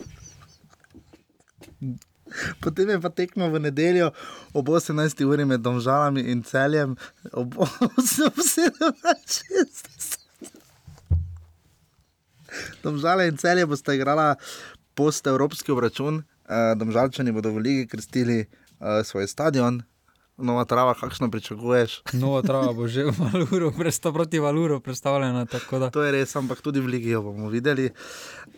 Potem 2.62 2.90
je 2.90 3.02
pa 3.02 3.10
tekmo 3.10 3.50
v 3.52 3.60
nedeljo 3.60 4.12
ob 4.54 4.70
18. 4.70 5.26
uri 5.26 5.46
med 5.46 5.62
Domžalami 5.62 6.22
in 6.32 6.44
celjem, 6.44 6.96
ob 7.34 7.54
17.60. 8.18 10.18
Domžale 12.84 13.28
in 13.28 13.38
celje 13.38 13.66
boste 13.66 13.96
igrala 13.96 14.36
post-evropski 14.96 15.72
obračun, 15.72 16.24
Domžalčani 16.76 17.32
bodo 17.32 17.52
v 17.52 17.58
Ligi 17.58 17.88
krstili 17.88 18.46
svoj 19.04 19.28
stadion. 19.28 19.82
Nova 20.42 20.66
trava, 20.66 20.94
kakšno 20.94 21.32
pričakuješ? 21.32 22.02
Nova 22.24 22.42
trava 22.42 22.74
bo 22.74 22.88
že 22.88 23.04
v 23.04 23.14
Valuru, 23.20 23.72
presta 23.72 24.12
proti 24.12 24.40
Valuru 24.40 24.80
predstavljena. 24.80 25.46
To 25.92 26.04
je 26.04 26.12
res, 26.12 26.36
ampak 26.36 26.62
tudi 26.62 26.80
v 26.80 26.86
Ligi 26.86 27.10
jo 27.10 27.22
bomo 27.22 27.50
videli. 27.50 27.92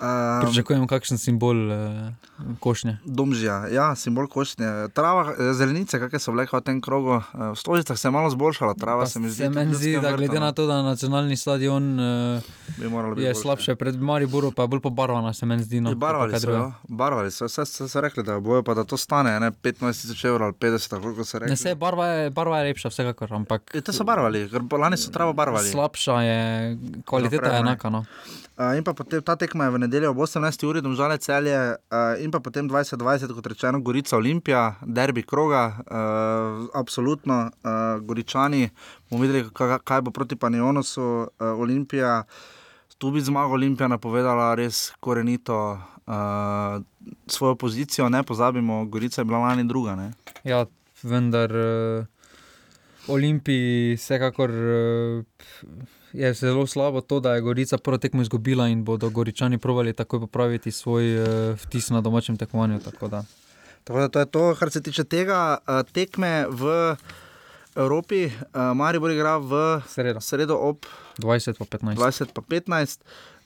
Um, 0.02 0.42
Pričakujem, 0.42 0.88
kakšen 0.88 1.18
simbol 1.18 1.58
uh, 1.70 2.56
košnje. 2.60 2.98
Domžja, 3.06 3.68
ja, 3.70 3.92
simbol 3.96 4.28
košnje. 4.28 4.90
Trava, 4.94 5.36
zelenice, 5.54 6.00
kakšne 6.02 6.20
so 6.20 6.34
vlekle 6.34 6.60
v 6.60 6.66
tem 6.66 6.82
krogu. 6.82 7.22
V 7.34 7.56
Stožicah 7.60 8.00
se 8.00 8.08
je 8.08 8.12
malo 8.12 8.30
zboljšala, 8.34 8.74
trava 8.74 9.06
pa 9.06 9.10
se 9.10 9.20
mi 9.20 9.30
zdi. 9.30 9.44
Se 9.44 9.50
meni 9.50 9.76
zdi, 9.76 9.94
da 10.02 10.16
glede 10.18 10.40
na 10.40 10.52
to, 10.52 10.66
da 10.68 10.82
nacionalni 10.82 11.38
stadion 11.38 12.00
uh, 12.00 12.42
je 12.82 12.90
boljše. 12.90 13.34
slabše 13.34 13.76
pred 13.76 14.02
Mariboru, 14.02 14.52
pa 14.52 14.66
je 14.66 14.68
bolj 14.68 14.82
pobarvana, 14.82 15.34
se 15.34 15.46
meni 15.46 15.64
zdi. 15.64 15.82
No, 15.82 15.96
barvali 15.96 16.40
so, 16.40 16.72
barvali 16.88 17.32
so, 17.32 17.46
vse 17.46 17.88
so 17.88 18.02
rekli, 18.02 18.24
da 18.24 18.40
bojo 18.40 18.64
pa 18.64 18.74
da 18.74 18.84
to 18.84 18.98
stane, 18.98 19.40
ne 19.40 19.52
15 19.52 20.02
tisoč 20.02 20.26
evrov 20.26 20.46
ali 20.48 20.54
50, 20.54 21.02
koliko 21.02 21.24
se 21.24 21.40
reče. 21.40 21.73
Ne, 21.74 21.78
barva 21.80 22.08
je, 22.08 22.30
barva 22.30 22.60
je 22.60 22.70
lepša, 22.70 22.90
vsekakor. 22.90 23.34
Ampak... 23.34 23.72
Je, 23.74 23.82
to 23.82 23.94
so 23.94 24.06
barvali, 24.06 24.46
lani 24.78 24.98
so 24.98 25.10
travo 25.12 25.34
barvali. 25.34 25.70
Slabša 25.70 26.22
je, 26.22 26.42
kvaliteta 27.06 27.50
je 27.50 27.60
enaka. 27.60 27.90
No. 27.90 28.06
Uh, 28.54 28.78
in 28.78 28.86
pa 28.86 28.94
potem 28.94 29.24
ta 29.26 29.34
tekma 29.34 29.66
je 29.66 29.74
v 29.74 29.80
nedeljo 29.82 30.12
ob 30.14 30.22
18. 30.22 30.66
uri, 30.70 30.84
domžale 30.86 31.18
celje, 31.18 31.58
uh, 31.58 32.22
in 32.22 32.30
pa 32.30 32.38
potem 32.38 32.70
2020, 32.70 33.34
kot 33.34 33.50
rečeno, 33.50 33.82
Gorica 33.82 34.20
Olimpija, 34.22 34.76
derbi 34.86 35.24
kroga, 35.26 35.64
uh, 35.82 36.70
absolutno, 36.78 37.50
uh, 37.50 37.98
Goričani, 38.06 38.70
bomo 39.10 39.26
videli, 39.26 39.50
kaj, 39.58 40.06
bo 40.06 40.14
proti 40.14 40.38
Panionosu, 40.38 41.02
uh, 41.02 41.58
Olimpija, 41.58 42.22
tu 43.02 43.10
bi 43.10 43.26
zmagal 43.26 43.58
Olimpija 43.58 43.90
napovedala 43.90 44.54
res 44.54 44.92
korenito 45.02 45.58
uh, 45.74 46.78
svojo 47.26 47.58
pozicijo, 47.58 48.06
ne 48.14 48.22
pozabimo, 48.22 48.86
Gorica 48.86 49.22
je 49.22 49.26
bila 49.26 49.42
lani 49.50 49.66
druga. 49.66 49.98
Ne? 49.98 50.14
Ja, 50.46 50.68
vendar 51.04 51.52
uh, 51.52 52.06
Olimpiji 53.08 53.96
vsekakor 53.96 54.52
uh, 54.52 55.24
je 56.14 56.34
zelo 56.34 56.68
slabo 56.68 57.02
to, 57.02 57.20
da 57.20 57.34
je 57.34 57.42
Gorica 57.42 57.78
prvo 57.78 57.98
tekmo 57.98 58.22
izgubila 58.22 58.68
in 58.68 58.84
bodo 58.84 59.10
Goričani 59.10 59.58
provali 59.58 59.94
takoj 59.94 60.20
popraviti 60.20 60.72
svoj 60.72 61.18
uh, 61.18 61.26
vtis 61.60 61.90
na 61.90 62.02
domačem 62.02 62.38
tekmovanju. 62.38 62.80
Tako 62.80 63.08
da. 63.08 63.24
Tako 63.84 64.00
da 64.00 64.08
to 64.08 64.20
je 64.20 64.26
to, 64.26 64.56
kar 64.56 64.72
se 64.72 64.82
tiče 64.84 65.04
tega 65.04 65.58
uh, 65.58 65.92
tekme 65.92 66.46
v 66.50 66.96
Evropi. 67.76 68.26
Uh, 68.26 68.62
Maribor 68.76 69.12
igra 69.12 69.38
v 69.38 69.82
sredo, 69.88 70.22
sredo 70.22 70.58
ob 70.58 70.86
20 71.18 71.58
pa 71.58 71.66
15. 71.66 71.98
20 71.98 72.34
pa 72.34 72.42
15. 72.42 73.02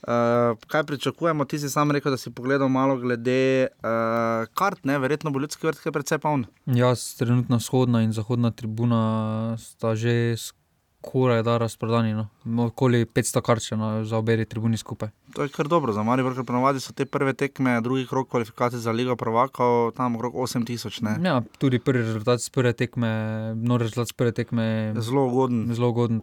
Uh, 0.07 0.57
kaj 0.67 0.83
pričakujemo? 0.83 1.45
Ti 1.45 1.59
si 1.59 1.69
sam 1.69 1.91
rekel, 1.91 2.11
da 2.11 2.17
si 2.17 2.31
pogledal 2.31 2.69
malo 2.71 2.95
glede 2.97 3.67
uh, 3.67 4.47
kart, 4.53 4.85
ne? 4.85 4.99
verjetno 4.99 5.31
bo 5.31 5.39
ljudski 5.39 5.67
vrt, 5.67 5.83
precej 5.93 6.21
poln. 6.23 6.45
Jaz, 6.65 7.15
trenutno 7.19 7.57
vzhodna 7.57 8.01
in 8.01 8.13
zahodna 8.15 8.51
tribuna 8.51 9.57
sta 9.59 9.95
že 9.95 10.37
skoraj 10.37 11.43
da 11.43 11.57
razprodani. 11.57 12.13
No. 12.13 12.27
Okoli 12.65 13.05
500 13.05 13.41
karčev 13.41 13.77
no, 13.77 14.05
za 14.05 14.17
obe 14.17 14.45
tribuni 14.45 14.77
skupaj. 14.77 15.09
To 15.33 15.43
je 15.43 15.49
kar 15.49 15.67
dobro 15.67 15.93
za 15.93 16.03
Marijo, 16.03 16.31
ker 16.33 16.45
ponovadi 16.47 16.79
so 16.79 16.93
te 16.93 17.05
prve 17.05 17.33
tekme, 17.33 17.81
drugi 17.81 18.05
krok 18.07 18.29
kvalifikacij 18.29 18.79
za 18.79 18.91
Ligo 18.91 19.15
Prvakov, 19.15 19.91
tam 19.91 20.15
okrog 20.15 20.33
8000. 20.33 21.25
Ja, 21.25 21.41
tudi 21.57 21.79
prvi 21.79 22.03
rezultat 22.03 22.41
z 22.41 22.49
prve 22.49 22.73
tekme, 22.73 23.09
no 23.55 23.77
rezultat 23.77 24.07
z 24.07 24.13
prve 24.13 24.31
tekme. 24.31 24.93
Zelo 24.99 25.25
ugoden. 25.27 25.67
Zelo 25.73 25.89
ugoden 25.89 26.21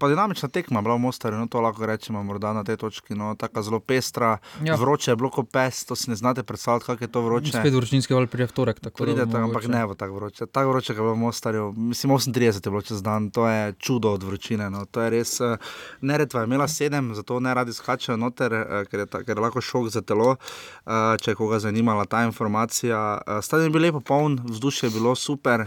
pa 0.00 0.08
dinamična 0.08 0.48
tekma 0.48 0.82
bila 0.82 0.94
v 0.94 0.98
Mostarju, 0.98 1.38
no 1.38 1.46
to 1.46 1.60
lahko 1.60 1.86
rečemo, 1.86 2.22
morda 2.22 2.52
na 2.52 2.64
tej 2.64 2.76
točki. 2.76 3.14
No, 3.14 3.34
tako 3.38 3.62
zelo 3.62 3.80
pestra, 3.80 4.38
ja. 4.64 4.74
vroče 4.74 5.10
je 5.10 5.16
bilo 5.16 5.30
kot 5.30 5.48
pes, 5.52 5.84
to 5.84 5.96
si 5.96 6.10
ne 6.10 6.16
znate 6.16 6.42
predstavljati, 6.42 6.86
kako 6.86 7.04
je 7.04 7.08
to 7.08 7.20
vroče. 7.20 7.52
Spet 7.52 7.74
vročinski 7.74 8.14
val 8.14 8.26
prije 8.26 8.46
vtorek. 8.46 8.80
Pridete, 8.98 9.36
ampak 9.36 9.68
ne 9.68 9.86
bo 9.86 9.94
tako 9.94 10.14
vroče. 10.14 10.46
Tako 10.46 10.70
vroče, 10.70 10.94
kot 10.94 11.04
je 11.04 11.12
v 11.12 11.16
Mostarju, 11.16 11.72
mislim 11.76 12.12
38 12.12 12.66
je 12.66 12.70
bilo 12.70 12.82
čez 12.82 13.02
dan, 13.02 13.30
to 13.30 13.48
je 13.48 13.72
čudo 13.78 14.12
od 14.12 14.22
vročine. 14.22 14.70
No. 14.70 14.84
To 14.84 15.02
je 15.02 15.10
res, 15.10 15.40
neretva 16.00 16.40
je 16.40 16.46
imela 16.46 16.68
sedem, 16.68 17.14
zato 17.14 17.40
ne 17.40 17.54
radi 17.54 17.72
skačejo 17.72 18.16
noter 18.16 18.51
ker, 18.52 18.86
ker, 18.90 19.04
je 19.04 19.06
ta, 19.06 19.22
ker 19.24 19.36
je 19.36 19.44
lahko 19.44 19.62
šok 19.64 19.88
za 19.94 20.02
telo, 20.06 20.36
uh, 20.36 20.92
če 21.22 21.32
je 21.32 21.38
koga 21.38 21.60
zanimala 21.62 22.04
ta 22.04 22.24
informacija. 22.28 23.00
Uh, 23.24 23.40
stadion 23.44 23.70
je 23.70 23.74
bil 23.76 23.86
lepo 23.88 24.00
poln, 24.00 24.38
vzdušje 24.44 24.90
je 24.90 24.96
bilo 24.98 25.14
super, 25.16 25.66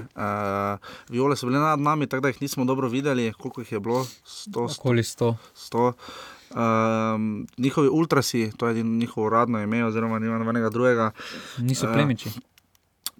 viole 1.10 1.36
so 1.38 1.50
bile 1.50 1.60
nad 1.60 1.80
nami, 1.80 2.08
tako 2.08 2.28
da 2.28 2.34
jih 2.34 2.42
nismo 2.42 2.66
dobro 2.66 2.88
videli, 2.92 3.34
koliko 3.34 3.62
jih 3.62 3.72
je 3.72 3.80
bilo. 3.80 4.06
100, 4.26 4.66
Okoli 4.80 5.04
100. 5.04 5.36
100. 5.56 5.92
Um, 6.56 7.48
njihovi 7.58 7.90
ultrasi, 7.90 8.52
to 8.58 8.68
je 8.68 8.84
njihovo 8.84 9.28
uradno 9.28 9.62
ime, 9.62 9.86
oziroma 9.86 10.20
nima 10.20 10.38
nobenega 10.38 10.70
drugega. 10.70 11.12
Niso 11.58 11.88
plemiči. 11.94 12.30
Uh, 12.30 12.55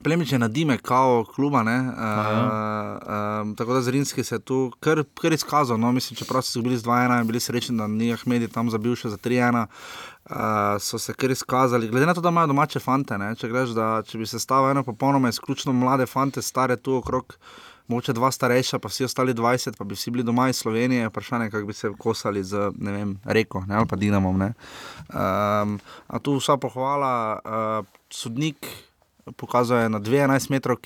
plemič 0.06 0.32
je 0.32 0.40
na 0.40 0.48
dime, 0.48 0.78
kao 0.78 1.26
kluba. 1.36 1.62
Uh, 1.62 1.68
uh, 1.68 3.56
tako 3.58 3.74
da 3.74 3.82
Zrinski 3.82 4.24
se 4.24 4.36
je 4.36 4.40
tu 4.40 4.72
kar, 4.80 5.04
kar 5.22 5.34
izkazal. 5.34 5.80
No, 5.80 5.92
mislim, 5.92 6.18
čeprav 6.18 6.42
so 6.46 6.62
bili 6.62 6.78
z 6.78 6.86
2-1 6.86 7.22
in 7.22 7.28
bili 7.28 7.40
srečni, 7.40 7.78
da 7.78 7.88
ni 7.88 8.14
Ahmedi 8.14 8.48
tam 8.48 8.70
zabil 8.70 8.96
še 8.96 9.10
za 9.10 9.18
3-1. 9.18 9.66
Uh, 9.66 10.38
so 10.80 11.02
se 11.02 11.14
kar 11.14 11.32
izkazali, 11.32 11.90
glede 11.90 12.06
na 12.06 12.14
to, 12.14 12.22
da 12.22 12.30
imajo 12.30 12.54
domače 12.54 12.80
fante. 12.80 13.18
Ne, 13.18 13.34
če, 13.36 13.50
greš, 13.50 13.74
da, 13.78 13.90
če 14.06 14.22
bi 14.22 14.30
se 14.30 14.40
stavil 14.40 14.76
eno 14.76 14.86
popolnoma 14.86 15.30
izključno 15.34 15.74
mlade 15.74 16.06
fante, 16.06 16.42
stare 16.42 16.78
tu 16.78 17.00
okrog, 17.02 17.38
moče 17.88 18.14
dva 18.14 18.30
starejša, 18.32 18.80
pa 18.80 18.90
vsi 18.90 19.10
ostali 19.10 19.34
20, 19.34 19.78
pa 19.78 19.86
bi 19.86 19.98
vsi 19.98 20.14
bili 20.14 20.26
doma 20.26 20.50
iz 20.50 20.62
Slovenije, 20.62 21.10
vprašanje, 21.10 21.50
kako 21.50 21.66
bi 21.66 21.74
se 21.74 21.94
kosali 21.98 22.44
z 22.44 22.70
vem, 22.78 23.20
reko 23.26 23.66
ne, 23.68 23.78
ali 23.82 23.90
pa 23.90 23.96
Dinamom. 23.96 24.42
Um, 24.42 25.80
a 26.08 26.20
tu 26.22 26.38
vsa 26.38 26.58
pohvala, 26.58 27.14
uh, 27.42 27.96
sodnik 28.10 28.70
pokazuje 29.32 29.90
na 29.90 30.00
12 30.00 30.52
metrov. 30.52 30.78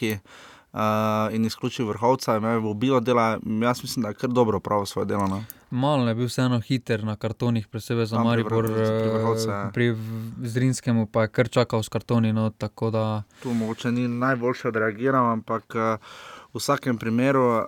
Uh, 0.69 1.33
in 1.33 1.45
izključil 1.45 1.87
vrhovca, 1.87 2.35
in 2.35 2.43
me 2.43 2.49
je 2.49 2.73
bilo 2.75 2.99
delo, 2.99 3.21
jaz 3.61 3.81
mislim, 3.81 4.03
da 4.03 4.09
je 4.09 4.13
kar 4.13 4.29
dobro 4.29 4.57
upravil 4.57 4.85
svoje 4.85 5.05
delo. 5.05 5.27
No. 5.27 5.43
Malo 5.71 6.07
je 6.07 6.15
bil 6.15 6.27
vseeno 6.27 6.59
hiter 6.59 7.03
na 7.03 7.15
kartonih, 7.15 7.67
posebej 7.67 8.05
za 8.05 8.23
Maribor, 8.23 8.65
pri, 8.65 9.25
pri 9.73 9.95
Zrinskemu 10.41 11.05
pa 11.05 11.21
je 11.21 11.27
kar 11.27 11.49
čakal 11.49 11.83
s 11.83 11.89
kartoni. 11.89 12.33
No, 12.33 12.51
da... 12.91 13.23
Tu 13.43 13.53
mogoče 13.53 13.91
ni 13.91 14.07
najboljše 14.07 14.67
odreagiral, 14.67 15.31
ampak 15.31 15.75
uh, 15.75 15.97
v 16.53 16.61
vsakem 16.61 16.97
primeru 16.97 17.45
uh, 17.57 17.65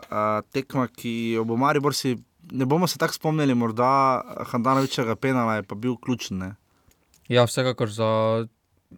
tekma, 0.54 0.88
ki 0.88 1.32
jo 1.36 1.44
bo 1.44 1.58
Maribor 1.58 1.94
si, 1.94 2.18
ne 2.52 2.66
bomo 2.66 2.88
se 2.88 2.98
tako 2.98 3.14
spomnili, 3.14 3.56
morda 3.56 4.22
Handanovičega 4.54 5.16
penala 5.16 5.56
je 5.56 5.64
pa 5.64 5.76
bil 5.76 5.98
ključen. 5.98 6.38
Ne? 6.38 6.56
Ja, 7.28 7.46
vsekakor 7.46 7.90
za 7.90 8.46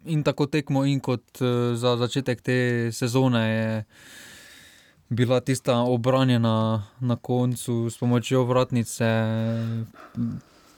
in 0.04 0.22
tako 0.22 0.46
tekmo, 0.46 0.84
in 0.84 1.00
kot 1.00 1.40
uh, 1.40 1.74
za 1.76 1.96
začetek 1.96 2.40
te 2.40 2.58
sezone 2.92 3.42
je 3.48 3.84
bila 5.08 5.40
tista 5.40 5.78
obranjena 5.78 6.82
na 7.00 7.16
koncu 7.16 7.90
s 7.90 7.98
pomočjo 7.98 8.44
vratnice. 8.44 9.04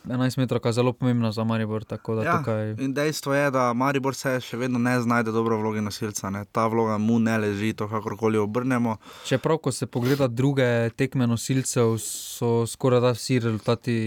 11 0.07 0.39
metrov 0.39 0.61
je 0.65 0.73
zelo 0.73 0.93
pomembna 0.93 1.33
za 1.33 1.45
Maribor. 1.45 1.85
Ja, 2.25 2.39
tukaj... 2.39 2.75
In 2.79 2.95
dejstvo 2.95 3.35
je, 3.35 3.51
da 3.51 3.73
Maribor 3.73 4.15
se 4.15 4.39
še 4.41 4.57
vedno 4.57 4.79
ne 4.79 5.01
znajde 5.03 5.33
dobro 5.35 5.57
v 5.59 5.65
vlogi 5.65 5.83
nosilca. 5.83 6.31
Ne. 6.31 6.45
Ta 6.53 6.67
vloga 6.71 6.99
mu 6.99 7.19
ne 7.19 7.39
leži, 7.39 7.73
to 7.75 7.89
kakorkoli 7.91 8.39
obrnemo. 8.39 8.97
Čeprav, 9.27 9.59
ko 9.59 9.73
se 9.73 9.87
pogleda 9.87 10.29
druge 10.29 10.91
tekme 10.97 11.27
nosilcev, 11.27 11.97
so 12.03 12.67
skoraj 12.67 13.03
da 13.03 13.15
vsi 13.19 13.41
rezultati 13.43 13.99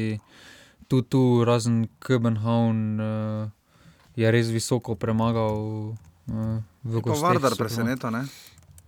tu, 0.88 1.02
tu 1.02 1.44
razen 1.46 1.88
Kopenhagen. 2.00 3.00
Uh, 3.00 3.59
je 4.16 4.32
res 4.32 4.50
visoko 4.50 4.96
premagal 4.96 5.58
uh, 5.94 6.62
v 6.84 7.02
Gostinsku. 7.02 7.26
Vardar 7.26 7.58
presenečen. 7.58 8.30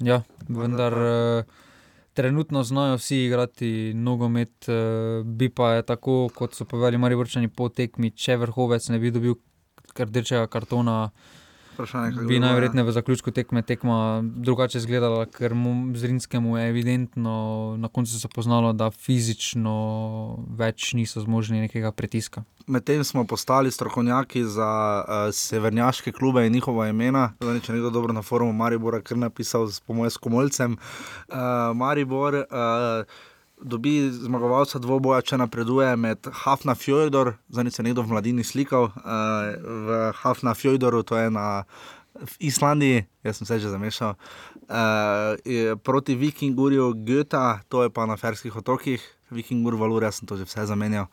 Ja, 0.02 0.22
vendar 0.50 0.94
uh, 0.94 1.44
trenutno 2.14 2.64
znajo 2.64 2.98
vsi 2.98 3.26
igrati 3.26 3.94
nogomet, 3.94 4.68
uh, 4.68 5.26
bi 5.26 5.50
pa 5.50 5.74
je 5.78 5.86
tako, 5.86 6.30
kot 6.36 6.56
so 6.58 6.66
povedali 6.66 6.98
Mariborčani 6.98 7.50
po 7.50 7.70
tekmi, 7.70 8.12
če 8.12 8.40
vrhovec 8.42 8.90
ne 8.90 9.00
bi 9.00 9.14
dobil 9.14 9.38
rdečega 9.98 10.48
kartona. 10.48 11.12
Bi 12.28 12.40
najverjetneje 12.40 12.86
v 12.86 12.92
zaključku 12.92 13.32
tekme 13.32 13.62
tekma 13.62 14.22
drugače 14.24 14.78
izgledala, 14.78 15.26
ker 15.26 15.54
mu 15.54 15.96
zrinskemu 15.96 16.58
je 16.58 16.70
evidentno 16.70 17.36
na 17.78 17.88
koncu 17.88 18.20
se 18.20 18.28
poznalo, 18.28 18.74
da 18.74 18.92
fizično 18.92 19.76
več 20.58 20.94
niso 20.94 21.22
zmožni 21.22 21.62
nekega 21.62 21.92
pritiska. 21.92 22.44
Medtem 22.68 23.04
smo 23.04 23.24
postali 23.28 23.72
strokovnjaki 23.72 24.44
za 24.46 24.70
uh, 25.02 25.34
severnjaške 25.34 26.12
klube 26.12 26.46
in 26.48 26.54
njihova 26.54 26.88
imena. 26.88 27.34
Zdaj, 27.40 27.60
če 27.60 27.74
nekdo 27.74 27.90
dobro 27.90 28.14
na 28.14 28.22
forumu 28.22 28.54
Maribora, 28.54 29.02
je 29.10 29.18
napisal 29.18 29.68
s 29.68 29.80
pomočjo 29.80 30.20
komolcem, 30.22 30.78
uh, 31.30 31.36
Maribor. 31.76 32.36
Uh, 32.36 33.31
dobi 33.62 34.10
zmagovalca 34.12 34.80
dvoboja, 34.82 35.22
če 35.22 35.40
napreduje 35.42 35.90
med 36.00 36.28
Hafna 36.44 36.76
Fjordor, 36.76 37.36
zdaj 37.50 37.72
se 37.72 37.82
je 37.82 37.88
nekdo 37.90 38.06
v 38.06 38.14
mladini 38.14 38.44
slikal 38.44 38.90
uh, 38.90 39.54
v 39.62 40.04
Hafna 40.22 40.54
Fjordoru, 40.58 41.04
to 41.04 41.18
je 41.18 41.30
na 41.32 41.64
Islandiji, 42.40 43.06
jaz 43.24 43.40
sem 43.40 43.48
se 43.48 43.60
že 43.60 43.70
zamešal, 43.70 44.16
uh, 44.16 45.78
proti 45.84 46.16
Vikingurju 46.16 46.94
Göta, 47.06 47.62
to 47.70 47.84
je 47.84 47.90
pa 47.90 48.06
na 48.06 48.18
Ferskih 48.18 48.56
otokih, 48.56 49.02
Vikingur, 49.32 49.76
Valur, 49.80 50.04
jaz 50.04 50.20
sem 50.20 50.28
to 50.28 50.38
že 50.38 50.46
vse 50.46 50.66
zamenjal. 50.68 51.08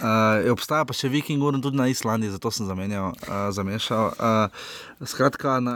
Uh, 0.00 0.48
obstaja 0.52 0.86
pa 0.88 0.96
še 0.96 1.10
Vikingur 1.12 1.56
tudi 1.60 1.76
na 1.76 1.90
Islandiji, 1.92 2.32
zato 2.36 2.50
sem 2.54 2.68
zamenjal, 2.68 3.12
uh, 3.12 3.50
zamešal. 3.52 4.16
Uh, 4.16 4.70
skratka, 5.04 5.58
na, 5.60 5.74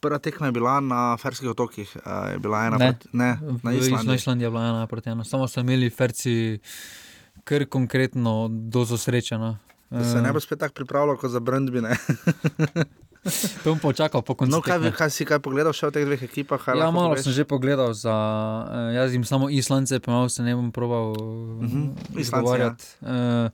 prva 0.00 0.18
tekma 0.18 0.48
je 0.48 0.56
bila 0.56 0.78
na 0.80 1.02
Ferskih 1.20 1.52
otokih, 1.52 1.92
uh, 2.00 2.32
je 2.32 2.38
bila 2.40 2.66
ena 2.70 2.80
ne, 2.80 2.92
proti 2.92 3.12
ne, 3.12 3.30
na 3.62 3.76
Islandiji. 3.76 4.08
Na 4.08 4.16
Islandiji 4.16 4.48
je 4.48 4.54
bila 4.54 4.64
ena 4.72 4.86
proti 4.86 5.12
ena, 5.12 5.24
samo 5.24 5.48
so 5.48 5.60
imeli 5.60 5.90
Ferci 5.90 6.60
kar 7.44 7.66
konkretno 7.68 8.48
dozo 8.48 8.96
srečeno. 8.96 9.58
Da 9.90 10.04
se 10.04 10.22
ne 10.22 10.32
bo 10.32 10.40
spet 10.40 10.58
tako 10.58 10.74
pripravljal 10.74 11.16
kot 11.18 11.30
za 11.30 11.40
Brandbine. 11.40 11.96
To 13.64 13.76
bom 13.76 13.80
počakal 13.80 14.24
po 14.24 14.32
koncu. 14.32 14.48
No, 14.48 14.64
kaj, 14.64 14.80
kaj 14.96 15.10
si 15.12 15.28
kaj 15.28 15.44
pogledal 15.44 15.76
še 15.76 15.90
v 15.90 15.92
teh 15.92 16.04
dveh 16.08 16.22
ekipah? 16.24 16.56
Ja, 16.72 16.88
malo 16.88 17.12
sem 17.20 17.36
že 17.36 17.44
pogledal 17.44 17.92
za. 17.92 18.16
Uh, 18.64 18.96
jaz 18.96 19.12
jim 19.12 19.28
samo 19.28 19.52
Islance, 19.52 19.92
pa 20.00 20.08
malo 20.08 20.32
se 20.32 20.40
ne 20.40 20.56
bom 20.56 20.72
proval 20.72 21.12
uh 21.12 21.68
-huh. 21.68 21.92
izgovarjati. 22.16 22.84
Ja. 23.04 23.44
Uh, 23.44 23.50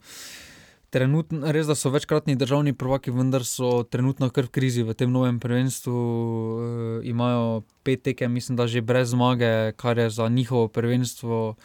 trenutno, 0.90 1.50
res 1.52 1.66
da 1.66 1.74
so 1.74 1.90
večkratni 1.90 2.38
državni 2.38 2.72
prvaki, 2.72 3.10
vendar 3.10 3.44
so 3.44 3.82
trenutno 3.82 4.30
kar 4.30 4.46
v 4.46 4.54
krizi 4.54 4.82
v 4.86 4.94
tem 4.94 5.10
novem 5.10 5.40
prvenstvu. 5.42 5.98
Uh, 5.98 7.02
imajo 7.02 7.62
pet 7.82 8.02
tekem, 8.02 8.32
mislim, 8.32 8.56
da 8.56 8.66
že 8.66 8.80
brez 8.80 9.10
zmage, 9.10 9.72
kar 9.76 9.98
je 9.98 10.10
za 10.10 10.28
njihovo 10.28 10.68
prvenstvo 10.68 11.56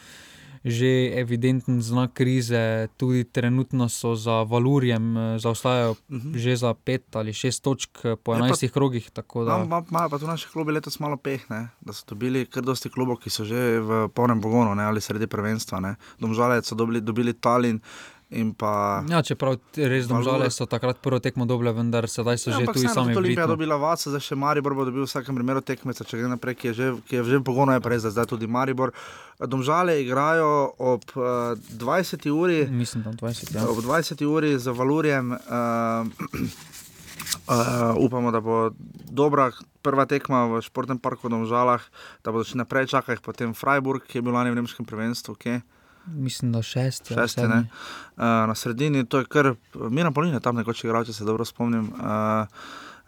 že 0.61 1.17
evidenten 1.17 1.81
znak 1.81 2.13
krize, 2.13 2.87
tudi 2.97 3.23
trenutno 3.23 3.89
so 3.89 4.15
za 4.15 4.43
Valurjem, 4.43 5.17
eh, 5.17 5.39
zaostajajo 5.39 5.91
uh 5.91 5.97
mhm. 6.09 6.31
-huh. 6.31 6.37
že 6.37 6.55
za 6.55 6.73
pet 6.73 7.15
ali 7.15 7.33
šest 7.33 7.63
točk 7.63 8.05
eh, 8.05 8.15
po 8.15 8.35
enajstih 8.35 8.71
krogih. 8.71 9.09
Imajo 9.35 9.45
da... 9.45 9.83
ma, 9.89 10.09
pa 10.09 10.17
tudi 10.17 10.27
naši 10.27 10.47
klubi 10.53 10.71
letos 10.71 10.99
malo 10.99 11.17
peh, 11.17 11.49
ne? 11.49 11.69
da 11.81 11.93
so 11.93 12.05
dobili 12.07 12.45
kar 12.45 12.63
dosti 12.63 12.89
klubov, 12.89 13.17
ki 13.17 13.29
so 13.29 13.45
že 13.45 13.79
v 13.79 14.09
polnem 14.13 14.41
pogonu 14.41 14.81
ali 14.81 15.01
sredi 15.01 15.27
prvenstva. 15.27 15.95
Domžalec 16.19 16.65
so 16.65 16.75
dobili, 16.75 17.01
dobili 17.01 17.33
Tallinn. 17.33 17.79
Pa... 18.31 19.03
Ja, 19.11 19.19
čeprav 19.19 19.57
res 19.75 20.07
domžale 20.07 20.47
so 20.55 20.63
takrat 20.63 21.01
prvo 21.03 21.19
tekmo 21.19 21.43
doble, 21.43 21.73
vendar 21.75 22.07
sedaj 22.07 22.39
so 22.39 22.53
ja, 22.53 22.61
že 22.63 22.71
tu 22.71 22.79
sami. 22.87 23.11
Olimpija 23.11 23.43
je 23.43 23.51
dobila 23.51 23.75
vas, 23.75 24.07
zdaj 24.07 24.23
še 24.23 24.37
Maribor 24.39 24.71
bo 24.71 24.85
dobil 24.87 25.03
v 25.03 25.09
vsakem 25.09 25.35
primeru 25.35 25.59
tekmeca, 25.59 26.07
če 26.07 26.15
gre 26.15 26.29
naprej, 26.31 26.55
ki 26.55 26.71
je 26.71 26.73
že, 26.77 26.87
ki 27.11 27.19
je 27.19 27.23
že 27.27 27.39
pogono, 27.43 27.75
je 27.75 27.83
prej 27.83 28.07
zdaj 28.07 28.31
tudi 28.31 28.47
Maribor. 28.47 28.95
Domžale 29.35 29.99
igrajo 29.99 30.71
ob 30.79 31.03
uh, 31.19 31.59
eh, 31.59 31.75
20. 31.75 32.31
uri. 32.31 32.71
Mislim, 32.71 33.03
da 33.03 33.11
20. 33.19 33.51
Ja. 33.51 33.67
Ob 33.67 33.83
20. 33.83 34.23
uri 34.23 34.55
z 34.55 34.71
Valurjem. 34.71 35.35
Uh, 35.35 36.07
Uh, 37.47 37.95
upamo, 38.05 38.31
da 38.31 38.41
bo 38.43 38.71
dobra 39.07 39.51
prva 39.81 40.03
tekma 40.09 40.45
v 40.51 40.59
športnem 40.63 40.99
parku 40.99 41.29
v 41.29 41.35
Domžalah, 41.35 41.83
da 42.25 42.33
bodo 42.33 42.43
še 42.43 42.59
naprej 42.59 42.91
čakali, 42.91 43.21
potem 43.23 43.55
Freiburg, 43.55 44.03
ki 44.03 44.19
je 44.19 44.23
bil 44.25 44.35
lani 44.35 44.51
v 44.51 44.59
Nemškem 44.59 44.87
prvenstvu. 44.87 45.37
Okay. 45.37 45.61
Mislim, 46.05 46.51
da 46.51 46.61
šest, 46.61 47.07
šest 47.13 47.37
je. 47.37 47.45
Uh, 47.45 47.65
na 48.17 48.55
sredini 48.55 49.05
to 49.05 49.19
je 49.19 49.25
kar, 49.25 49.53
mi 49.73 50.03
na 50.03 50.11
polini 50.11 50.39
tam 50.41 50.55
nekoč 50.55 50.83
igrajo, 50.83 51.05
če 51.05 51.13
se 51.13 51.27
dobro 51.27 51.45
spomnim. 51.45 51.91
Uh, 51.93 52.47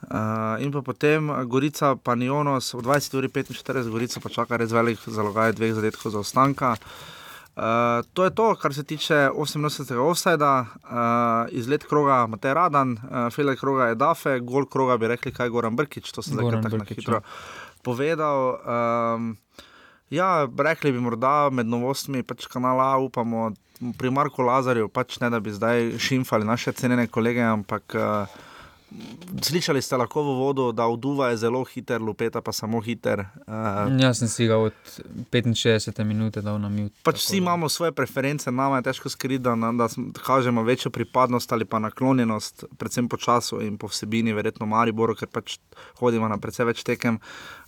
Uh, 0.03 0.59
in 0.59 0.71
pa 0.71 0.81
potem 0.83 1.31
Gorica, 1.47 1.95
pa 1.95 2.15
Nionos, 2.15 2.73
v 2.75 2.83
20:45, 2.83 3.87
Gorica 3.87 4.19
pa 4.19 4.29
čaka 4.29 4.59
res 4.59 4.75
velik 4.75 4.99
zalogaj 4.99 5.55
dveh 5.55 5.71
zadetkov 5.71 6.11
za 6.11 6.19
ostanka. 6.19 6.75
Uh, 7.55 8.01
to 8.13 8.25
je 8.25 8.33
to, 8.35 8.55
kar 8.55 8.73
se 8.73 8.83
tiče 8.83 9.29
88. 9.31 9.95
offsajda, 9.95 10.65
uh, 10.65 11.55
izlet 11.55 11.85
kroga 11.85 12.27
Matej 12.27 12.53
Radan, 12.53 12.97
uh, 12.97 13.29
Felix 13.29 13.61
kroga 13.61 13.93
je 13.93 13.95
Dafe, 13.95 14.39
gol 14.39 14.65
kroga 14.65 14.97
bi 14.97 15.07
rekli, 15.07 15.31
kaj 15.31 15.47
je 15.47 15.53
Goran 15.53 15.75
Brkič, 15.75 16.11
to 16.11 16.25
sem 16.25 16.33
zdaj 16.33 16.59
tako 16.65 16.81
na 16.81 16.85
hitro 16.89 17.21
ja. 17.21 17.23
povedal. 17.83 18.57
Um, 18.65 19.37
Ja, 20.13 20.47
rekli 20.57 20.91
bi 20.93 21.01
morda 21.01 21.49
med 21.49 21.65
novostmi, 21.65 22.21
pač 22.23 22.45
kanala, 22.51 22.91
upamo 23.01 23.49
pri 23.97 24.11
Marku 24.13 24.45
Lazarju, 24.45 24.91
pač 24.93 25.17
ne 25.23 25.31
da 25.33 25.39
bi 25.41 25.53
zdaj 25.53 25.95
šimfali 25.97 26.45
naše 26.45 26.75
cenjene 26.77 27.07
kolege, 27.09 27.41
ampak. 27.41 27.97
Uh, 27.97 28.41
Slišali 29.41 29.81
ste 29.81 29.97
lahko 29.97 30.21
v 30.21 30.33
vodu, 30.37 30.65
da 30.69 30.85
vduva 30.85 31.31
je 31.33 31.41
zelo 31.41 31.63
hiter, 31.65 31.97
lupeta 31.97 32.43
pa 32.45 32.53
samo 32.53 32.77
hiter. 32.77 33.25
Uh, 33.49 33.89
Jaz 33.97 34.21
sem 34.21 34.29
si 34.29 34.45
ga 34.45 34.59
od 34.61 34.75
65 35.33 36.05
minut 36.05 36.37
dal 36.37 36.61
na 36.61 36.69
mute. 36.69 36.93
Pač 37.01 37.17
vsi 37.17 37.39
da. 37.39 37.41
imamo 37.41 37.69
svoje 37.73 37.91
preference, 37.91 38.51
nama 38.53 38.77
je 38.77 38.85
težko 38.91 39.09
skriti, 39.09 39.41
da, 39.41 39.57
da 39.73 39.89
kažemo 40.21 40.61
večjo 40.63 40.93
pripadnost 40.93 41.51
ali 41.51 41.65
pa 41.65 41.81
naklonjenost, 41.81 42.65
predvsem 42.77 43.09
po 43.09 43.17
času 43.17 43.63
in 43.65 43.81
po 43.81 43.89
vsebini, 43.89 44.33
verjetno 44.33 44.69
Mariboru, 44.69 45.17
ker 45.17 45.27
pač 45.27 45.57
hodimo 45.97 46.29
na 46.29 46.37
precej 46.37 46.69
več 46.69 46.85
tekem. 46.85 47.17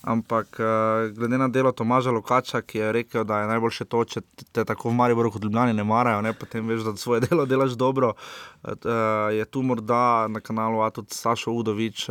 Ampak 0.06 0.60
uh, 0.60 1.10
glede 1.18 1.38
na 1.38 1.48
delo 1.48 1.72
Tomaža 1.72 2.11
Lukača, 2.11 2.61
ki 2.61 2.77
je 2.77 2.91
rekel, 2.91 3.23
da 3.26 3.40
je 3.40 3.48
najboljše 3.49 3.86
to, 3.90 4.03
če 4.06 4.22
te 4.53 4.61
tako 4.61 4.91
v 4.91 4.98
Mariboru 4.99 5.32
kot 5.34 5.44
Ljubljani 5.44 5.73
ne 5.73 5.84
marajo, 5.84 6.22
ne? 6.22 6.34
potem 6.38 6.68
veš, 6.69 6.84
da 6.86 6.94
svoje 6.94 7.23
delo 7.26 7.48
delaš 7.49 7.73
dobro. 7.73 8.14
Uh, 8.61 9.34
je 9.34 9.45
tu 9.49 9.64
morda 9.65 10.27
na 10.30 10.40
kanalu 10.45 10.84
A 10.86 10.91
tudi 10.94 11.18
Sašo 11.18 11.52
Udovič 11.57 12.06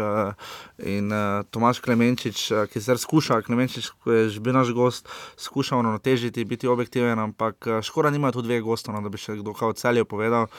in 0.83 1.15
Tomaš 1.51 1.79
Klemenčič, 1.81 2.49
ki 2.73 2.83
se 2.83 2.99
skuša, 2.99 3.43
Klemenčič, 3.47 3.93
ki 4.03 4.19
je 4.19 4.29
že 4.35 4.43
bil 4.43 4.59
naš 4.59 4.75
gost, 4.75 5.09
skuša 5.39 5.79
uravnotežiti, 5.79 6.45
biti 6.45 6.67
objektiven, 6.67 7.19
ampak 7.19 7.69
škoda 7.83 8.11
nima 8.11 8.33
tu 8.33 8.43
dveh 8.43 8.63
gostov, 8.63 8.99
no, 8.99 9.07
da 9.07 9.09
bi 9.09 9.23
še 9.23 9.39
kdo 9.39 9.55
kao 9.55 9.73
celje 9.73 10.03
povedal. 10.05 10.51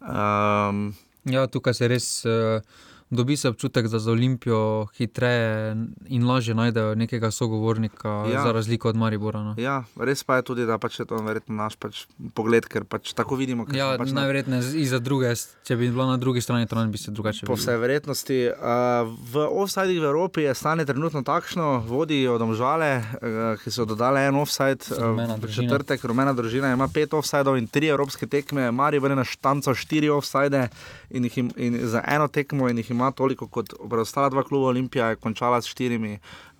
Um, 0.00 0.94
ja, 1.28 1.44
tukaj 1.44 1.76
se 1.76 1.88
res. 1.92 2.14
Uh 2.24 2.88
dobi 3.10 3.36
se 3.36 3.48
občutek, 3.48 3.88
da 3.88 3.98
za 3.98 4.10
Olimpijo 4.10 4.86
hitreje 4.96 5.76
in 6.06 6.26
lažje 6.26 6.54
najdejo 6.54 6.94
nekega 6.94 7.30
sogovornika, 7.30 8.08
ja. 8.32 8.42
za 8.42 8.52
razliko 8.52 8.88
od 8.88 8.96
Maribora. 8.96 9.42
No. 9.42 9.54
Ja, 9.58 9.84
res 9.96 10.24
pa 10.24 10.36
je 10.36 10.42
tudi, 10.42 10.66
da 10.66 10.78
pač 10.78 11.00
je 11.00 11.06
to 11.10 11.18
verjetno 11.26 11.54
naš 11.54 11.76
pač 11.76 12.04
pogled, 12.34 12.68
ker 12.70 12.84
pač 12.84 13.12
tako 13.18 13.36
vidimo. 13.40 13.66
Ja, 13.74 13.96
pač 13.98 14.14
najverjetneje 14.14 14.62
na... 14.62 14.86
za 14.86 14.98
druge, 15.02 15.34
če 15.66 15.76
bi 15.76 15.90
bilo 15.90 16.06
na 16.06 16.16
drugi 16.22 16.40
strani, 16.40 16.68
to 16.70 16.84
bi 16.86 16.98
se 16.98 17.10
drugače. 17.10 17.46
Po 17.50 17.58
vsej 17.58 17.80
verjetnosti. 17.82 18.38
Uh, 18.54 19.10
v 19.32 19.46
offsajdih 19.64 19.98
v 20.00 20.06
Evropi 20.12 20.46
je 20.46 20.54
stanje 20.54 20.86
trenutno 20.86 21.24
takšno, 21.26 21.82
vodijo 21.86 22.38
domžale, 22.38 22.92
uh, 23.02 23.40
ki 23.62 23.74
so 23.74 23.88
dodali 23.88 24.22
en 24.28 24.38
offsajd, 24.38 24.86
uh, 24.94 25.50
četrtek, 25.50 26.04
rumena 26.06 26.32
družina 26.36 26.72
ima 26.72 26.86
pet 26.88 27.14
offsajdov 27.14 27.58
in 27.58 27.66
tri 27.66 27.90
evropske 27.90 28.30
tekme, 28.30 28.70
Maribor 28.70 29.10
je 29.10 29.18
na 29.18 29.26
štanco 29.26 29.74
štiri 29.74 30.10
offsajde 30.14 30.68
in, 31.10 31.26
in, 31.26 31.50
in 31.56 31.78
za 31.90 32.04
eno 32.06 32.28
tekmo 32.30 32.70
in 32.70 32.78
jih 32.78 32.90
ima 32.90 32.99
ima 33.00 33.10
toliko 33.16 33.48
kot 33.48 33.72
preostala 33.90 34.28
dva 34.28 34.44
kluba. 34.44 34.68
Olimpija 34.74 35.10
je 35.10 35.20
končala 35.20 35.62
s 35.62 35.72
štirimi 35.72 36.18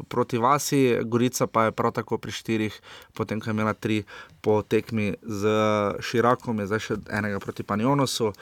proti 0.09 0.39
Vasi, 0.41 0.97
Gorica 1.05 1.47
pa 1.47 1.69
je 1.69 1.77
prav 1.77 1.93
tako 1.93 2.19
pri 2.19 2.33
štirih, 2.33 2.81
potem 3.15 3.41
ko 3.41 3.51
je 3.51 3.57
imela 3.57 3.75
tri 3.75 4.03
po 4.41 4.63
tekmi 4.63 5.13
z 5.23 5.57
Širakom, 6.01 6.65
je 6.65 6.71
zdaj 6.73 6.87
še 6.87 7.01
enega 7.21 7.41
proti 7.41 7.63
Panjonosu. 7.63 8.33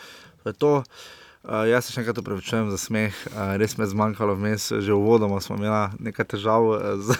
To 0.45 0.77
je 0.79 0.85
Uh, 1.47 1.63
jaz 1.71 1.87
se 1.87 1.95
še 1.95 2.03
enkrat 2.03 2.19
upravičujem 2.19 2.67
za 2.73 2.77
smeh, 2.83 3.15
uh, 3.31 3.55
res 3.61 3.77
me 3.79 3.87
je 3.87 3.93
zmanjkalo 3.93 4.35
vmes, 4.35 4.65
že 4.83 4.91
v 4.91 4.99
vodoma 4.99 5.39
smo 5.41 5.55
imeli 5.55 6.11
nekaj 6.11 6.27
težav 6.35 6.67
z, 6.99 7.15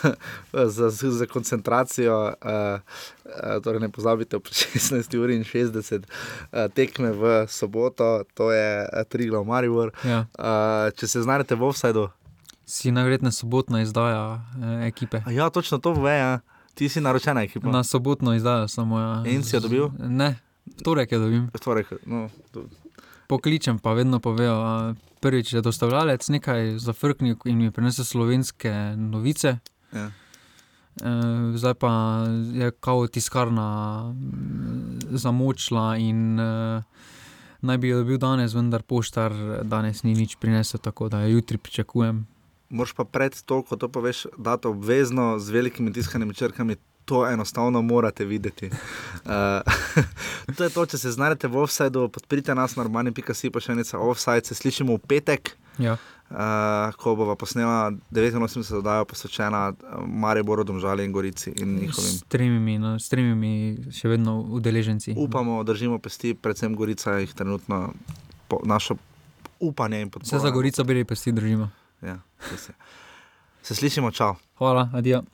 z, 0.75 0.91
z, 0.91 1.13
z 1.21 1.29
koncentracijo. 1.31 2.17
Uh, 2.43 2.83
uh, 3.25 3.63
torej 3.63 3.81
ne 3.85 3.89
pozabite, 3.95 4.41
ob 4.41 4.51
16.60 4.51 6.03
uh, 6.03 6.67
tekme 6.75 7.15
v 7.15 7.47
soboto, 7.47 8.27
to 8.35 8.51
je 8.51 8.85
uh, 8.85 9.07
Triglav 9.07 9.47
Maribor. 9.47 9.95
Ja. 10.03 10.27
Uh, 10.35 10.91
če 10.99 11.07
se 11.07 11.23
znajdete 11.23 11.55
v 11.55 11.71
offsajdu. 11.71 12.09
Si 12.69 12.91
najverjetneje 12.93 13.33
sobotna 13.33 13.81
izdaja 13.81 14.43
eh, 14.59 14.89
ekipe. 14.91 15.23
Ja, 15.33 15.49
točno 15.51 15.79
to 15.79 15.95
ve, 15.97 16.19
ja. 16.19 16.41
ti 16.75 16.89
si 16.89 17.01
naročena 17.01 17.47
ekipa. 17.47 17.71
Na 17.71 17.81
sobotno 17.85 18.35
izdajo 18.35 18.69
samo. 18.69 18.99
Ja. 19.01 19.23
In 19.25 19.41
si 19.41 19.57
jo 19.57 19.61
dobil? 19.65 19.89
Ne, 19.99 20.35
torek 20.85 21.13
je 21.13 21.19
dobil. 21.19 21.47
Torek, 21.65 21.95
no, 22.05 22.27
to 22.53 22.67
pokličem, 23.29 23.79
pa 23.79 23.93
vedno 23.93 24.21
povejo, 24.21 24.95
prvič 25.21 25.53
je 25.53 25.63
dostavljalec 25.63 26.29
nekaj 26.29 26.79
za 26.79 26.93
frknil 26.93 27.37
in 27.45 27.59
mi 27.59 27.71
prenese 27.71 28.05
slovenske 28.05 28.73
novice. 28.97 29.59
Ja. 29.93 30.09
E, 30.09 30.13
zdaj 31.55 31.75
pa 31.75 31.93
je 32.53 32.71
kao 32.81 33.07
tiskarna 33.07 33.69
zamočila 35.11 35.97
in 35.97 36.41
e, 36.41 36.83
naj 37.61 37.79
bi 37.79 37.89
jo 37.89 38.03
dobil 38.03 38.19
danes, 38.19 38.55
vendar 38.55 38.83
poštar 38.83 39.33
danes 39.63 40.03
ni 40.03 40.15
nič 40.15 40.37
prinesel, 40.41 40.81
tako 40.81 41.09
da 41.09 41.27
jutri 41.27 41.59
pričakujem. 41.59 42.27
Moš 42.69 42.93
pa 42.93 43.05
pred 43.05 43.33
to, 43.45 43.63
ko 43.63 43.77
to 43.77 43.89
poveš, 43.89 44.27
da 44.37 44.57
je 44.57 44.65
to 44.65 44.71
obvezno 44.71 45.39
z 45.39 45.51
velikimi 45.51 45.93
tiskanimi 45.93 46.35
črkami, 46.35 46.77
to 47.09 47.25
enostavno 47.27 47.83
morate 47.83 48.25
videti. 48.25 48.71
Uh, 49.25 49.33
to 50.57 50.65
je 50.65 50.71
to, 50.71 50.87
če 50.87 50.99
se 50.99 51.15
znajdete 51.17 51.49
v 51.49 51.65
offsajdu, 51.65 52.09
podprite 52.13 52.55
nas 52.55 52.77
na 52.77 52.85
normani.si, 52.85 53.51
pa 53.51 53.65
še 53.65 53.79
nekaj 53.79 54.01
offside, 54.01 54.45
se 54.45 54.59
slišimo 54.59 54.99
v 54.99 55.05
petek. 55.09 55.57
Ja. 55.79 55.97
Uh, 56.29 56.93
ko 57.01 57.15
bo 57.17 57.33
posnela 57.41 57.89
89, 58.13 58.83
da 58.85 58.99
je 58.99 59.05
posvečena 59.09 59.61
Mariju 60.05 60.45
Boru, 60.45 60.65
Domžali 60.65 61.07
in 61.09 61.13
Gorici. 61.13 61.55
In 61.57 61.89
s 61.89 62.21
tremi, 62.29 62.77
no, 62.77 62.99
s 63.01 63.09
tremi 63.09 63.79
še 63.89 64.13
vedno 64.13 64.43
udeleženci. 64.59 65.17
Upamo, 65.17 65.63
držimo 65.65 65.97
pesti, 65.97 66.35
predvsem 66.37 66.77
Gorica 66.77 67.17
jih 67.23 67.33
trenutno 67.33 67.95
po, 68.49 68.61
našo 68.69 68.99
upanje 69.57 70.03
in 70.05 70.13
podporo. 70.13 70.29
Vse 70.29 70.45
za 70.45 70.53
Gorico 70.53 70.85
bili 70.85 71.09
pesti 71.09 71.33
držimo. 71.33 71.71
Ja, 72.05 72.21
se. 72.53 72.77
se 73.63 73.75
slišimo, 73.75 74.13
čau. 74.13 74.37
Hvala, 74.61 74.91
adijo. 74.93 75.25